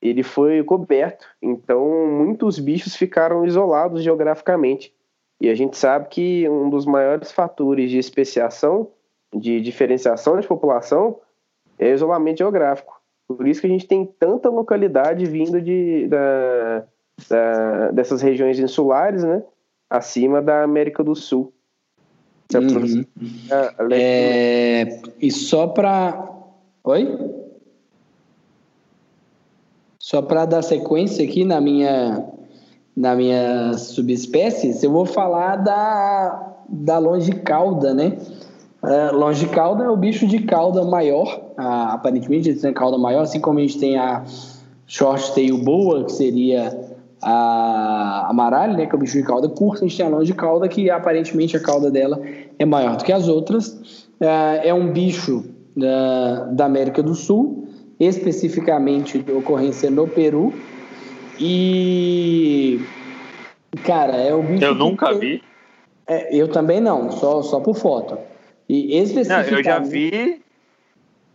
ele 0.00 0.22
foi 0.22 0.62
coberto, 0.64 1.26
então 1.40 2.08
muitos 2.10 2.58
bichos 2.58 2.96
ficaram 2.96 3.46
isolados 3.46 4.02
geograficamente. 4.02 4.92
E 5.42 5.50
a 5.50 5.56
gente 5.56 5.76
sabe 5.76 6.06
que 6.08 6.48
um 6.48 6.70
dos 6.70 6.86
maiores 6.86 7.32
fatores 7.32 7.90
de 7.90 7.98
especiação, 7.98 8.92
de 9.34 9.60
diferenciação 9.60 10.38
de 10.38 10.46
população, 10.46 11.18
é 11.76 11.90
isolamento 11.90 12.38
geográfico. 12.38 13.02
Por 13.26 13.48
isso 13.48 13.60
que 13.60 13.66
a 13.66 13.70
gente 13.70 13.88
tem 13.88 14.06
tanta 14.06 14.48
localidade 14.48 15.26
vindo 15.26 15.60
de, 15.60 16.06
da, 16.06 16.84
da, 17.28 17.90
dessas 17.90 18.22
regiões 18.22 18.56
insulares, 18.60 19.24
né, 19.24 19.42
acima 19.90 20.40
da 20.40 20.62
América 20.62 21.02
do 21.02 21.16
Sul. 21.16 21.52
Uhum. 22.54 23.04
É, 23.90 25.00
e 25.20 25.28
só 25.32 25.66
para. 25.66 26.24
Oi? 26.84 27.18
Só 29.98 30.22
para 30.22 30.44
dar 30.44 30.62
sequência 30.62 31.24
aqui 31.24 31.44
na 31.44 31.60
minha, 31.60 32.28
na 32.96 33.14
minha 33.14 33.72
subespécies, 33.74 34.82
eu 34.82 34.90
vou 34.90 35.06
falar 35.06 35.56
da, 35.56 36.54
da 36.68 36.98
longicauda, 36.98 37.94
né? 37.94 38.16
Uh, 38.82 39.14
longicauda 39.16 39.84
é 39.84 39.88
o 39.88 39.96
bicho 39.96 40.26
de 40.26 40.40
cauda 40.40 40.84
maior, 40.84 41.40
uh, 41.56 41.92
aparentemente 41.92 42.48
ele 42.48 42.58
tem 42.58 42.72
cauda 42.72 42.98
maior, 42.98 43.22
assim 43.22 43.40
como 43.40 43.58
a 43.58 43.62
gente 43.62 43.78
tem 43.78 43.96
a 43.96 44.24
short 44.86 45.32
tail 45.34 45.56
boa, 45.58 46.04
que 46.04 46.12
seria 46.12 46.92
a 47.22 48.26
amaralha, 48.28 48.76
né, 48.76 48.86
que 48.86 48.92
é 48.92 48.96
o 48.96 48.98
bicho 48.98 49.16
de 49.16 49.22
cauda 49.22 49.48
curta, 49.48 49.84
a 49.84 49.88
gente 49.88 49.96
tem 49.96 50.04
a 50.04 50.08
longicauda, 50.08 50.68
que 50.68 50.90
aparentemente 50.90 51.56
a 51.56 51.60
cauda 51.60 51.90
dela 51.90 52.20
é 52.58 52.64
maior 52.64 52.96
do 52.96 53.04
que 53.04 53.12
as 53.12 53.28
outras. 53.28 53.68
Uh, 54.20 54.58
é 54.64 54.74
um 54.74 54.92
bicho 54.92 55.44
da 55.74 56.66
América 56.66 57.02
do 57.02 57.14
Sul, 57.14 57.68
especificamente 57.98 59.18
de 59.18 59.32
ocorrência 59.32 59.90
no 59.90 60.06
Peru. 60.06 60.52
E. 61.38 62.80
Cara, 63.84 64.16
é 64.16 64.34
o 64.34 64.42
bicho. 64.42 64.64
Eu 64.64 64.74
nunca 64.74 65.14
vi. 65.14 65.42
É, 66.06 66.34
eu 66.34 66.48
também 66.48 66.80
não, 66.80 67.10
só, 67.10 67.42
só 67.42 67.60
por 67.60 67.74
foto. 67.74 68.18
E 68.68 68.98
especificamente. 68.98 69.50
Não, 69.50 69.58
eu 69.58 69.64
já 69.64 69.78
vi. 69.78 70.42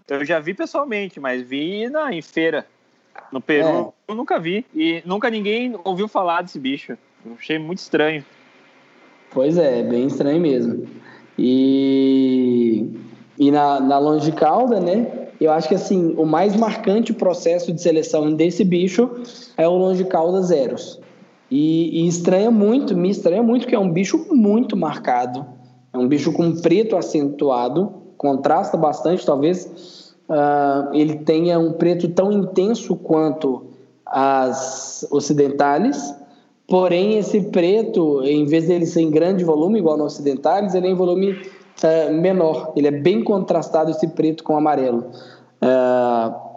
Eu 0.08 0.26
já 0.26 0.40
vi 0.40 0.54
pessoalmente, 0.54 1.20
mas 1.20 1.42
vi 1.42 1.90
na, 1.90 2.14
em 2.14 2.22
feira. 2.22 2.66
No 3.32 3.42
Peru, 3.42 3.94
é. 4.08 4.12
eu 4.12 4.16
nunca 4.16 4.40
vi. 4.40 4.66
E 4.74 5.02
nunca 5.06 5.30
ninguém 5.30 5.76
ouviu 5.84 6.08
falar 6.08 6.44
desse 6.44 6.60
bicho. 6.60 6.98
Eu 7.26 7.34
achei 7.38 7.60
muito 7.60 7.80
estranho. 7.80 8.24
Pois 9.32 9.58
é, 9.58 9.84
bem 9.84 10.08
estranho 10.08 10.40
mesmo. 10.40 10.88
E, 11.38 12.90
e 13.38 13.52
na, 13.52 13.80
na 13.80 14.00
longicauda, 14.00 14.80
né? 14.80 15.27
Eu 15.40 15.52
acho 15.52 15.68
que 15.68 15.76
assim, 15.76 16.16
o 16.18 16.26
mais 16.26 16.56
marcante 16.56 17.14
processo 17.14 17.72
de 17.72 17.82
seleção 17.82 18.34
desse 18.34 18.64
bicho 18.64 19.10
é 19.56 19.68
o 19.68 19.76
longicauda 19.78 20.42
zeros. 20.42 21.00
E, 21.50 22.04
e 22.04 22.08
estranha 22.08 22.52
muito, 22.52 22.96
me 22.96 23.10
estranha 23.10 23.44
muito 23.44 23.68
que 23.68 23.76
é 23.76 23.80
um 23.80 23.92
bicho 23.92 24.28
muito 24.32 24.76
marcado. 24.76 25.46
É 25.94 25.98
um 25.98 26.08
bicho 26.08 26.34
com 26.34 26.56
preto 26.56 26.98
acentuado, 26.98 27.94
contrasta 28.18 28.76
bastante, 28.76 29.26
talvez 29.26 30.16
uh, 30.28 30.94
ele 30.94 31.18
tenha 31.18 31.60
um 31.60 31.74
preto 31.74 32.10
tão 32.10 32.32
intenso 32.32 32.96
quanto 32.96 33.68
as 34.06 35.08
ocidentales, 35.12 36.14
porém 36.68 37.18
esse 37.18 37.42
preto, 37.42 38.22
em 38.24 38.46
vez 38.46 38.68
dele 38.68 38.86
ser 38.86 39.02
em 39.02 39.12
grande 39.12 39.44
volume, 39.44 39.80
igual 39.80 39.98
no 39.98 40.06
ocidentales, 40.06 40.74
ele 40.74 40.88
é 40.88 40.90
em 40.90 40.96
volume 40.96 41.38
uh, 41.84 42.14
menor. 42.14 42.74
Ele 42.76 42.88
é 42.88 42.92
bem 42.92 43.24
contrastado 43.24 43.92
esse 43.92 44.08
preto 44.08 44.44
com 44.44 44.56
amarelo. 44.56 45.06
Uh, 45.62 46.48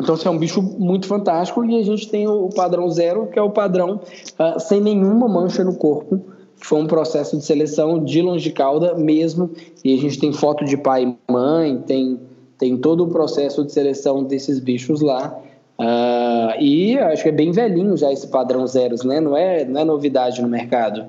então, 0.00 0.14
assim, 0.14 0.28
é 0.28 0.30
um 0.30 0.38
bicho 0.38 0.60
muito 0.60 1.06
fantástico 1.06 1.64
e 1.64 1.78
a 1.78 1.84
gente 1.84 2.08
tem 2.08 2.26
o 2.26 2.48
padrão 2.48 2.90
zero, 2.90 3.28
que 3.28 3.38
é 3.38 3.42
o 3.42 3.50
padrão 3.50 4.00
uh, 4.38 4.58
sem 4.58 4.80
nenhuma 4.80 5.28
mancha 5.28 5.62
no 5.62 5.76
corpo, 5.76 6.20
que 6.60 6.66
foi 6.66 6.80
um 6.80 6.86
processo 6.86 7.36
de 7.36 7.44
seleção 7.44 8.02
de 8.02 8.20
longicauda 8.20 8.94
mesmo, 8.94 9.50
e 9.84 9.94
a 9.94 9.98
gente 9.98 10.18
tem 10.18 10.32
foto 10.32 10.64
de 10.64 10.76
pai 10.76 11.04
e 11.04 11.32
mãe, 11.32 11.78
tem, 11.78 12.18
tem 12.58 12.76
todo 12.76 13.04
o 13.04 13.08
processo 13.08 13.64
de 13.64 13.72
seleção 13.72 14.24
desses 14.24 14.58
bichos 14.58 15.00
lá. 15.00 15.38
Uh, 15.78 16.60
e 16.60 16.98
acho 16.98 17.22
que 17.22 17.28
é 17.28 17.32
bem 17.32 17.50
velhinho 17.50 17.96
já 17.96 18.12
esse 18.12 18.28
padrão 18.28 18.66
zeros, 18.66 19.04
né? 19.04 19.20
Não 19.20 19.36
é, 19.36 19.64
não 19.64 19.80
é 19.80 19.84
novidade 19.84 20.40
no 20.40 20.48
mercado. 20.48 21.04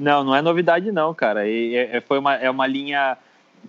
Não, 0.00 0.24
não 0.24 0.34
é 0.34 0.40
novidade 0.40 0.90
não, 0.90 1.12
cara. 1.12 1.46
E, 1.46 1.76
é, 1.76 2.00
foi 2.00 2.18
uma, 2.18 2.34
é 2.34 2.50
uma 2.50 2.66
linha 2.66 3.18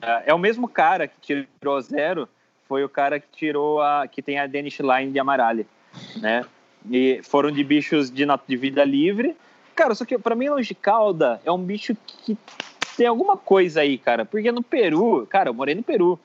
é, 0.02 0.24
é 0.28 0.34
o 0.34 0.40
mesmo 0.40 0.68
cara 0.68 1.08
que 1.08 1.46
tirou 1.60 1.82
zero, 1.82 2.30
foi 2.70 2.86
o 2.86 2.90
cara 2.90 3.20
que 3.20 3.28
tirou 3.34 3.82
a 3.82 4.08
que 4.08 4.22
tem 4.22 4.40
a 4.40 4.48
Danish 4.48 4.80
Line 4.80 5.12
de 5.12 5.20
Amaralha, 5.20 5.66
né? 6.16 6.46
E 6.90 7.20
foram 7.24 7.52
de 7.52 7.64
bichos 7.64 8.10
de, 8.10 8.26
de 8.48 8.56
vida 8.56 8.84
livre. 8.86 9.36
Cara, 9.76 9.94
só 9.94 10.06
que 10.06 10.18
para 10.18 10.36
mim 10.36 10.48
Longicauda 10.48 11.42
é 11.44 11.52
um 11.52 11.62
bicho 11.62 11.96
que 12.06 12.38
tem 12.96 13.08
alguma 13.08 13.36
coisa 13.36 13.82
aí, 13.82 13.98
cara. 13.98 14.24
Porque 14.24 14.52
no 14.54 14.64
Peru, 14.64 15.28
cara, 15.30 15.50
eu 15.50 15.54
morei 15.54 15.76
no 15.76 15.84
Peru. 15.84 16.18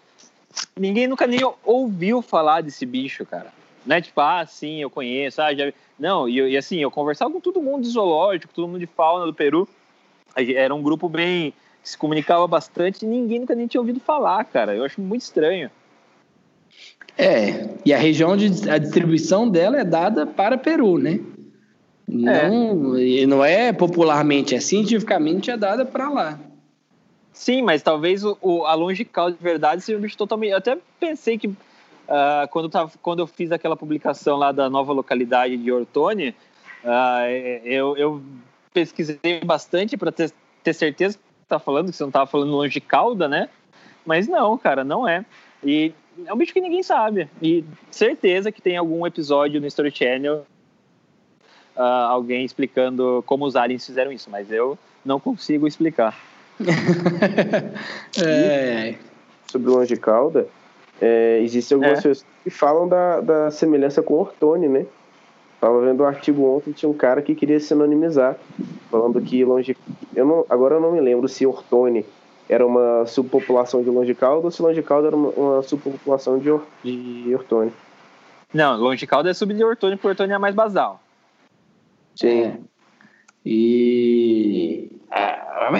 Ninguém 0.76 1.08
nunca 1.08 1.26
nem 1.26 1.40
ouviu 1.64 2.22
falar 2.22 2.60
desse 2.60 2.86
bicho, 2.86 3.26
cara. 3.26 3.52
Né? 3.84 4.00
Tipo, 4.00 4.20
ah, 4.20 4.46
sim, 4.46 4.80
eu 4.80 4.88
conheço. 4.88 5.42
Ah, 5.42 5.54
já... 5.54 5.72
Não, 5.98 6.28
e, 6.28 6.52
e 6.52 6.56
assim, 6.56 6.78
eu 6.78 6.90
conversava 6.90 7.30
com 7.30 7.40
todo 7.40 7.62
mundo 7.62 7.82
de 7.82 7.90
zoológico, 7.90 8.52
todo 8.54 8.68
mundo 8.68 8.80
de 8.80 8.86
fauna 8.86 9.26
do 9.26 9.34
Peru. 9.34 9.68
Era 10.36 10.74
um 10.74 10.82
grupo 10.82 11.08
bem 11.08 11.52
se 11.82 11.96
comunicava 11.96 12.46
bastante 12.46 13.04
e 13.04 13.08
ninguém 13.08 13.40
nunca 13.40 13.54
nem 13.54 13.66
tinha 13.66 13.80
ouvido 13.80 14.00
falar, 14.00 14.44
cara. 14.44 14.74
Eu 14.74 14.84
acho 14.84 15.00
muito 15.00 15.22
estranho. 15.22 15.70
É, 17.16 17.68
e 17.84 17.94
a 17.94 17.98
região 17.98 18.36
de 18.36 18.68
a 18.68 18.76
distribuição 18.76 19.48
dela 19.48 19.78
é 19.78 19.84
dada 19.84 20.26
para 20.26 20.58
Peru, 20.58 20.98
né? 20.98 21.20
Não, 22.06 22.96
é. 22.96 23.26
não 23.26 23.44
é 23.44 23.72
popularmente, 23.72 24.54
é 24.54 24.60
cientificamente 24.60 25.50
é 25.50 25.56
dada 25.56 25.84
para 25.84 26.08
lá. 26.10 26.38
Sim, 27.32 27.62
mas 27.62 27.82
talvez 27.82 28.24
o, 28.24 28.36
o, 28.40 28.64
a 28.64 28.74
longical 28.74 29.30
de 29.30 29.36
verdade 29.40 29.82
seja 29.82 29.98
um 29.98 30.00
bicho 30.00 30.16
totalmente. 30.16 30.52
Eu 30.52 30.58
até 30.58 30.78
pensei 30.98 31.36
que 31.36 31.48
uh, 31.48 32.48
quando, 32.50 32.68
tava, 32.68 32.90
quando 33.02 33.20
eu 33.20 33.26
fiz 33.26 33.52
aquela 33.52 33.76
publicação 33.76 34.36
lá 34.36 34.52
da 34.52 34.70
nova 34.70 34.92
localidade 34.92 35.56
de 35.56 35.70
Ortone, 35.70 36.30
uh, 36.84 37.28
eu, 37.64 37.96
eu 37.96 38.22
pesquisei 38.76 39.40
bastante 39.42 39.96
para 39.96 40.12
ter, 40.12 40.30
ter 40.62 40.74
certeza 40.74 41.18
tá 41.48 41.58
falando, 41.58 41.90
que 41.90 41.96
você 41.96 42.04
não 42.04 42.10
tava 42.10 42.26
falando 42.26 42.50
longe 42.50 42.74
de 42.74 42.80
cauda, 42.80 43.26
né? 43.26 43.48
Mas 44.04 44.28
não, 44.28 44.58
cara, 44.58 44.84
não 44.84 45.08
é. 45.08 45.24
E 45.64 45.94
é 46.26 46.34
um 46.34 46.36
bicho 46.36 46.52
que 46.52 46.60
ninguém 46.60 46.82
sabe. 46.82 47.26
E 47.40 47.64
certeza 47.90 48.52
que 48.52 48.60
tem 48.60 48.76
algum 48.76 49.06
episódio 49.06 49.60
no 49.60 49.66
Story 49.66 49.90
Channel 49.90 50.44
uh, 51.74 51.80
alguém 51.80 52.44
explicando 52.44 53.24
como 53.26 53.46
os 53.46 53.56
aliens 53.56 53.86
fizeram 53.86 54.12
isso, 54.12 54.28
mas 54.28 54.50
eu 54.52 54.78
não 55.04 55.18
consigo 55.18 55.66
explicar. 55.66 56.18
é. 58.22 58.96
Sobre 59.46 59.70
o 59.70 59.74
longe 59.74 59.94
de 59.94 60.00
cauda, 60.00 60.48
é, 61.00 61.40
existem 61.42 61.76
algumas 61.76 62.00
é. 62.00 62.02
pessoas 62.02 62.26
que 62.42 62.50
falam 62.50 62.86
da, 62.88 63.20
da 63.20 63.50
semelhança 63.50 64.02
com 64.02 64.14
o 64.14 64.20
Ortone, 64.20 64.68
né? 64.68 64.86
Tava 65.66 65.80
vendo 65.80 66.04
um 66.04 66.06
artigo 66.06 66.44
ontem, 66.44 66.70
tinha 66.70 66.88
um 66.88 66.94
cara 66.94 67.20
que 67.20 67.34
queria 67.34 67.58
se 67.58 67.72
anonimizar, 67.72 68.36
falando 68.88 69.20
que 69.20 69.44
longe. 69.44 69.76
Eu 70.14 70.24
não, 70.24 70.46
agora 70.48 70.76
eu 70.76 70.80
não 70.80 70.92
me 70.92 71.00
lembro 71.00 71.28
se 71.28 71.44
Ortone 71.44 72.06
era 72.48 72.64
uma 72.64 73.04
subpopulação 73.06 73.82
de 73.82 73.90
Longicalda 73.90 74.46
ou 74.46 74.50
se 74.52 74.62
Longicalda 74.62 75.08
era 75.08 75.16
uma, 75.16 75.30
uma 75.30 75.62
subpopulação 75.62 76.38
de, 76.38 76.50
de 76.84 77.34
Ortone. 77.34 77.72
Não, 78.54 78.76
Longicalda 78.76 79.28
é 79.28 79.34
sub 79.34 79.52
de 79.52 79.64
Ortone, 79.64 79.96
porque 79.96 80.06
Ortone 80.06 80.32
é 80.32 80.38
mais 80.38 80.54
basal. 80.54 81.00
Sim. 82.14 82.42
É. 82.42 82.56
E. 83.44 84.88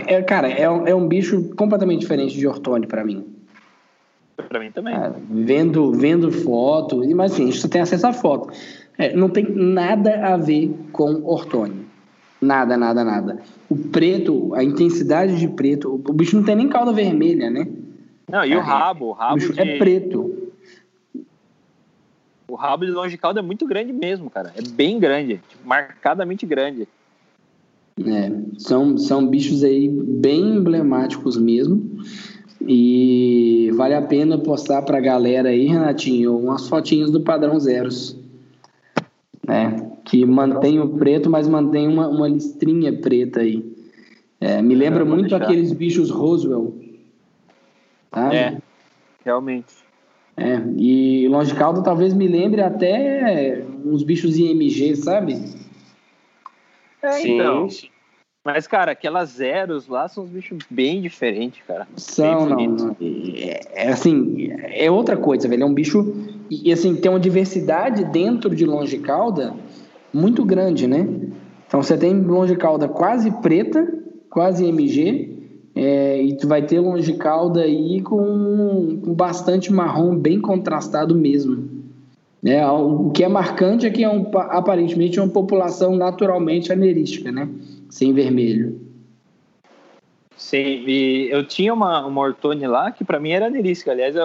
É, 0.08 0.20
cara, 0.22 0.48
é 0.48 0.68
um, 0.68 0.88
é 0.88 0.94
um 0.94 1.06
bicho 1.06 1.54
completamente 1.54 2.00
diferente 2.00 2.36
de 2.36 2.46
Ortone 2.48 2.88
para 2.88 3.04
mim. 3.04 3.24
Para 4.48 4.58
mim 4.58 4.72
também. 4.72 4.94
É, 4.94 5.12
vendo, 5.30 5.92
vendo 5.92 6.32
foto, 6.32 6.98
mas 7.14 7.32
assim, 7.32 7.44
a 7.44 7.46
gente 7.46 7.60
só 7.60 7.68
tem 7.68 7.80
acesso 7.80 8.06
à 8.08 8.12
foto. 8.12 8.52
É, 8.98 9.14
não 9.14 9.28
tem 9.28 9.44
nada 9.54 10.26
a 10.26 10.36
ver 10.36 10.74
com 10.92 11.22
Ortone. 11.24 11.86
Nada, 12.40 12.76
nada, 12.76 13.04
nada. 13.04 13.38
O 13.68 13.76
preto, 13.76 14.54
a 14.54 14.62
intensidade 14.62 15.38
de 15.38 15.48
preto, 15.48 15.94
o 16.06 16.12
bicho 16.12 16.36
não 16.36 16.44
tem 16.44 16.56
nem 16.56 16.68
cauda 16.68 16.92
vermelha, 16.92 17.50
né? 17.50 17.66
Não, 18.30 18.44
e 18.44 18.52
é, 18.52 18.56
o 18.56 18.60
rabo, 18.60 19.06
o 19.06 19.12
rabo 19.12 19.36
o 19.36 19.52
de... 19.52 19.60
é 19.60 19.78
preto. 19.78 20.48
O 22.48 22.54
rabo 22.54 22.84
de 22.84 22.92
longe 22.92 23.16
cauda 23.16 23.40
é 23.40 23.42
muito 23.42 23.66
grande 23.66 23.92
mesmo, 23.92 24.30
cara. 24.30 24.52
É 24.56 24.62
bem 24.62 24.98
grande, 24.98 25.40
tipo, 25.48 25.66
marcadamente 25.66 26.46
grande. 26.46 26.86
É, 27.98 28.30
são, 28.58 28.96
são 28.98 29.26
bichos 29.26 29.64
aí 29.64 29.88
bem 29.88 30.56
emblemáticos 30.56 31.36
mesmo. 31.36 31.98
E 32.60 33.70
vale 33.74 33.94
a 33.94 34.02
pena 34.02 34.38
postar 34.38 34.82
pra 34.82 35.00
galera 35.00 35.50
aí, 35.50 35.66
Renatinho, 35.66 36.36
umas 36.36 36.68
fotinhas 36.68 37.10
do 37.10 37.20
padrão 37.20 37.58
zeros. 37.58 38.16
Né? 39.46 39.90
Que 40.04 40.24
mantém 40.24 40.80
o 40.80 40.88
preto, 40.96 41.30
mas 41.30 41.48
mantém 41.48 41.88
uma, 41.88 42.08
uma 42.08 42.28
listrinha 42.28 42.92
preta 42.92 43.40
aí. 43.40 43.64
É, 44.40 44.60
me 44.60 44.74
lembra 44.74 45.04
muito 45.04 45.30
deixar. 45.30 45.44
aqueles 45.44 45.72
bichos 45.72 46.10
Roswell. 46.10 46.76
Tá? 48.10 48.34
É, 48.34 48.58
realmente. 49.24 49.74
É, 50.36 50.60
e 50.76 51.26
Longe 51.28 51.54
Caldo 51.54 51.82
talvez 51.82 52.12
me 52.12 52.28
lembre 52.28 52.60
até 52.60 53.64
uns 53.84 54.02
bichos 54.02 54.36
IMG, 54.36 54.94
sabe? 54.96 55.42
É, 57.02 57.26
então. 57.26 57.68
Mas, 58.46 58.68
cara, 58.68 58.92
aquelas 58.92 59.30
zeros 59.30 59.88
lá 59.88 60.06
são 60.06 60.22
uns 60.22 60.30
bichos 60.30 60.58
bem 60.70 61.00
diferentes, 61.00 61.60
cara. 61.66 61.84
São, 61.96 62.48
não, 62.48 62.64
não. 62.64 62.96
É, 63.00 63.60
é, 63.74 63.88
assim, 63.88 64.52
é 64.72 64.88
outra 64.88 65.16
coisa, 65.16 65.48
velho. 65.48 65.64
É 65.64 65.66
um 65.66 65.74
bicho. 65.74 66.14
E, 66.48 66.72
assim, 66.72 66.94
tem 66.94 67.10
uma 67.10 67.18
diversidade 67.18 68.04
dentro 68.04 68.54
de 68.54 68.64
longe 68.64 68.98
cauda 68.98 69.52
muito 70.14 70.44
grande, 70.44 70.86
né? 70.86 71.08
Então 71.66 71.82
você 71.82 71.98
tem 71.98 72.14
longe 72.22 72.54
cauda 72.54 72.86
quase 72.86 73.32
preta, 73.42 73.84
quase 74.30 74.64
MG, 74.64 75.28
é, 75.74 76.22
e 76.22 76.36
tu 76.36 76.46
vai 76.46 76.62
ter 76.62 76.78
longe 76.78 77.14
cauda 77.14 77.62
aí 77.62 78.00
com, 78.00 79.00
com 79.04 79.12
bastante 79.12 79.72
marrom 79.72 80.14
bem 80.14 80.40
contrastado 80.40 81.16
mesmo. 81.16 81.68
É, 82.44 82.64
o 82.64 83.10
que 83.10 83.24
é 83.24 83.28
marcante 83.28 83.86
é 83.86 83.90
que 83.90 84.04
é 84.04 84.08
um, 84.08 84.24
aparentemente 84.34 85.18
é 85.18 85.22
uma 85.22 85.32
população 85.32 85.96
naturalmente 85.96 86.72
anerística, 86.72 87.32
né? 87.32 87.48
Sem 87.96 88.12
vermelho. 88.12 88.78
Sim, 90.36 90.84
e 90.86 91.30
eu 91.30 91.42
tinha 91.46 91.72
uma, 91.72 92.04
uma 92.04 92.20
ortone 92.20 92.66
lá 92.66 92.90
que 92.90 93.02
para 93.02 93.18
mim 93.18 93.30
era 93.30 93.46
anerística. 93.46 93.90
Aliás, 93.90 94.14
é, 94.14 94.20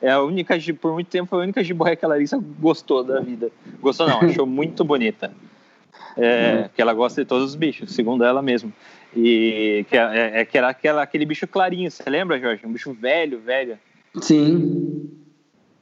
é 0.00 0.12
a 0.12 0.22
única, 0.22 0.56
por 0.80 0.92
muito 0.92 1.08
tempo 1.08 1.28
foi 1.28 1.40
a 1.40 1.42
única 1.42 1.64
jiboia 1.64 1.96
que 1.96 2.04
a 2.04 2.08
Larissa 2.08 2.38
gostou 2.60 3.02
da 3.02 3.18
vida. 3.18 3.50
Gostou 3.80 4.06
não, 4.06 4.20
achou 4.20 4.46
muito 4.46 4.84
bonita. 4.84 5.32
É, 6.16 6.70
que 6.72 6.80
ela 6.80 6.94
gosta 6.94 7.20
de 7.20 7.26
todos 7.26 7.48
os 7.48 7.56
bichos, 7.56 7.92
segundo 7.92 8.22
ela 8.22 8.40
mesma. 8.40 8.72
E 9.16 9.84
que, 9.90 9.96
é, 9.96 10.40
é, 10.40 10.44
que 10.44 10.56
era 10.56 10.68
aquela, 10.68 11.02
aquele 11.02 11.26
bicho 11.26 11.48
clarinho, 11.48 11.90
você 11.90 12.08
lembra, 12.08 12.38
Jorge? 12.38 12.64
Um 12.64 12.72
bicho 12.72 12.92
velho, 12.92 13.40
velho. 13.40 13.76
Sim. 14.20 15.10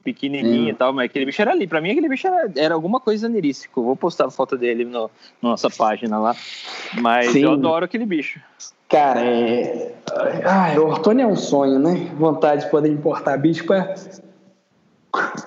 Pequenininho 0.03 0.69
e 0.69 0.73
tal, 0.73 0.93
mas 0.93 1.05
aquele 1.05 1.25
bicho 1.25 1.41
era 1.41 1.51
ali. 1.51 1.67
Pra 1.67 1.81
mim, 1.81 1.91
aquele 1.91 2.09
bicho 2.09 2.27
era, 2.27 2.51
era 2.55 2.73
alguma 2.73 2.99
coisa 2.99 3.27
anerístico. 3.27 3.83
Vou 3.83 3.95
postar 3.95 4.25
a 4.25 4.31
foto 4.31 4.57
dele 4.57 4.85
no, 4.85 5.11
na 5.41 5.49
nossa 5.49 5.69
página 5.69 6.19
lá. 6.19 6.35
Mas 7.01 7.31
Sim. 7.31 7.43
eu 7.43 7.51
adoro 7.53 7.85
aquele 7.85 8.05
bicho. 8.05 8.39
Cara, 8.87 9.21
é. 9.21 9.93
Ai, 10.45 10.79
o 10.79 10.87
Ortônio 10.87 11.23
é 11.23 11.27
um 11.27 11.35
sonho, 11.35 11.77
né? 11.77 12.09
Vontade 12.15 12.65
de 12.65 12.71
poder 12.71 12.89
importar 12.89 13.37
bicho 13.37 13.65
pra 13.65 13.93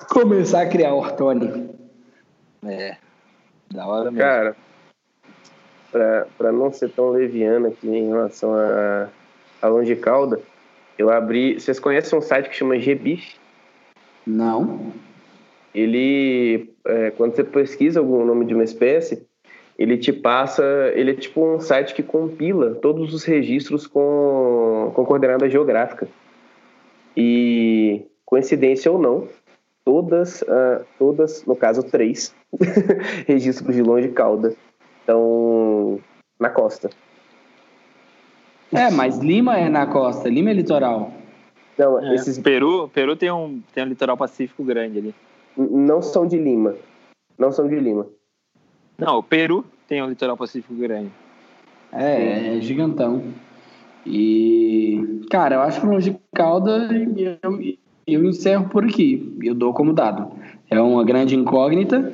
começar 0.09 0.61
a 0.61 0.65
criar 0.65 0.93
Ortônio. 0.93 1.69
É. 2.65 2.95
Da 3.71 3.85
hora 3.85 4.11
mesmo. 4.11 4.19
Cara, 4.19 4.55
para 6.37 6.51
não 6.51 6.71
ser 6.71 6.89
tão 6.89 7.09
leviano 7.09 7.67
aqui 7.67 7.87
em 7.87 8.07
relação 8.07 8.53
a, 8.53 9.09
a 9.61 9.67
longe 9.67 9.95
cauda, 9.95 10.39
eu 10.97 11.09
abri. 11.09 11.59
Vocês 11.59 11.79
conhecem 11.79 12.17
um 12.17 12.21
site 12.21 12.49
que 12.49 12.55
chama 12.55 12.77
Gbif? 12.77 13.35
Não. 14.25 14.93
Ele, 15.73 16.71
é, 16.85 17.11
quando 17.11 17.35
você 17.35 17.43
pesquisa 17.43 17.99
algum 17.99 18.23
nome 18.25 18.45
de 18.45 18.53
uma 18.53 18.63
espécie, 18.63 19.25
ele 19.77 19.97
te 19.97 20.13
passa. 20.13 20.63
Ele 20.95 21.11
é 21.11 21.15
tipo 21.15 21.43
um 21.43 21.59
site 21.59 21.93
que 21.93 22.03
compila 22.03 22.75
todos 22.75 23.13
os 23.13 23.23
registros 23.23 23.87
com, 23.87 24.91
com 24.93 25.05
coordenada 25.05 25.49
geográfica. 25.49 26.07
E, 27.15 28.05
coincidência 28.25 28.91
ou 28.91 28.97
não, 28.97 29.27
todas, 29.85 30.41
uh, 30.43 30.85
todas 30.97 31.45
no 31.45 31.55
caso, 31.55 31.83
três 31.83 32.33
registros 33.27 33.75
de 33.75 33.81
longe 33.81 34.09
cauda 34.09 34.55
estão 34.99 35.99
na 36.39 36.49
costa. 36.49 36.89
É, 38.71 38.89
mas 38.89 39.19
Lima 39.19 39.57
é 39.57 39.69
na 39.69 39.85
costa, 39.85 40.29
Lima 40.29 40.49
é 40.49 40.53
litoral. 40.53 41.13
Não, 41.77 41.99
é. 41.99 42.15
esses 42.15 42.37
Peru, 42.37 42.87
Peru 42.89 43.15
tem 43.15 43.31
um 43.31 43.61
tem 43.73 43.83
um 43.83 43.87
litoral 43.87 44.17
pacífico 44.17 44.63
grande 44.63 44.99
ali. 44.99 45.15
Não 45.57 46.01
são 46.01 46.27
de 46.27 46.37
Lima. 46.37 46.75
Não 47.37 47.51
são 47.51 47.67
de 47.67 47.75
Lima. 47.75 48.07
Não, 48.97 49.17
o 49.17 49.23
Peru 49.23 49.65
tem 49.87 50.01
um 50.01 50.09
litoral 50.09 50.37
pacífico 50.37 50.73
grande. 50.75 51.11
É, 51.91 52.57
é 52.57 52.61
gigantão. 52.61 53.23
E, 54.05 55.21
cara, 55.29 55.55
eu 55.55 55.61
acho 55.61 55.79
que 55.79 55.87
longe 55.87 56.11
de 56.11 56.17
Calda 56.33 56.89
eu, 57.41 57.59
eu 58.05 58.25
encerro 58.25 58.67
por 58.69 58.83
aqui. 58.83 59.37
Eu 59.41 59.53
dou 59.53 59.73
como 59.73 59.93
dado. 59.93 60.31
É 60.69 60.79
uma 60.81 61.03
grande 61.03 61.35
incógnita 61.35 62.11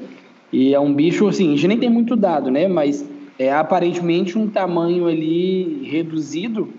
e 0.51 0.73
é 0.73 0.79
um 0.79 0.93
bicho, 0.93 1.27
assim, 1.27 1.47
a 1.47 1.51
gente 1.51 1.67
nem 1.67 1.79
tem 1.79 1.89
muito 1.89 2.15
dado, 2.15 2.51
né? 2.51 2.67
Mas 2.67 3.07
é 3.37 3.51
aparentemente 3.51 4.37
um 4.37 4.47
tamanho 4.49 5.07
ali 5.07 5.83
reduzido. 5.85 6.71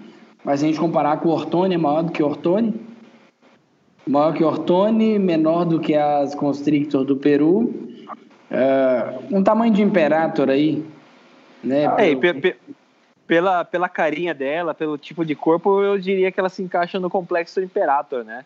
Mas 0.44 0.60
se 0.60 0.66
a 0.66 0.68
gente 0.68 0.80
comparar 0.80 1.18
com 1.18 1.28
o 1.28 1.32
Ortone, 1.32 1.74
é 1.74 1.78
maior 1.78 2.02
do 2.02 2.12
que 2.12 2.22
o 2.22 2.26
Ortone. 2.26 2.74
Maior 4.06 4.32
que 4.34 4.42
o 4.42 4.46
Ortone, 4.46 5.18
menor 5.18 5.64
do 5.64 5.78
que 5.78 5.94
as 5.94 6.34
Constrictor 6.34 7.04
do 7.04 7.16
Peru. 7.16 7.72
É, 8.50 9.18
um 9.30 9.42
tamanho 9.42 9.72
de 9.72 9.82
Imperator 9.82 10.48
aí. 10.48 10.84
Né? 11.62 11.84
É, 11.98 12.16
pe 12.16 12.56
pela, 13.26 13.64
pela 13.64 13.88
carinha 13.88 14.34
dela, 14.34 14.74
pelo 14.74 14.98
tipo 14.98 15.24
de 15.24 15.36
corpo, 15.36 15.80
eu 15.80 15.96
diria 15.96 16.32
que 16.32 16.40
ela 16.40 16.48
se 16.48 16.64
encaixa 16.64 16.98
no 16.98 17.08
complexo 17.08 17.60
Imperator, 17.60 18.24
né? 18.24 18.44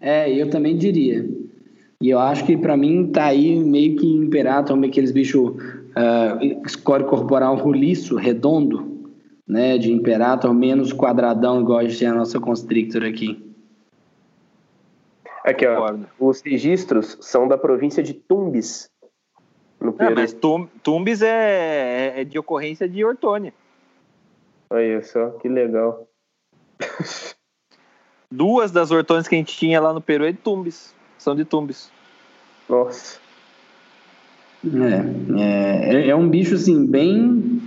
É, 0.00 0.28
eu 0.28 0.50
também 0.50 0.76
diria. 0.76 1.24
E 2.00 2.10
eu 2.10 2.18
acho 2.18 2.44
que 2.44 2.56
para 2.56 2.76
mim 2.76 3.06
tá 3.06 3.26
aí 3.26 3.54
meio 3.54 3.94
que 3.94 4.04
Imperator, 4.04 4.76
meio 4.76 4.90
aqueles 4.90 5.12
bichos 5.12 5.50
uh, 5.50 6.68
score 6.68 7.04
corporal 7.04 7.54
roliço, 7.54 8.16
redondo, 8.16 8.95
né? 9.46 9.78
De 9.78 9.92
Imperator, 9.92 10.52
menos 10.52 10.92
quadradão, 10.92 11.60
igual 11.60 11.78
a 11.78 11.84
gente 11.84 11.98
tem 11.98 12.08
a 12.08 12.14
nossa 12.14 12.40
Constrictor 12.40 13.04
aqui. 13.04 13.42
Aqui, 15.44 15.66
ó. 15.66 15.96
Os 16.18 16.40
registros 16.40 17.16
são 17.20 17.46
da 17.46 17.56
província 17.56 18.02
de 18.02 18.12
Tumbes, 18.12 18.90
no 19.80 19.92
Peru. 19.92 20.12
É, 20.12 20.14
mas 20.14 20.32
tum, 20.32 20.66
Tumbes 20.82 21.22
é, 21.22 22.20
é, 22.20 22.24
de 22.24 22.38
ocorrência 22.38 22.88
de 22.88 23.04
Ortone. 23.04 23.52
Olha 24.70 25.02
só, 25.04 25.30
que 25.30 25.48
legal. 25.48 26.08
Duas 28.28 28.72
das 28.72 28.90
Ortones 28.90 29.28
que 29.28 29.36
a 29.36 29.38
gente 29.38 29.56
tinha 29.56 29.80
lá 29.80 29.92
no 29.92 30.00
Peru 30.00 30.24
é 30.24 30.32
de 30.32 30.38
Tumbes 30.38 30.96
são 31.26 31.34
de 31.34 31.44
Tumbes. 31.44 31.90
Nossa. 32.68 33.18
É, 34.64 35.92
é, 35.92 36.08
é 36.08 36.16
um 36.16 36.28
bicho 36.28 36.54
assim 36.54 36.86
bem 36.86 37.60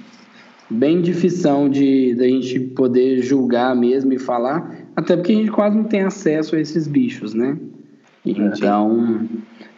bem 0.69 1.01
difícil 1.01 1.69
de 1.69 2.13
da 2.15 2.25
gente 2.25 2.59
poder 2.59 3.21
julgar 3.21 3.75
mesmo 3.75 4.13
e 4.13 4.19
falar, 4.19 4.85
até 4.95 5.15
porque 5.15 5.31
a 5.31 5.35
gente 5.35 5.51
quase 5.51 5.75
não 5.75 5.85
tem 5.85 6.01
acesso 6.01 6.55
a 6.55 6.59
esses 6.59 6.87
bichos, 6.87 7.33
né? 7.33 7.57
Então 8.25 9.27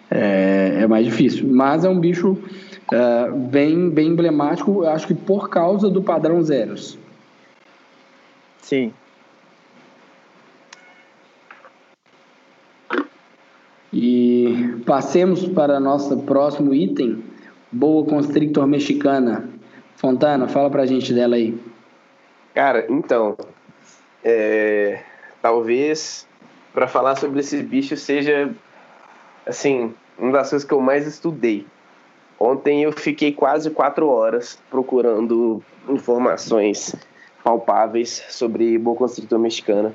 é, 0.09 0.79
é 0.81 0.87
mais 0.87 1.05
difícil. 1.05 1.47
Mas 1.47 1.85
é 1.85 1.89
um 1.89 1.99
bicho 1.99 2.37
é, 2.91 3.31
bem 3.31 3.89
bem 3.89 4.09
emblemático, 4.09 4.83
acho 4.85 5.07
que 5.07 5.13
por 5.13 5.49
causa 5.49 5.89
do 5.89 6.01
padrão 6.01 6.41
zeros. 6.41 6.97
Sim. 8.61 8.91
E 13.93 14.75
passemos 14.85 15.45
para 15.47 15.79
nosso 15.79 16.17
próximo 16.19 16.73
item, 16.73 17.23
boa 17.71 18.05
constrictor 18.05 18.65
mexicana. 18.65 19.50
Fontana, 20.01 20.47
fala 20.47 20.67
pra 20.67 20.87
gente 20.87 21.13
dela 21.13 21.35
aí. 21.35 21.55
Cara, 22.55 22.87
então, 22.89 23.37
é, 24.23 24.99
talvez 25.43 26.27
para 26.73 26.87
falar 26.87 27.15
sobre 27.17 27.41
esse 27.41 27.61
bicho 27.61 27.95
seja, 27.95 28.51
assim, 29.45 29.93
uma 30.17 30.31
das 30.31 30.49
coisas 30.49 30.67
que 30.67 30.73
eu 30.73 30.81
mais 30.81 31.05
estudei. 31.05 31.67
Ontem 32.39 32.81
eu 32.81 32.91
fiquei 32.91 33.31
quase 33.31 33.69
quatro 33.69 34.07
horas 34.07 34.57
procurando 34.71 35.61
informações 35.87 36.95
palpáveis 37.43 38.23
sobre 38.29 38.79
boa 38.79 38.97
constrictor 38.97 39.37
mexicana. 39.37 39.93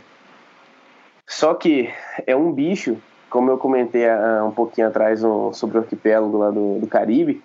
Só 1.26 1.52
que 1.52 1.90
é 2.24 2.36
um 2.36 2.52
bicho, 2.52 2.96
como 3.28 3.50
eu 3.50 3.58
comentei 3.58 4.04
um 4.46 4.52
pouquinho 4.52 4.86
atrás 4.86 5.20
sobre 5.54 5.78
o 5.78 5.80
arquipélago 5.80 6.38
lá 6.38 6.52
do, 6.52 6.78
do 6.78 6.86
Caribe, 6.86 7.42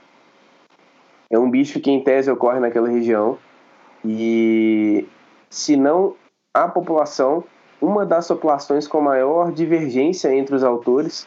é 1.31 1.39
um 1.39 1.49
bicho 1.49 1.79
que 1.79 1.89
em 1.89 2.03
tese 2.03 2.29
ocorre 2.29 2.59
naquela 2.59 2.89
região 2.89 3.37
e 4.03 5.07
se 5.49 5.77
não 5.77 6.15
a 6.53 6.67
população, 6.67 7.43
uma 7.81 8.05
das 8.05 8.27
populações 8.27 8.87
com 8.87 8.99
maior 8.99 9.51
divergência 9.51 10.33
entre 10.35 10.53
os 10.53 10.63
autores 10.63 11.25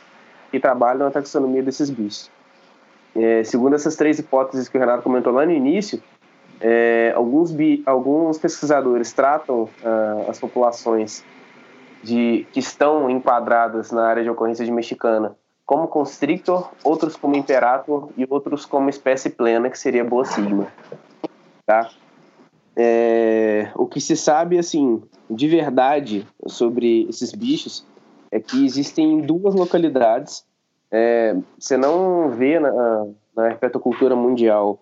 que 0.50 0.60
trabalham 0.60 1.06
na 1.06 1.10
taxonomia 1.10 1.62
desses 1.62 1.88
bichos. 1.88 2.30
É, 3.16 3.42
segundo 3.44 3.74
essas 3.74 3.96
três 3.96 4.18
hipóteses 4.18 4.68
que 4.68 4.76
o 4.76 4.80
Renato 4.80 5.02
comentou 5.02 5.32
lá 5.32 5.46
no 5.46 5.52
início, 5.52 6.02
é, 6.60 7.12
alguns, 7.16 7.50
bi, 7.50 7.82
alguns 7.86 8.38
pesquisadores 8.38 9.12
tratam 9.12 9.68
ah, 9.84 10.26
as 10.28 10.38
populações 10.38 11.24
de, 12.02 12.46
que 12.52 12.60
estão 12.60 13.08
enquadradas 13.08 13.90
na 13.90 14.06
área 14.06 14.22
de 14.22 14.30
ocorrência 14.30 14.64
de 14.64 14.70
mexicana 14.70 15.36
como 15.64 15.88
constrictor, 15.88 16.70
outros 16.82 17.16
como 17.16 17.36
imperator 17.36 18.10
e 18.16 18.26
outros 18.28 18.66
como 18.66 18.90
espécie 18.90 19.30
plena, 19.30 19.70
que 19.70 19.78
seria 19.78 20.04
boa 20.04 20.24
sigma. 20.24 20.68
Tá? 21.66 21.90
É, 22.76 23.70
o 23.74 23.86
que 23.86 24.00
se 24.00 24.16
sabe, 24.16 24.58
assim, 24.58 25.02
de 25.30 25.48
verdade 25.48 26.26
sobre 26.46 27.06
esses 27.08 27.32
bichos 27.32 27.86
é 28.30 28.40
que 28.40 28.64
existem 28.64 29.20
duas 29.20 29.54
localidades. 29.54 30.44
É, 30.90 31.36
você 31.58 31.76
não 31.76 32.30
vê 32.30 32.58
na, 32.58 33.06
na 33.34 33.46
herpetocultura 33.48 34.14
mundial 34.14 34.80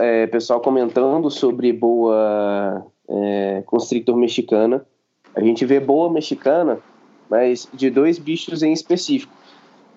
é, 0.00 0.26
pessoal 0.26 0.60
comentando 0.60 1.30
sobre 1.30 1.72
boa 1.72 2.86
é, 3.08 3.62
constrictor 3.66 4.16
mexicana. 4.16 4.84
A 5.34 5.40
gente 5.40 5.64
vê 5.64 5.80
boa 5.80 6.10
mexicana, 6.10 6.78
mas 7.28 7.68
de 7.72 7.90
dois 7.90 8.18
bichos 8.18 8.62
em 8.62 8.72
específico. 8.72 9.32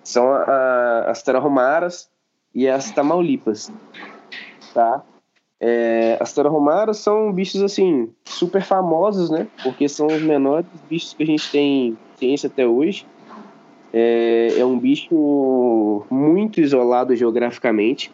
São 0.07 0.31
a, 0.31 1.03
as 1.09 1.21
teraromaras 1.21 2.09
e 2.55 2.65
as 2.65 2.91
tamaulipas, 2.91 3.69
tá? 4.73 5.03
É, 5.59 6.17
as 6.21 6.31
teraromaras 6.31 6.99
são 6.99 7.33
bichos, 7.33 7.61
assim, 7.61 8.09
super 8.23 8.61
famosos, 8.61 9.29
né? 9.29 9.47
Porque 9.61 9.89
são 9.89 10.07
os 10.07 10.21
menores 10.21 10.65
bichos 10.89 11.13
que 11.13 11.23
a 11.23 11.25
gente 11.25 11.51
tem 11.51 11.97
ciência 12.15 12.47
até 12.47 12.65
hoje. 12.65 13.05
É, 13.91 14.57
é 14.57 14.65
um 14.65 14.79
bicho 14.79 16.05
muito 16.09 16.61
isolado 16.61 17.13
geograficamente. 17.13 18.09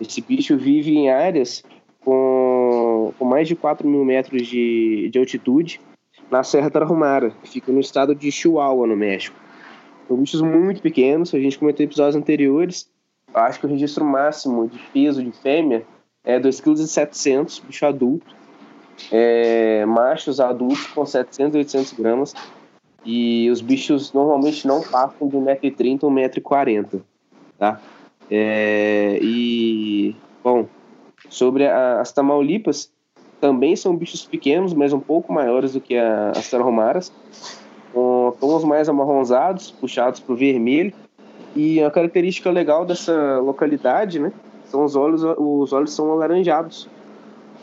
Esse 0.00 0.20
bicho 0.20 0.56
vive 0.56 0.92
em 0.96 1.08
áreas 1.08 1.62
com, 2.04 3.14
com 3.16 3.24
mais 3.24 3.46
de 3.46 3.54
4 3.54 3.88
mil 3.88 4.04
metros 4.04 4.44
de, 4.48 5.08
de 5.08 5.20
altitude 5.20 5.80
na 6.28 6.42
Serra 6.42 6.68
Tarahumara, 6.68 7.30
que 7.44 7.48
fica 7.48 7.70
no 7.70 7.78
estado 7.78 8.12
de 8.12 8.32
Chihuahua, 8.32 8.88
no 8.88 8.96
México. 8.96 9.36
São 10.12 10.20
bichos 10.20 10.42
muito 10.42 10.82
pequenos, 10.82 11.32
a 11.32 11.40
gente 11.40 11.58
comentou 11.58 11.82
em 11.82 11.86
episódios 11.86 12.16
anteriores. 12.16 12.86
Acho 13.32 13.58
que 13.58 13.64
o 13.64 13.68
registro 13.70 14.04
máximo 14.04 14.68
de 14.68 14.78
peso 14.92 15.24
de 15.24 15.32
fêmea 15.32 15.86
é 16.22 16.38
2,7 16.38 17.46
kg, 17.46 17.66
bicho 17.66 17.86
adulto. 17.86 18.36
É, 19.10 19.86
machos 19.86 20.38
adultos 20.38 20.86
com 20.88 21.06
700 21.06 21.54
800 21.54 21.92
gramas. 21.94 22.34
E 23.06 23.48
os 23.50 23.62
bichos 23.62 24.12
normalmente 24.12 24.66
não 24.66 24.82
passam 24.82 25.28
de 25.28 25.34
1,30m 25.34 26.02
ou 26.02 26.10
1,40m, 26.10 27.00
tá? 27.58 27.80
É, 28.30 29.18
e, 29.22 30.14
bom, 30.44 30.66
sobre 31.30 31.66
a, 31.66 32.02
as 32.02 32.12
tamaulipas, 32.12 32.92
também 33.40 33.74
são 33.76 33.96
bichos 33.96 34.26
pequenos, 34.26 34.74
mas 34.74 34.92
um 34.92 35.00
pouco 35.00 35.32
maiores 35.32 35.72
do 35.72 35.80
que 35.80 35.96
a, 35.96 36.32
as 36.32 36.50
tarromaras, 36.50 37.08
com 37.08 37.61
tons 38.32 38.64
mais 38.64 38.88
amarronzados, 38.88 39.70
puxados 39.70 40.20
para 40.20 40.32
o 40.32 40.36
vermelho. 40.36 40.92
E 41.54 41.82
a 41.82 41.90
característica 41.90 42.50
legal 42.50 42.84
dessa 42.84 43.38
localidade, 43.38 44.18
né, 44.18 44.32
são 44.64 44.84
os 44.84 44.96
olhos, 44.96 45.22
os 45.22 45.72
olhos 45.72 45.92
são 45.92 46.10
alaranjados. 46.10 46.88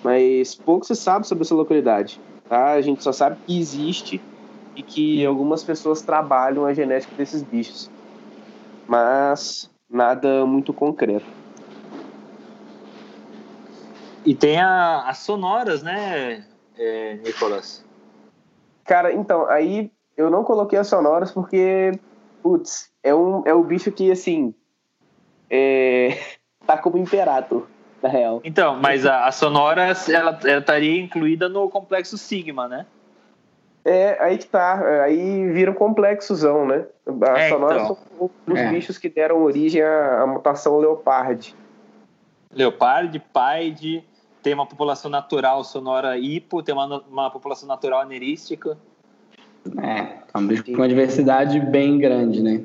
Mas 0.03 0.55
pouco 0.55 0.85
se 0.85 0.95
sabe 0.95 1.27
sobre 1.27 1.43
essa 1.43 1.55
localidade. 1.55 2.19
Tá? 2.47 2.71
A 2.71 2.81
gente 2.81 3.03
só 3.03 3.11
sabe 3.11 3.37
que 3.45 3.59
existe 3.59 4.21
e 4.75 4.83
que 4.83 5.25
algumas 5.25 5.63
pessoas 5.63 6.01
trabalham 6.01 6.65
a 6.65 6.73
genética 6.73 7.13
desses 7.15 7.41
bichos. 7.41 7.89
Mas 8.87 9.69
nada 9.89 10.45
muito 10.45 10.71
concreto. 10.71 11.25
E 14.25 14.35
tem 14.35 14.59
a, 14.59 15.09
as 15.09 15.19
sonoras, 15.19 15.81
né, 15.81 16.45
é, 16.77 17.15
Nicolas? 17.23 17.85
Cara, 18.85 19.13
então, 19.13 19.47
aí 19.47 19.91
eu 20.19 20.29
não 20.29 20.43
coloquei 20.43 20.77
as 20.77 20.87
sonoras 20.87 21.31
porque, 21.31 21.93
putz, 22.43 22.91
é, 23.01 23.15
um, 23.15 23.41
é 23.45 23.53
o 23.53 23.63
bicho 23.63 23.89
que, 23.89 24.11
assim, 24.11 24.53
é, 25.49 26.17
tá 26.67 26.77
como 26.77 26.97
imperator, 26.97 27.65
na 28.03 28.09
real. 28.09 28.41
Então, 28.43 28.75
mas 28.75 29.05
a, 29.05 29.25
a 29.25 29.31
sonora, 29.31 29.83
ela, 30.09 30.37
ela 30.43 30.59
estaria 30.59 31.01
incluída 31.01 31.47
no 31.47 31.69
complexo 31.69 32.17
Sigma, 32.17 32.67
né? 32.67 32.85
É, 33.85 34.21
aí 34.21 34.37
que 34.37 34.45
tá. 34.45 35.03
Aí 35.03 35.49
vira 35.51 35.71
um 35.71 35.73
complexozão, 35.73 36.67
né? 36.67 36.85
A 37.07 37.39
é, 37.39 37.49
sonora 37.49 37.81
então. 37.81 37.97
são 38.17 38.29
os 38.45 38.59
é. 38.59 38.69
bichos 38.69 38.97
que 38.97 39.07
deram 39.07 39.41
origem 39.41 39.81
à, 39.81 40.21
à 40.21 40.27
mutação 40.27 40.77
leopard. 40.79 41.55
Leopard, 42.53 43.17
paide, 43.31 44.03
tem 44.43 44.53
uma 44.53 44.65
população 44.65 45.09
natural 45.09 45.63
sonora 45.63 46.17
hipo, 46.17 46.61
tem 46.61 46.75
uma, 46.75 47.01
uma 47.09 47.31
população 47.31 47.69
natural 47.69 48.01
anerística. 48.01 48.77
É, 49.81 50.19
é 50.33 50.37
um 50.37 50.47
bicho 50.47 50.63
com 50.63 50.71
uma 50.73 50.87
diversidade 50.87 51.59
bem 51.59 51.97
grande, 51.97 52.41
né? 52.41 52.63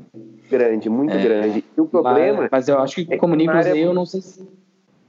Grande, 0.51 0.89
muito 0.89 1.12
é, 1.12 1.23
grande. 1.23 1.65
E 1.77 1.81
o 1.81 1.87
problema. 1.87 2.43
Mas, 2.43 2.51
mas 2.51 2.69
eu 2.69 2.79
acho 2.79 2.97
que 2.97 3.12
é 3.12 3.16
como 3.16 3.35
Nicolas 3.35 3.66
área... 3.66 3.79
eu 3.79 3.95
não 3.95 4.07
sei 4.07 4.21
se. 4.21 4.49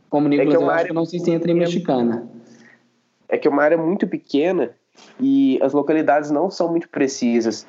Como 0.10 0.28
Nicolas 0.28 0.54
é 0.54 0.58
eu 0.58 0.70
acho 0.70 0.86
que 0.86 0.92
eu 0.92 0.96
não 0.96 1.06
sei 1.06 1.20
se 1.20 1.32
entra 1.32 1.52
em 1.52 1.56
mexicana. 1.56 2.28
É 3.28 3.38
que 3.38 3.48
é 3.48 3.52
uma 3.52 3.64
área 3.64 3.78
muito 3.78 4.08
pequena 4.08 4.72
e 5.20 5.60
as 5.62 5.74
localidades 5.74 6.32
não 6.32 6.50
são 6.50 6.70
muito 6.70 6.88
precisas. 6.90 7.68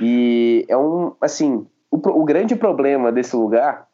E 0.00 0.64
é 0.68 0.76
um, 0.76 1.12
assim, 1.20 1.66
o, 1.90 1.96
o 1.96 2.24
grande 2.24 2.56
problema 2.56 3.12
desse 3.12 3.36
lugar 3.36 3.86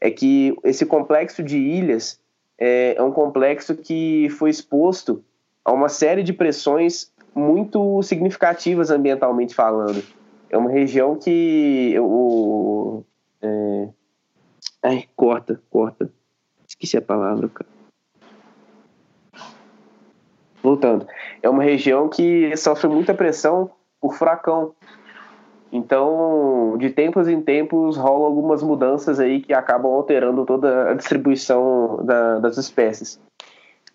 é 0.00 0.10
que 0.10 0.54
esse 0.64 0.84
complexo 0.84 1.42
de 1.42 1.56
ilhas 1.56 2.20
é, 2.58 2.94
é 2.96 3.02
um 3.02 3.12
complexo 3.12 3.74
que 3.74 4.28
foi 4.30 4.50
exposto 4.50 5.24
a 5.64 5.72
uma 5.72 5.88
série 5.88 6.22
de 6.22 6.32
pressões 6.32 7.12
muito 7.34 8.02
significativas 8.02 8.90
ambientalmente 8.90 9.54
falando. 9.54 10.02
É 10.48 10.56
uma 10.56 10.70
região 10.70 11.16
que 11.16 11.96
o 11.98 13.02
é... 13.42 13.88
ai 14.82 15.04
corta, 15.16 15.60
corta. 15.70 16.10
Esqueci 16.66 16.96
a 16.96 17.02
palavra, 17.02 17.48
cara. 17.48 17.70
Voltando, 20.62 21.06
é 21.42 21.48
uma 21.50 21.62
região 21.62 22.08
que 22.08 22.56
sofre 22.56 22.88
muita 22.88 23.12
pressão 23.12 23.70
por 24.00 24.14
furacão. 24.14 24.74
Então, 25.70 26.76
de 26.78 26.88
tempos 26.88 27.28
em 27.28 27.42
tempos, 27.42 27.96
rolam 27.96 28.24
algumas 28.24 28.62
mudanças 28.62 29.18
aí 29.18 29.40
que 29.40 29.52
acabam 29.52 29.92
alterando 29.92 30.46
toda 30.46 30.90
a 30.90 30.94
distribuição 30.94 32.02
da, 32.04 32.38
das 32.38 32.56
espécies. 32.56 33.20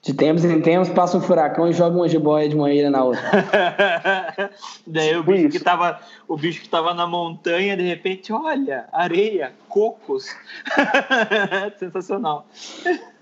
De 0.01 0.13
tempos 0.13 0.45
em 0.45 0.61
tempos, 0.61 0.87
passa 0.87 1.17
um 1.17 1.21
furacão 1.21 1.67
e 1.67 1.73
joga 1.73 1.97
uma 1.97 2.07
jiboia 2.07 2.47
de 2.47 2.55
uma 2.55 2.71
ilha 2.71 2.89
na 2.89 3.03
outra. 3.03 3.21
Daí 4.87 5.17
o 5.17 5.23
bicho, 5.23 5.49
que 5.49 5.59
tava, 5.59 5.99
o 6.25 6.37
bicho 6.37 6.61
que 6.61 6.69
tava 6.69 6.93
na 6.93 7.05
montanha, 7.05 7.75
de 7.75 7.83
repente, 7.83 8.31
olha, 8.31 8.85
areia, 8.93 9.51
cocos. 9.67 10.33
Sensacional. 11.77 12.47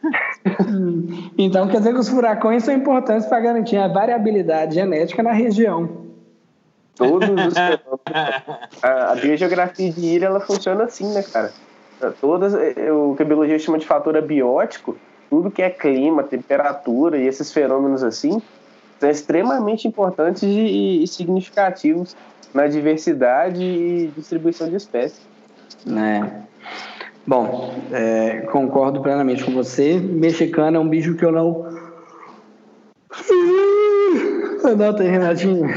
então 1.36 1.68
quer 1.68 1.80
dizer 1.80 1.94
que 1.94 2.00
os 2.00 2.10
furacões 2.10 2.64
são 2.64 2.76
importantes 2.76 3.28
para 3.28 3.40
garantir 3.40 3.78
a 3.78 3.88
variabilidade 3.88 4.76
genética 4.76 5.24
na 5.24 5.32
região. 5.32 6.06
Todos 6.96 7.28
os 7.30 7.56
a, 8.84 9.12
a 9.12 9.16
biogeografia 9.16 9.92
de 9.92 10.06
ilha 10.06 10.28
ela 10.28 10.40
funciona 10.40 10.84
assim, 10.84 11.12
né, 11.12 11.24
cara? 11.24 11.52
Todas, 12.22 12.54
o 12.54 13.16
que 13.16 13.24
a 13.24 13.26
biologia 13.26 13.58
chama 13.58 13.80
de 13.80 13.86
fator 13.86 14.16
abiótico, 14.16 14.96
tudo 15.30 15.52
que 15.52 15.62
é 15.62 15.70
clima, 15.70 16.24
temperatura 16.24 17.18
e 17.18 17.28
esses 17.28 17.52
fenômenos 17.52 18.04
assim, 18.04 18.42
são 19.00 19.10
extremamente 19.10 19.88
importantes 19.88 20.44
e, 20.44 21.04
e 21.04 21.08
significativos 21.08 22.16
na 22.54 22.68
diversidade 22.68 23.64
e 23.64 24.12
distribuição 24.16 24.70
de 24.70 24.76
espécies. 24.76 25.22
Né? 25.86 26.44
Bom, 27.26 27.74
é, 27.92 28.42
concordo 28.52 29.02
plenamente 29.02 29.44
com 29.44 29.52
você. 29.52 30.00
Mexicano 30.00 30.78
é 30.78 30.80
um 30.80 30.88
bicho 30.88 31.16
que 31.16 31.26
eu 31.26 31.32
não. 31.32 31.68
Anota 34.64 35.04
aí, 35.04 35.10
Renatinho. 35.10 35.68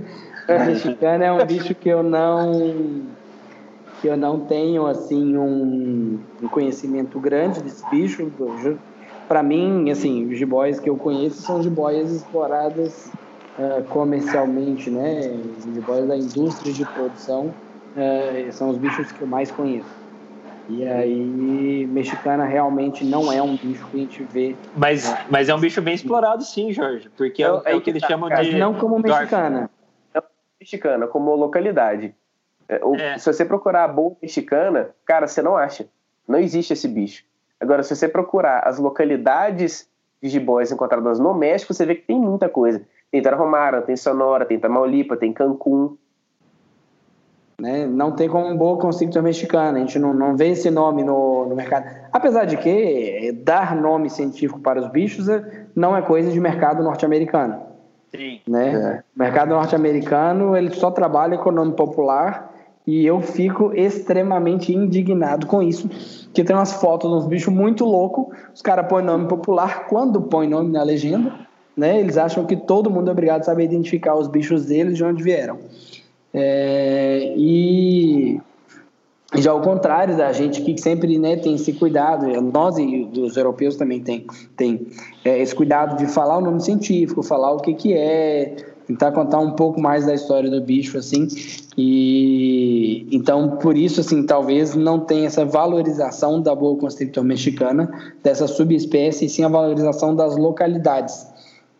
Mexicano 0.66 1.24
é 1.24 1.30
um 1.30 1.44
bicho 1.44 1.74
que 1.74 1.90
eu 1.90 2.02
não. 2.02 3.02
que 4.00 4.08
eu 4.08 4.16
não 4.16 4.40
tenho, 4.40 4.86
assim, 4.86 5.36
um, 5.36 6.18
um 6.42 6.48
conhecimento 6.48 7.20
grande 7.20 7.62
desse 7.62 7.84
bicho. 7.90 8.22
Para 9.28 9.42
mim, 9.42 9.90
assim, 9.90 10.26
os 10.26 10.38
jiboias 10.38 10.78
que 10.78 10.88
eu 10.88 10.96
conheço 10.96 11.42
são 11.42 11.62
jiboias 11.62 12.10
exploradas 12.10 13.10
uh, 13.58 13.82
comercialmente, 13.88 14.90
né? 14.90 15.20
Os 15.58 15.64
jiboias 15.74 16.08
da 16.08 16.16
indústria 16.16 16.72
de 16.72 16.84
produção 16.84 17.46
uh, 17.46 18.52
são 18.52 18.70
os 18.70 18.76
bichos 18.76 19.10
que 19.12 19.22
eu 19.22 19.26
mais 19.26 19.50
conheço. 19.50 20.04
E 20.68 20.86
aí, 20.86 21.86
mexicana 21.86 22.44
realmente 22.44 23.04
não 23.04 23.30
é 23.30 23.42
um 23.42 23.56
bicho 23.56 23.86
que 23.90 23.96
a 23.96 24.00
gente 24.00 24.22
vê. 24.24 24.56
Mas, 24.76 25.10
né? 25.10 25.26
mas 25.28 25.48
é 25.48 25.54
um 25.54 25.60
bicho 25.60 25.82
bem 25.82 25.94
explorado, 25.94 26.42
sim, 26.42 26.72
Jorge. 26.72 27.10
Porque 27.16 27.42
é, 27.42 27.46
é 27.46 27.74
o 27.74 27.80
que 27.80 27.90
eles 27.90 28.00
tá, 28.00 28.08
chamam 28.08 28.30
de. 28.30 28.56
Não 28.56 28.74
como 28.74 28.98
mexicana. 28.98 29.70
Não 30.14 30.22
mexicana, 30.64 31.06
como 31.06 31.34
localidade. 31.34 32.14
É, 32.66 32.80
é. 32.96 33.18
Se 33.18 33.30
você 33.30 33.44
procurar 33.44 33.84
a 33.84 33.88
boa 33.88 34.16
mexicana, 34.20 34.90
cara, 35.04 35.26
você 35.26 35.42
não 35.42 35.56
acha. 35.56 35.86
Não 36.26 36.38
existe 36.38 36.72
esse 36.72 36.88
bicho. 36.88 37.22
Agora, 37.64 37.82
se 37.82 37.96
você 37.96 38.06
procurar 38.06 38.60
as 38.66 38.78
localidades 38.78 39.88
de 40.22 40.28
jiboias 40.28 40.70
encontradas 40.70 41.18
no 41.18 41.32
México, 41.32 41.72
você 41.72 41.86
vê 41.86 41.94
que 41.94 42.06
tem 42.06 42.20
muita 42.20 42.46
coisa. 42.46 42.82
Tem 43.10 43.22
Tarahumara, 43.22 43.80
tem 43.80 43.96
Sonora, 43.96 44.44
tem 44.44 44.58
Tamaulipa, 44.58 45.16
tem 45.16 45.32
Cancún. 45.32 45.96
Né? 47.58 47.86
Não 47.86 48.12
tem 48.12 48.28
como 48.28 48.46
um 48.46 48.56
boa 48.56 48.78
constrictor 48.78 49.22
mexicana, 49.22 49.78
a 49.78 49.80
gente 49.80 49.98
não, 49.98 50.12
não 50.12 50.36
vê 50.36 50.48
esse 50.48 50.70
nome 50.70 51.02
no, 51.02 51.46
no 51.46 51.54
mercado. 51.54 51.86
Apesar 52.12 52.44
de 52.44 52.58
que 52.58 52.68
eh, 53.28 53.32
dar 53.32 53.74
nome 53.74 54.10
científico 54.10 54.60
para 54.60 54.80
os 54.80 54.88
bichos 54.88 55.28
eh, 55.28 55.66
não 55.74 55.96
é 55.96 56.02
coisa 56.02 56.30
de 56.30 56.40
mercado 56.40 56.82
norte-americano. 56.82 57.62
Sim. 58.14 58.40
Né? 58.46 58.74
É. 58.74 59.02
O 59.16 59.18
mercado 59.18 59.50
norte-americano 59.50 60.56
ele 60.56 60.70
só 60.70 60.90
trabalha 60.90 61.38
com 61.38 61.50
nome 61.50 61.72
popular 61.72 62.53
e 62.86 63.06
eu 63.06 63.20
fico 63.20 63.72
extremamente 63.74 64.74
indignado 64.74 65.46
com 65.46 65.62
isso, 65.62 65.88
que 66.32 66.44
tem 66.44 66.54
umas 66.54 66.74
fotos 66.74 67.10
de 67.10 67.16
uns 67.16 67.26
bichos 67.26 67.52
muito 67.52 67.84
loucos, 67.84 68.36
os 68.54 68.60
caras 68.60 68.86
põem 68.86 69.04
nome 69.04 69.26
popular, 69.26 69.86
quando 69.86 70.20
põe 70.20 70.46
nome 70.46 70.70
na 70.70 70.82
legenda, 70.82 71.32
né, 71.76 71.98
eles 71.98 72.16
acham 72.16 72.44
que 72.44 72.56
todo 72.56 72.90
mundo 72.90 73.08
é 73.08 73.12
obrigado 73.12 73.40
a 73.40 73.44
saber 73.44 73.64
identificar 73.64 74.14
os 74.14 74.28
bichos 74.28 74.66
deles 74.66 74.96
de 74.96 75.04
onde 75.04 75.22
vieram. 75.22 75.58
É, 76.32 77.32
e 77.36 78.40
já 79.36 79.50
ao 79.50 79.62
contrário 79.62 80.16
da 80.16 80.32
gente 80.32 80.62
que 80.62 80.80
sempre 80.80 81.18
né, 81.18 81.36
tem 81.36 81.54
esse 81.54 81.72
cuidado, 81.72 82.26
nós 82.42 82.76
e 82.78 83.08
os 83.16 83.36
europeus 83.36 83.76
também 83.76 84.00
tem, 84.00 84.26
tem 84.56 84.86
é, 85.24 85.38
esse 85.40 85.54
cuidado 85.54 85.96
de 85.96 86.06
falar 86.06 86.38
o 86.38 86.40
nome 86.40 86.60
científico, 86.60 87.22
falar 87.22 87.52
o 87.52 87.58
que, 87.58 87.74
que 87.74 87.94
é, 87.94 88.73
tentar 88.86 89.12
contar 89.12 89.38
um 89.38 89.52
pouco 89.52 89.80
mais 89.80 90.06
da 90.06 90.14
história 90.14 90.50
do 90.50 90.60
bicho, 90.60 90.98
assim, 90.98 91.26
e 91.76 93.06
então 93.10 93.56
por 93.56 93.76
isso, 93.76 94.00
assim, 94.00 94.24
talvez 94.24 94.74
não 94.74 95.00
tenha 95.00 95.26
essa 95.26 95.44
valorização 95.44 96.40
da 96.40 96.54
boa 96.54 96.76
constrictor 96.78 97.24
mexicana, 97.24 97.90
dessa 98.22 98.46
subespécie, 98.46 99.26
e 99.26 99.28
sim 99.28 99.44
a 99.44 99.48
valorização 99.48 100.14
das 100.14 100.36
localidades 100.36 101.34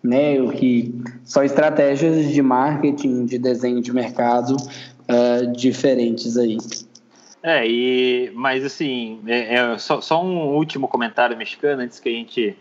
né? 0.04 0.38
O 0.38 0.50
que 0.50 0.94
são 1.24 1.42
estratégias 1.42 2.30
de 2.30 2.42
marketing, 2.42 3.24
de 3.24 3.38
desenho 3.38 3.80
de 3.80 3.90
mercado 3.90 4.54
uh, 4.54 5.50
diferentes 5.52 6.36
aí. 6.36 6.58
É, 7.42 7.66
e, 7.66 8.30
mas 8.34 8.64
assim, 8.64 9.20
é, 9.26 9.54
é 9.54 9.78
só, 9.78 10.00
só, 10.02 10.22
um 10.22 10.54
último 10.56 10.86
comentário 10.86 11.36
mexicano 11.36 11.82
antes 11.82 11.98
que 11.98 12.08
a 12.08 12.12
gente 12.12 12.56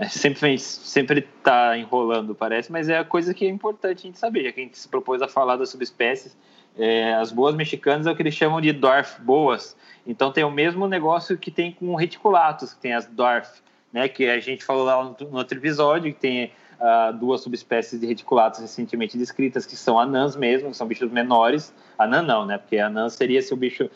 é, 0.00 0.08
sempre 0.08 0.58
sempre 0.58 1.18
está 1.18 1.76
enrolando, 1.76 2.34
parece, 2.34 2.72
mas 2.72 2.88
é 2.88 2.96
a 2.96 3.04
coisa 3.04 3.34
que 3.34 3.44
é 3.44 3.48
importante 3.50 3.98
a 3.98 4.02
gente 4.06 4.18
saber, 4.18 4.44
já 4.44 4.52
que 4.52 4.60
a 4.60 4.64
gente 4.64 4.78
se 4.78 4.88
propôs 4.88 5.20
a 5.20 5.28
falar 5.28 5.56
das 5.56 5.68
subespécies. 5.68 6.34
É, 6.78 7.12
as 7.14 7.30
boas 7.30 7.54
mexicanas 7.54 8.06
é 8.06 8.10
o 8.10 8.16
que 8.16 8.22
eles 8.22 8.32
chamam 8.34 8.62
de 8.62 8.72
dwarf 8.72 9.20
boas. 9.20 9.76
Então 10.06 10.32
tem 10.32 10.42
o 10.42 10.50
mesmo 10.50 10.88
negócio 10.88 11.36
que 11.36 11.50
tem 11.50 11.72
com 11.72 11.94
reticulatos, 11.96 12.72
que 12.72 12.80
tem 12.80 12.94
as 12.94 13.04
dwarf, 13.04 13.60
né? 13.92 14.08
Que 14.08 14.26
a 14.26 14.40
gente 14.40 14.64
falou 14.64 14.84
lá 14.84 15.04
no, 15.04 15.14
no 15.28 15.36
outro 15.36 15.58
episódio, 15.58 16.14
que 16.14 16.20
tem 16.20 16.52
uh, 16.80 17.12
duas 17.12 17.42
subespécies 17.42 18.00
de 18.00 18.06
reticulatos 18.06 18.60
recentemente 18.60 19.18
descritas, 19.18 19.66
que 19.66 19.76
são 19.76 19.98
anãs 19.98 20.34
mesmo, 20.34 20.70
que 20.70 20.76
são 20.78 20.86
bichos 20.86 21.12
menores. 21.12 21.74
Anã 21.98 22.22
não, 22.22 22.46
né? 22.46 22.56
Porque 22.56 22.78
anã 22.78 23.10
seria 23.10 23.42
se 23.42 23.52
o 23.52 23.56
bicho. 23.56 23.90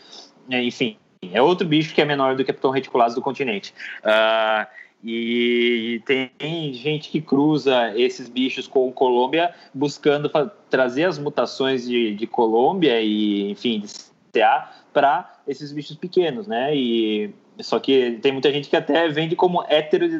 É, 0.50 0.62
enfim, 0.62 0.98
é 1.32 1.40
outro 1.40 1.66
bicho 1.66 1.94
que 1.94 2.02
é 2.02 2.04
menor 2.04 2.36
do 2.36 2.44
que 2.44 2.52
Pton 2.52 2.70
reticulatus 2.70 3.14
do 3.14 3.22
continente. 3.22 3.72
Uh, 4.00 4.83
e 5.04 6.02
tem 6.06 6.72
gente 6.72 7.10
que 7.10 7.20
cruza 7.20 7.92
esses 7.94 8.26
bichos 8.26 8.66
com 8.66 8.90
Colômbia 8.90 9.54
buscando 9.74 10.30
trazer 10.70 11.04
as 11.04 11.18
mutações 11.18 11.86
de, 11.86 12.14
de 12.14 12.26
Colômbia 12.26 13.02
e, 13.02 13.50
enfim, 13.50 13.80
de 13.80 13.88
CA 14.32 14.72
para 14.94 15.40
esses 15.46 15.72
bichos 15.72 15.96
pequenos, 15.96 16.46
né? 16.46 16.74
E 16.74 17.34
só 17.60 17.78
que 17.78 18.18
tem 18.22 18.32
muita 18.32 18.50
gente 18.50 18.70
que 18.70 18.76
até 18.76 19.06
vende 19.08 19.36
como 19.36 19.62
hétero 19.68 20.08
de 20.08 20.18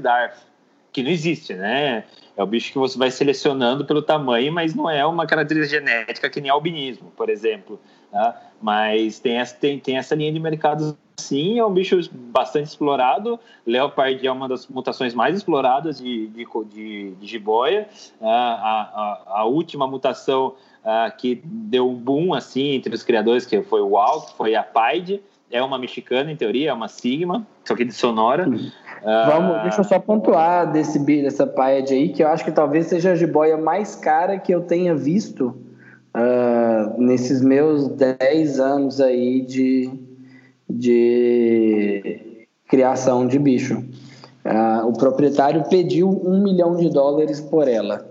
que 0.92 1.02
não 1.02 1.10
existe, 1.10 1.54
né? 1.54 2.04
É 2.36 2.42
o 2.42 2.46
bicho 2.46 2.70
que 2.70 2.78
você 2.78 2.98
vai 2.98 3.10
selecionando 3.10 3.84
pelo 3.84 4.02
tamanho, 4.02 4.52
mas 4.52 4.74
não 4.74 4.90
é 4.90 5.04
uma 5.06 5.26
característica 5.26 5.80
genética 5.80 6.28
que 6.28 6.40
nem 6.40 6.50
albinismo, 6.50 7.10
por 7.16 7.30
exemplo. 7.30 7.80
Tá? 8.14 8.40
Mas 8.62 9.18
tem 9.18 9.38
essa, 9.38 9.56
tem, 9.56 9.80
tem 9.80 9.98
essa 9.98 10.14
linha 10.14 10.32
de 10.32 10.38
mercado 10.38 10.96
sim, 11.16 11.58
é 11.58 11.66
um 11.66 11.72
bicho 11.72 11.98
bastante 12.12 12.66
explorado. 12.66 13.40
Leopard 13.66 14.24
é 14.24 14.30
uma 14.30 14.48
das 14.48 14.68
mutações 14.68 15.12
mais 15.14 15.36
exploradas 15.36 15.98
de, 15.98 16.28
de, 16.28 16.46
de, 16.72 17.10
de 17.10 17.26
jiboia. 17.26 17.88
A, 18.22 18.28
a, 18.30 19.40
a 19.40 19.44
última 19.46 19.84
mutação 19.88 20.54
que 21.18 21.42
deu 21.44 21.90
um 21.90 21.96
boom 21.96 22.32
assim 22.32 22.74
entre 22.74 22.94
os 22.94 23.02
criadores, 23.02 23.44
que 23.44 23.60
foi 23.62 23.80
o 23.80 23.90
Walt, 23.90 24.30
foi 24.36 24.54
a 24.54 24.62
Paide, 24.62 25.20
é 25.50 25.60
uma 25.60 25.76
mexicana 25.76 26.30
em 26.30 26.36
teoria, 26.36 26.70
é 26.70 26.72
uma 26.72 26.86
Sigma, 26.86 27.44
só 27.64 27.74
que 27.74 27.84
de 27.84 27.92
Sonora. 27.92 28.48
Uhum. 28.48 28.70
Vamos, 29.02 29.62
deixa 29.62 29.80
eu 29.80 29.84
só 29.84 29.98
pontuar 29.98 30.70
desse, 30.70 31.00
dessa 31.00 31.48
Paed 31.48 31.92
aí, 31.92 32.10
que 32.10 32.22
eu 32.22 32.28
acho 32.28 32.44
que 32.44 32.52
talvez 32.52 32.86
seja 32.86 33.10
a 33.10 33.14
jiboia 33.16 33.56
mais 33.56 33.96
cara 33.96 34.38
que 34.38 34.54
eu 34.54 34.62
tenha 34.62 34.94
visto 34.94 35.63
uh, 36.14 37.00
nesses 37.00 37.42
meus 37.42 37.88
10 37.88 38.60
anos 38.60 39.00
aí 39.00 39.40
de, 39.42 39.90
de 40.68 42.46
criação 42.68 43.26
de 43.26 43.38
bicho. 43.38 43.84
Uh, 44.44 44.86
o 44.86 44.92
proprietário 44.92 45.64
pediu 45.68 46.08
um 46.08 46.42
milhão 46.42 46.76
de 46.76 46.90
dólares 46.90 47.40
por 47.40 47.66
ela. 47.66 48.06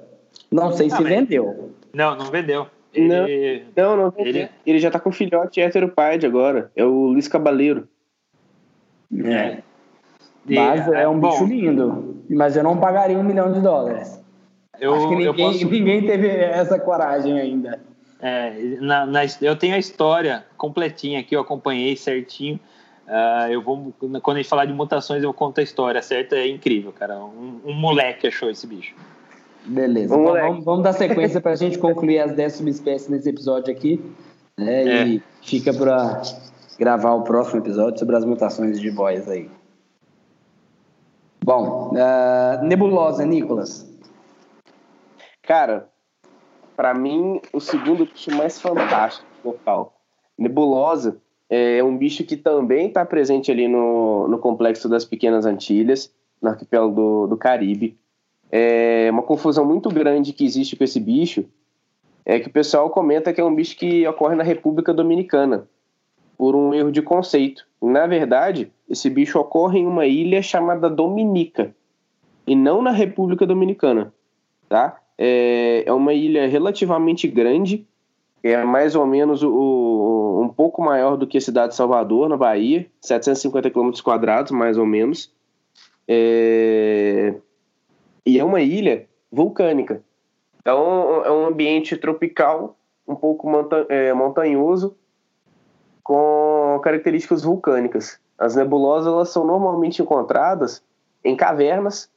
Não 0.52 0.72
sei 0.72 0.88
ah, 0.92 0.98
se 0.98 1.04
vendeu. 1.04 1.72
Não, 1.94 2.16
não 2.16 2.26
vendeu. 2.26 2.68
Ele... 2.94 3.64
Não, 3.76 3.96
não, 3.96 4.06
não 4.06 4.14
ele... 4.18 4.50
ele 4.66 4.80
já 4.80 4.92
tá 4.92 5.00
com 5.00 5.12
filhote 5.12 5.62
heteropaide 5.62 6.26
agora. 6.26 6.72
É 6.76 6.84
o 6.84 7.08
Luiz 7.08 7.28
Cabaleiro. 7.28 7.88
É. 9.26 9.58
Mas 10.46 10.88
é, 10.88 11.04
é 11.04 11.08
um 11.08 11.20
bom, 11.20 11.30
bicho 11.30 11.46
lindo. 11.46 12.24
Mas 12.30 12.56
eu 12.56 12.64
não 12.64 12.78
pagaria 12.78 13.18
um 13.18 13.24
milhão 13.24 13.52
de 13.52 13.62
dólares. 13.62 14.22
Eu, 14.80 14.96
Acho 14.96 15.10
que 15.10 15.16
ninguém, 15.16 15.46
posso... 15.46 15.66
ninguém 15.70 16.06
teve 16.06 16.28
essa 16.28 16.80
coragem 16.80 17.40
ainda. 17.40 17.80
É, 18.26 18.78
na, 18.80 19.06
na, 19.06 19.22
eu 19.42 19.54
tenho 19.58 19.76
a 19.76 19.78
história 19.78 20.46
completinha 20.56 21.20
aqui, 21.20 21.36
eu 21.36 21.42
acompanhei 21.42 21.98
certinho. 21.98 22.58
Uh, 23.06 23.52
eu 23.52 23.62
vou, 23.62 23.94
quando 24.00 24.38
a 24.38 24.40
gente 24.40 24.48
falar 24.48 24.64
de 24.64 24.72
mutações, 24.72 25.22
eu 25.22 25.34
conto 25.34 25.60
a 25.60 25.64
história 25.64 26.02
certa. 26.02 26.38
É 26.38 26.48
incrível, 26.48 26.94
cara. 26.94 27.20
Um, 27.20 27.60
um 27.66 27.74
moleque 27.74 28.26
achou 28.26 28.50
esse 28.50 28.66
bicho. 28.66 28.96
Beleza. 29.66 30.16
Um 30.16 30.24
vamos, 30.24 30.64
vamos, 30.64 30.84
dar 30.84 30.94
sequência 30.94 31.42
para 31.42 31.52
a 31.52 31.56
gente 31.58 31.78
concluir 31.78 32.20
as 32.20 32.32
10 32.32 32.54
subespécies 32.54 33.10
nesse 33.10 33.30
episódio 33.30 33.74
aqui. 33.74 34.02
Né, 34.58 34.84
é. 34.84 35.06
E 35.06 35.24
fica 35.42 35.74
para 35.74 36.22
gravar 36.80 37.16
o 37.16 37.24
próximo 37.24 37.60
episódio 37.60 38.00
sobre 38.00 38.16
as 38.16 38.24
mutações 38.24 38.80
de 38.80 38.90
boys 38.90 39.28
aí. 39.28 39.50
Bom, 41.44 41.92
uh, 41.92 42.64
nebulosa, 42.64 43.26
Nicolas. 43.26 43.86
Cara, 45.42 45.90
para 46.76 46.94
mim, 46.94 47.42
o 47.52 47.60
segundo 47.60 48.06
bicho 48.06 48.36
mais 48.36 48.60
fantástico 48.60 49.28
local. 49.44 49.94
Nebulosa 50.38 51.18
é 51.50 51.84
um 51.84 51.98
bicho 51.98 52.24
que 52.24 52.36
também 52.36 52.88
está 52.88 53.06
presente 53.06 53.52
ali 53.52 53.68
no, 53.68 54.28
no 54.28 54.40
complexo 54.40 54.90
das 54.90 55.06
Pequenas 55.06 55.46
Antilhas, 55.46 56.12
no 56.42 56.50
arquipélago 56.50 56.94
do, 56.94 57.28
do 57.28 57.38
Caribe. 57.38 57.98
É 58.52 59.10
uma 59.12 59.24
confusão 59.24 59.66
muito 59.66 59.90
grande 59.90 60.34
que 60.34 60.46
existe 60.46 60.76
com 60.76 60.84
esse 60.84 61.00
bicho 61.00 61.46
é 62.26 62.40
que 62.40 62.48
o 62.48 62.52
pessoal 62.52 62.90
comenta 62.90 63.34
que 63.34 63.42
é 63.42 63.44
um 63.44 63.54
bicho 63.54 63.76
que 63.76 64.08
ocorre 64.08 64.36
na 64.36 64.44
República 64.44 64.94
Dominicana, 64.94 65.68
por 66.38 66.56
um 66.56 66.74
erro 66.74 66.92
de 66.92 67.02
conceito. 67.02 67.66
Na 67.82 68.08
verdade, 68.08 68.72
esse 68.90 69.10
bicho 69.10 69.40
ocorre 69.40 69.80
em 69.80 69.86
uma 69.86 70.06
ilha 70.06 70.42
chamada 70.42 70.90
Dominica 70.90 71.76
e 72.48 72.56
não 72.56 72.82
na 72.82 72.92
República 72.92 73.46
Dominicana, 73.46 74.14
tá? 74.70 75.00
É, 75.18 75.84
é 75.86 75.94
uma 75.94 76.14
ilha 76.14 76.48
relativamente 76.48 77.28
grande, 77.28 77.86
é 78.44 78.62
mais 78.64 78.96
ou 78.96 79.06
menos 79.06 79.42
o, 79.42 80.42
um 80.42 80.50
pouco 80.50 80.82
maior 80.82 81.16
do 81.16 81.26
que 81.26 81.38
a 81.38 81.42
cidade 81.42 81.70
de 81.70 81.76
Salvador, 81.76 82.28
na 82.28 82.36
Bahia, 82.36 82.86
750 83.00 83.70
km 83.70 83.92
quadrados, 84.04 84.52
mais 84.52 84.78
ou 84.78 84.86
menos. 84.86 85.32
É... 86.08 87.36
E 88.26 88.40
é 88.40 88.44
uma 88.44 88.62
ilha 88.62 89.08
vulcânica. 89.32 90.04
Então, 90.60 91.24
é 91.26 91.32
um 91.32 91.46
ambiente 91.46 91.98
tropical, 91.98 92.78
um 93.08 93.16
pouco 93.16 93.50
monta 93.50 93.86
é, 93.90 94.14
montanhoso, 94.14 94.96
com 96.02 96.80
características 96.84 97.44
vulcânicas. 97.44 98.20
As 98.38 98.56
nebulosas 98.56 99.12
elas 99.12 99.30
são 99.30 99.46
normalmente 99.46 100.02
encontradas 100.02 100.84
em 101.24 101.36
cavernas 101.36 102.10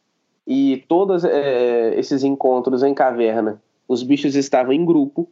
e 0.47 0.85
todos 0.89 1.25
é, 1.25 1.99
esses 1.99 2.23
encontros 2.23 2.83
em 2.83 2.95
caverna, 2.95 3.61
os 3.89 4.03
bichos 4.03 4.35
estavam 4.35 4.73
em 4.73 4.85
grupo 4.85 5.29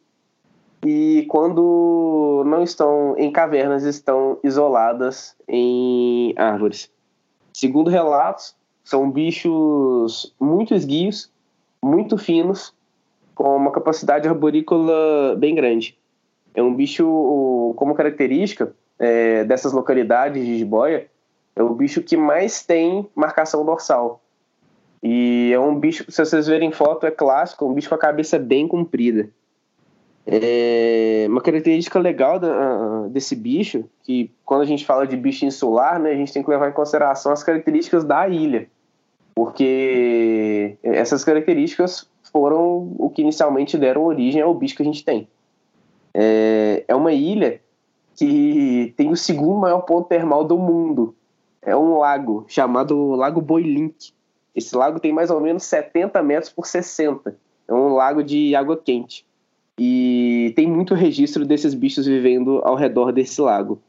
e 0.85 1.25
quando 1.29 2.43
não 2.47 2.63
estão 2.63 3.15
em 3.17 3.31
cavernas, 3.31 3.85
estão 3.85 4.39
isoladas 4.45 5.35
em 5.49 6.35
árvores. 6.37 6.91
Segundo 7.53 7.89
relatos, 7.89 8.55
são 8.83 9.11
bichos 9.11 10.35
muito 10.39 10.75
esguios, 10.75 11.31
muito 11.83 12.19
finos, 12.19 12.75
com 13.35 13.57
uma 13.57 13.71
capacidade 13.71 14.29
arborícola 14.29 15.35
bem 15.37 15.55
grande. 15.55 15.97
É 16.55 16.63
um 16.63 16.75
bicho, 16.75 17.75
como 17.77 17.95
característica 17.95 18.75
é, 18.99 19.43
dessas 19.45 19.73
localidades 19.73 20.45
de 20.45 20.59
jiboia, 20.59 21.09
é 21.57 21.63
o 21.63 21.75
bicho 21.75 22.03
que 22.03 22.17
mais 22.17 22.63
tem 22.63 23.09
marcação 23.15 23.65
dorsal. 23.65 24.21
E 25.07 25.53
é 25.53 25.61
um 25.61 25.79
bicho, 25.79 26.11
se 26.11 26.25
vocês 26.25 26.47
verem 26.47 26.73
foto, 26.73 27.07
é 27.07 27.11
clássico, 27.11 27.67
é 27.67 27.69
um 27.69 27.75
bicho 27.75 27.91
com 27.91 27.95
a 27.95 27.99
cabeça 27.99 28.39
bem 28.39 28.67
comprida. 28.67 29.29
É 30.27 31.27
uma 31.29 31.43
característica 31.43 31.99
legal 31.99 32.41
da, 32.41 33.07
desse 33.09 33.37
bicho, 33.37 33.85
que 34.03 34.31
quando 34.47 34.63
a 34.63 34.65
gente 34.65 34.87
fala 34.87 35.07
de 35.07 35.15
bicho 35.15 35.45
insular, 35.45 36.01
né, 36.01 36.13
a 36.13 36.17
gente 36.17 36.33
tem 36.33 36.43
que 36.43 36.49
levar 36.49 36.71
em 36.71 36.73
consideração 36.73 37.31
as 37.31 37.43
características 37.43 38.03
da 38.03 38.27
ilha, 38.27 38.67
porque 39.35 40.79
essas 40.83 41.23
características 41.23 42.09
foram 42.33 42.95
o 42.99 43.11
que 43.11 43.21
inicialmente 43.21 43.77
deram 43.77 44.05
origem 44.05 44.41
ao 44.41 44.55
bicho 44.55 44.75
que 44.75 44.83
a 44.83 44.87
gente 44.87 45.05
tem. 45.05 45.29
É, 46.15 46.83
é 46.89 46.95
uma 46.95 47.13
ilha 47.13 47.61
que 48.17 48.95
tem 48.97 49.11
o 49.11 49.17
segundo 49.17 49.61
maior 49.61 49.83
ponto 49.83 50.09
termal 50.09 50.45
do 50.45 50.57
mundo. 50.57 51.15
É 51.61 51.77
um 51.77 51.99
lago 51.99 52.47
chamado 52.49 53.11
Lago 53.11 53.43
Boilink. 53.43 54.15
Esse 54.55 54.77
lago 54.77 55.01
tem 55.01 55.13
mais 55.13 55.31
ou 55.31 55.41
menos 55.41 55.65
70 55.65 56.23
metros 56.23 56.53
por 56.53 56.67
60. 56.67 57.37
É 57.67 57.75
um 57.75 57.95
lago 57.95 58.23
de 58.23 58.55
água 58.55 58.77
quente. 58.77 59.25
E 59.79 60.53
tem 60.55 60.67
muito 60.67 60.95
registro 60.95 61.45
desses 61.45 61.75
bichos 61.75 62.07
vivendo 62.07 62.61
ao 62.65 62.77
redor 62.77 63.11
desse 63.11 63.41
lago. 63.41 63.81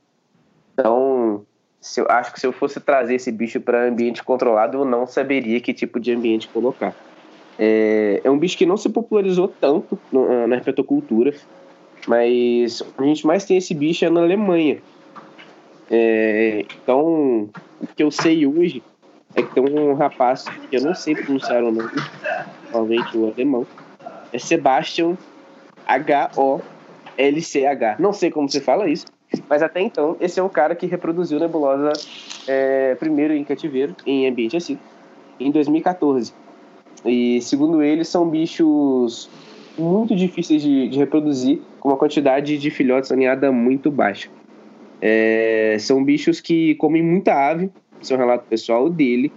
Então, 0.73 1.45
se 1.79 2.01
eu, 2.01 2.07
acho 2.09 2.33
que 2.33 2.39
se 2.39 2.47
eu 2.47 2.51
fosse 2.51 2.79
trazer 2.79 3.15
esse 3.15 3.31
bicho 3.31 3.61
para 3.61 3.87
ambiente 3.87 4.23
controlado, 4.23 4.79
eu 4.79 4.85
não 4.85 5.05
saberia 5.05 5.59
que 5.59 5.73
tipo 5.73 5.99
de 5.99 6.11
ambiente 6.11 6.47
colocar. 6.47 6.95
É, 7.59 8.21
é 8.23 8.31
um 8.31 8.37
bicho 8.37 8.57
que 8.57 8.65
não 8.65 8.75
se 8.75 8.89
popularizou 8.89 9.47
tanto 9.47 9.97
no, 10.11 10.47
na 10.47 10.55
herpetocultura, 10.55 11.33
mas 12.07 12.83
a 12.97 13.03
gente 13.03 13.25
mais 13.25 13.45
tem 13.45 13.57
esse 13.57 13.73
bicho 13.73 14.03
é 14.03 14.09
na 14.09 14.21
Alemanha. 14.21 14.79
É, 15.89 16.65
então, 16.81 17.49
o 17.79 17.87
que 17.95 18.01
eu 18.01 18.09
sei 18.09 18.47
hoje 18.47 18.81
é 19.35 19.43
que 19.43 19.53
tem 19.53 19.63
um 19.63 19.93
rapaz 19.93 20.45
que 20.69 20.77
eu 20.77 20.81
não 20.81 20.95
sei 20.95 21.15
pronunciar 21.15 21.63
o 21.63 21.71
nome, 21.71 21.89
provavelmente 22.69 23.17
o 23.17 23.31
alemão, 23.31 23.67
é 24.31 24.39
Sebastian 24.39 25.17
H-O-L-C-H. 25.87 26.65
Não 27.99 28.13
sei 28.13 28.31
como 28.31 28.49
se 28.49 28.59
fala 28.61 28.89
isso, 28.89 29.05
mas 29.49 29.61
até 29.61 29.81
então, 29.81 30.15
esse 30.19 30.39
é 30.39 30.43
o 30.43 30.49
cara 30.49 30.75
que 30.75 30.85
reproduziu 30.85 31.39
nebulosa 31.39 31.91
é, 32.47 32.95
primeiro 32.95 33.33
em 33.33 33.43
cativeiro, 33.43 33.95
em 34.05 34.27
ambiente 34.27 34.57
assim, 34.57 34.79
em 35.39 35.51
2014. 35.51 36.33
E 37.05 37.41
segundo 37.41 37.83
ele, 37.83 38.03
são 38.03 38.27
bichos 38.29 39.29
muito 39.77 40.15
difíceis 40.15 40.61
de, 40.61 40.87
de 40.87 40.97
reproduzir, 40.97 41.61
com 41.79 41.89
uma 41.89 41.97
quantidade 41.97 42.57
de 42.57 42.69
filhotes 42.69 43.11
aninhada 43.11 43.51
muito 43.51 43.91
baixa. 43.91 44.29
É, 45.01 45.75
são 45.79 46.03
bichos 46.03 46.39
que 46.39 46.73
comem 46.75 47.03
muita 47.03 47.33
ave, 47.33 47.69
esse 48.01 48.13
é 48.13 48.15
um 48.15 48.19
relato 48.19 48.45
pessoal 48.49 48.89
dele. 48.89 49.31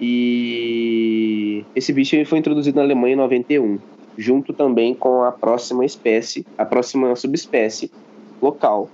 E 0.00 1.64
esse 1.74 1.92
bicho 1.92 2.24
foi 2.24 2.38
introduzido 2.38 2.76
na 2.76 2.84
Alemanha 2.84 3.14
em 3.14 3.16
91 3.16 3.78
junto 4.18 4.52
também 4.52 4.92
com 4.92 5.22
a 5.22 5.30
próxima 5.30 5.84
espécie, 5.84 6.44
a 6.58 6.64
próxima 6.64 7.14
subespécie 7.14 7.90
local, 8.42 8.90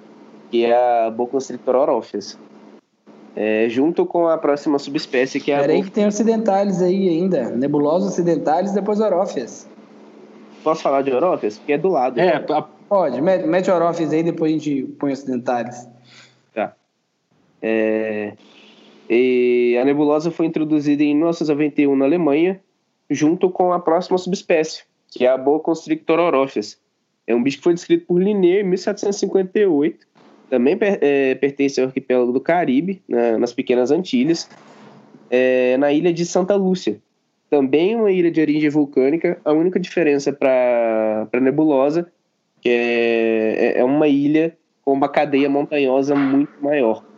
que 0.50 0.66
é 0.66 1.06
a 1.06 1.10
Boconstrictor 1.10 1.74
orophyes. 1.74 2.38
É, 3.34 3.68
junto 3.68 4.06
com 4.06 4.28
a 4.28 4.38
próxima 4.38 4.78
subespécie 4.78 5.40
que 5.40 5.50
é 5.50 5.58
Peraí 5.58 5.80
a. 5.80 5.84
que 5.84 5.90
tem 5.90 6.06
ocidentais 6.06 6.80
aí 6.80 7.08
ainda. 7.08 7.50
Nebulosa 7.50 8.06
ocidentais 8.06 8.70
e 8.70 8.74
depois 8.74 9.00
orófias. 9.00 9.68
Posso 10.62 10.82
falar 10.82 11.02
de 11.02 11.10
orófias? 11.10 11.58
Porque 11.58 11.72
é 11.72 11.78
do 11.78 11.88
lado. 11.88 12.20
É, 12.20 12.38
pode. 12.88 13.20
Mete, 13.20 13.70
orófias 13.70 14.12
aí, 14.12 14.22
depois 14.22 14.52
a 14.52 14.54
gente 14.56 14.82
põe 14.98 15.12
ocidentais. 15.12 15.88
É, 17.66 18.34
e 19.08 19.78
a 19.80 19.84
nebulosa 19.86 20.30
foi 20.30 20.44
introduzida 20.44 21.02
em 21.02 21.14
1991 21.14 21.96
na 21.96 22.04
Alemanha, 22.04 22.60
junto 23.08 23.48
com 23.48 23.72
a 23.72 23.80
próxima 23.80 24.18
subespécie, 24.18 24.84
que 25.10 25.24
é 25.24 25.30
a 25.30 25.38
boa 25.38 25.58
constrictor 25.60 26.20
orófias. 26.20 26.78
É 27.26 27.34
um 27.34 27.42
bicho 27.42 27.56
que 27.56 27.64
foi 27.64 27.72
descrito 27.72 28.04
por 28.04 28.22
Linné 28.22 28.60
em 28.60 28.64
1758. 28.64 30.06
Também 30.50 30.76
é, 30.80 31.34
pertence 31.36 31.80
ao 31.80 31.86
arquipélago 31.86 32.32
do 32.32 32.40
Caribe, 32.40 33.02
na, 33.08 33.38
nas 33.38 33.54
Pequenas 33.54 33.90
Antilhas, 33.90 34.48
é, 35.30 35.78
na 35.78 35.90
ilha 35.90 36.12
de 36.12 36.26
Santa 36.26 36.54
Lúcia. 36.54 37.00
Também 37.48 37.96
uma 37.96 38.12
ilha 38.12 38.30
de 38.30 38.42
origem 38.42 38.68
vulcânica. 38.68 39.40
A 39.42 39.52
única 39.52 39.80
diferença 39.80 40.34
para 40.34 41.26
a 41.32 41.40
nebulosa 41.40 42.12
é, 42.62 43.74
é, 43.74 43.80
é 43.80 43.84
uma 43.84 44.06
ilha 44.06 44.54
com 44.84 44.92
uma 44.92 45.08
cadeia 45.08 45.48
montanhosa 45.48 46.14
muito 46.14 46.52
maior. 46.62 47.13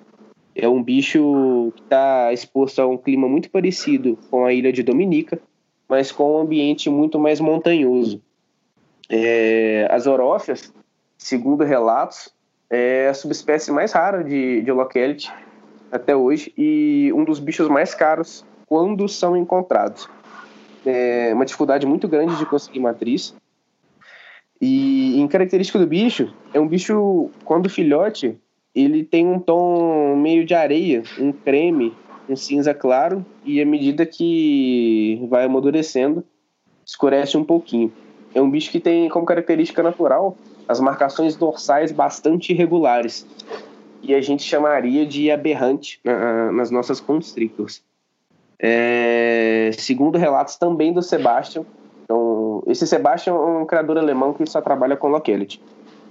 É 0.58 0.66
um 0.66 0.82
bicho 0.82 1.70
que 1.76 1.82
está 1.82 2.32
exposto 2.32 2.80
a 2.80 2.86
um 2.86 2.96
clima 2.96 3.28
muito 3.28 3.50
parecido 3.50 4.18
com 4.30 4.46
a 4.46 4.54
ilha 4.54 4.72
de 4.72 4.82
Dominica, 4.82 5.38
mas 5.86 6.10
com 6.10 6.36
um 6.36 6.38
ambiente 6.38 6.88
muito 6.88 7.18
mais 7.18 7.40
montanhoso. 7.40 8.22
É, 9.10 9.86
as 9.90 10.06
orófias, 10.06 10.72
segundo 11.18 11.62
relatos, 11.62 12.34
é 12.70 13.08
a 13.08 13.14
subespécie 13.14 13.70
mais 13.70 13.92
rara 13.92 14.24
de, 14.24 14.62
de 14.62 14.72
locality 14.72 15.30
até 15.92 16.16
hoje 16.16 16.50
e 16.56 17.12
um 17.14 17.22
dos 17.22 17.38
bichos 17.38 17.68
mais 17.68 17.94
caros 17.94 18.42
quando 18.64 19.06
são 19.08 19.36
encontrados. 19.36 20.08
É 20.86 21.34
uma 21.34 21.44
dificuldade 21.44 21.84
muito 21.84 22.08
grande 22.08 22.34
de 22.36 22.46
conseguir 22.46 22.80
matriz. 22.80 23.34
E 24.58 25.20
em 25.20 25.28
característica 25.28 25.78
do 25.78 25.86
bicho, 25.86 26.32
é 26.54 26.58
um 26.58 26.66
bicho, 26.66 27.28
quando 27.44 27.68
filhote, 27.68 28.38
ele 28.85 29.03
tem 29.03 29.27
um 29.27 29.40
tom 29.40 30.15
meio 30.16 30.44
de 30.44 30.55
areia, 30.55 31.03
um 31.19 31.32
creme 31.32 31.94
um 32.28 32.36
cinza 32.36 32.74
claro 32.74 33.24
e 33.44 33.61
à 33.61 33.65
medida 33.65 34.05
que 34.05 35.24
vai 35.31 35.44
amadurecendo, 35.44 36.24
escurece 36.85 37.36
um 37.36 37.44
pouquinho. 37.44 37.93
É 38.35 38.43
um 38.43 38.51
bicho 38.51 38.70
que 38.70 38.81
tem 38.81 39.09
como 39.09 39.24
característica 39.24 39.82
natural 39.82 40.36
as 40.69 40.81
marcações 40.81 41.36
dorsais 41.36 41.93
bastante 41.93 42.53
irregulares 42.53 43.27
e 44.03 44.15
a 44.15 44.20
gente 44.20 44.43
chamaria 44.43 45.07
de 45.07 45.31
aberrante 45.31 46.01
nas 46.53 46.70
nossas 46.70 47.01
constrictors. 47.01 47.82
É, 48.59 49.70
segundo 49.78 50.19
relatos 50.19 50.57
também 50.57 50.93
do 50.93 51.03
Sebastian, 51.03 51.65
então, 52.05 52.62
esse 52.66 52.86
Sebastian 52.86 53.35
é 53.35 53.36
um 53.36 53.66
criador 53.66 53.98
alemão 53.98 54.32
que 54.32 54.48
só 54.48 54.61
trabalha 54.61 54.97
com 54.97 55.09
locality. 55.09 55.61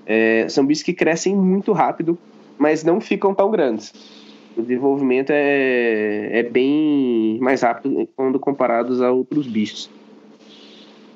É, 0.05 0.47
são 0.49 0.65
bichos 0.65 0.83
que 0.83 0.93
crescem 0.93 1.35
muito 1.35 1.71
rápido, 1.71 2.17
mas 2.57 2.83
não 2.83 2.99
ficam 3.01 3.33
tão 3.33 3.51
grandes 3.51 3.93
o 4.57 4.61
desenvolvimento 4.61 5.31
é, 5.31 6.39
é 6.39 6.43
bem 6.43 7.37
mais 7.41 7.61
rápido 7.61 8.07
quando 8.15 8.39
comparados 8.39 9.01
a 9.01 9.11
outros 9.11 9.47
bichos. 9.47 9.89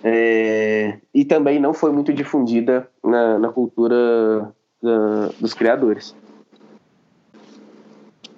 É, 0.03 0.97
e 1.13 1.25
também 1.25 1.59
não 1.59 1.73
foi 1.73 1.91
muito 1.91 2.13
difundida 2.13 2.89
na, 3.03 3.37
na 3.39 3.49
cultura 3.49 4.53
da, 4.81 5.27
dos 5.39 5.53
criadores. 5.53 6.15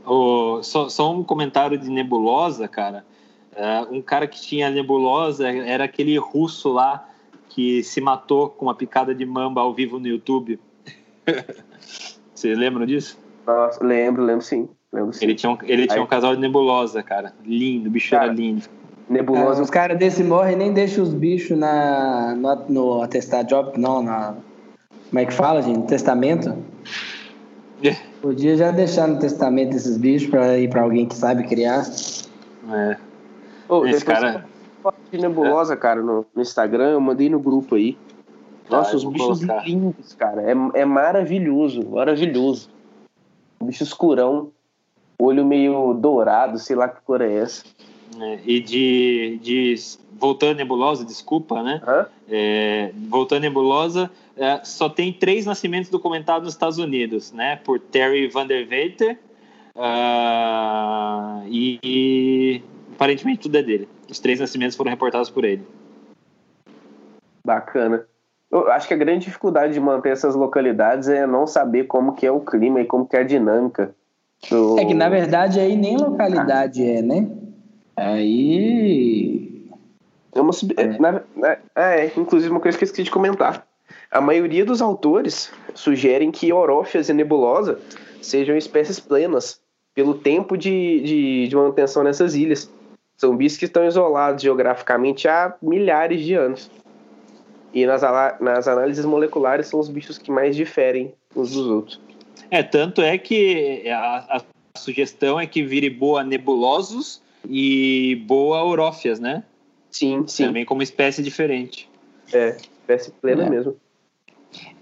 Oh, 0.05 0.59
só, 0.63 0.89
só, 0.89 1.11
um 1.13 1.23
comentário 1.23 1.77
de 1.77 1.89
nebulosa, 1.89 2.67
cara. 2.67 3.05
É, 3.55 3.81
um 3.91 4.01
cara 4.01 4.27
que 4.27 4.41
tinha 4.41 4.69
nebulosa 4.69 5.47
era 5.49 5.83
aquele 5.83 6.17
russo 6.17 6.71
lá 6.71 7.07
que 7.49 7.83
se 7.83 8.01
matou 8.01 8.49
com 8.49 8.65
uma 8.65 8.75
picada 8.75 9.13
de 9.13 9.25
mamba 9.25 9.61
ao 9.61 9.73
vivo 9.73 9.99
no 9.99 10.07
YouTube. 10.07 10.59
Você 12.41 12.55
lembra 12.55 12.87
disso? 12.87 13.19
Nossa, 13.45 13.83
lembro, 13.85 14.23
lembro 14.23 14.41
sim. 14.43 14.67
Ele 15.21 15.35
tinha 15.35 15.51
um, 15.51 15.57
ele 15.61 15.85
tinha 15.85 16.01
um 16.01 16.07
casal 16.07 16.33
de 16.35 16.41
nebulosa, 16.41 17.03
cara. 17.03 17.33
Lindo, 17.45 17.87
o 17.87 17.91
bicho 17.91 18.09
cara, 18.09 18.25
era 18.25 18.33
lindo. 18.33 18.63
Nebulosa. 19.07 19.61
É, 19.61 19.63
os 19.63 19.69
caras 19.69 19.99
desse 19.99 20.23
morrem 20.23 20.55
nem 20.55 20.73
deixam 20.73 21.03
os 21.03 21.13
bichos 21.13 21.55
na, 21.55 22.33
no, 22.35 22.55
no 22.67 23.01
atestado 23.03 23.47
job, 23.47 23.79
não, 23.79 24.01
na, 24.01 24.33
Como 25.09 25.19
é 25.19 25.25
que 25.25 25.33
fala, 25.33 25.61
gente? 25.61 25.85
Testamento? 25.85 26.57
É. 27.83 27.95
Podia 28.19 28.57
já 28.57 28.71
deixar 28.71 29.07
no 29.07 29.19
testamento 29.19 29.75
esses 29.75 29.95
bichos 29.97 30.27
para 30.27 30.57
ir 30.57 30.67
para 30.67 30.81
alguém 30.81 31.05
que 31.05 31.15
sabe 31.15 31.43
criar. 31.43 31.85
É. 32.73 32.97
Ô, 33.69 33.85
Esse 33.85 34.03
cara- 34.03 34.45
foto 34.81 34.97
de 35.11 35.19
nebulosa, 35.19 35.77
cara, 35.77 36.01
no, 36.01 36.25
no 36.33 36.41
Instagram, 36.41 36.89
eu 36.89 36.99
mandei 36.99 37.29
no 37.29 37.39
grupo 37.39 37.75
aí. 37.75 37.95
Nossa, 38.77 38.95
os 38.95 39.03
bichos 39.03 39.39
colocar. 39.39 39.65
lindos, 39.67 40.13
cara. 40.13 40.41
É, 40.41 40.81
é 40.81 40.85
maravilhoso, 40.85 41.87
maravilhoso. 41.89 42.69
Bicho 43.63 43.83
escurão, 43.83 44.51
olho 45.19 45.45
meio 45.45 45.93
dourado, 45.93 46.57
sei 46.57 46.75
lá 46.75 46.87
que 46.89 47.01
cor 47.01 47.21
é 47.21 47.31
essa. 47.33 47.63
É, 48.19 48.39
E 48.45 48.59
de, 48.59 49.39
de. 49.41 49.75
Voltando 50.19 50.57
nebulosa, 50.57 51.03
desculpa, 51.03 51.63
né? 51.63 51.81
Hã? 51.87 52.05
É, 52.29 52.91
voltando 53.09 53.41
nebulosa, 53.41 54.11
é, 54.37 54.63
só 54.63 54.87
tem 54.87 55.11
três 55.11 55.45
nascimentos 55.45 55.89
documentados 55.89 56.43
nos 56.45 56.53
Estados 56.53 56.77
Unidos, 56.77 57.31
né? 57.31 57.55
Por 57.57 57.79
Terry 57.79 58.27
Van 58.27 58.45
der 58.45 58.67
Veter. 58.67 59.17
ah, 59.75 61.41
e, 61.47 61.79
e 61.83 62.63
aparentemente 62.93 63.41
tudo 63.41 63.57
é 63.57 63.63
dele. 63.63 63.89
Os 64.09 64.19
três 64.19 64.39
nascimentos 64.39 64.75
foram 64.75 64.91
reportados 64.91 65.29
por 65.29 65.43
ele. 65.43 65.65
Bacana. 67.45 68.05
Eu 68.51 68.69
acho 68.71 68.87
que 68.87 68.93
a 68.93 68.97
grande 68.97 69.25
dificuldade 69.25 69.73
de 69.73 69.79
manter 69.79 70.09
essas 70.11 70.35
localidades 70.35 71.07
é 71.07 71.25
não 71.25 71.47
saber 71.47 71.85
como 71.85 72.13
que 72.13 72.25
é 72.25 72.31
o 72.31 72.41
clima 72.41 72.81
e 72.81 72.85
como 72.85 73.05
que 73.07 73.15
é 73.15 73.21
a 73.21 73.23
dinâmica. 73.23 73.93
do- 74.49 74.77
É 74.79 74.85
que 74.85 74.93
na 74.95 75.07
verdade 75.07 75.59
aí 75.59 75.75
nem 75.75 75.95
localidade 75.97 76.83
é, 76.83 77.01
né? 77.01 77.27
Aí. 77.95 79.67
É 80.33 80.41
uma 80.41 80.53
sub- 80.53 80.73
é, 80.77 80.97
na- 80.97 81.21
na- 81.35 81.57
é, 81.75 82.11
inclusive 82.17 82.49
uma 82.51 82.59
coisa 82.59 82.77
que 82.77 82.83
eu 82.83 82.87
esqueci 82.87 83.03
de 83.03 83.11
comentar. 83.11 83.65
A 84.09 84.19
maioria 84.21 84.65
dos 84.65 84.81
autores 84.81 85.51
sugerem 85.73 86.31
que 86.31 86.51
Orófias 86.51 87.07
e 87.09 87.13
Nebulosa 87.13 87.79
sejam 88.21 88.57
espécies 88.57 88.99
plenas, 88.99 89.59
pelo 89.93 90.13
tempo 90.15 90.57
de, 90.57 91.01
de, 91.01 91.47
de 91.47 91.55
manutenção 91.55 92.03
nessas 92.03 92.33
ilhas. 92.35 92.69
São 93.17 93.35
bichos 93.35 93.57
que 93.57 93.65
estão 93.65 93.85
isolados 93.85 94.41
geograficamente 94.41 95.27
há 95.27 95.53
milhares 95.61 96.21
de 96.21 96.33
anos. 96.33 96.71
E 97.73 97.85
nas, 97.85 98.01
nas 98.39 98.67
análises 98.67 99.05
moleculares 99.05 99.67
são 99.67 99.79
os 99.79 99.89
bichos 99.89 100.17
que 100.17 100.31
mais 100.31 100.55
diferem 100.55 101.13
uns 101.35 101.51
dos 101.51 101.67
outros. 101.67 102.01
É, 102.49 102.61
tanto 102.61 103.01
é 103.01 103.17
que 103.17 103.87
a, 103.89 104.37
a 104.37 104.41
sugestão 104.77 105.39
é 105.39 105.47
que 105.47 105.63
vire 105.63 105.89
boa 105.89 106.23
nebulosos 106.23 107.21
e 107.47 108.23
boa 108.27 108.63
Orófias, 108.63 109.19
né? 109.19 109.43
Sim, 109.89 110.25
sim. 110.27 110.45
Também 110.47 110.65
como 110.65 110.81
espécie 110.81 111.21
diferente. 111.23 111.89
É, 112.33 112.57
espécie 112.57 113.11
plena 113.21 113.45
É. 113.45 113.49
mesmo. 113.49 113.75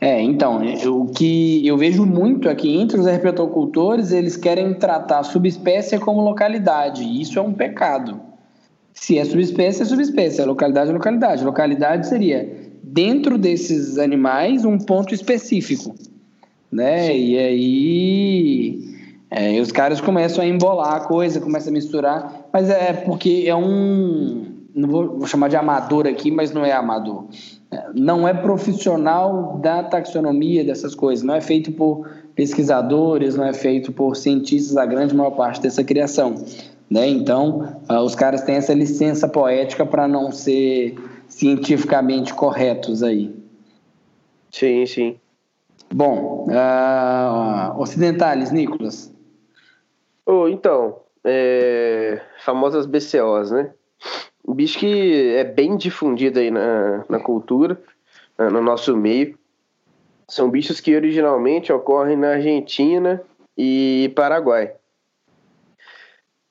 É, 0.01 0.19
então, 0.21 0.63
é, 0.63 0.87
o 0.87 1.05
que 1.05 1.65
eu 1.65 1.77
vejo 1.77 2.05
muito 2.05 2.49
aqui 2.49 2.75
entre 2.75 2.99
os 2.99 3.05
herpetocultores, 3.05 4.11
eles 4.11 4.35
querem 4.35 4.73
tratar 4.73 5.19
a 5.19 5.23
subespécie 5.23 5.99
como 5.99 6.21
localidade, 6.21 7.03
e 7.03 7.21
isso 7.21 7.37
é 7.37 7.41
um 7.41 7.53
pecado. 7.53 8.19
Se 8.93 9.17
é 9.19 9.25
subespécie, 9.25 9.83
é 9.83 9.85
subespécie, 9.85 10.41
é 10.41 10.45
localidade, 10.45 10.89
é 10.89 10.93
localidade. 10.93 11.45
Localidade 11.45 12.07
seria, 12.07 12.68
dentro 12.93 13.37
desses 13.37 13.97
animais, 13.97 14.65
um 14.65 14.77
ponto 14.77 15.13
específico, 15.13 15.95
né? 16.71 17.15
E 17.15 17.37
aí 17.37 18.79
é, 19.29 19.59
os 19.59 19.71
caras 19.71 20.01
começam 20.01 20.43
a 20.43 20.47
embolar 20.47 20.95
a 20.95 20.99
coisa, 21.01 21.39
começam 21.39 21.71
a 21.71 21.73
misturar, 21.73 22.49
mas 22.51 22.69
é 22.69 22.93
porque 22.93 23.43
é 23.47 23.55
um, 23.55 24.45
não 24.73 24.89
vou, 24.89 25.17
vou 25.17 25.27
chamar 25.27 25.47
de 25.49 25.55
amador 25.55 26.07
aqui, 26.07 26.31
mas 26.31 26.51
não 26.51 26.65
é 26.65 26.71
amador 26.71 27.25
não 27.93 28.27
é 28.27 28.33
profissional 28.33 29.59
da 29.61 29.83
taxonomia 29.83 30.63
dessas 30.63 30.95
coisas, 30.95 31.23
não 31.23 31.35
é 31.35 31.41
feito 31.41 31.71
por 31.71 32.09
pesquisadores, 32.33 33.35
não 33.35 33.45
é 33.45 33.53
feito 33.53 33.91
por 33.91 34.15
cientistas, 34.15 34.75
a 34.77 34.85
grande 34.85 35.15
maior 35.15 35.31
parte 35.31 35.61
dessa 35.61 35.83
criação. 35.83 36.35
Né? 36.89 37.07
Então, 37.07 37.75
ah, 37.87 38.01
os 38.01 38.15
caras 38.15 38.41
têm 38.41 38.55
essa 38.55 38.73
licença 38.73 39.27
poética 39.27 39.85
para 39.85 40.07
não 40.07 40.31
ser 40.31 40.95
cientificamente 41.29 42.33
corretos 42.33 43.01
aí. 43.03 43.33
Sim, 44.51 44.85
sim. 44.85 45.19
Bom, 45.93 46.47
ah, 46.51 47.73
ocidentais, 47.77 48.51
Nicolas. 48.51 49.13
Oh, 50.25 50.47
então, 50.47 50.99
é, 51.23 52.21
famosas 52.43 52.85
BCOs, 52.85 53.51
né? 53.51 53.71
Um 54.47 54.53
bicho 54.53 54.79
que 54.79 55.35
é 55.35 55.43
bem 55.43 55.77
difundido 55.77 56.39
aí 56.39 56.51
na, 56.51 57.05
na 57.07 57.19
cultura, 57.19 57.79
no 58.37 58.61
nosso 58.61 58.95
meio. 58.97 59.37
São 60.27 60.49
bichos 60.49 60.79
que 60.79 60.95
originalmente 60.95 61.71
ocorrem 61.73 62.15
na 62.15 62.33
Argentina 62.33 63.21
e 63.57 64.11
Paraguai. 64.15 64.73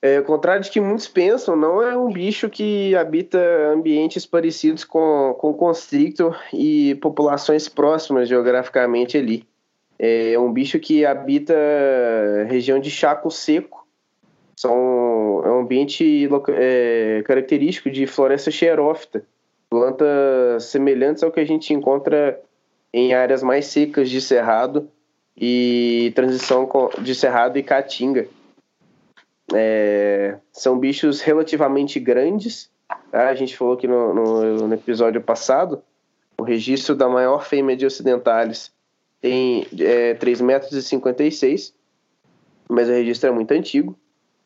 É, 0.00 0.18
ao 0.18 0.22
contrário 0.22 0.62
de 0.62 0.70
que 0.70 0.80
muitos 0.80 1.08
pensam, 1.08 1.56
não 1.56 1.82
é 1.82 1.96
um 1.96 2.12
bicho 2.12 2.48
que 2.48 2.94
habita 2.94 3.38
ambientes 3.72 4.24
parecidos 4.24 4.84
com, 4.84 5.34
com 5.38 5.52
constrictor 5.52 6.38
e 6.52 6.94
populações 6.96 7.68
próximas 7.68 8.28
geograficamente 8.28 9.18
ali. 9.18 9.44
É 9.98 10.38
um 10.38 10.52
bicho 10.52 10.78
que 10.78 11.04
habita 11.04 11.52
região 12.48 12.78
de 12.78 12.90
chaco 12.90 13.30
seco. 13.30 13.86
São, 14.54 15.42
é 15.44 15.50
um 15.50 15.60
ambiente 15.60 16.28
é, 16.50 17.22
característico 17.26 17.90
de 17.90 18.06
floresta 18.06 18.50
xerófita, 18.50 19.24
plantas 19.68 20.64
semelhantes 20.64 21.22
ao 21.24 21.32
que 21.32 21.40
a 21.40 21.44
gente 21.44 21.74
encontra 21.74 22.40
em 22.92 23.14
áreas 23.14 23.42
mais 23.42 23.66
secas 23.66 24.08
de 24.08 24.20
cerrado 24.20 24.88
e 25.36 26.12
transição 26.14 26.68
de 27.00 27.14
cerrado 27.14 27.58
e 27.58 27.62
caatinga. 27.62 28.28
É, 29.54 30.36
são 30.52 30.78
bichos 30.78 31.20
relativamente 31.20 31.98
grandes. 31.98 32.70
tá? 33.10 33.28
A 33.28 33.34
gente 33.34 33.56
falou 33.56 33.76
que 33.76 33.86
no, 33.88 34.12
no- 34.14 34.68
no 34.68 34.74
episódio 34.74 35.20
passado, 35.22 35.82
o 36.38 36.42
registro 36.42 36.94
da 36.94 37.08
maior 37.08 37.44
fêmea 37.44 37.76
de 37.76 37.86
ocidentales 37.86 38.72
tem 39.20 39.66
é, 39.80 40.14
3,56 40.14 40.42
metros, 40.44 41.74
mas 42.68 42.88
o 42.88 42.92
registro 42.92 43.28
é 43.30 43.32
muito 43.32 43.52
antigo. 43.52 43.98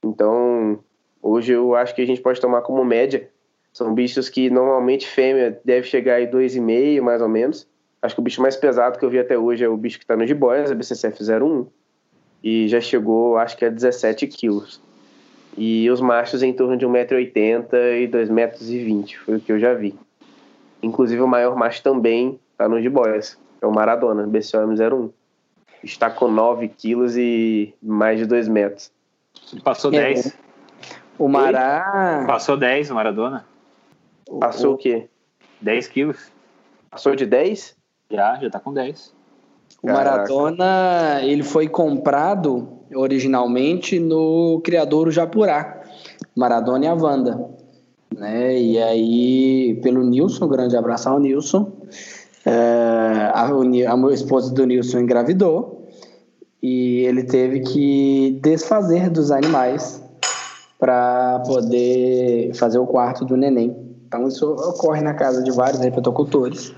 Então, 0.03 0.79
hoje 1.21 1.53
eu 1.53 1.75
acho 1.75 1.95
que 1.95 2.03
a 2.03 2.07
gente 2.07 2.21
pode 2.21 2.41
tomar 2.41 2.63
como 2.63 2.85
média. 2.85 3.29
São 3.73 3.93
bichos 3.95 4.29
que 4.29 4.51
normalmente 4.51 5.07
fêmea 5.07 5.61
deve 5.65 5.87
chegar 5.87 6.15
aí 6.17 6.27
2,5 6.27 7.01
mais 7.03 7.21
ou 7.23 7.29
menos. 7.29 7.67
Acho 8.01 8.15
que 8.15 8.21
o 8.21 8.25
bicho 8.25 8.43
mais 8.43 8.57
pesado 8.57 8.99
que 8.99 9.05
eu 9.05 9.11
vi 9.11 9.19
até 9.19 9.39
hoje 9.39 9.65
é 9.65 9.69
o 9.69 9.77
bicho 9.77 9.99
que 9.99 10.05
está 10.05 10.17
no 10.17 10.27
jiboias, 10.27 10.71
a 10.71 10.75
BCCF01. 10.75 11.67
E 12.43 12.67
já 12.69 12.81
chegou, 12.81 13.37
acho 13.37 13.57
que 13.57 13.65
a 13.65 13.69
17 13.71 14.27
quilos. 14.27 14.81
E 15.57 15.91
os 15.91 16.01
machos 16.01 16.43
em 16.43 16.53
torno 16.53 16.77
de 16.77 16.87
1,80m 16.87 17.73
e 18.01 18.09
2,20m, 18.09 19.17
foi 19.17 19.37
o 19.37 19.41
que 19.41 19.53
eu 19.53 19.59
já 19.59 19.75
vi. 19.75 19.95
Inclusive 20.83 21.21
o 21.21 21.29
maior 21.29 21.57
macho 21.57 21.83
também 21.83 22.41
está 22.53 22.69
no 22.69 22.81
jiboias, 22.81 23.39
é 23.61 23.67
o 23.67 23.73
Maradona, 23.73 24.27
BCOM01. 24.27 25.11
Está 25.83 26.11
com 26.11 26.29
9 26.29 26.69
quilos 26.69 27.17
e 27.17 27.75
mais 27.83 28.19
de 28.19 28.27
2 28.27 28.49
metros. 28.49 28.91
Passou 29.65 29.93
É, 29.93 30.15
10. 30.15 30.39
O 31.19 31.29
Mará. 31.29 32.25
Passou 32.27 32.57
10 32.57 32.91
o 32.91 32.95
Maradona. 32.95 33.45
Passou 34.41 34.75
o 34.75 34.79
quê? 34.79 35.09
10 35.61 35.89
quilos. 35.89 36.33
Passou 36.91 37.15
de 37.15 37.27
10? 37.27 37.77
Já, 38.11 38.37
já 38.37 38.51
tá 38.51 38.61
com 38.61 38.73
10. 38.73 39.15
O 39.83 39.87
Maradona, 39.87 41.21
ele 41.23 41.43
foi 41.43 41.69
comprado 41.69 42.69
originalmente 42.95 43.99
no 43.99 44.61
criador 44.65 45.11
Japurá, 45.11 45.83
Maradona 46.37 46.85
e 46.85 46.89
a 46.89 46.95
Wanda, 46.95 47.49
né? 48.17 48.59
E 48.59 48.79
aí, 48.79 49.81
pelo 49.83 50.05
Nilson, 50.05 50.49
grande 50.49 50.77
abraço 50.77 51.09
ao 51.09 51.19
Nilson, 51.19 51.73
é, 52.45 53.31
a, 53.33 53.47
a 53.47 54.13
esposa 54.13 54.53
do 54.53 54.67
Nilson 54.67 55.01
engravidou 55.01 55.89
e 56.63 57.01
ele 57.01 57.25
teve 57.25 57.61
que 57.61 58.39
desfazer 58.43 59.11
dos 59.11 59.31
animais 59.31 60.03
para 60.79 61.41
poder 61.47 62.55
fazer 62.55 62.79
o 62.79 62.87
quarto 62.87 63.25
do 63.25 63.37
neném. 63.37 63.77
Então 64.07 64.27
isso 64.29 64.53
ocorre 64.53 65.01
na 65.01 65.15
casa 65.15 65.43
de 65.43 65.51
vários 65.51 65.81
herpetocultores. 65.81 66.75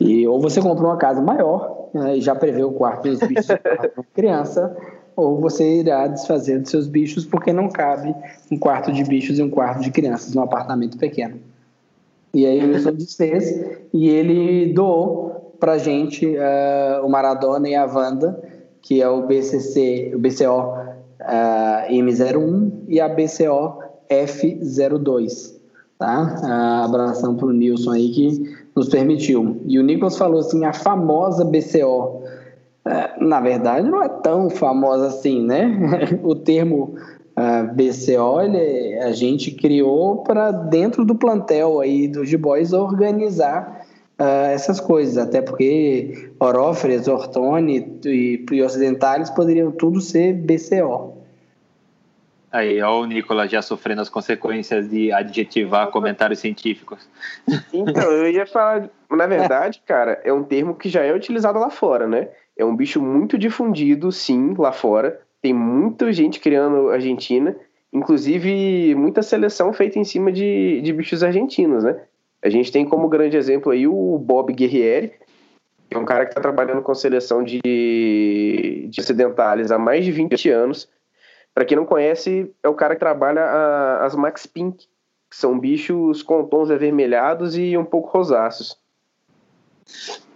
E 0.00 0.26
ou 0.26 0.40
você 0.40 0.60
compra 0.60 0.84
uma 0.84 0.96
casa 0.96 1.20
maior 1.20 1.81
né, 1.92 2.16
e 2.16 2.20
já 2.20 2.34
prevê 2.34 2.62
o 2.62 2.72
quarto 2.72 3.08
dos 3.08 3.20
bichos 3.20 3.46
para 3.62 3.90
criança, 4.14 4.76
ou 5.14 5.40
você 5.40 5.80
irá 5.80 6.06
desfazer 6.06 6.60
dos 6.60 6.70
seus 6.70 6.86
bichos 6.86 7.24
porque 7.24 7.52
não 7.52 7.68
cabe 7.68 8.14
um 8.50 8.58
quarto 8.58 8.92
de 8.92 9.04
bichos 9.04 9.38
e 9.38 9.42
um 9.42 9.50
quarto 9.50 9.82
de 9.82 9.90
crianças 9.90 10.34
num 10.34 10.42
apartamento 10.42 10.96
pequeno. 10.96 11.38
E 12.34 12.46
aí 12.46 12.64
o 12.64 12.68
Wilson 12.68 12.92
desfez 12.92 13.62
e 13.92 14.08
ele 14.08 14.72
doou 14.72 15.54
pra 15.60 15.76
gente 15.76 16.34
eh, 16.34 17.00
o 17.04 17.08
Maradona 17.08 17.68
e 17.68 17.74
a 17.74 17.84
Wanda, 17.84 18.42
que 18.80 19.02
é 19.02 19.08
o 19.08 19.26
BCC, 19.26 20.12
o 20.14 20.18
BCO 20.18 20.74
eh, 21.20 21.88
M01 21.90 22.72
e 22.88 23.00
a 23.00 23.08
BCO 23.08 23.82
F02. 24.08 25.54
Tá? 25.98 26.40
Ah, 26.42 26.84
abração 26.84 27.36
pro 27.36 27.52
Nilson 27.52 27.92
aí 27.92 28.10
que 28.10 28.51
nos 28.74 28.88
permitiu. 28.88 29.60
E 29.66 29.78
o 29.78 29.82
Nicolas 29.82 30.16
falou 30.16 30.40
assim, 30.40 30.64
a 30.64 30.72
famosa 30.72 31.44
BCO. 31.44 32.22
É, 32.84 33.24
na 33.24 33.40
verdade, 33.40 33.88
não 33.88 34.02
é 34.02 34.08
tão 34.08 34.50
famosa 34.50 35.06
assim, 35.06 35.42
né? 35.44 35.78
o 36.22 36.34
termo 36.34 36.94
uh, 37.36 37.74
BCO 37.74 38.40
ele, 38.40 38.98
a 38.98 39.12
gente 39.12 39.52
criou 39.52 40.18
para 40.18 40.50
dentro 40.50 41.04
do 41.04 41.14
plantel 41.14 41.80
aí 41.80 42.08
dos 42.08 42.28
G-Boys 42.28 42.72
organizar 42.72 43.86
uh, 44.18 44.50
essas 44.52 44.80
coisas, 44.80 45.16
até 45.16 45.40
porque 45.40 46.30
Orófres, 46.40 47.06
Ortone 47.06 48.00
e, 48.04 48.44
e 48.50 48.62
Ocidentais 48.62 49.30
poderiam 49.30 49.70
tudo 49.70 50.00
ser 50.00 50.32
BCO. 50.32 51.21
Aí, 52.52 52.82
ó, 52.82 53.00
o 53.00 53.06
Nicolas 53.06 53.50
já 53.50 53.62
sofrendo 53.62 54.02
as 54.02 54.10
consequências 54.10 54.90
de 54.90 55.10
adjetivar 55.10 55.90
comentários 55.90 56.38
científicos. 56.38 57.08
Então, 57.72 58.12
eu 58.12 58.30
ia 58.30 58.46
falar, 58.46 58.90
na 59.10 59.26
verdade, 59.26 59.82
cara, 59.86 60.20
é 60.22 60.30
um 60.30 60.42
termo 60.42 60.74
que 60.74 60.90
já 60.90 61.02
é 61.02 61.14
utilizado 61.14 61.58
lá 61.58 61.70
fora, 61.70 62.06
né? 62.06 62.28
É 62.54 62.62
um 62.62 62.76
bicho 62.76 63.00
muito 63.00 63.38
difundido, 63.38 64.12
sim, 64.12 64.54
lá 64.58 64.70
fora. 64.70 65.18
Tem 65.40 65.54
muita 65.54 66.12
gente 66.12 66.40
criando 66.40 66.90
Argentina, 66.90 67.56
inclusive 67.90 68.94
muita 68.94 69.22
seleção 69.22 69.72
feita 69.72 69.98
em 69.98 70.04
cima 70.04 70.30
de, 70.30 70.82
de 70.82 70.92
bichos 70.92 71.24
argentinos, 71.24 71.82
né? 71.82 72.02
A 72.42 72.50
gente 72.50 72.70
tem 72.70 72.84
como 72.84 73.08
grande 73.08 73.36
exemplo 73.36 73.72
aí 73.72 73.86
o 73.86 74.18
Bob 74.18 74.52
Guerrieri, 74.52 75.14
que 75.88 75.96
é 75.96 75.98
um 75.98 76.04
cara 76.04 76.26
que 76.26 76.32
está 76.32 76.40
trabalhando 76.40 76.82
com 76.82 76.94
seleção 76.94 77.42
de, 77.42 78.88
de 78.90 79.00
ocidentais 79.00 79.72
há 79.72 79.78
mais 79.78 80.04
de 80.04 80.12
20 80.12 80.50
anos 80.50 80.86
para 81.54 81.64
quem 81.64 81.76
não 81.76 81.84
conhece, 81.84 82.54
é 82.62 82.68
o 82.68 82.74
cara 82.74 82.94
que 82.94 83.00
trabalha 83.00 83.42
a, 83.42 84.04
as 84.04 84.14
Max 84.14 84.46
Pink, 84.46 84.86
que 85.30 85.36
são 85.36 85.58
bichos 85.58 86.22
com 86.22 86.44
tons 86.44 86.70
avermelhados 86.70 87.56
e 87.56 87.76
um 87.76 87.84
pouco 87.84 88.10
rosáceos. 88.10 88.78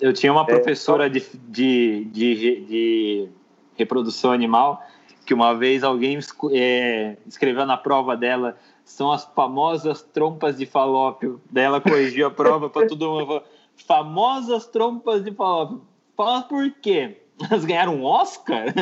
Eu 0.01 0.13
tinha 0.13 0.33
uma 0.33 0.43
é, 0.43 0.45
professora 0.45 1.09
de, 1.09 1.21
de, 1.49 2.05
de, 2.05 2.35
de, 2.35 3.29
reprodução 3.77 4.33
animal 4.33 4.83
que 5.25 5.35
uma 5.35 5.55
vez 5.55 5.83
alguém 5.83 6.19
é, 6.53 7.17
escreveu 7.27 7.67
na 7.67 7.77
prova 7.77 8.17
dela 8.17 8.57
são 8.85 9.11
as 9.11 9.25
famosas 9.25 10.01
trompas 10.01 10.57
de 10.57 10.65
falópio. 10.65 11.41
Daí 11.51 11.81
corrigiu 11.81 12.29
a 12.29 12.31
prova 12.31 12.71
para 12.71 12.87
todo 12.87 13.11
mundo. 13.11 13.43
Famosas 13.87 14.67
trompas 14.67 15.25
de 15.25 15.33
falópio. 15.33 15.83
Fala 16.17 16.43
por 16.43 16.71
quê? 16.81 17.26
Elas 17.39 17.65
ganharam 17.65 17.97
um 17.97 18.05
Oscar? 18.05 18.65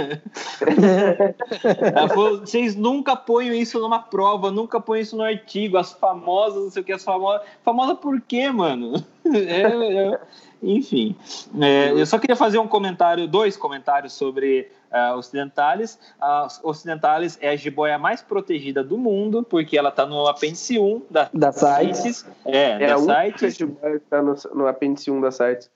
Ela 1.97 2.09
falou, 2.09 2.41
vocês 2.41 2.77
nunca 2.77 3.17
põem 3.17 3.59
isso 3.61 3.81
numa 3.81 3.99
prova, 3.99 4.51
nunca 4.51 4.81
põem 4.81 5.01
isso 5.01 5.17
no 5.17 5.25
artigo, 5.25 5.77
as 5.77 5.93
famosas, 5.93 6.63
não 6.63 6.71
sei 6.71 6.83
o 6.83 6.85
que, 6.85 6.93
as 6.93 7.03
famosas. 7.03 7.43
Famosa 7.65 7.95
por 7.97 8.21
quê, 8.21 8.51
mano? 8.51 8.95
É, 9.27 9.63
é, 9.63 10.21
enfim, 10.63 11.17
é, 11.59 11.93
eu 11.93 12.05
só 12.05 12.19
queria 12.19 12.37
fazer 12.37 12.59
um 12.59 12.69
comentário, 12.69 13.27
dois 13.27 13.57
comentários 13.57 14.13
sobre 14.13 14.71
uh, 14.93 15.17
Ocidentalis. 15.17 15.99
A 16.21 16.47
Ocidentalis 16.63 17.39
é 17.41 17.49
a 17.49 17.57
jiboia 17.57 17.99
mais 17.99 18.21
protegida 18.21 18.85
do 18.85 18.99
mundo, 18.99 19.43
porque 19.43 19.79
ela 19.79 19.89
está 19.89 20.05
no 20.05 20.27
apêndice 20.27 20.79
1 20.79 21.03
da, 21.11 21.31
da 21.33 21.53
CITES. 21.53 22.27
É, 22.45 22.73
é 22.73 22.87
da 22.87 22.97
a 22.97 23.25
CITES. 23.25 23.57
jiboia 23.57 23.97
está 23.97 24.21
no, 24.21 24.35
no 24.55 24.67
apêndice 24.67 25.11
1 25.11 25.23
da 25.23 25.31
CITES. 25.31 25.71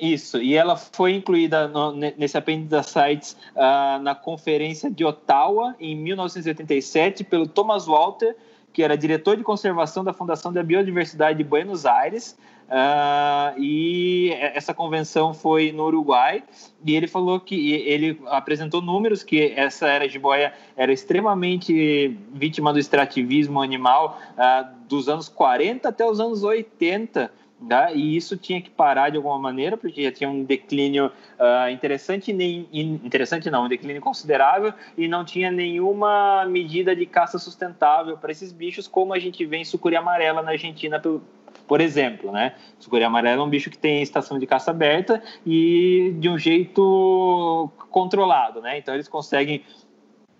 Isso, 0.00 0.38
e 0.38 0.56
ela 0.56 0.76
foi 0.76 1.12
incluída 1.12 1.68
no, 1.68 1.92
nesse 1.92 2.38
apêndice 2.38 2.70
da 2.70 2.82
CITES 2.82 3.36
uh, 3.54 4.00
na 4.00 4.14
Conferência 4.14 4.90
de 4.90 5.04
Ottawa, 5.04 5.76
em 5.78 5.94
1987, 5.94 7.22
pelo 7.22 7.46
Thomas 7.46 7.84
Walter, 7.84 8.34
que 8.72 8.82
era 8.82 8.96
diretor 8.96 9.36
de 9.36 9.42
conservação 9.42 10.02
da 10.02 10.14
Fundação 10.14 10.50
da 10.52 10.62
Biodiversidade 10.62 11.36
de 11.36 11.44
Buenos 11.44 11.84
Aires. 11.84 12.34
Uh, 12.70 13.60
e 13.60 14.30
essa 14.30 14.72
convenção 14.72 15.34
foi 15.34 15.72
no 15.72 15.86
Uruguai 15.86 16.44
e 16.86 16.94
ele 16.94 17.08
falou 17.08 17.40
que 17.40 17.72
ele 17.72 18.20
apresentou 18.26 18.80
números 18.80 19.24
que 19.24 19.52
essa 19.56 19.88
era 19.88 20.06
boia 20.20 20.54
era 20.76 20.92
extremamente 20.92 22.16
vítima 22.32 22.72
do 22.72 22.78
extrativismo 22.78 23.60
animal 23.60 24.20
uh, 24.34 24.86
dos 24.86 25.08
anos 25.08 25.28
40 25.28 25.88
até 25.88 26.06
os 26.06 26.20
anos 26.20 26.44
80 26.44 27.32
Tá? 27.68 27.92
E 27.92 28.16
isso 28.16 28.38
tinha 28.38 28.60
que 28.60 28.70
parar 28.70 29.10
de 29.10 29.18
alguma 29.18 29.38
maneira, 29.38 29.76
porque 29.76 30.02
já 30.02 30.10
tinha 30.10 30.30
um 30.30 30.44
declínio 30.44 31.06
uh, 31.06 31.70
interessante, 31.70 32.32
nem, 32.32 32.66
interessante 32.72 33.50
não, 33.50 33.66
um 33.66 33.68
declínio 33.68 34.00
considerável, 34.00 34.72
e 34.96 35.06
não 35.06 35.24
tinha 35.26 35.50
nenhuma 35.50 36.46
medida 36.46 36.96
de 36.96 37.04
caça 37.04 37.38
sustentável 37.38 38.16
para 38.16 38.32
esses 38.32 38.50
bichos, 38.50 38.88
como 38.88 39.12
a 39.12 39.18
gente 39.18 39.44
vê 39.44 39.58
em 39.58 39.64
sucuri 39.64 39.94
amarela 39.94 40.40
na 40.40 40.52
Argentina, 40.52 40.98
por, 40.98 41.20
por 41.68 41.80
exemplo. 41.82 42.32
Né? 42.32 42.54
Sucuri 42.78 43.04
amarela 43.04 43.42
é 43.42 43.44
um 43.44 43.50
bicho 43.50 43.70
que 43.70 43.78
tem 43.78 44.02
estação 44.02 44.38
de 44.38 44.46
caça 44.46 44.70
aberta 44.70 45.22
e 45.44 46.14
de 46.18 46.30
um 46.30 46.38
jeito 46.38 47.70
controlado. 47.90 48.62
Né? 48.62 48.78
Então 48.78 48.94
eles 48.94 49.06
conseguem 49.06 49.62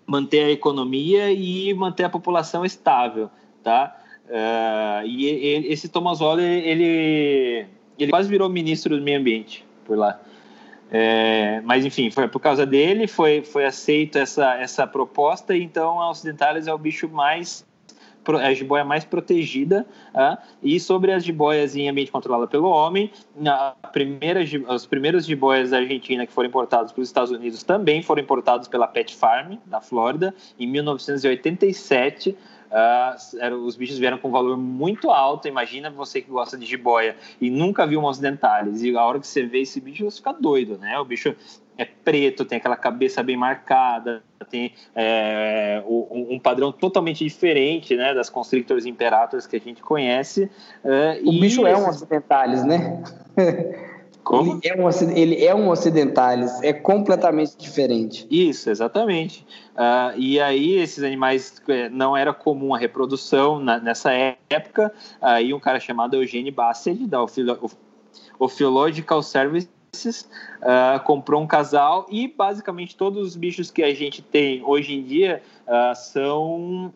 manter 0.07 0.43
a 0.43 0.51
economia 0.51 1.31
e 1.31 1.73
manter 1.73 2.03
a 2.03 2.09
população 2.09 2.65
estável. 2.65 3.29
Tá? 3.63 4.00
Uh, 4.27 5.05
e, 5.05 5.29
e, 5.29 5.73
esse 5.73 5.89
Thomas 5.89 6.19
Waller, 6.19 6.45
ele, 6.45 7.65
ele 7.99 8.11
quase 8.11 8.29
virou 8.29 8.49
ministro 8.49 8.95
do 8.97 9.03
meio 9.03 9.19
ambiente 9.19 9.65
por 9.85 9.97
lá. 9.97 10.19
É, 10.93 11.61
mas 11.61 11.85
enfim, 11.85 12.11
foi 12.11 12.27
por 12.27 12.41
causa 12.41 12.65
dele, 12.65 13.07
foi, 13.07 13.41
foi 13.43 13.63
aceita 13.63 14.19
essa, 14.19 14.55
essa 14.55 14.85
proposta, 14.85 15.55
então 15.55 16.01
a 16.01 16.09
Ocidentalis 16.09 16.67
é 16.67 16.73
o 16.73 16.77
bicho 16.77 17.07
mais 17.07 17.65
a 18.39 18.53
jiboia 18.53 18.83
mais 18.83 19.03
protegida, 19.03 19.85
uh, 20.13 20.37
e 20.61 20.79
sobre 20.79 21.11
as 21.11 21.23
jiboias 21.23 21.75
em 21.75 21.89
ambiente 21.89 22.11
controlado 22.11 22.47
pelo 22.47 22.69
homem, 22.69 23.11
a 23.45 23.73
primeira, 23.91 24.41
os 24.69 24.85
primeiros 24.85 25.25
jiboias 25.25 25.71
da 25.71 25.77
Argentina 25.77 26.25
que 26.27 26.31
foram 26.31 26.47
importados 26.47 26.91
para 26.91 27.01
os 27.01 27.07
Estados 27.07 27.31
Unidos 27.31 27.63
também 27.63 28.03
foram 28.03 28.21
importados 28.21 28.67
pela 28.67 28.87
Pet 28.87 29.15
Farm, 29.15 29.55
da 29.65 29.81
Flórida, 29.81 30.35
em 30.59 30.67
1987, 30.67 32.37
Uh, 32.71 33.55
os 33.65 33.75
bichos 33.75 33.97
vieram 33.97 34.17
com 34.17 34.29
um 34.29 34.31
valor 34.31 34.57
muito 34.57 35.11
alto. 35.11 35.47
Imagina 35.47 35.89
você 35.89 36.21
que 36.21 36.31
gosta 36.31 36.57
de 36.57 36.65
jiboia 36.65 37.15
e 37.39 37.49
nunca 37.49 37.85
viu 37.85 37.99
umas 37.99 38.17
dentales. 38.17 38.81
E 38.81 38.95
a 38.95 39.03
hora 39.03 39.19
que 39.19 39.27
você 39.27 39.43
vê 39.43 39.61
esse 39.61 39.81
bicho, 39.81 40.09
você 40.09 40.17
fica 40.17 40.31
doido, 40.33 40.77
né? 40.77 40.97
O 40.99 41.05
bicho 41.05 41.35
é 41.77 41.85
preto, 41.85 42.45
tem 42.45 42.57
aquela 42.57 42.75
cabeça 42.75 43.23
bem 43.23 43.35
marcada, 43.35 44.23
tem 44.49 44.73
é, 44.95 45.81
um, 45.87 46.35
um, 46.35 46.39
padrão 46.39 46.71
totalmente 46.71 47.23
diferente 47.23 47.95
né, 47.95 48.13
das 48.13 48.29
Constrictors 48.29 48.85
Imperators 48.85 49.47
que 49.47 49.55
a 49.55 49.59
gente 49.59 49.81
conhece. 49.81 50.49
Uh, 50.83 51.27
o 51.29 51.39
bicho 51.39 51.65
é 51.65 51.75
um 51.75 51.87
Occidentalis, 51.87 52.63
né? 52.63 53.01
Como? 54.23 54.59
Ele 54.63 54.69
é 54.69 54.75
um, 54.75 54.89
ele 55.15 55.45
é 55.45 55.55
um 55.55 55.69
Occidentalis, 55.69 56.61
é 56.61 56.71
completamente 56.73 57.57
diferente. 57.57 58.27
Isso, 58.29 58.69
exatamente. 58.69 59.45
Uh, 59.73 60.17
e 60.17 60.39
aí, 60.39 60.75
esses 60.75 61.03
animais 61.03 61.61
é, 61.67 61.89
não 61.89 62.15
era 62.15 62.33
comum 62.33 62.73
a 62.75 62.77
reprodução 62.77 63.59
na, 63.59 63.79
nessa 63.79 64.11
época. 64.49 64.93
Aí, 65.21 65.53
um 65.53 65.59
cara 65.59 65.79
chamado 65.79 66.15
Eugene 66.15 66.51
Bassett, 66.51 67.07
da 67.07 67.19
Ophiological 68.37 69.23
Services, 69.23 70.29
uh, 70.61 71.03
comprou 71.03 71.41
um 71.41 71.47
casal 71.47 72.05
e 72.09 72.27
basicamente 72.27 72.95
todos 72.95 73.27
os 73.27 73.35
bichos 73.35 73.71
que 73.71 73.83
a 73.83 73.93
gente 73.93 74.21
tem 74.21 74.63
hoje 74.63 74.93
em 74.93 75.03
dia 75.03 75.41
uh, 75.67 75.95
são 75.95 76.93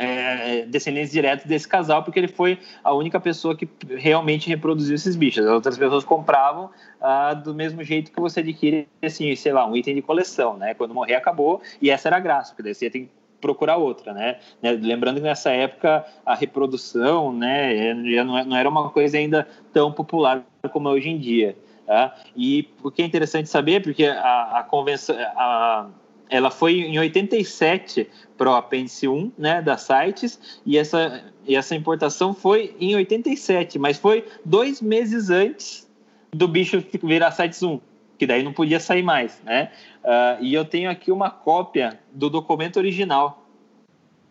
é, 0.00 0.64
descendentes 0.64 1.12
diretos 1.12 1.44
desse 1.44 1.68
casal, 1.68 2.02
porque 2.02 2.18
ele 2.18 2.28
foi 2.28 2.58
a 2.82 2.94
única 2.94 3.20
pessoa 3.20 3.54
que 3.54 3.68
realmente 3.96 4.48
reproduziu 4.48 4.94
esses 4.94 5.14
bichos. 5.14 5.44
As 5.44 5.52
outras 5.52 5.76
pessoas 5.76 6.04
compravam 6.04 6.70
ah, 7.00 7.34
do 7.34 7.54
mesmo 7.54 7.84
jeito 7.84 8.10
que 8.10 8.18
você 8.18 8.40
adquire, 8.40 8.88
assim, 9.02 9.36
sei 9.36 9.52
lá, 9.52 9.66
um 9.66 9.76
item 9.76 9.94
de 9.94 10.00
coleção, 10.00 10.56
né? 10.56 10.72
Quando 10.72 10.94
morrer, 10.94 11.16
acabou, 11.16 11.60
e 11.82 11.90
essa 11.90 12.08
era 12.08 12.16
a 12.16 12.20
graça, 12.20 12.52
porque 12.52 12.62
daí 12.62 12.74
você 12.74 12.88
tem 12.88 13.10
procurar 13.42 13.76
outra, 13.78 14.12
né? 14.12 14.38
né? 14.60 14.72
Lembrando 14.72 15.16
que 15.16 15.22
nessa 15.22 15.50
época 15.50 16.04
a 16.26 16.34
reprodução, 16.34 17.32
né, 17.32 17.94
já 18.14 18.22
não 18.22 18.54
era 18.54 18.68
uma 18.68 18.90
coisa 18.90 19.16
ainda 19.16 19.48
tão 19.72 19.90
popular 19.90 20.42
como 20.70 20.90
é 20.90 20.92
hoje 20.92 21.08
em 21.08 21.18
dia. 21.18 21.56
Tá? 21.86 22.14
E 22.36 22.68
o 22.84 22.90
que 22.90 23.00
é 23.00 23.04
interessante 23.04 23.48
saber, 23.48 23.82
porque 23.82 24.04
a, 24.04 24.58
a 24.58 24.62
convenção, 24.62 25.16
a, 25.18 25.88
ela 26.30 26.50
foi 26.50 26.80
em 26.80 26.98
87 26.98 28.08
para 28.38 28.50
o 28.50 28.54
apêndice 28.54 29.08
1 29.08 29.32
né, 29.36 29.60
da 29.60 29.76
sites 29.76 30.60
e 30.64 30.78
essa, 30.78 31.22
e 31.46 31.56
essa 31.56 31.74
importação 31.74 32.32
foi 32.32 32.74
em 32.80 32.94
87, 32.94 33.78
mas 33.78 33.98
foi 33.98 34.24
dois 34.44 34.80
meses 34.80 35.28
antes 35.28 35.90
do 36.32 36.46
bicho 36.46 36.82
virar 37.02 37.32
sites 37.32 37.62
1, 37.62 37.80
que 38.16 38.26
daí 38.26 38.42
não 38.42 38.52
podia 38.52 38.78
sair 38.78 39.02
mais, 39.02 39.42
né? 39.44 39.70
Uh, 40.04 40.42
e 40.42 40.54
eu 40.54 40.64
tenho 40.64 40.88
aqui 40.88 41.10
uma 41.10 41.28
cópia 41.28 41.98
do 42.12 42.30
documento 42.30 42.76
original 42.76 43.46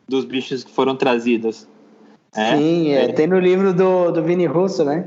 dos 0.07 0.25
bichos 0.25 0.63
que 0.63 0.71
foram 0.71 0.95
trazidos. 0.95 1.67
Né? 2.35 2.57
Sim, 2.57 2.89
é, 2.93 3.03
é. 3.05 3.13
tem 3.13 3.27
no 3.27 3.39
livro 3.39 3.73
do, 3.73 4.11
do 4.11 4.23
Vini 4.23 4.45
Russo, 4.45 4.85
né? 4.85 5.05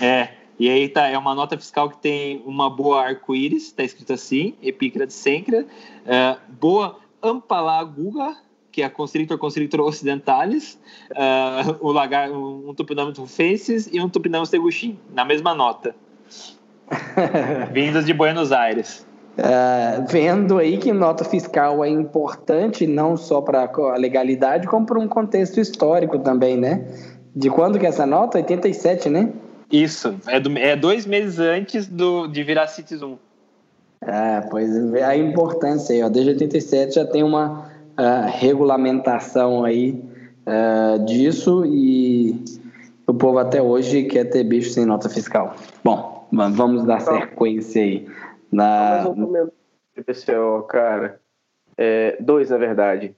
É, 0.00 0.28
e 0.62 0.70
aí 0.70 0.88
tá, 0.88 1.08
é 1.08 1.18
uma 1.18 1.34
nota 1.34 1.58
fiscal 1.58 1.90
que 1.90 1.98
tem 1.98 2.40
uma 2.46 2.70
boa 2.70 3.02
arco-íris, 3.02 3.64
está 3.64 3.82
escrito 3.82 4.12
assim, 4.12 4.54
Epícrate 4.62 5.12
Sencra, 5.12 5.66
é, 6.06 6.36
boa 6.48 7.00
Ampalaguga, 7.20 8.36
que 8.70 8.80
é 8.80 8.84
a 8.84 8.90
Constrictor 8.90 9.36
Constrictor 9.38 9.80
occidentalis, 9.80 10.78
uh, 11.10 11.76
o 11.80 11.90
lagar, 11.90 12.30
um 12.30 12.72
Tupinambus 12.76 13.18
faces 13.28 13.90
e 13.92 14.00
um 14.00 14.08
Tupinambus 14.08 14.50
teguxin, 14.50 14.96
na 15.12 15.24
mesma 15.24 15.52
nota. 15.52 15.96
Vindos 17.72 18.06
de 18.06 18.14
Buenos 18.14 18.52
Aires. 18.52 19.04
Uh, 19.36 20.06
vendo 20.08 20.58
aí 20.58 20.78
que 20.78 20.92
nota 20.92 21.24
fiscal 21.24 21.84
é 21.84 21.88
importante 21.88 22.86
não 22.86 23.16
só 23.16 23.40
para 23.40 23.64
a 23.64 23.96
legalidade, 23.96 24.68
como 24.68 24.86
para 24.86 25.00
um 25.00 25.08
contexto 25.08 25.58
histórico 25.58 26.20
também, 26.20 26.56
né? 26.56 26.86
De 27.34 27.50
quando 27.50 27.80
que 27.80 27.86
é 27.86 27.88
essa 27.88 28.06
nota? 28.06 28.38
87, 28.38 29.10
né? 29.10 29.32
Isso, 29.72 30.14
é, 30.26 30.38
do, 30.38 30.56
é 30.58 30.76
dois 30.76 31.06
meses 31.06 31.38
antes 31.38 31.86
do, 31.86 32.26
de 32.26 32.42
virar 32.42 32.66
Cities 32.66 33.02
1. 33.02 33.16
Ah, 34.02 34.46
pois 34.50 34.70
é 34.94 35.02
a 35.02 35.16
importância 35.16 35.94
aí, 35.94 36.02
ó. 36.02 36.08
Desde 36.08 36.32
87 36.32 36.96
já 36.96 37.06
tem 37.06 37.22
uma 37.22 37.70
uh, 37.92 38.30
regulamentação 38.38 39.64
aí 39.64 39.98
uh, 40.46 41.04
disso 41.06 41.64
e 41.64 42.44
o 43.06 43.14
povo 43.14 43.38
até 43.38 43.62
hoje 43.62 44.04
quer 44.04 44.24
ter 44.24 44.44
bicho 44.44 44.70
sem 44.70 44.84
nota 44.84 45.08
fiscal. 45.08 45.56
Bom, 45.82 46.26
vamos 46.30 46.84
dar 46.84 47.00
sequência 47.00 47.82
aí. 47.82 48.06
Na... 48.50 49.04
PCO, 50.06 50.62
cara. 50.68 51.20
É, 51.76 52.16
dois, 52.20 52.50
na 52.50 52.58
verdade. 52.58 53.14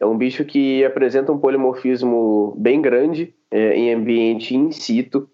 É 0.00 0.06
um 0.06 0.16
bicho 0.16 0.44
que 0.44 0.84
apresenta 0.84 1.32
um 1.32 1.38
polimorfismo 1.38 2.54
bem 2.56 2.80
grande 2.80 3.34
é, 3.50 3.74
em 3.74 3.92
ambiente 3.92 4.56
in 4.56 4.70
situ. 4.70 5.28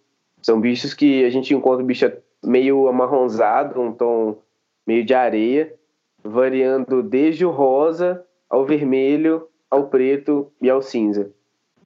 São 0.44 0.60
bichos 0.60 0.92
que 0.92 1.24
a 1.24 1.30
gente 1.30 1.54
encontra 1.54 1.82
bicho 1.82 2.12
meio 2.44 2.86
amarronzado, 2.86 3.80
um 3.80 3.90
tom 3.90 4.42
meio 4.86 5.02
de 5.02 5.14
areia, 5.14 5.74
variando 6.22 7.02
desde 7.02 7.46
o 7.46 7.50
rosa 7.50 8.22
ao 8.50 8.66
vermelho, 8.66 9.48
ao 9.70 9.88
preto 9.88 10.52
e 10.60 10.68
ao 10.68 10.82
cinza, 10.82 11.32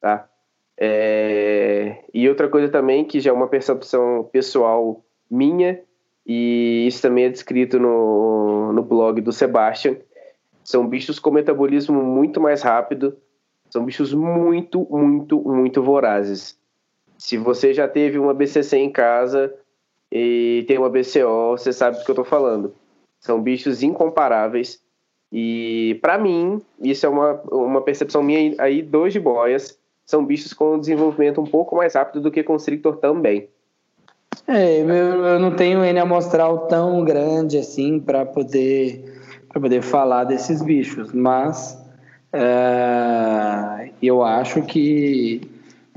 tá? 0.01 0.29
É... 0.77 2.03
E 2.13 2.29
outra 2.29 2.49
coisa 2.49 2.69
também 2.69 3.05
que 3.05 3.21
já 3.21 3.31
é 3.31 3.33
uma 3.33 3.47
percepção 3.47 4.29
pessoal 4.33 5.05
minha 5.31 5.81
e 6.27 6.85
isso 6.89 7.01
também 7.01 7.27
é 7.27 7.29
descrito 7.29 7.79
no, 7.79 8.73
no 8.73 8.83
blog 8.83 9.21
do 9.21 9.31
Sebastian, 9.31 9.99
são 10.65 10.85
bichos 10.85 11.21
com 11.21 11.31
metabolismo 11.31 12.03
muito 12.03 12.41
mais 12.41 12.61
rápido, 12.63 13.17
são 13.71 13.85
bichos 13.85 14.13
muito, 14.13 14.85
muito, 14.91 15.41
muito 15.43 15.81
vorazes. 15.81 16.58
Se 17.19 17.37
você 17.37 17.75
já 17.75 17.89
teve 17.89 18.19
uma 18.19 18.33
BCC 18.33 18.79
em 18.79 18.91
casa 18.91 19.53
e 20.11 20.65
tem 20.69 20.79
uma 20.79 20.89
BCO, 20.89 21.51
você 21.51 21.73
sabe 21.73 21.99
do 21.99 22.05
que 22.05 22.11
eu 22.11 22.15
estou 22.15 22.25
falando. 22.25 22.73
São 23.21 23.43
bichos 23.43 23.83
incomparáveis. 23.83 24.81
E 25.31 25.99
para 26.01 26.17
mim, 26.17 26.63
isso 26.81 27.05
é 27.05 27.09
uma, 27.09 27.43
uma 27.51 27.83
percepção 27.83 28.23
minha 28.23 28.55
aí, 28.59 28.81
dois 28.81 29.13
de 29.13 29.21
boias 29.21 29.77
são 30.07 30.25
bichos 30.25 30.55
com 30.55 30.79
desenvolvimento 30.79 31.39
um 31.39 31.45
pouco 31.45 31.77
mais 31.77 31.95
rápido 31.95 32.23
do 32.23 32.31
que 32.31 32.43
Constrictor 32.43 32.97
também. 32.97 33.47
É, 34.47 34.81
eu, 34.81 34.89
eu 34.89 35.39
não 35.39 35.55
tenho 35.55 35.85
N 35.85 35.99
amostral 36.01 36.67
tão 36.67 37.05
grande 37.05 37.59
assim 37.59 38.01
para 38.01 38.25
poder 38.25 39.05
para 39.51 39.61
poder 39.61 39.83
falar 39.83 40.25
desses 40.25 40.63
bichos, 40.63 41.13
mas 41.13 41.79
é, 42.33 43.91
eu 44.01 44.23
acho 44.23 44.63
que 44.63 45.43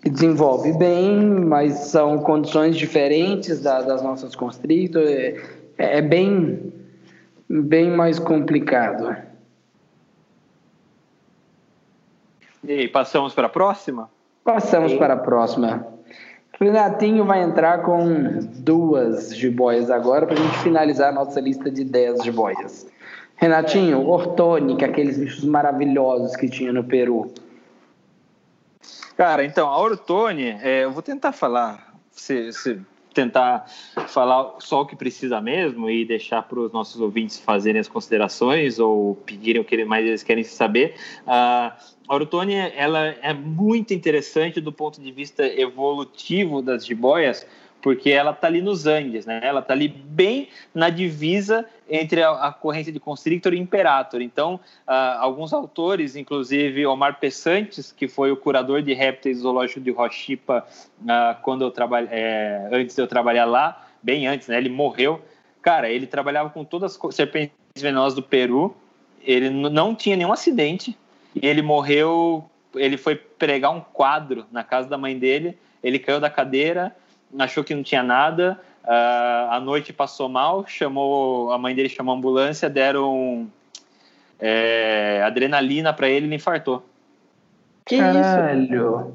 desenvolve 0.04 0.74
bem, 0.74 1.20
mas 1.22 1.74
são 1.90 2.20
condições 2.20 2.76
diferentes 2.76 3.62
da, 3.62 3.82
das 3.82 4.02
nossas 4.02 4.36
constrictor. 4.36 5.04
É, 5.04 5.36
é, 5.78 6.02
bem 6.02 6.74
bem 7.50 7.90
mais 7.90 8.18
complicado. 8.18 9.16
E 12.64 12.72
aí, 12.72 12.88
passamos 12.88 13.34
para 13.34 13.48
a 13.48 13.50
próxima? 13.50 14.10
Passamos 14.44 14.94
para 14.94 15.16
a 15.16 15.18
próxima. 15.18 15.86
Renatinho 16.60 17.26
vai 17.26 17.42
entrar 17.42 17.82
com 17.82 18.40
duas 18.60 19.36
jiboias 19.36 19.90
agora 19.90 20.28
para 20.28 20.36
a 20.36 20.40
gente 20.40 20.58
finalizar 20.60 21.10
a 21.10 21.12
nossa 21.12 21.40
lista 21.42 21.72
de 21.72 21.84
10 21.84 22.24
jiboias. 22.24 22.88
Renatinho, 23.36 24.08
ortônica, 24.08 24.86
aqueles 24.86 25.18
bichos 25.18 25.44
maravilhosos 25.44 26.36
que 26.36 26.48
tinha 26.48 26.72
no 26.72 26.84
Peru. 26.84 27.34
Cara, 29.22 29.46
então, 29.46 29.68
a 29.70 29.80
ortone, 29.80 30.58
é, 30.64 30.84
eu 30.84 30.92
vou 30.92 31.04
tentar 31.04 31.32
falar, 31.32 31.94
se, 32.10 32.52
se, 32.54 32.82
tentar 33.14 33.68
falar 34.08 34.56
só 34.58 34.82
o 34.82 34.86
que 34.88 34.96
precisa 34.96 35.40
mesmo 35.40 35.92
e 35.92 36.04
deixar 36.04 36.42
para 36.42 36.60
os 36.60 36.72
nossos 36.72 37.00
ouvintes 37.00 37.38
fazerem 37.38 37.80
as 37.80 37.88
considerações 37.88 38.80
ou 38.80 39.14
pedirem 39.14 39.62
o 39.62 39.64
que 39.64 39.86
mais 39.86 40.08
eles 40.08 40.24
querem 40.24 40.44
saber. 40.44 40.96
A 41.28 41.78
orotônia 42.10 42.74
ela 42.76 43.16
é 43.22 43.32
muito 43.32 43.94
interessante 43.94 44.60
do 44.60 44.74
ponto 44.74 45.00
de 45.00 45.12
vista 45.12 45.46
evolutivo 45.46 46.60
das 46.64 46.84
jiboias, 46.84 47.46
porque 47.82 48.10
ela 48.10 48.32
está 48.32 48.48
ali 48.48 48.62
nos 48.62 48.86
Andes, 48.86 49.26
né? 49.26 49.40
Ela 49.44 49.60
está 49.60 49.74
ali 49.74 49.88
bem 49.88 50.50
na 50.74 50.90
divisa 50.90 51.66
entre 51.90 52.22
a, 52.22 52.32
a, 52.32 52.52
corrente 52.52 52.92
de 52.92 53.00
Constrictor 53.00 53.54
e 53.54 53.60
Imperator. 53.60 54.22
Então, 54.22 54.56
uh, 54.88 54.92
alguns 55.20 55.52
autores, 55.52 56.16
inclusive 56.16 56.86
Omar 56.86 57.20
Pessantes, 57.20 57.92
que 57.92 58.08
foi 58.08 58.32
o 58.32 58.38
curador 58.38 58.82
de 58.82 58.94
répteis 58.94 59.40
zoológico 59.40 59.80
de 59.80 59.92
Rochipa 59.92 60.66
uh, 61.02 61.42
quando 61.42 61.64
eu 61.64 61.72
trabalhei, 61.72 62.10
é, 62.12 62.70
antes 62.72 62.96
de 62.96 63.02
eu 63.02 63.08
trabalhar 63.08 63.46
lá, 63.46 63.88
bem 64.02 64.28
antes, 64.28 64.48
né? 64.48 64.58
Ele 64.58 64.70
morreu. 64.70 65.22
Cara, 65.62 65.90
ele 65.90 66.08
trabalhava 66.08 66.50
com 66.50 66.64
todas 66.64 67.00
as 67.04 67.16
serpentes 67.16 67.54
venenosas 67.78 68.14
do 68.14 68.24
Peru. 68.24 68.76
Ele 69.24 69.50
não 69.50 69.94
tinha 69.94 70.16
nenhum 70.16 70.32
acidente 70.32 70.98
ele 71.40 71.62
morreu. 71.62 72.50
Ele 72.76 72.98
foi 72.98 73.16
pregar 73.16 73.72
um 73.72 73.82
quadro 73.82 74.46
na 74.52 74.64
casa 74.64 74.90
da 74.90 74.98
mãe 74.98 75.18
dele. 75.18 75.58
Ele 75.84 76.00
caiu 76.00 76.20
da 76.20 76.30
cadeira, 76.30 76.96
achou 77.38 77.64
que 77.64 77.76
não 77.76 77.84
tinha 77.84 78.04
nada. 78.04 78.60
Uh, 78.84 79.52
a 79.52 79.60
noite 79.60 79.94
passou 79.94 80.28
mal, 80.28 80.66
chamou 80.68 81.52
a 81.52 81.58
mãe 81.58 81.76
dele 81.76 81.90
chamou 81.90 82.14
a 82.14 82.18
ambulância, 82.18 82.70
deram 82.70 83.48
é, 84.40 85.22
adrenalina 85.24 85.94
para 85.94 86.10
ele, 86.10 86.26
ele 86.26 86.36
infartou. 86.36 86.84
Que 87.86 87.98
Caralho. 87.98 88.64
isso? 88.64 89.14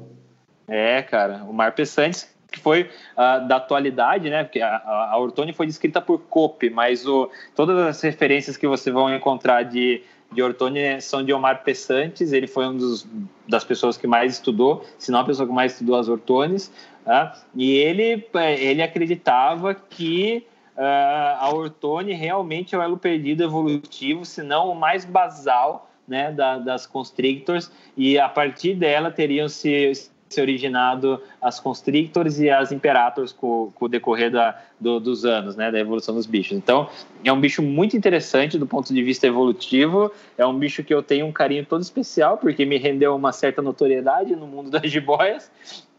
É, 0.67 1.01
cara, 1.01 1.43
o 1.47 1.53
Mar 1.53 1.73
Pessantes 1.73 2.35
que 2.51 2.59
foi 2.59 2.83
uh, 2.83 3.47
da 3.47 3.57
atualidade, 3.57 4.29
né? 4.29 4.43
Porque 4.43 4.61
a, 4.61 4.77
a 5.11 5.17
Ortone 5.17 5.53
foi 5.53 5.67
descrita 5.67 6.01
por 6.01 6.19
Cope, 6.19 6.69
mas 6.69 7.05
o, 7.05 7.29
todas 7.55 7.77
as 7.77 8.01
referências 8.01 8.57
que 8.57 8.67
você 8.67 8.89
vão 8.91 9.13
encontrar 9.13 9.63
de 9.63 10.01
de 10.31 10.41
Ortone 10.41 11.01
são 11.01 11.23
de 11.23 11.33
Omar 11.33 11.63
Pessantes, 11.63 12.33
ele 12.33 12.47
foi 12.47 12.67
um 12.67 12.77
dos, 12.77 13.07
das 13.47 13.63
pessoas 13.63 13.97
que 13.97 14.07
mais 14.07 14.33
estudou, 14.33 14.85
se 14.97 15.11
não 15.11 15.19
a 15.19 15.23
pessoa 15.23 15.47
que 15.47 15.53
mais 15.53 15.73
estudou 15.73 15.95
as 15.95 16.07
Ortones, 16.07 16.71
tá? 17.03 17.39
e 17.55 17.71
ele, 17.71 18.27
é, 18.35 18.63
ele 18.63 18.81
acreditava 18.81 19.73
que 19.73 20.45
uh, 20.75 21.39
a 21.39 21.49
Ortone 21.53 22.13
realmente 22.13 22.75
é 22.75 22.77
o 22.77 22.81
elo 22.81 22.97
perdido 22.97 23.43
evolutivo, 23.43 24.25
se 24.25 24.43
não 24.43 24.69
o 24.71 24.75
mais 24.75 25.05
basal 25.05 25.89
né, 26.07 26.31
da, 26.31 26.57
das 26.57 26.85
constrictors, 26.85 27.71
e 27.95 28.19
a 28.19 28.29
partir 28.29 28.75
dela 28.75 29.11
teriam 29.11 29.49
se 29.49 29.91
se 30.29 30.41
originado 30.41 31.21
as 31.41 31.59
constrictors 31.59 32.39
e 32.39 32.49
as 32.49 32.71
imperators 32.71 33.31
com, 33.31 33.71
com 33.73 33.85
o 33.85 33.87
decorrer 33.87 34.31
da, 34.31 34.59
do, 34.79 34.99
dos 34.99 35.25
anos, 35.25 35.55
né, 35.55 35.71
da 35.71 35.79
evolução 35.79 36.13
dos 36.13 36.25
bichos. 36.25 36.57
Então, 36.57 36.89
é 37.23 37.31
um 37.31 37.39
bicho 37.39 37.61
muito 37.61 37.95
interessante 37.95 38.57
do 38.57 38.67
ponto 38.67 38.93
de 38.93 39.01
vista 39.01 39.25
evolutivo, 39.25 40.11
é 40.37 40.45
um 40.45 40.57
bicho 40.57 40.83
que 40.83 40.93
eu 40.93 41.01
tenho 41.01 41.25
um 41.25 41.31
carinho 41.31 41.65
todo 41.65 41.81
especial, 41.81 42.37
porque 42.37 42.65
me 42.65 42.77
rendeu 42.77 43.15
uma 43.15 43.31
certa 43.31 43.61
notoriedade 43.61 44.35
no 44.35 44.47
mundo 44.47 44.69
das 44.69 44.89
jiboias, 44.91 45.51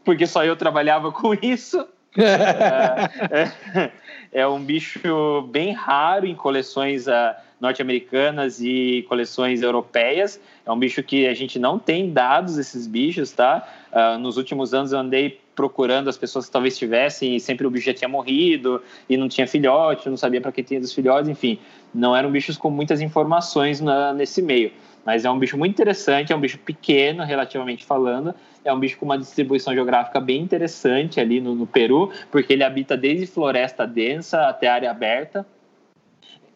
porque 0.05 0.27
só 0.27 0.45
eu 0.45 0.57
trabalhava 0.57 1.11
com 1.13 1.35
isso. 1.35 1.87
é, 2.19 3.51
é, 3.79 3.91
é, 4.33 4.49
um 4.49 4.63
bicho 4.63 5.43
bem 5.51 5.73
raro 5.73 6.27
em 6.27 6.35
coleções 6.35 7.07
uh, 7.07 7.35
norte-americanas 7.61 8.61
e 8.61 9.05
coleções 9.09 9.63
europeias. 9.63 10.41
É 10.65 10.71
um 10.71 10.79
bicho 10.79 11.03
que 11.03 11.27
a 11.27 11.35
gente 11.35 11.59
não 11.59 11.79
tem 11.79 12.11
dados 12.11 12.57
desses 12.57 12.87
bichos, 12.87 13.33
tá? 13.33 13.67
Uh, 13.93 14.19
nos 14.19 14.37
últimos 14.37 14.75
anos 14.75 14.93
eu 14.93 14.99
andei 14.99 15.41
procurando 15.55 16.09
as 16.09 16.17
pessoas 16.17 16.47
que 16.47 16.53
talvez 16.53 16.79
tivessem 16.79 17.35
e 17.35 17.41
sempre 17.41 17.67
o 17.67 17.71
bicho 17.71 17.87
já 17.87 17.95
tinha 17.95 18.09
morrido 18.09 18.81
e 19.09 19.17
não 19.17 19.29
tinha 19.29 19.45
filhote, 19.45 20.09
não 20.09 20.17
sabia 20.17 20.41
para 20.41 20.53
que 20.53 20.63
tinha 20.63 20.79
dos 20.79 20.93
filhotes, 20.93 21.29
enfim, 21.29 21.59
não 21.93 22.15
eram 22.15 22.31
bichos 22.31 22.57
com 22.57 22.71
muitas 22.71 23.01
informações 23.01 23.81
na, 23.81 24.13
nesse 24.13 24.41
meio. 24.41 24.71
Mas 25.05 25.25
é 25.25 25.31
um 25.31 25.39
bicho 25.39 25.59
muito 25.59 25.73
interessante, 25.73 26.33
é 26.33 26.37
um 26.37 26.41
bicho 26.41 26.59
pequeno, 26.59 27.25
relativamente 27.25 27.85
falando, 27.85 28.35
é 28.65 28.73
um 28.73 28.79
bicho 28.79 28.99
com 28.99 29.05
uma 29.05 29.19
distribuição 29.19 29.75
geográfica 29.75 30.21
bem 30.21 30.41
interessante 30.43 31.19
ali 31.19 31.41
no, 31.41 31.55
no 31.57 31.67
Peru, 31.67 32.13
porque 32.31 32.53
ele 32.53 32.63
habita 32.63 32.97
desde 32.97 33.27
floresta 33.27 33.85
densa 33.85 34.49
até 34.49 34.69
área 34.69 34.91
aberta, 34.91 35.45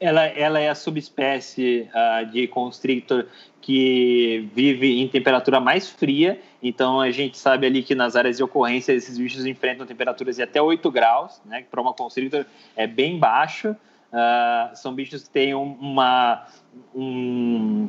ela, 0.03 0.23
ela 0.27 0.59
é 0.59 0.69
a 0.69 0.75
subespécie 0.75 1.89
uh, 1.95 2.27
de 2.27 2.49
constrictor 2.49 3.27
que 3.61 4.51
vive 4.53 5.01
em 5.01 5.07
temperatura 5.07 5.61
mais 5.61 5.89
fria, 5.89 6.41
então 6.61 7.01
a 7.01 7.13
gente 7.13 7.39
sabe 7.39 7.69
ali 7.69 7.85
que 7.85 7.95
nas 7.95 8.17
áreas 8.17 8.37
de 8.37 8.43
ocorrência 8.43 8.93
esses 8.93 9.17
bichos 9.17 9.47
enfrentam 9.47 9.87
temperaturas 9.87 10.35
de 10.35 10.43
até 10.43 10.61
8 10.61 10.91
graus, 10.91 11.41
né, 11.45 11.63
que 11.63 11.69
para 11.69 11.81
uma 11.81 11.95
constrictor 11.95 12.45
é 12.75 12.89
bem 12.89 13.17
baixo. 13.17 13.77
Uh, 14.13 14.75
são 14.77 14.93
bichos 14.93 15.23
que 15.23 15.31
têm 15.31 15.55
uma, 15.55 16.47
um, 16.93 17.89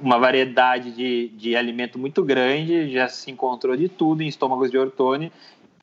uma 0.00 0.18
variedade 0.18 0.92
de, 0.92 1.28
de 1.28 1.54
alimento 1.54 1.98
muito 1.98 2.24
grande, 2.24 2.90
já 2.90 3.06
se 3.06 3.30
encontrou 3.30 3.76
de 3.76 3.88
tudo 3.88 4.22
em 4.22 4.26
estômagos 4.26 4.70
de 4.70 4.78
ortone, 4.78 5.30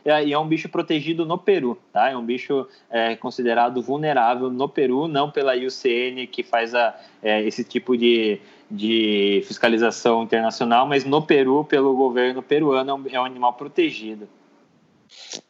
e 0.05 0.33
é 0.33 0.39
um 0.39 0.47
bicho 0.47 0.67
protegido 0.67 1.25
no 1.25 1.37
Peru, 1.37 1.77
tá? 1.93 2.09
É 2.09 2.17
um 2.17 2.25
bicho 2.25 2.67
é, 2.89 3.15
considerado 3.15 3.81
vulnerável 3.81 4.49
no 4.49 4.67
Peru, 4.67 5.07
não 5.07 5.29
pela 5.29 5.55
IUCN, 5.55 6.27
que 6.27 6.43
faz 6.43 6.73
a, 6.73 6.95
é, 7.21 7.43
esse 7.43 7.63
tipo 7.63 7.95
de, 7.95 8.39
de 8.69 9.43
fiscalização 9.45 10.23
internacional, 10.23 10.87
mas 10.87 11.05
no 11.05 11.21
Peru, 11.21 11.63
pelo 11.63 11.95
governo 11.95 12.41
peruano, 12.41 12.89
é 12.89 12.93
um, 12.93 13.23
é 13.23 13.27
animal 13.27 13.53
protegido. 13.53 14.27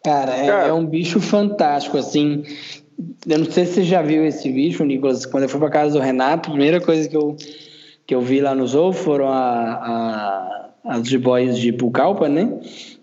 Cara, 0.04 0.36
é, 0.36 0.70
é, 0.70 0.74
um 0.74 0.86
bicho 0.86 1.20
fantástico, 1.20 1.98
assim. 1.98 2.44
Eu 3.28 3.40
não 3.40 3.52
sei 3.52 3.66
se 3.66 3.74
você 3.74 3.84
já 3.84 4.02
viu 4.02 4.26
esse 4.26 4.50
bicho, 4.52 4.84
Nicolas. 4.84 5.26
Quando 5.26 5.44
eu 5.44 5.50
fui 5.50 5.60
para 5.60 5.70
casa 5.70 5.98
do 5.98 6.04
Renato, 6.04 6.50
a 6.50 6.54
primeira 6.54 6.82
coisa 6.82 7.08
que 7.08 7.16
eu, 7.16 7.36
que 8.06 8.14
eu 8.14 8.22
vi 8.22 8.42
lá 8.42 8.54
no 8.56 8.66
Zoo 8.68 8.92
foram 8.92 9.28
a, 9.28 9.74
a, 9.74 10.70
as 10.86 11.08
jiboias 11.08 11.58
de 11.58 11.72
Pucallpa, 11.72 12.28
né? 12.28 12.60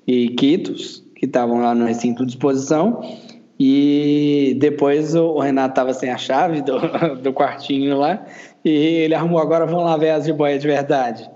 E 0.06 0.30
Quitos, 0.30 1.04
que 1.18 1.26
estavam 1.26 1.60
lá 1.60 1.74
no 1.74 1.84
recinto 1.84 2.24
de 2.24 2.32
exposição. 2.32 3.02
E 3.60 4.56
depois 4.60 5.16
o 5.16 5.40
Renato 5.40 5.72
estava 5.72 5.92
sem 5.92 6.10
a 6.10 6.16
chave 6.16 6.62
do, 6.62 6.78
do 7.20 7.32
quartinho 7.32 7.98
lá. 7.98 8.24
E 8.64 8.70
ele 8.70 9.14
arrumou, 9.14 9.40
agora 9.40 9.66
vamos 9.66 9.84
lá 9.84 9.96
ver 9.96 10.10
as 10.10 10.24
jiboias 10.24 10.62
de 10.62 10.68
verdade. 10.68 11.28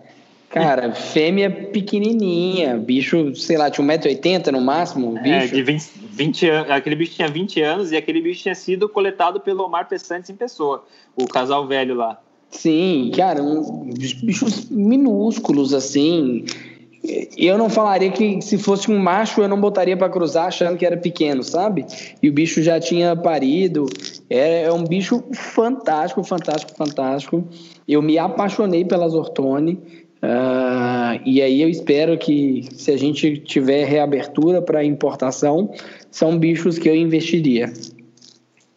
Cara, 0.49 0.93
fêmea 0.95 1.51
pequenininha, 1.51 2.77
bicho, 2.77 3.35
sei 3.35 3.57
lá, 3.57 3.71
tinha 3.71 3.85
1,80m 3.85 4.53
no 4.53 4.61
máximo, 4.61 5.15
bicho. 5.15 5.35
É, 5.35 5.47
de 5.49 5.63
20, 5.63 5.91
20 6.13 6.49
anos, 6.49 6.71
aquele 6.71 6.95
bicho 6.95 7.17
tinha 7.17 7.29
20 7.29 7.61
anos 7.61 7.91
e 7.91 7.97
aquele 7.97 8.21
bicho 8.21 8.43
tinha 8.43 8.55
sido 8.55 8.89
coletado 8.89 9.41
pelo 9.41 9.65
Omar 9.65 9.89
Pessantes 9.89 10.31
em 10.31 10.37
pessoa, 10.37 10.85
o 11.17 11.27
casal 11.27 11.67
velho 11.67 11.95
lá. 11.95 12.21
Sim, 12.51 13.11
cara, 13.17 13.43
um, 13.43 13.91
bichos 13.95 14.69
minúsculos, 14.69 15.73
assim. 15.73 16.45
Eu 17.37 17.59
não 17.59 17.69
falaria 17.69 18.13
que 18.13 18.41
se 18.41 18.57
fosse 18.57 18.91
um 18.91 18.97
macho 18.97 19.41
eu 19.41 19.49
não 19.49 19.61
botaria 19.61 19.97
para 19.97 20.09
cruzar 20.09 20.47
achando 20.47 20.77
que 20.77 20.87
era 20.87 20.97
pequeno, 20.97 21.43
sabe? 21.43 21.85
E 22.23 22.29
o 22.29 22.33
bicho 22.33 22.63
já 22.63 22.79
tinha 22.79 23.17
parido. 23.17 23.87
É, 24.31 24.65
é 24.65 24.73
um 24.73 24.85
bicho 24.85 25.25
fantástico, 25.33 26.23
fantástico, 26.23 26.77
fantástico. 26.77 27.45
Eu 27.89 28.01
me 28.01 28.19
apaixonei 28.19 28.85
pelas 28.85 29.15
Ortone. 29.15 29.81
Uh, 30.23 31.19
e 31.27 31.43
aí 31.43 31.61
eu 31.61 31.69
espero 31.69 32.17
que, 32.17 32.69
se 32.75 32.93
a 32.93 32.97
gente 32.97 33.39
tiver 33.39 33.85
reabertura 33.85 34.63
para 34.63 34.85
importação, 34.85 35.73
são 36.13 36.39
bichos 36.39 36.79
que 36.79 36.89
eu 36.89 36.95
investiria. 36.95 37.73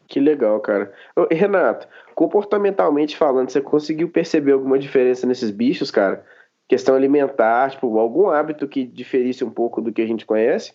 Que 0.08 0.20
legal, 0.20 0.60
cara. 0.60 0.92
Ô, 1.16 1.28
Renato, 1.30 1.88
comportamentalmente 2.16 3.16
falando, 3.16 3.52
você 3.52 3.62
conseguiu 3.62 4.10
perceber 4.10 4.54
alguma 4.54 4.80
diferença 4.80 5.28
nesses 5.28 5.52
bichos, 5.52 5.92
cara? 5.92 6.24
Questão 6.68 6.96
alimentar, 6.96 7.72
tipo, 7.72 7.98
algum 8.00 8.30
hábito 8.30 8.68
que 8.68 8.84
diferisse 8.84 9.44
um 9.44 9.52
pouco 9.52 9.82
do 9.82 9.94
que 9.94 10.02
a 10.02 10.08
gente 10.08 10.26
conhece? 10.26 10.74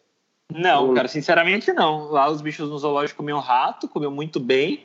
Não, 0.53 0.95
cara, 0.95 1.09
sinceramente 1.09 1.73
não. 1.73 2.11
Lá 2.11 2.31
os 2.31 2.41
bichos 2.41 2.69
no 2.69 2.79
zoológico 2.79 3.19
comiam 3.19 3.41
rato, 3.41 3.89
comiam 3.89 4.13
muito 4.13 4.39
bem. 4.39 4.85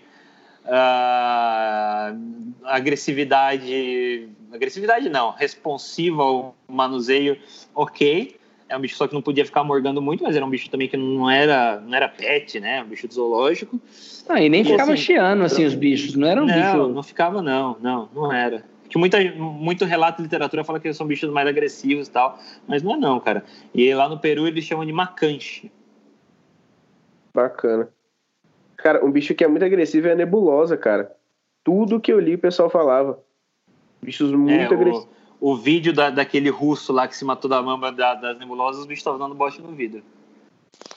Uh, 0.65 2.17
agressividade 2.63 4.29
agressividade 4.55 5.09
não, 5.09 5.31
responsiva 5.31 6.23
ao 6.23 6.55
manuseio, 6.67 7.37
ok. 7.73 8.35
É 8.67 8.75
um 8.75 8.79
bicho 8.79 8.95
só 8.95 9.07
que 9.07 9.13
não 9.13 9.21
podia 9.21 9.45
ficar 9.45 9.63
morgando 9.63 10.01
muito, 10.01 10.23
mas 10.23 10.35
era 10.35 10.43
um 10.43 10.49
bicho 10.49 10.69
também 10.71 10.87
que 10.87 10.97
não 10.97 11.29
era, 11.29 11.79
não 11.81 11.95
era 11.95 12.09
pet, 12.09 12.59
né? 12.59 12.81
Um 12.81 12.87
bicho 12.87 13.07
zoológico. 13.11 13.79
Ah, 14.27 14.41
e 14.41 14.49
nem 14.49 14.61
e 14.61 14.65
ficava 14.65 14.93
assim, 14.93 15.03
chiando 15.03 15.43
assim 15.43 15.65
os 15.65 15.75
bichos, 15.75 16.15
não 16.15 16.27
era 16.27 16.41
um 16.41 16.47
não, 16.47 16.55
bicho. 16.55 16.77
Não, 16.77 16.89
não 16.89 17.03
ficava, 17.03 17.43
não, 17.43 17.77
não, 17.79 18.09
não 18.11 18.33
era. 18.33 18.63
Que 18.95 18.99
muita, 18.99 19.17
muito 19.35 19.83
relato 19.83 20.19
de 20.19 20.23
literatura 20.23 20.63
fala 20.63 20.79
que 20.79 20.87
eles 20.87 20.95
são 20.95 21.05
bichos 21.05 21.29
mais 21.29 21.45
agressivos 21.45 22.07
e 22.07 22.11
tal, 22.11 22.39
mas 22.65 22.81
não 22.81 22.93
é 22.93 22.97
não, 22.97 23.19
cara. 23.19 23.43
E 23.73 23.93
lá 23.93 24.07
no 24.07 24.17
Peru 24.17 24.47
eles 24.47 24.63
chamam 24.63 24.85
de 24.85 24.93
macanche. 24.93 25.69
Bacana. 27.33 27.89
Cara, 28.77 29.03
um 29.03 29.11
bicho 29.11 29.35
que 29.35 29.43
é 29.43 29.49
muito 29.49 29.65
agressivo 29.65 30.07
é 30.07 30.13
a 30.13 30.15
nebulosa, 30.15 30.77
cara. 30.77 31.13
Tudo 31.61 31.99
que 31.99 32.13
eu 32.13 32.21
li 32.21 32.35
o 32.35 32.39
pessoal 32.39 32.69
falava. 32.69 33.19
Bichos 34.01 34.31
muito 34.31 34.53
é, 34.53 34.63
agressivos. 34.63 35.09
O, 35.41 35.51
o 35.51 35.57
vídeo 35.57 35.91
da, 35.91 36.09
daquele 36.09 36.49
russo 36.49 36.93
lá 36.93 37.05
que 37.05 37.17
se 37.17 37.25
matou 37.25 37.49
da 37.49 37.61
mamba 37.61 37.91
da, 37.91 38.13
das 38.13 38.39
nebulosas, 38.39 38.79
os 38.79 38.87
bichos 38.87 39.01
estavam 39.01 39.19
dando 39.19 39.35
bote 39.35 39.61
no 39.61 39.73
vidro. 39.73 40.01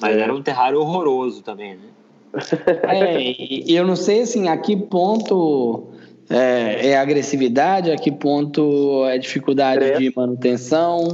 Mas 0.00 0.16
é. 0.16 0.20
era 0.20 0.32
um 0.32 0.40
terrário 0.40 0.78
horroroso 0.78 1.42
também, 1.42 1.74
né? 1.74 1.88
é, 2.86 3.20
e 3.20 3.74
eu 3.74 3.84
não 3.84 3.96
sei 3.96 4.20
assim, 4.20 4.46
a 4.46 4.56
que 4.56 4.76
ponto 4.76 5.88
é, 6.30 6.88
é 6.88 6.98
agressividade, 6.98 7.90
a 7.90 7.96
que 7.96 8.12
ponto 8.12 9.06
é 9.06 9.18
dificuldade 9.18 9.84
é. 9.84 9.98
de 9.98 10.12
manutenção. 10.14 11.12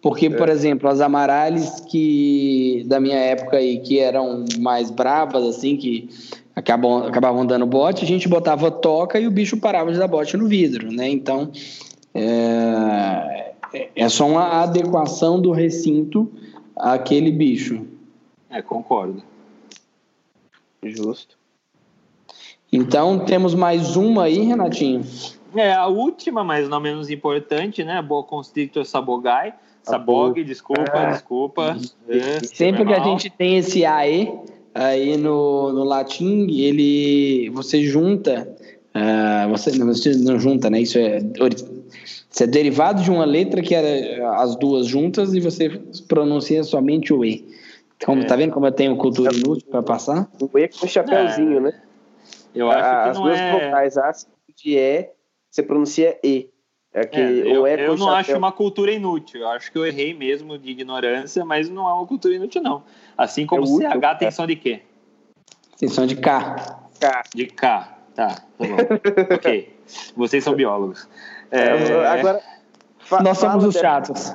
Porque, 0.00 0.28
por 0.28 0.48
é. 0.48 0.52
exemplo, 0.52 0.88
as 0.88 1.00
amarales 1.00 1.80
que 1.88 2.84
da 2.86 2.98
minha 2.98 3.16
época 3.16 3.58
aí, 3.58 3.78
que 3.78 4.00
eram 4.00 4.44
mais 4.58 4.90
bravas, 4.90 5.44
assim, 5.44 5.76
que 5.76 6.08
acabam, 6.56 7.06
acabavam 7.06 7.46
dando 7.46 7.66
bote, 7.66 8.04
a 8.04 8.08
gente 8.08 8.28
botava 8.28 8.70
toca 8.70 9.18
e 9.20 9.26
o 9.26 9.30
bicho 9.30 9.56
parava 9.56 9.92
de 9.92 9.98
dar 9.98 10.08
bote 10.08 10.36
no 10.36 10.48
vidro, 10.48 10.90
né? 10.90 11.08
Então, 11.08 11.52
é, 12.12 13.52
é 13.94 14.08
só 14.08 14.26
uma 14.26 14.62
adequação 14.62 15.40
do 15.40 15.52
recinto 15.52 16.30
àquele 16.76 17.30
bicho. 17.30 17.86
É, 18.50 18.60
concordo. 18.60 19.22
Justo. 20.82 21.41
Então, 22.72 23.18
temos 23.18 23.54
mais 23.54 23.96
uma 23.96 24.24
aí, 24.24 24.38
Renatinho. 24.38 25.04
É, 25.54 25.72
a 25.74 25.86
última, 25.86 26.42
mas 26.42 26.68
não 26.68 26.80
menos 26.80 27.10
importante, 27.10 27.84
né? 27.84 28.00
Boa 28.00 28.24
Constrictor 28.24 28.86
Sabogai. 28.86 29.54
Sabog, 29.82 30.42
desculpa, 30.44 30.96
é. 30.96 31.10
desculpa. 31.10 31.76
É, 32.08 32.44
Sempre 32.46 32.86
que 32.86 32.92
a 32.92 33.02
gente 33.02 33.28
tem 33.28 33.58
esse 33.58 33.84
AE, 33.84 34.32
aí 34.74 35.16
no, 35.16 35.72
no 35.72 35.84
latim 35.84 36.46
ele 36.50 37.50
você 37.50 37.82
junta 37.82 38.48
uh, 38.94 39.50
você, 39.50 39.76
não, 39.76 39.86
você 39.86 40.16
não 40.16 40.38
junta 40.38 40.70
né 40.70 40.80
isso 40.80 40.98
é 40.98 41.18
isso 41.18 42.42
é 42.42 42.46
derivado 42.46 43.02
de 43.02 43.10
uma 43.10 43.24
letra 43.24 43.60
que 43.60 43.74
era 43.74 44.34
as 44.36 44.56
duas 44.56 44.86
juntas 44.86 45.34
e 45.34 45.40
você 45.40 45.68
pronuncia 46.08 46.64
somente 46.64 47.12
o 47.12 47.24
e 47.24 47.46
então 47.96 48.16
é. 48.16 48.24
tá 48.24 48.34
vendo 48.34 48.52
como 48.52 48.66
eu 48.66 48.72
tenho 48.72 48.96
cultura 48.96 49.34
inútil 49.34 49.66
para 49.70 49.82
passar 49.82 50.30
o 50.40 50.58
e 50.58 50.68
com 50.68 50.86
chapéuzinho 50.86 51.58
é. 51.58 51.60
né 51.60 51.74
eu 52.54 52.70
acho 52.70 52.80
que 52.80 53.08
as 53.10 53.18
duas 53.18 53.38
é... 53.38 53.52
vocais 53.52 53.98
a 53.98 54.12
de 54.54 54.78
e 54.78 55.10
você 55.50 55.62
pronuncia 55.62 56.18
e 56.22 56.50
é 56.94 57.06
que 57.06 57.18
é, 57.18 57.30
eu, 57.30 57.66
é 57.66 57.74
eu 57.86 57.96
não 57.96 58.06
chapéu. 58.06 58.14
acho 58.14 58.36
uma 58.36 58.52
cultura 58.52 58.92
inútil. 58.92 59.40
Eu 59.40 59.48
acho 59.48 59.72
que 59.72 59.78
eu 59.78 59.86
errei 59.86 60.12
mesmo 60.12 60.58
de 60.58 60.70
ignorância, 60.70 61.42
mas 61.42 61.68
não 61.70 61.88
é 61.88 61.92
uma 61.94 62.06
cultura 62.06 62.34
inútil, 62.34 62.62
não. 62.62 62.82
Assim 63.16 63.46
como 63.46 63.64
é 63.64 63.88
útil, 63.88 64.00
CH 64.00 64.18
tem 64.18 64.30
som 64.30 64.46
de 64.46 64.56
quê? 64.56 64.82
Tem 65.78 65.88
som 65.88 66.06
de 66.06 66.16
K. 66.16 66.56
K. 67.00 67.22
De 67.34 67.46
K. 67.46 67.98
Tá, 68.14 68.28
tá 68.28 68.44
bom. 68.58 68.76
ok. 69.34 69.74
Vocês 70.14 70.44
são 70.44 70.54
biólogos. 70.54 71.08
É... 71.50 71.70
Agora, 72.06 72.42
Nós 73.22 73.38
somos 73.38 73.64
os 73.64 73.74
chatos. 73.74 74.34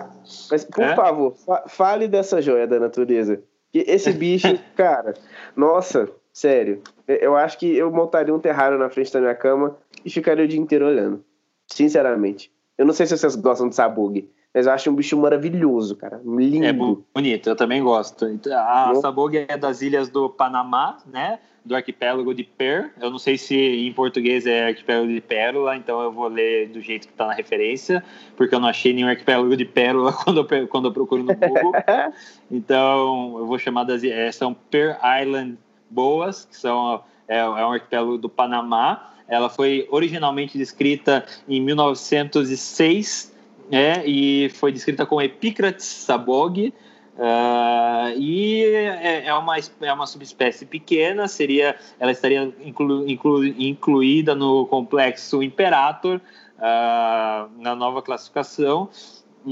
Mas, 0.50 0.66
por 0.66 0.84
é? 0.84 0.96
favor, 0.96 1.36
fale 1.68 2.08
dessa 2.08 2.42
joia 2.42 2.66
da 2.68 2.80
natureza. 2.80 3.42
Que 3.72 3.80
esse 3.88 4.12
bicho, 4.14 4.60
cara, 4.76 5.14
nossa, 5.56 6.10
sério. 6.34 6.82
Eu 7.08 7.38
acho 7.38 7.58
que 7.58 7.66
eu 7.78 7.90
montaria 7.92 8.36
um 8.36 8.40
terrário 8.40 8.78
na 8.78 8.90
frente 8.90 9.14
da 9.14 9.22
minha 9.22 9.36
cama 9.36 9.78
e 10.04 10.10
ficaria 10.10 10.44
o 10.44 10.48
dia 10.48 10.60
inteiro 10.60 10.86
olhando. 10.86 11.24
Sinceramente. 11.66 12.52
Eu 12.78 12.86
não 12.86 12.94
sei 12.94 13.06
se 13.06 13.18
vocês 13.18 13.36
gostam 13.36 13.70
de 13.70 13.76
sabug, 13.76 14.30
mas 14.54 14.66
eu 14.66 14.72
acho 14.72 14.90
um 14.92 14.96
bicho 14.96 15.18
maravilhoso, 15.18 15.96
cara. 15.96 16.22
Lindo. 16.24 16.66
É 16.66 16.74
bonito, 16.74 17.50
eu 17.50 17.56
também 17.56 17.82
gosto. 17.82 18.26
A 18.52 18.94
sabug 18.96 19.38
é 19.38 19.58
das 19.58 19.82
ilhas 19.82 20.10
do 20.10 20.30
Panamá, 20.30 20.98
né? 21.08 21.40
Do 21.66 21.76
arquipélago 21.76 22.34
de 22.34 22.44
Per. 22.44 22.94
Eu 23.02 23.10
não 23.10 23.20
sei 23.20 23.38
se 23.38 23.56
em 23.56 23.92
português 23.94 24.46
é 24.46 24.68
arquipélago 24.68 25.08
de 25.08 25.22
Pérola, 25.22 25.76
então 25.76 26.02
eu 26.02 26.12
vou 26.12 26.28
ler 26.28 26.70
do 26.70 26.82
jeito 26.82 27.08
que 27.08 27.14
está 27.14 27.28
na 27.28 27.34
referência, 27.34 28.04
porque 28.36 28.56
eu 28.56 28.60
não 28.60 28.68
achei 28.68 28.94
nenhum 28.94 29.10
arquipélago 29.10 29.56
de 29.56 29.66
Pérola 29.66 30.14
quando 30.24 30.48
eu, 30.50 30.68
quando 30.68 30.88
eu 30.88 30.94
procuro 30.94 31.24
no 31.24 31.36
Google. 31.36 31.74
então 32.52 33.38
eu 33.40 33.46
vou 33.46 33.58
chamar 33.58 33.84
das. 33.84 34.04
É, 34.04 34.32
são 34.32 34.54
Per 34.54 34.98
Island 35.22 35.58
Boas, 35.90 36.46
que 36.46 36.58
são, 36.58 37.02
é, 37.28 37.40
é 37.40 37.46
um 37.46 37.74
arquipélago 37.74 38.18
do 38.18 38.30
Panamá 38.30 39.14
ela 39.28 39.50
foi 39.50 39.88
originalmente 39.92 40.58
descrita 40.58 41.26
em 41.48 41.60
1906 41.60 43.36
né, 43.70 44.06
e 44.06 44.50
foi 44.56 44.72
descrita 44.72 45.06
como 45.06 45.22
Epicrates 45.22 45.86
sabog. 45.86 46.74
Uh, 47.18 48.14
e 48.16 48.64
é, 48.64 49.26
é, 49.26 49.34
uma, 49.34 49.56
é 49.82 49.92
uma 49.92 50.06
subespécie 50.06 50.68
pequena, 50.68 51.28
seria, 51.28 51.76
ela 52.00 52.12
estaria 52.12 52.54
inclu, 52.64 53.10
inclu, 53.10 53.44
incluída 53.44 54.36
no 54.36 54.68
complexo 54.68 55.42
Imperator, 55.42 56.22
uh, 56.58 57.50
na 57.60 57.76
nova 57.76 58.04
classificação. 58.04 58.88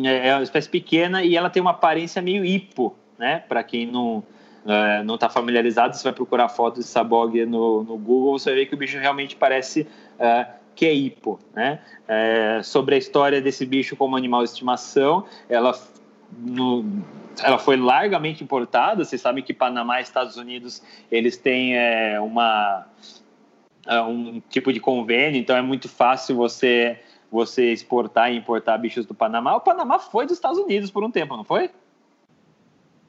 É, 0.03 0.29
é 0.29 0.35
uma 0.35 0.43
espécie 0.43 0.69
pequena 0.69 1.23
e 1.23 1.35
ela 1.35 1.49
tem 1.49 1.59
uma 1.59 1.71
aparência 1.71 2.21
meio 2.21 2.45
hipo, 2.45 2.95
né? 3.17 3.43
Para 3.49 3.63
quem 3.63 3.87
não, 3.87 4.23
é, 4.65 5.03
não 5.03 5.15
está 5.15 5.29
familiarizado, 5.29 5.95
você 5.95 6.03
vai 6.03 6.13
procurar 6.13 6.49
fotos 6.49 6.85
de 6.85 6.89
Sabog 6.89 7.45
no, 7.45 7.83
no 7.83 7.97
Google, 7.97 8.39
você 8.39 8.49
vai 8.49 8.59
ver 8.59 8.65
que 8.65 8.73
o 8.73 8.77
bicho 8.77 8.97
realmente 8.97 9.35
parece 9.35 9.87
é, 10.17 10.47
que 10.75 10.85
é 10.85 10.93
hipo, 10.93 11.39
né? 11.53 11.79
É, 12.07 12.61
sobre 12.63 12.95
a 12.95 12.97
história 12.97 13.41
desse 13.41 13.65
bicho 13.65 13.95
como 13.95 14.17
animal 14.17 14.43
de 14.43 14.49
estimação, 14.49 15.25
ela 15.47 15.73
no, 16.37 16.83
ela 17.43 17.57
foi 17.57 17.77
largamente 17.77 18.43
importada. 18.43 19.05
Vocês 19.05 19.21
sabem 19.21 19.43
que 19.43 19.53
Panamá 19.53 19.99
e 19.99 20.03
Estados 20.03 20.35
Unidos 20.35 20.81
eles 21.11 21.37
têm 21.37 21.77
é, 21.77 22.19
uma 22.19 22.87
é, 23.85 24.01
um 24.01 24.41
tipo 24.49 24.73
de 24.73 24.79
convênio, 24.79 25.39
então 25.39 25.55
é 25.55 25.61
muito 25.61 25.87
fácil 25.87 26.35
você 26.35 26.99
você 27.31 27.71
exportar 27.73 28.31
e 28.31 28.37
importar 28.37 28.77
bichos 28.77 29.05
do 29.05 29.13
Panamá. 29.13 29.55
O 29.55 29.61
Panamá 29.61 29.99
foi 29.99 30.25
dos 30.25 30.37
Estados 30.37 30.57
Unidos 30.57 30.89
por 30.89 31.03
um 31.03 31.11
tempo, 31.11 31.35
não 31.35 31.43
foi? 31.43 31.69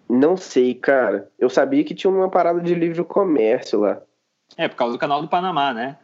Não 0.09 0.37
sei, 0.37 0.75
cara. 0.75 1.29
Eu 1.39 1.51
sabia 1.51 1.83
que 1.85 1.95
tinha 1.95 2.11
uma 2.11 2.31
parada 2.31 2.61
de 2.61 2.75
livre 2.75 3.03
comércio 3.05 3.81
lá. 3.81 4.01
É, 4.57 4.69
por 4.69 4.77
causa 4.77 4.95
do 4.95 4.99
canal 4.99 5.21
do 5.21 5.29
Panamá, 5.29 5.75
né? 5.75 5.97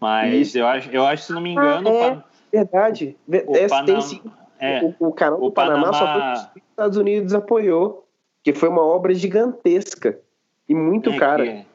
Mas 0.00 0.54
eu 0.54 0.66
acho, 0.66 0.90
eu 0.90 1.06
acho, 1.06 1.24
se 1.24 1.32
não 1.32 1.40
me 1.40 1.50
engano. 1.50 1.88
Ah, 1.88 2.24
é, 2.52 2.58
verdade. 2.58 3.16
O, 3.26 3.56
é, 3.56 3.66
Panam... 3.66 3.86
tem, 3.86 4.22
é, 4.58 4.82
o, 4.82 5.08
o, 5.08 5.12
canal 5.12 5.40
do 5.40 5.50
Panamá, 5.50 5.90
Panamá 5.90 5.98
só 5.98 6.12
foi 6.12 6.20
que 6.20 6.58
os 6.60 6.70
Estados 6.70 6.96
Unidos 6.98 7.34
apoiou. 7.34 8.06
Que 8.42 8.52
foi 8.52 8.68
uma 8.68 8.82
obra 8.82 9.12
gigantesca 9.12 10.20
e 10.68 10.74
muito 10.74 11.10
é 11.10 11.18
cara. 11.18 11.44
Que, 11.44 11.66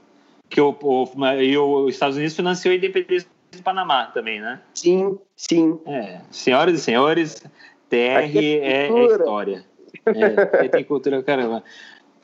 que 0.49 0.61
o, 0.61 0.77
o, 0.81 1.25
e 1.41 1.57
os 1.57 1.93
Estados 1.93 2.15
Unidos 2.15 2.35
financiou 2.35 2.71
a 2.71 2.77
independência 2.77 3.27
do 3.51 3.61
Panamá 3.61 4.05
também, 4.05 4.39
né? 4.39 4.61
Sim, 4.73 5.19
sim. 5.35 5.79
É, 5.85 6.21
senhoras 6.29 6.79
e 6.79 6.81
senhores, 6.81 7.43
TR 7.89 7.95
é, 7.95 8.87
é, 8.87 9.05
história. 9.05 9.65
É, 10.05 10.67
tem 10.67 10.83
cultura, 10.83 11.21
caramba. 11.23 11.63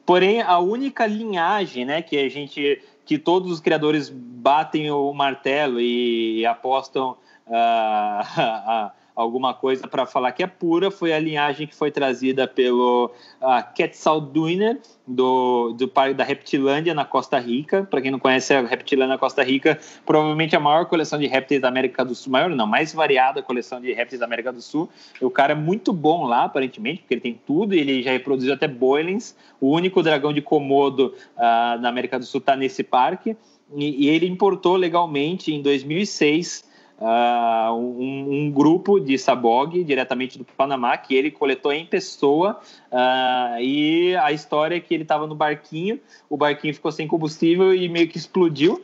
Porém, 0.06 0.41
a 0.41 0.58
única 0.60 1.06
linhagem, 1.06 1.86
né, 1.86 2.02
que 2.02 2.18
a 2.18 2.30
gente, 2.30 2.82
que 3.06 3.18
todos 3.18 3.52
os 3.52 3.60
criadores 3.60 4.10
batem 4.10 4.90
o 4.90 5.12
martelo 5.14 5.82
e, 5.82 6.45
apostam 6.45 7.18
uh, 7.48 8.91
alguma 9.18 9.52
coisa 9.52 9.88
para 9.88 10.06
falar 10.06 10.31
que 10.31 10.44
é 10.44 10.48
pura 10.48 10.91
foi 10.91 11.11
a 11.11 11.19
linhagem 11.19 11.65
que 11.65 11.73
foi 11.73 11.89
trazida 11.89 12.48
pelo 12.48 13.11
uh, 13.41 13.73
Quetzalduiner 13.73 14.80
do, 15.07 15.73
do 15.73 15.88
parque 15.88 16.14
da 16.14 16.23
Reptilândia 16.23 16.94
na 16.94 17.03
Costa 17.03 17.39
Rica. 17.39 17.88
Para 17.89 17.99
quem 17.99 18.11
não 18.11 18.19
conhece 18.19 18.53
a 18.53 18.61
Reptilândia 18.61 19.15
na 19.15 19.18
Costa 19.18 19.41
Rica, 19.41 19.80
provavelmente 20.06 20.56
a 20.56 20.60
maior 20.60 20.85
coleção 20.85 21.18
de 21.18 21.26
répteis 21.26 21.60
da 21.60 21.68
América 21.68 22.06
do 22.06 22.14
Sul, 22.14 22.31
maior 22.31 22.52
não, 22.52 22.68
mais 22.68 22.94
variada 22.94 23.41
coleção 23.41 23.81
de 23.81 23.91
répteis 23.91 24.19
da 24.19 24.27
América 24.27 24.53
do 24.53 24.61
Sul. 24.61 24.88
O 25.19 25.31
cara 25.31 25.53
é 25.53 25.56
muito 25.56 25.91
bom 25.91 26.26
lá, 26.27 26.44
aparentemente, 26.44 26.99
porque 26.99 27.15
ele 27.15 27.22
tem 27.22 27.41
tudo, 27.44 27.73
ele 27.73 28.03
já 28.03 28.11
reproduziu 28.11 28.53
até 28.53 28.68
boilins. 28.68 29.35
O 29.60 29.72
único 29.72 30.03
dragão 30.03 30.31
de 30.31 30.44
Komodo 30.44 31.15
uh, 31.35 31.81
na 31.81 31.89
América 31.89 32.19
do 32.19 32.26
Sul 32.26 32.38
está 32.38 32.56
nesse 32.56 32.84
parque. 32.84 33.35
E 33.76 34.07
ele 34.07 34.26
importou 34.27 34.77
legalmente 34.77 35.53
em 35.53 35.61
2006 35.61 36.66
uh, 36.99 37.74
um, 37.74 38.45
um, 38.45 38.52
grupo 38.52 38.99
de 38.99 39.18
Sabog, 39.18 39.84
diretamente 39.84 40.38
do 40.38 40.45
Panamá, 40.45 40.98
que 40.98 41.15
ele 41.15 41.32
coletou 41.32 41.72
em 41.72 41.86
pessoa. 41.86 42.60
Uh, 42.91 43.61
e 43.61 44.15
a 44.18 44.32
história 44.32 44.76
é 44.76 44.80
que 44.80 44.94
ele 44.94 45.03
estava 45.03 45.28
no 45.28 45.36
barquinho, 45.36 45.99
o 46.30 46.38
barquinho 46.38 46.74
ficou 46.74 46.91
sem 46.91 47.07
combustível 47.07 47.74
e 47.74 47.88
meio 47.88 48.07
que 48.07 48.18
explodiu. 48.18 48.84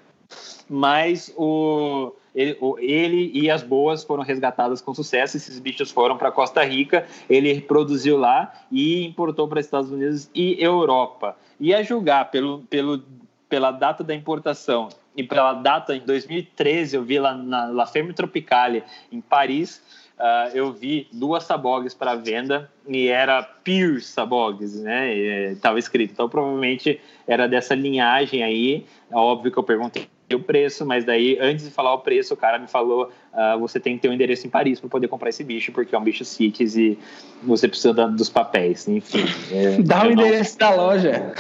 Mas 0.69 1.33
o, 1.37 2.13
ele, 2.35 2.57
ele, 2.79 3.31
e 3.35 3.51
as 3.51 3.63
boas 3.63 4.05
foram 4.05 4.23
resgatadas 4.23 4.81
com 4.81 4.95
sucesso. 4.95 5.37
Esses 5.37 5.59
bichos 5.59 5.91
foram 5.91 6.17
para 6.17 6.31
Costa 6.31 6.63
Rica. 6.65 7.07
Ele 7.29 7.61
produziu 7.61 8.17
lá 8.17 8.53
e 8.71 9.05
importou 9.05 9.49
para 9.49 9.61
Estados 9.61 9.91
Unidos 9.91 10.31
e 10.35 10.63
Europa. 10.63 11.37
E 11.59 11.75
a 11.75 11.83
julgar 11.83 12.31
pelo, 12.31 12.61
pelo, 12.71 13.03
pela 13.49 13.73
data 13.73 14.05
da 14.05 14.15
importação 14.15 14.89
e 15.21 15.27
pela 15.27 15.55
data 15.55 15.95
em 15.95 16.01
2013 16.01 16.97
eu 16.97 17.03
vi 17.03 17.19
lá 17.19 17.35
na 17.35 17.67
La 17.67 17.87
Ferme 17.87 18.13
Tropicale 18.13 18.83
em 19.13 19.21
Paris 19.21 19.83
uh, 20.21 20.55
eu 20.55 20.73
vi 20.73 21.09
duas 21.13 21.45
sabogues 21.45 21.95
para 21.95 22.15
venda 22.15 22.71
e 22.87 23.09
era 23.09 23.43
Pure 23.43 24.01
Sabogues, 24.01 24.81
né? 24.83 25.15
Estava 25.53 25.79
escrito. 25.79 26.13
Então 26.13 26.29
provavelmente 26.29 27.01
era 27.27 27.49
dessa 27.49 27.75
linhagem 27.75 28.43
aí. 28.43 28.85
É 29.11 29.17
óbvio 29.17 29.51
que 29.51 29.59
eu 29.59 29.63
perguntei 29.63 30.07
o 30.33 30.39
preço, 30.39 30.87
mas 30.87 31.05
daí 31.05 31.37
antes 31.41 31.65
de 31.65 31.71
falar 31.73 31.93
o 31.95 31.99
preço, 31.99 32.35
o 32.35 32.37
cara 32.37 32.59
me 32.59 32.69
falou: 32.69 33.11
uh, 33.33 33.59
você 33.59 33.81
tem 33.81 33.97
que 33.97 34.03
ter 34.03 34.09
um 34.09 34.13
endereço 34.13 34.47
em 34.47 34.51
Paris 34.51 34.79
para 34.79 34.89
poder 34.89 35.09
comprar 35.09 35.31
esse 35.31 35.43
bicho, 35.43 35.73
porque 35.73 35.95
é 35.95 35.99
um 35.99 36.05
bicho 36.05 36.25
CITES 36.25 36.77
e 36.77 36.99
você 37.43 37.67
precisa 37.67 37.93
dos 37.93 38.29
papéis, 38.29 38.87
enfim. 38.87 39.25
É, 39.51 39.83
Dá 39.83 40.07
o 40.07 40.13
endereço 40.13 40.57
não... 40.61 40.69
da 40.69 40.75
loja. 40.75 41.35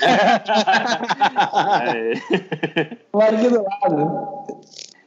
é. 1.94 2.12
aqui 3.12 3.48
do 3.48 3.62
lado. 3.62 4.56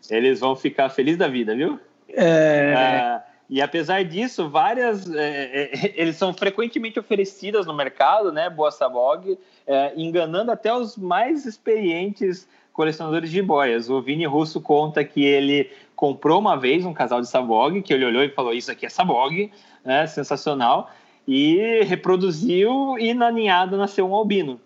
Eles 0.09 0.39
vão 0.39 0.55
ficar 0.55 0.89
felizes 0.89 1.19
da 1.19 1.27
vida, 1.27 1.55
viu? 1.55 1.79
É. 2.09 2.73
Ah, 2.75 3.23
e 3.49 3.61
apesar 3.61 4.03
disso, 4.03 4.49
várias. 4.49 5.11
É, 5.13 5.71
é, 5.73 5.93
eles 5.95 6.15
são 6.15 6.33
frequentemente 6.33 6.99
oferecidas 6.99 7.65
no 7.65 7.73
mercado, 7.73 8.31
né? 8.31 8.49
Boa 8.49 8.71
Sabog, 8.71 9.37
é, 9.65 9.93
enganando 9.95 10.51
até 10.51 10.73
os 10.73 10.97
mais 10.97 11.45
experientes 11.45 12.47
colecionadores 12.73 13.29
de 13.31 13.41
boias. 13.41 13.89
O 13.89 14.01
Vini 14.01 14.25
Russo 14.25 14.61
conta 14.61 15.03
que 15.03 15.23
ele 15.23 15.69
comprou 15.95 16.39
uma 16.39 16.55
vez 16.55 16.85
um 16.85 16.93
casal 16.93 17.21
de 17.21 17.27
Sabog, 17.27 17.81
que 17.81 17.93
ele 17.93 18.05
olhou 18.05 18.23
e 18.23 18.29
falou: 18.29 18.53
Isso 18.53 18.71
aqui 18.71 18.85
é 18.85 18.89
Sabog, 18.89 19.51
né? 19.83 20.07
sensacional. 20.07 20.89
E 21.27 21.83
reproduziu 21.83 22.97
e 22.97 23.13
na 23.13 23.31
ninhada 23.31 23.77
nasceu 23.77 24.09
um 24.09 24.15
albino 24.15 24.59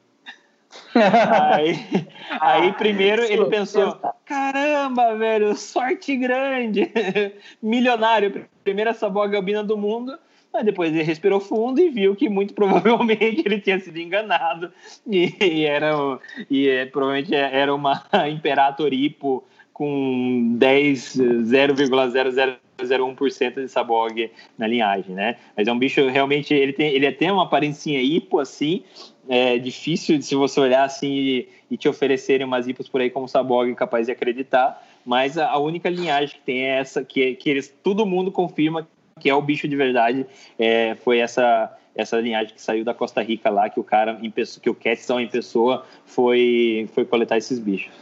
aí, 0.96 2.08
aí 2.40 2.72
primeiro 2.74 3.24
ele 3.24 3.46
pensou: 3.46 3.98
caramba, 4.26 5.16
velho, 5.16 5.56
sorte 5.56 6.16
grande, 6.16 6.92
milionário, 7.62 8.48
primeira 8.64 8.94
saboga 8.94 9.38
albina 9.38 9.64
do 9.64 9.78
mundo. 9.78 10.18
Mas 10.52 10.66
depois 10.66 10.94
ele 10.94 11.02
respirou 11.02 11.40
fundo 11.40 11.82
e 11.82 11.90
viu 11.90 12.16
que 12.16 12.30
muito 12.30 12.54
provavelmente 12.54 13.42
ele 13.44 13.60
tinha 13.60 13.80
sido 13.80 13.98
enganado 13.98 14.72
e, 15.08 15.34
e 15.42 15.66
era 15.66 16.20
e 16.48 16.70
é, 16.70 16.86
provavelmente 16.86 17.34
era 17.34 17.74
uma 17.74 18.04
Imperator 18.30 18.94
Hipo 18.94 19.44
com 19.74 20.54
10 20.60 21.18
0,0001% 21.18 23.56
de 23.56 23.68
sabog 23.68 24.30
na 24.56 24.68
linhagem, 24.68 25.16
né? 25.16 25.38
Mas 25.58 25.68
é 25.68 25.72
um 25.72 25.80
bicho 25.80 26.08
realmente 26.08 26.54
ele 26.54 26.74
tem 26.74 26.94
ele 26.94 27.12
tem 27.12 27.32
uma 27.32 27.46
aparência 27.46 28.00
hipo 28.00 28.40
assim, 28.40 28.84
é 29.28 29.58
difícil 29.58 30.22
se 30.22 30.36
você 30.36 30.60
olhar 30.60 30.84
assim 30.84 31.12
e, 31.12 31.50
e 31.72 31.78
te 31.78 31.88
oferecerem 31.88 32.46
umas 32.46 32.68
hipos 32.68 32.90
por 32.90 33.02
aí 33.02 33.10
como 33.10 33.28
Sabog 33.28 33.74
capaz 33.76 34.08
de 34.08 34.12
acreditar, 34.12 34.86
mas 35.06 35.38
a, 35.38 35.50
a, 35.50 35.58
única 35.58 35.90
linhagem 35.90 36.36
que 36.36 36.42
tem 36.46 36.66
é 36.66 36.80
essa, 36.80 37.04
que, 37.04 37.36
que 37.36 37.50
eles, 37.50 37.74
todo 37.84 38.06
mundo 38.06 38.32
confirma 38.32 38.88
que 39.20 39.30
é 39.30 39.36
o 39.36 39.42
bicho 39.42 39.68
de 39.68 39.76
verdade, 39.76 40.26
é, 40.58 40.96
foi 40.96 41.20
essa 41.20 41.72
essa 41.96 42.20
linhagem 42.20 42.56
que 42.56 42.62
saiu 42.62 42.84
da 42.84 42.94
Costa 42.94 43.22
Rica 43.22 43.52
lá, 43.52 43.70
que 43.70 43.80
o 43.80 43.84
cara, 43.84 44.18
em 44.22 44.32
pessoa, 44.32 44.62
que 44.62 44.70
o 44.70 44.74
Quetzal 44.74 45.20
em 45.20 45.28
pessoa 45.28 45.86
foi, 46.06 46.90
foi 46.94 47.06
coletar 47.06 47.38
esses 47.38 47.60
bichos. 47.60 47.94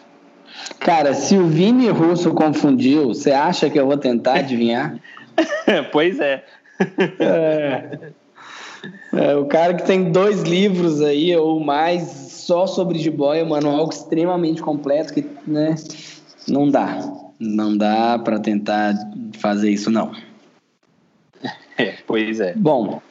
Cara, 0.80 1.14
se 1.14 1.38
o 1.38 1.46
Vini 1.48 1.90
Russo 1.90 2.34
confundiu, 2.34 3.10
você 3.10 3.32
acha 3.32 3.70
que 3.70 3.80
eu 3.80 3.86
vou 3.86 3.98
tentar 3.98 4.36
adivinhar? 4.36 4.98
pois 5.92 6.20
é. 6.20 6.46
é. 7.20 8.12
É, 9.14 9.36
o 9.36 9.46
cara 9.46 9.74
que 9.74 9.86
tem 9.86 10.12
dois 10.12 10.42
livros 10.44 11.02
aí 11.02 11.36
ou 11.36 11.60
mais 11.60 12.04
só 12.52 12.66
sobre 12.66 12.98
jiboia, 13.00 13.46
mano, 13.46 13.70
algo 13.70 13.92
extremamente 13.92 14.62
completo 14.62 15.14
que, 15.14 15.26
né, 15.46 15.76
não 16.48 16.70
dá. 16.70 17.00
Não 17.40 17.76
dá 17.76 18.20
para 18.20 18.40
tentar 18.40 18.94
fazer 19.40 19.72
isso 19.72 19.90
não. 19.90 20.12
É, 21.78 21.96
pois 22.06 22.40
é. 22.40 22.54
Bom, 22.56 23.02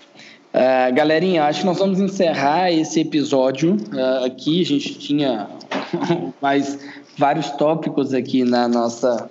uh, 0.55 0.95
galerinha, 0.95 1.45
acho 1.45 1.61
que 1.61 1.67
nós 1.67 1.79
vamos 1.79 1.99
encerrar 1.99 2.71
esse 2.71 3.01
episódio 3.01 3.77
uh, 3.93 4.25
aqui. 4.25 4.61
A 4.61 4.65
gente 4.65 4.99
tinha 4.99 5.49
mais 6.41 6.79
vários 7.17 7.51
tópicos 7.51 8.15
aqui 8.15 8.45
na 8.45 8.69
nossa 8.69 9.29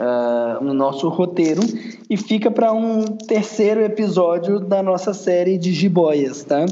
uh, 0.00 0.64
no 0.64 0.72
nosso 0.72 1.08
roteiro 1.08 1.60
e 2.08 2.16
fica 2.16 2.50
para 2.50 2.72
um 2.72 3.04
terceiro 3.04 3.82
episódio 3.82 4.58
da 4.58 4.82
nossa 4.82 5.12
série 5.12 5.58
de 5.58 5.72
jiboias, 5.72 6.42
tá? 6.42 6.64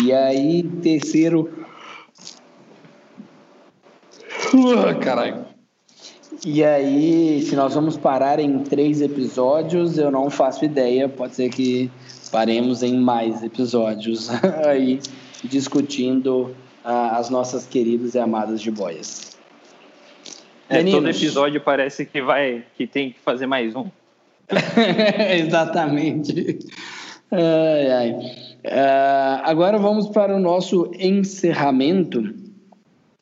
E 0.00 0.12
aí, 0.12 0.62
terceiro. 0.62 1.50
Uh, 4.54 4.98
caralho. 5.00 5.44
E 6.44 6.64
aí, 6.64 7.42
se 7.42 7.54
nós 7.54 7.74
vamos 7.74 7.96
parar 7.96 8.40
em 8.40 8.60
três 8.60 9.00
episódios, 9.00 9.98
eu 9.98 10.10
não 10.10 10.30
faço 10.30 10.64
ideia. 10.64 11.08
Pode 11.08 11.34
ser 11.34 11.50
que 11.50 11.90
paremos 12.30 12.82
em 12.82 12.98
mais 12.98 13.42
episódios 13.42 14.30
aí 14.66 14.98
discutindo 15.44 16.50
uh, 16.84 17.12
as 17.12 17.28
nossas 17.28 17.66
queridas 17.66 18.14
e 18.14 18.18
amadas 18.18 18.60
jiboias. 18.60 19.31
É, 20.72 20.84
todo 20.90 21.08
episódio 21.08 21.60
parece 21.60 22.06
que 22.06 22.20
vai 22.22 22.64
que 22.76 22.86
tem 22.86 23.10
que 23.12 23.18
fazer 23.20 23.46
mais 23.46 23.74
um. 23.74 23.86
Exatamente. 25.38 26.58
Ai, 27.30 27.90
ai. 27.90 28.10
Uh, 28.64 29.40
agora 29.44 29.78
vamos 29.78 30.08
para 30.08 30.34
o 30.36 30.40
nosso 30.40 30.90
encerramento. 30.98 32.20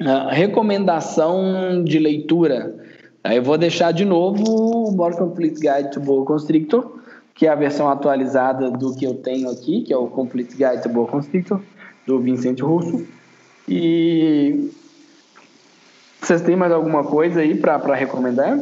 Uh, 0.01 0.29
recomendação 0.31 1.85
de 1.85 1.99
leitura 1.99 2.75
Aí 3.23 3.37
eu 3.37 3.43
vou 3.43 3.59
deixar 3.59 3.93
de 3.93 4.05
novo 4.05 4.89
o 4.89 4.93
More 4.93 5.17
Complete 5.17 5.61
Guide 5.61 5.91
to 5.93 6.01
Boa 6.01 6.25
Constrictor, 6.25 6.91
que 7.35 7.47
é 7.47 7.51
a 7.51 7.55
versão 7.55 7.89
atualizada 7.89 8.71
do 8.71 8.95
que 8.95 9.05
eu 9.05 9.15
tenho 9.15 9.51
aqui, 9.51 9.83
que 9.83 9.93
é 9.93 9.97
o 9.97 10.07
Complete 10.07 10.57
Guide 10.57 10.83
to 10.83 10.89
Boa 10.89 11.07
Constrictor, 11.07 11.61
do 12.07 12.19
Vicente 12.19 12.63
Russo. 12.63 13.07
E 13.69 14.71
vocês 16.21 16.43
têm 16.43 16.57
mais 16.57 16.73
alguma 16.73 17.03
coisa 17.03 17.41
aí 17.41 17.57
para 17.57 17.95
recomendar? 17.95 18.57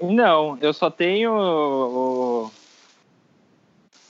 Não, 0.00 0.58
eu 0.60 0.72
só 0.72 0.90
tenho 0.90 1.32
o, 1.32 2.50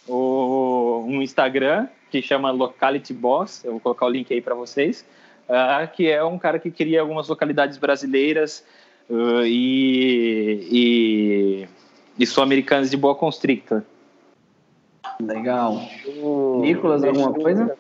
o, 0.09 1.05
um 1.07 1.21
Instagram 1.21 1.87
que 2.11 2.23
chama 2.23 2.51
Locality 2.51 3.13
Boss, 3.13 3.65
eu 3.65 3.73
vou 3.73 3.81
colocar 3.81 4.07
o 4.07 4.09
link 4.09 4.33
aí 4.33 4.41
para 4.41 4.55
vocês, 4.55 5.05
uh, 5.49 5.87
que 5.93 6.11
é 6.11 6.25
um 6.25 6.39
cara 6.39 6.59
que 6.59 6.71
cria 6.71 7.01
algumas 7.01 7.29
localidades 7.29 7.77
brasileiras 7.77 8.65
uh, 9.09 9.45
e, 9.45 10.69
e, 10.71 11.69
e 12.19 12.27
sul-americanas 12.27 12.91
de 12.91 12.97
boa 12.97 13.15
constrictor. 13.15 13.83
Legal. 15.21 15.81
Nicolas, 16.61 17.05
alguma 17.05 17.33
coisa? 17.33 17.77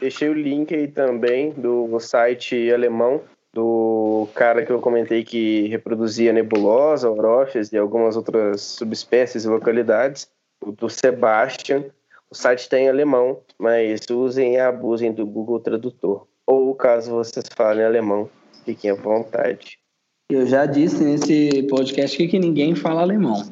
Deixei 0.00 0.28
o 0.28 0.34
link 0.34 0.74
aí 0.74 0.86
também 0.86 1.50
do 1.52 1.98
site 1.98 2.72
alemão 2.72 3.20
do 3.52 4.28
cara 4.34 4.64
que 4.64 4.70
eu 4.70 4.80
comentei 4.80 5.24
que 5.24 5.66
reproduzia 5.68 6.32
nebulosa, 6.32 7.08
aurófias 7.08 7.72
e 7.72 7.78
algumas 7.78 8.16
outras 8.16 8.60
subespécies 8.60 9.44
e 9.44 9.48
localidades, 9.48 10.28
do 10.76 10.88
Sebastian. 10.88 11.84
O 12.30 12.34
site 12.34 12.60
está 12.60 12.78
em 12.78 12.88
alemão, 12.88 13.40
mas 13.58 14.00
usem 14.10 14.54
e 14.54 14.58
abusem 14.58 15.12
do 15.12 15.26
Google 15.26 15.60
Tradutor. 15.60 16.26
Ou 16.46 16.74
caso 16.74 17.10
vocês 17.10 17.46
falem 17.56 17.84
alemão, 17.84 18.28
fiquem 18.64 18.90
à 18.90 18.94
vontade. 18.94 19.78
Eu 20.30 20.46
já 20.46 20.66
disse 20.66 21.02
nesse 21.02 21.62
podcast 21.64 22.16
que, 22.16 22.28
que 22.28 22.38
ninguém 22.38 22.74
fala 22.74 23.00
alemão, 23.00 23.42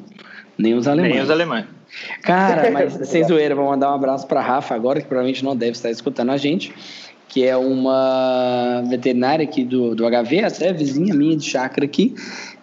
nem 0.57 0.75
os 0.75 0.87
alemães. 0.87 1.13
Nem 1.13 1.23
os 1.23 1.29
alemães. 1.29 1.76
Cara, 2.21 2.69
mas 2.71 2.93
sem 3.07 3.23
zoeira, 3.23 3.55
vou 3.55 3.65
mandar 3.65 3.91
um 3.91 3.95
abraço 3.95 4.27
para 4.27 4.41
Rafa 4.41 4.75
agora, 4.75 5.01
que 5.01 5.07
provavelmente 5.07 5.43
não 5.43 5.55
deve 5.55 5.71
estar 5.71 5.89
escutando 5.89 6.31
a 6.31 6.37
gente 6.37 6.73
que 7.27 7.43
é 7.43 7.55
uma 7.55 8.83
veterinária 8.89 9.43
aqui 9.43 9.63
do, 9.63 9.93
do 9.93 10.03
HV, 10.05 10.43
até 10.43 10.73
vizinha 10.73 11.13
minha 11.13 11.35
de 11.35 11.43
chácara 11.43 11.85
aqui, 11.85 12.15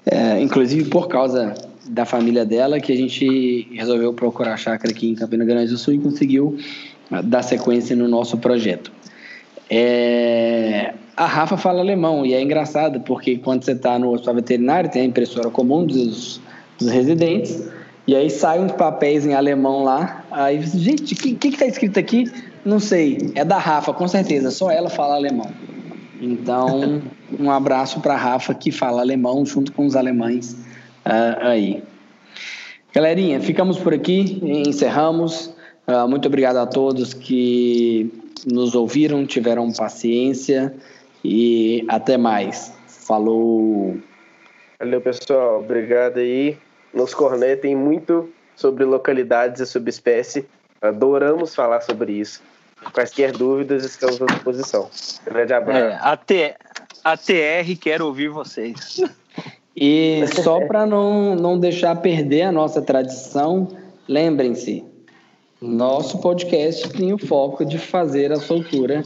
é, 0.07 0.41
inclusive 0.41 0.89
por 0.89 1.07
causa 1.07 1.55
da 1.89 2.05
família 2.05 2.45
dela, 2.45 2.81
que 2.81 2.93
a 2.93 2.97
gente 2.97 3.69
resolveu 3.73 4.13
procurar 4.15 4.57
chácara 4.57 4.91
aqui 4.91 5.11
em 5.11 5.15
Campina 5.15 5.45
Grande 5.45 5.71
do 5.71 5.79
Sul 5.79 5.95
e 5.95 5.99
conseguiu 5.99 6.57
ah, 7.11 7.21
dar 7.21 7.43
sequência 7.43 7.95
no 7.95 8.09
nosso 8.09 8.39
projeto. 8.39 8.91
É, 9.69 10.95
a 11.17 11.27
Rafa 11.27 11.57
fala 11.57 11.81
alemão 11.81 12.25
e 12.25 12.35
é 12.35 12.43
engraçado 12.43 13.01
porque 13.01 13.37
quando 13.37 13.65
você 13.65 13.73
está 13.73 13.99
no 13.99 14.13
hospital 14.13 14.35
veterinário 14.35 14.91
tem 14.91 15.03
a 15.03 15.05
impressora 15.05 15.51
comum 15.51 15.87
dos, 15.87 16.41
dos 16.79 16.91
residentes 16.91 17.69
e 18.07 18.15
aí 18.15 18.29
saem 18.29 18.65
uns 18.65 18.73
papéis 18.73 19.25
em 19.25 19.35
alemão 19.35 19.83
lá. 19.83 20.25
Aí, 20.31 20.61
gente, 20.63 21.15
o 21.15 21.17
que, 21.17 21.35
que, 21.35 21.51
que 21.51 21.59
tá 21.59 21.67
escrito 21.67 21.99
aqui? 21.99 22.31
Não 22.65 22.79
sei. 22.79 23.33
É 23.35 23.45
da 23.45 23.59
Rafa, 23.59 23.93
com 23.95 24.07
certeza. 24.07 24.51
Só 24.51 24.71
ela 24.71 24.91
fala 24.91 25.15
alemão. 25.15 25.51
Então, 26.21 27.03
um 27.39 27.51
abraço 27.51 28.01
para 28.01 28.17
Rafa 28.17 28.55
que 28.55 28.71
fala 28.71 29.01
alemão 29.01 29.45
junto 29.47 29.73
com 29.73 29.87
os 29.87 29.97
alemães 29.97 30.53
uh, 31.07 31.41
aí. 31.41 31.83
Galerinha, 32.93 33.41
ficamos 33.41 33.79
por 33.79 33.95
aqui, 33.95 34.39
encerramos. 34.43 35.55
Uh, 35.89 36.09
muito 36.09 36.29
obrigado 36.29 36.59
a 36.59 36.67
todos 36.67 37.13
que 37.15 38.13
nos 38.47 38.75
ouviram, 38.75 39.27
tiveram 39.27 39.73
paciência 39.73 40.75
e 41.25 41.85
até 41.89 42.19
mais. 42.19 42.73
Falou! 42.87 43.97
Valeu, 44.79 45.01
pessoal. 45.01 45.61
Obrigado 45.61 46.19
aí. 46.19 46.57
Nos 46.95 47.13
cornetem 47.13 47.75
muito 47.75 48.31
sobre 48.57 48.85
localidades 48.85 49.61
e 49.61 49.67
subespécie. 49.67 50.47
Adoramos 50.81 51.55
falar 51.55 51.81
sobre 51.81 52.13
isso. 52.13 52.43
Quaisquer 52.93 53.33
dúvidas, 53.33 53.85
estamos 53.85 54.21
à 54.21 54.27
disposição. 54.27 54.89
Grande 55.25 55.53
abraço. 55.53 55.79
É, 55.79 55.99
a, 56.01 56.17
T, 56.17 56.55
a 57.03 57.17
TR 57.17 57.79
quer 57.81 58.03
ouvir 58.03 58.29
vocês. 58.29 59.01
E 59.77 60.25
só 60.43 60.65
para 60.67 60.87
não, 60.87 61.35
não 61.35 61.59
deixar 61.59 61.97
perder 61.97 62.43
a 62.43 62.53
nossa 62.53 62.81
tradição, 62.81 63.69
lembrem-se, 64.07 64.85
nosso 65.61 66.21
podcast 66.21 66.89
tem 66.91 67.13
o 67.13 67.19
foco 67.19 67.65
de 67.65 67.79
fazer 67.79 68.31
a 68.31 68.37
soltura 68.37 69.03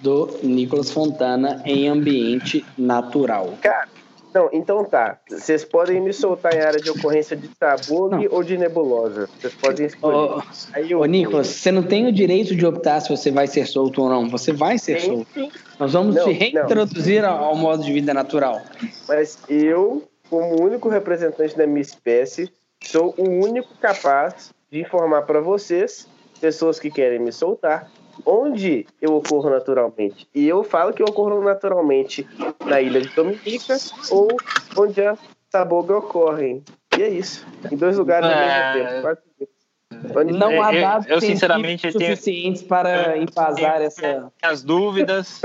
do 0.00 0.28
Nicolas 0.42 0.90
Fontana 0.90 1.62
em 1.64 1.88
ambiente 1.88 2.64
natural. 2.76 3.54
Cara, 3.62 3.88
não, 4.34 4.48
então 4.52 4.84
tá. 4.84 5.18
Vocês 5.28 5.64
podem 5.64 6.00
me 6.00 6.12
soltar 6.12 6.54
em 6.54 6.60
área 6.60 6.80
de 6.80 6.90
ocorrência 6.90 7.36
de 7.36 7.48
tabug 7.48 8.28
ou 8.30 8.42
de 8.42 8.56
nebulosa. 8.56 9.28
Vocês 9.38 9.54
podem 9.54 9.86
escolher. 9.86 10.16
Ô, 10.16 10.42
Aí 10.72 10.90
eu... 10.90 11.00
ô, 11.00 11.04
Nicolas, 11.04 11.48
você 11.48 11.70
não 11.70 11.82
tem 11.82 12.06
o 12.06 12.12
direito 12.12 12.56
de 12.56 12.64
optar 12.64 13.00
se 13.00 13.10
você 13.10 13.30
vai 13.30 13.46
ser 13.46 13.66
solto 13.66 14.02
ou 14.02 14.08
não. 14.08 14.28
Você 14.28 14.52
vai 14.52 14.78
ser 14.78 15.00
tem, 15.00 15.10
solto. 15.10 15.26
Sim. 15.34 15.50
Nós 15.78 15.92
vamos 15.92 16.14
não, 16.14 16.24
te 16.24 16.32
reintroduzir 16.32 17.22
não. 17.22 17.44
ao 17.44 17.56
modo 17.56 17.84
de 17.84 17.92
vida 17.92 18.14
natural. 18.14 18.60
Mas 19.06 19.38
eu, 19.48 20.02
como 20.30 20.62
único 20.62 20.88
representante 20.88 21.56
da 21.56 21.66
minha 21.66 21.82
espécie, 21.82 22.50
sou 22.82 23.14
o 23.18 23.28
único 23.28 23.74
capaz 23.80 24.52
de 24.70 24.80
informar 24.80 25.22
para 25.22 25.40
vocês, 25.40 26.08
pessoas 26.40 26.80
que 26.80 26.90
querem 26.90 27.18
me 27.18 27.30
soltar, 27.30 27.90
onde 28.24 28.86
eu 29.00 29.14
ocorro 29.16 29.50
naturalmente. 29.50 30.28
E 30.34 30.46
eu 30.48 30.62
falo 30.62 30.92
que 30.92 31.02
eu 31.02 31.06
ocorro 31.06 31.42
naturalmente 31.42 32.26
na 32.64 32.80
ilha 32.80 33.00
de 33.00 33.08
Dominica 33.08 33.76
ou 34.10 34.28
onde 34.76 35.00
a 35.02 35.16
saboga 35.50 35.96
ocorre. 35.96 36.62
E 36.96 37.02
é 37.02 37.08
isso. 37.08 37.46
Em 37.70 37.76
dois 37.76 37.98
lugares 37.98 38.28
ao 38.28 38.36
mesmo 38.36 39.08
é. 39.08 39.16
tempo. 39.16 39.22
Não 40.34 40.60
há 40.62 40.72
dados 40.72 41.06
eu, 41.06 41.14
eu 41.14 41.20
sinceramente 41.20 41.90
suficientes 41.92 42.62
tenho... 42.62 42.68
para 42.68 43.18
embasar 43.18 43.82
essa. 43.82 44.32
As 44.42 44.62
dúvidas. 44.62 45.42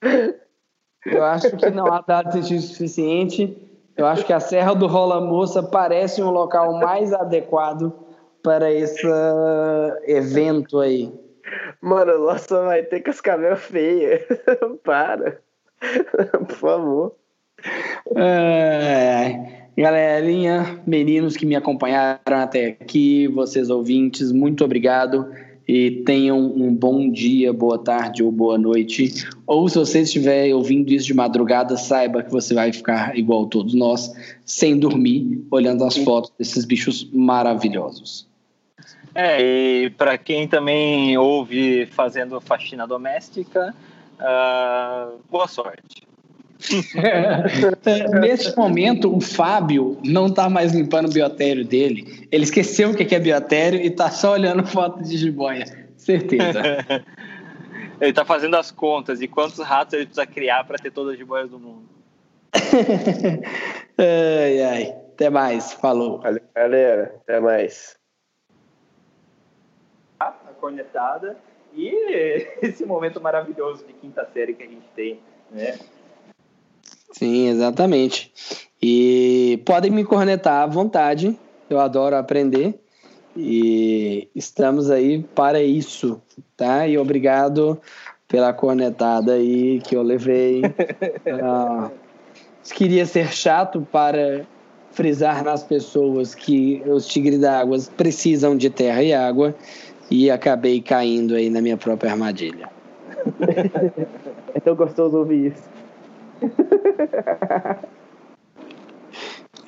eu 1.04 1.24
acho 1.24 1.56
que 1.56 1.70
não 1.70 1.86
há 1.92 2.00
dados 2.00 2.32
científicos 2.32 2.70
suficientes. 2.70 3.50
Eu 3.96 4.06
acho 4.06 4.24
que 4.24 4.32
a 4.32 4.40
Serra 4.40 4.74
do 4.74 4.86
Rola 4.86 5.20
Moça 5.20 5.62
parece 5.62 6.22
um 6.22 6.30
local 6.30 6.78
mais 6.78 7.12
adequado 7.12 7.92
para 8.42 8.72
esse 8.72 9.06
evento 10.04 10.78
aí. 10.78 11.12
Mano, 11.80 12.18
nossa, 12.18 12.62
vai 12.62 12.82
ter 12.82 13.00
cascavel 13.00 13.56
feia. 13.56 14.26
Para. 14.84 15.40
Por 16.46 16.56
favor. 16.56 17.14
É, 18.16 19.68
galerinha, 19.76 20.80
meninos 20.86 21.36
que 21.36 21.46
me 21.46 21.56
acompanharam 21.56 22.20
até 22.26 22.76
aqui, 22.80 23.26
vocês 23.28 23.70
ouvintes, 23.70 24.32
muito 24.32 24.64
obrigado 24.64 25.30
e 25.68 26.02
tenham 26.04 26.38
um 26.38 26.74
bom 26.74 27.10
dia, 27.10 27.52
boa 27.52 27.78
tarde 27.78 28.22
ou 28.22 28.32
boa 28.32 28.58
noite. 28.58 29.26
Ou 29.46 29.68
se 29.68 29.78
você 29.78 30.00
estiver 30.00 30.52
ouvindo 30.54 30.90
isso 30.90 31.06
de 31.06 31.14
madrugada, 31.14 31.76
saiba 31.76 32.22
que 32.22 32.30
você 32.30 32.54
vai 32.54 32.72
ficar 32.72 33.16
igual 33.16 33.46
todos 33.46 33.72
nós, 33.72 34.12
sem 34.44 34.78
dormir, 34.78 35.46
olhando 35.50 35.84
as 35.84 35.96
fotos 35.96 36.32
desses 36.36 36.64
bichos 36.64 37.08
maravilhosos. 37.12 38.29
É, 39.14 39.40
e 39.42 39.90
para 39.90 40.16
quem 40.16 40.46
também 40.46 41.16
ouve 41.18 41.86
fazendo 41.86 42.40
faxina 42.40 42.86
doméstica, 42.86 43.74
uh, 44.20 45.18
boa 45.28 45.48
sorte. 45.48 46.08
Neste 48.20 48.56
momento, 48.56 49.14
o 49.14 49.20
Fábio 49.20 49.98
não 50.04 50.26
está 50.26 50.48
mais 50.48 50.72
limpando 50.74 51.08
o 51.08 51.12
biotério 51.12 51.64
dele. 51.64 52.28
Ele 52.30 52.44
esqueceu 52.44 52.90
o 52.90 52.94
que 52.94 53.14
é 53.14 53.18
biotério 53.18 53.80
e 53.80 53.86
está 53.86 54.10
só 54.10 54.32
olhando 54.32 54.64
foto 54.66 55.02
de 55.02 55.16
jiboia. 55.16 55.64
Certeza. 55.96 56.60
ele 58.00 58.10
está 58.10 58.24
fazendo 58.24 58.56
as 58.56 58.70
contas 58.70 59.18
de 59.18 59.26
quantos 59.26 59.58
ratos 59.58 59.94
ele 59.94 60.06
precisa 60.06 60.26
criar 60.26 60.64
para 60.64 60.76
ter 60.78 60.92
todas 60.92 61.12
as 61.12 61.18
jiboias 61.18 61.50
do 61.50 61.58
mundo. 61.58 61.88
ai, 63.98 64.62
ai. 64.62 64.94
Até 65.14 65.30
mais. 65.30 65.72
Falou. 65.72 66.20
Valeu, 66.20 66.42
galera. 66.54 67.14
Até 67.22 67.40
mais 67.40 67.99
cornetada 70.60 71.36
e 71.74 72.46
esse 72.62 72.84
momento 72.84 73.20
maravilhoso 73.20 73.84
de 73.84 73.92
quinta 73.94 74.28
série 74.32 74.54
que 74.54 74.62
a 74.62 74.66
gente 74.66 74.86
tem, 74.94 75.20
né? 75.50 75.78
Sim, 77.12 77.48
exatamente. 77.48 78.32
E 78.80 79.60
podem 79.66 79.90
me 79.90 80.04
cornetar 80.04 80.62
à 80.62 80.66
vontade, 80.66 81.38
eu 81.68 81.80
adoro 81.80 82.16
aprender 82.16 82.80
e 83.36 84.28
estamos 84.34 84.90
aí 84.90 85.22
para 85.34 85.62
isso, 85.62 86.20
tá? 86.56 86.86
E 86.86 86.96
obrigado 86.96 87.80
pela 88.26 88.52
cornetada 88.52 89.34
aí 89.34 89.80
que 89.80 89.96
eu 89.96 90.02
levei. 90.02 90.62
uh, 90.62 91.90
queria 92.74 93.04
ser 93.04 93.32
chato 93.32 93.86
para 93.90 94.46
frisar 94.92 95.44
nas 95.44 95.62
pessoas 95.62 96.34
que 96.34 96.82
os 96.86 97.06
tigres 97.06 97.40
d'água 97.40 97.76
precisam 97.96 98.56
de 98.56 98.70
terra 98.70 99.02
e 99.02 99.12
água 99.12 99.54
e 100.10 100.30
acabei 100.30 100.80
caindo 100.80 101.34
aí 101.34 101.48
na 101.48 101.60
minha 101.60 101.76
própria 101.76 102.10
armadilha. 102.10 102.68
é 104.54 104.60
tão 104.60 104.74
gostoso 104.74 105.18
ouvir 105.18 105.52
isso. 105.52 105.68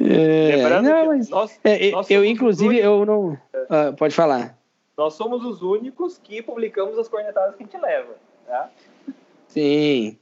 É, 0.00 0.56
Lembrando 0.56 0.88
não, 0.88 1.02
que 1.02 1.06
mas- 1.08 1.28
nós, 1.28 1.60
é, 1.62 1.90
nós 1.90 2.10
eu, 2.10 2.24
inclusive, 2.24 2.76
eu 2.76 3.06
não. 3.06 3.38
Ah, 3.68 3.92
pode 3.96 4.14
falar. 4.14 4.58
Nós 4.96 5.14
somos 5.14 5.44
os 5.44 5.62
únicos 5.62 6.18
que 6.18 6.42
publicamos 6.42 6.98
as 6.98 7.08
cornetadas 7.08 7.54
que 7.54 7.62
a 7.62 7.66
gente 7.66 7.80
leva. 7.80 8.14
Tá? 8.46 8.70
Sim. 9.46 10.16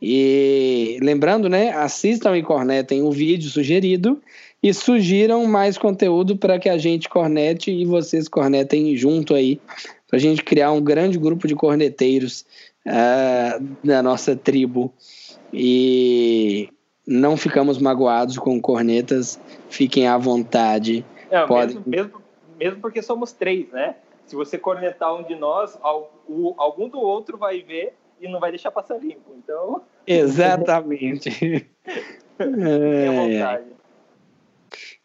E 0.00 0.98
lembrando, 1.02 1.48
né? 1.48 1.70
Assistam 1.70 2.36
e 2.36 2.42
cornetem 2.42 3.02
o 3.02 3.10
vídeo 3.10 3.48
sugerido 3.50 4.22
e 4.68 4.74
sugiram 4.74 5.46
mais 5.46 5.78
conteúdo 5.78 6.36
para 6.36 6.58
que 6.58 6.68
a 6.68 6.76
gente 6.76 7.08
cornete 7.08 7.70
e 7.70 7.84
vocês 7.84 8.26
cornetem 8.26 8.96
junto 8.96 9.32
aí, 9.32 9.60
para 10.08 10.16
a 10.16 10.18
gente 10.18 10.42
criar 10.42 10.72
um 10.72 10.80
grande 10.80 11.16
grupo 11.18 11.46
de 11.46 11.54
corneteiros 11.54 12.44
ah, 12.84 13.60
da 13.84 14.02
nossa 14.02 14.34
tribo. 14.34 14.92
E 15.52 16.68
não 17.06 17.36
ficamos 17.36 17.78
magoados 17.78 18.38
com 18.38 18.60
cornetas, 18.60 19.40
fiquem 19.68 20.08
à 20.08 20.18
vontade. 20.18 21.06
Não, 21.30 21.46
Pode. 21.46 21.74
mesmo, 21.74 21.84
mesmo, 21.86 22.22
mesmo 22.58 22.80
porque 22.80 23.00
somos 23.02 23.30
três, 23.30 23.70
né? 23.70 23.94
Se 24.26 24.34
você 24.34 24.58
cornetar 24.58 25.14
um 25.14 25.22
de 25.22 25.36
nós, 25.36 25.78
algum 25.80 26.88
do 26.88 26.98
outro 26.98 27.38
vai 27.38 27.62
ver 27.62 27.94
e 28.20 28.26
não 28.26 28.40
vai 28.40 28.50
deixar 28.50 28.72
passar 28.72 28.98
limpo. 28.98 29.30
Então, 29.38 29.82
Exatamente. 30.04 31.30
É, 32.38 33.06
é. 33.06 33.10
vontade. 33.10 33.75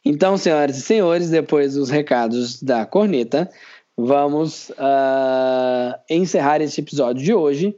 Então, 0.04 0.36
senhoras 0.36 0.78
e 0.78 0.82
senhores, 0.82 1.30
depois 1.30 1.76
dos 1.76 1.90
recados 1.90 2.62
da 2.62 2.86
corneta, 2.86 3.50
vamos 3.96 4.72
ah, 4.78 6.00
encerrar 6.10 6.62
esse 6.62 6.82
episódio 6.82 7.24
de 7.24 7.34
hoje 7.34 7.76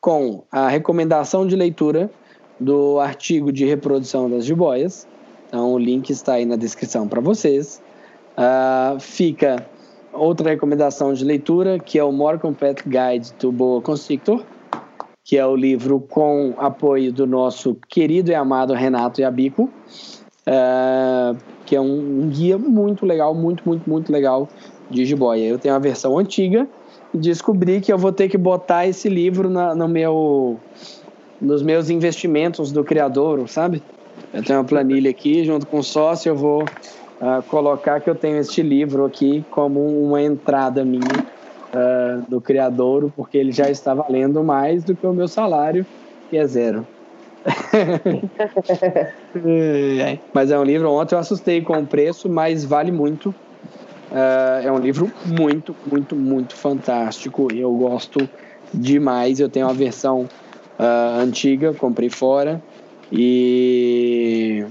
com 0.00 0.44
a 0.52 0.68
recomendação 0.68 1.46
de 1.46 1.56
leitura 1.56 2.10
do 2.60 3.00
artigo 3.00 3.50
de 3.50 3.64
reprodução 3.64 4.28
das 4.28 4.44
jiboias. 4.44 5.08
Então, 5.48 5.72
o 5.72 5.78
link 5.78 6.10
está 6.10 6.34
aí 6.34 6.44
na 6.44 6.56
descrição 6.56 7.08
para 7.08 7.20
vocês. 7.20 7.80
Ah, 8.36 8.96
fica 9.00 9.66
outra 10.12 10.50
recomendação 10.50 11.14
de 11.14 11.24
leitura, 11.24 11.78
que 11.78 11.98
é 11.98 12.04
o 12.04 12.12
More 12.12 12.38
Complete 12.38 12.82
Guide 12.86 13.32
to 13.34 13.50
Boa 13.50 13.80
Constrictor, 13.80 14.44
que 15.24 15.38
é 15.38 15.46
o 15.46 15.56
livro 15.56 15.98
com 15.98 16.54
apoio 16.58 17.10
do 17.10 17.26
nosso 17.26 17.74
querido 17.88 18.30
e 18.30 18.34
amado 18.34 18.74
Renato 18.74 19.22
Yabico. 19.22 19.70
Ah, 20.46 21.34
que 21.66 21.74
é 21.74 21.80
um, 21.80 22.24
um 22.24 22.28
guia 22.28 22.58
muito 22.58 23.06
legal, 23.06 23.34
muito, 23.34 23.62
muito, 23.66 23.88
muito 23.88 24.12
legal 24.12 24.48
de 24.90 25.04
jiboia. 25.04 25.46
Eu 25.48 25.58
tenho 25.58 25.74
a 25.74 25.78
versão 25.78 26.18
antiga 26.18 26.68
e 27.12 27.18
descobri 27.18 27.80
que 27.80 27.92
eu 27.92 27.98
vou 27.98 28.12
ter 28.12 28.28
que 28.28 28.36
botar 28.36 28.86
esse 28.86 29.08
livro 29.08 29.48
na- 29.48 29.74
no 29.74 29.88
meu, 29.88 30.60
nos 31.40 31.62
meus 31.62 31.88
investimentos 31.88 32.72
do 32.72 32.84
criador, 32.84 33.48
sabe? 33.48 33.82
Eu 34.32 34.42
tenho 34.44 34.58
uma 34.58 34.64
planilha 34.64 35.10
aqui, 35.10 35.44
junto 35.44 35.66
com 35.66 35.78
o 35.78 35.82
sócio, 35.82 36.30
eu 36.30 36.36
vou 36.36 36.64
ah, 37.20 37.42
colocar 37.42 38.00
que 38.00 38.10
eu 38.10 38.14
tenho 38.14 38.38
este 38.38 38.62
livro 38.62 39.04
aqui 39.04 39.44
como 39.50 39.80
uma 40.06 40.20
entrada 40.22 40.84
minha 40.84 41.02
ah, 41.72 42.22
do 42.28 42.40
criador, 42.40 43.10
porque 43.16 43.38
ele 43.38 43.52
já 43.52 43.70
está 43.70 43.94
valendo 43.94 44.42
mais 44.44 44.84
do 44.84 44.94
que 44.96 45.06
o 45.06 45.12
meu 45.12 45.28
salário, 45.28 45.86
que 46.28 46.36
é 46.36 46.46
zero. 46.46 46.86
Mas 50.32 50.50
é 50.50 50.58
um 50.58 50.64
livro, 50.64 50.90
ontem 50.90 51.14
eu 51.14 51.18
assustei 51.18 51.60
com 51.60 51.78
o 51.78 51.86
preço, 51.86 52.28
mas 52.28 52.64
vale 52.64 52.90
muito. 52.90 53.34
Ah, 54.14 54.60
é 54.62 54.70
um 54.70 54.78
livro 54.78 55.10
muito, 55.26 55.74
muito, 55.84 56.14
muito 56.14 56.54
fantástico. 56.54 57.52
Eu 57.52 57.74
gosto 57.74 58.28
demais. 58.72 59.40
Eu 59.40 59.48
tenho 59.48 59.68
a 59.68 59.72
versão 59.72 60.28
ah, 60.78 61.16
antiga, 61.18 61.74
comprei 61.74 62.08
fora. 62.08 62.62
E 63.12 64.64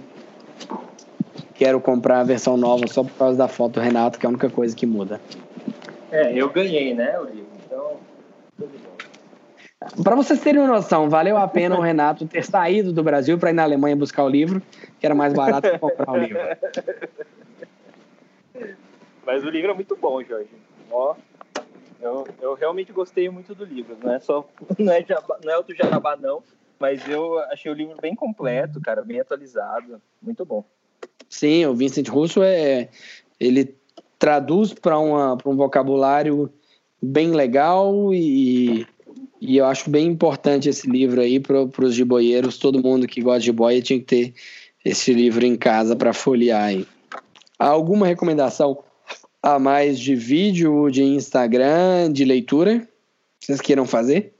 quero 1.55 1.79
comprar 1.79 2.21
a 2.21 2.23
versão 2.23 2.57
nova 2.57 2.87
só 2.87 3.03
por 3.03 3.13
causa 3.13 3.37
da 3.37 3.47
foto 3.47 3.73
do 3.73 3.79
Renato, 3.79 4.17
que 4.17 4.25
é 4.25 4.27
a 4.27 4.29
única 4.29 4.49
coisa 4.49 4.75
que 4.75 4.85
muda. 4.85 5.21
É, 6.11 6.33
eu 6.33 6.49
ganhei, 6.49 6.93
né, 6.93 7.19
o 7.19 7.25
livro. 7.25 7.47
Então, 7.65 7.91
tudo 8.57 8.71
bom. 8.83 8.92
Para 10.03 10.15
vocês 10.15 10.39
terem 10.39 10.61
uma 10.61 10.75
noção, 10.75 11.09
valeu 11.09 11.37
a 11.37 11.47
pena 11.47 11.77
o 11.77 11.81
Renato 11.81 12.27
ter 12.27 12.43
saído 12.43 12.91
do 12.93 13.03
Brasil 13.03 13.37
para 13.37 13.49
ir 13.49 13.53
na 13.53 13.63
Alemanha 13.63 13.95
buscar 13.95 14.23
o 14.23 14.29
livro, 14.29 14.61
que 14.99 15.05
era 15.05 15.15
mais 15.15 15.33
barato 15.33 15.69
que 15.69 15.79
comprar 15.79 16.11
o 16.11 16.17
livro. 16.17 16.39
Mas 19.25 19.43
o 19.43 19.49
livro 19.49 19.71
é 19.71 19.73
muito 19.73 19.95
bom, 19.95 20.21
Jorge. 20.23 20.49
Ó, 20.91 21.15
eu, 22.01 22.27
eu 22.41 22.53
realmente 22.53 22.91
gostei 22.91 23.29
muito 23.29 23.55
do 23.55 23.65
livro. 23.65 23.97
Não 24.01 24.13
é 24.13 24.19
só 24.19 24.47
não 24.77 24.93
é, 24.93 25.03
jabá, 25.03 25.37
não 25.43 25.53
é 25.53 25.57
outro 25.57 25.75
jabá, 25.75 26.15
não. 26.15 26.43
Mas 26.79 27.07
eu 27.07 27.39
achei 27.45 27.71
o 27.71 27.75
livro 27.75 27.95
bem 28.01 28.13
completo, 28.13 28.81
cara, 28.81 29.01
bem 29.03 29.19
atualizado. 29.19 30.01
Muito 30.21 30.45
bom. 30.45 30.65
Sim, 31.29 31.65
o 31.65 31.73
Vincent 31.73 32.09
Russo 32.09 32.43
é 32.43 32.89
ele 33.39 33.75
traduz 34.19 34.73
para 34.73 34.99
um 34.99 35.55
vocabulário 35.55 36.51
bem 37.01 37.31
legal 37.31 38.13
e, 38.13 38.87
e 39.45 39.57
eu 39.57 39.65
acho 39.65 39.89
bem 39.89 40.07
importante 40.07 40.69
esse 40.69 40.89
livro 40.89 41.19
aí 41.19 41.37
para 41.37 41.63
os 41.63 41.93
jiboieiros. 41.93 42.57
Todo 42.57 42.81
mundo 42.81 43.05
que 43.05 43.21
gosta 43.21 43.39
de 43.39 43.47
jiboia 43.47 43.81
tinha 43.81 43.99
que 43.99 44.05
ter 44.05 44.33
esse 44.85 45.13
livro 45.13 45.45
em 45.45 45.57
casa 45.57 45.97
para 45.97 46.13
folhear 46.13 46.63
aí. 46.63 46.87
Há 47.59 47.67
alguma 47.67 48.07
recomendação 48.07 48.81
a 49.41 49.59
mais 49.59 49.99
de 49.99 50.15
vídeo, 50.15 50.89
de 50.89 51.03
Instagram, 51.03 52.13
de 52.13 52.23
leitura? 52.23 52.87
Vocês 53.37 53.59
queiram 53.59 53.85
fazer? 53.85 54.33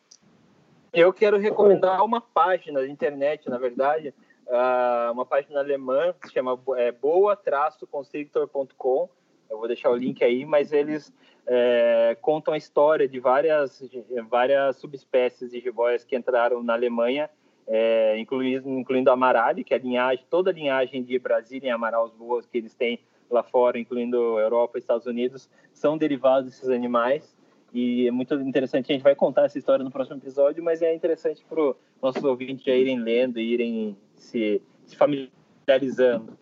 Eu 0.94 1.12
quero 1.12 1.38
recomendar 1.38 2.02
uma 2.06 2.22
página 2.22 2.80
da 2.80 2.88
internet, 2.88 3.50
na 3.50 3.58
verdade, 3.58 4.14
uh, 4.48 5.12
uma 5.12 5.26
página 5.26 5.60
alemã 5.60 6.16
que 6.22 6.30
se 6.30 6.34
chama 6.34 6.58
é, 6.78 6.94
boa-constrictor.com. 6.94 9.10
Eu 9.50 9.58
vou 9.58 9.68
deixar 9.68 9.90
o 9.90 9.98
link 9.98 10.24
aí, 10.24 10.46
mas 10.46 10.72
eles 10.72 11.12
é, 11.46 12.18
contam 12.22 12.54
a 12.54 12.58
história 12.58 13.08
de 13.08 13.20
várias, 13.20 13.80
de 13.80 14.22
várias 14.22 14.78
subespécies 14.78 15.52
de 15.52 15.60
jiboias 15.60 16.04
que 16.04 16.16
entraram 16.16 16.64
na 16.64 16.74
Alemanha, 16.74 17.30
é, 17.68 18.18
incluindo, 18.18 18.70
incluindo 18.70 19.10
a 19.10 19.14
Amarali, 19.14 19.64
que 19.64 19.74
é 19.74 19.78
a 19.78 19.80
linhagem, 19.80 20.26
toda 20.30 20.52
a 20.52 20.54
linhagem 20.54 21.04
de 21.04 21.18
Brasília 21.20 21.68
e 21.68 21.72
Amaraus 21.72 22.12
boas 22.14 22.46
que 22.46 22.58
eles 22.58 22.74
têm 22.74 23.00
lá 23.30 23.44
fora, 23.44 23.80
incluindo 23.80 24.40
Europa 24.40 24.78
e 24.78 24.80
Estados 24.80 25.08
Unidos, 25.08 25.50
são 25.74 25.98
derivados 25.98 26.50
desses 26.50 26.70
animais. 26.70 27.36
E 27.74 28.08
é 28.08 28.12
muito 28.12 28.36
interessante, 28.36 28.92
a 28.92 28.94
gente 28.94 29.04
vai 29.04 29.16
contar 29.16 29.46
essa 29.46 29.58
história 29.58 29.84
no 29.84 29.90
próximo 29.90 30.18
episódio, 30.18 30.64
mas 30.64 30.82
é 30.82 30.94
interessante 30.94 31.44
para 31.50 31.60
os 31.60 31.76
nossos 32.02 32.24
ouvintes 32.24 32.64
já 32.64 32.76
irem 32.76 33.00
lendo, 33.00 33.40
irem 33.40 33.98
se, 34.16 34.62
se 34.86 34.96
familiarizando. 34.96 36.38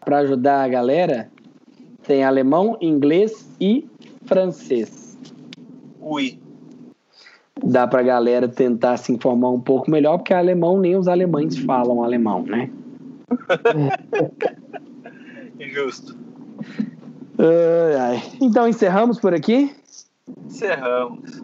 Para 0.00 0.18
ajudar 0.20 0.64
a 0.64 0.68
galera, 0.68 1.30
tem 2.02 2.24
alemão, 2.24 2.78
inglês 2.80 3.54
e 3.60 3.86
francês. 4.24 5.18
Ui. 6.00 6.38
Dá 7.62 7.86
para 7.86 8.00
a 8.00 8.04
galera 8.04 8.48
tentar 8.48 8.96
se 8.96 9.12
informar 9.12 9.50
um 9.50 9.60
pouco 9.60 9.90
melhor, 9.90 10.18
porque 10.18 10.34
alemão 10.34 10.78
nem 10.78 10.96
os 10.96 11.08
alemães 11.08 11.56
falam 11.58 12.02
alemão, 12.02 12.42
né? 12.42 12.70
Justo. 15.58 16.16
Ai, 17.38 17.96
ai. 17.96 18.22
Então 18.40 18.68
encerramos 18.68 19.18
por 19.18 19.32
aqui. 19.32 19.74
Encerramos. 20.46 21.42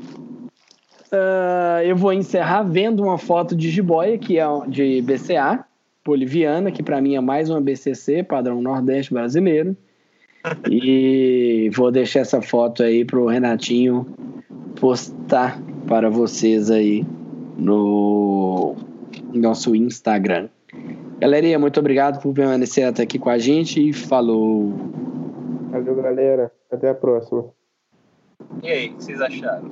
Uh, 1.13 1.83
eu 1.85 1.97
vou 1.97 2.13
encerrar 2.13 2.63
vendo 2.63 3.03
uma 3.03 3.19
foto 3.19 3.57
de 3.57 3.71
jiboia, 3.71 4.17
que 4.17 4.39
é 4.39 4.45
de 4.69 5.03
BCA, 5.03 5.65
boliviana, 6.05 6.71
que 6.71 6.83
para 6.83 7.01
mim 7.01 7.17
é 7.17 7.21
mais 7.21 7.51
uma 7.51 7.61
BCC, 7.61 8.23
padrão 8.23 8.63
Nordeste 8.63 9.13
brasileiro. 9.13 9.77
e 10.71 11.71
vou 11.75 11.91
deixar 11.91 12.21
essa 12.21 12.41
foto 12.41 12.83
aí 12.83 13.05
pro 13.05 13.27
Renatinho 13.27 14.07
postar 14.79 15.61
para 15.87 16.09
vocês 16.09 16.71
aí 16.71 17.05
no 17.57 18.77
nosso 19.35 19.75
Instagram. 19.75 20.49
Galerinha, 21.19 21.59
muito 21.59 21.79
obrigado 21.79 22.23
por 22.23 22.33
permanecer 22.33 22.87
até 22.87 23.03
aqui 23.03 23.19
com 23.19 23.29
a 23.29 23.39
gente 23.39 23.89
e 23.89 23.93
falou. 23.93 24.73
Valeu, 25.71 25.95
galera. 25.97 26.51
Até 26.71 26.89
a 26.89 26.95
próxima. 26.95 27.45
E 28.63 28.69
aí, 28.69 28.89
o 28.89 28.97
que 28.97 29.05
vocês 29.05 29.21
acharam? 29.21 29.71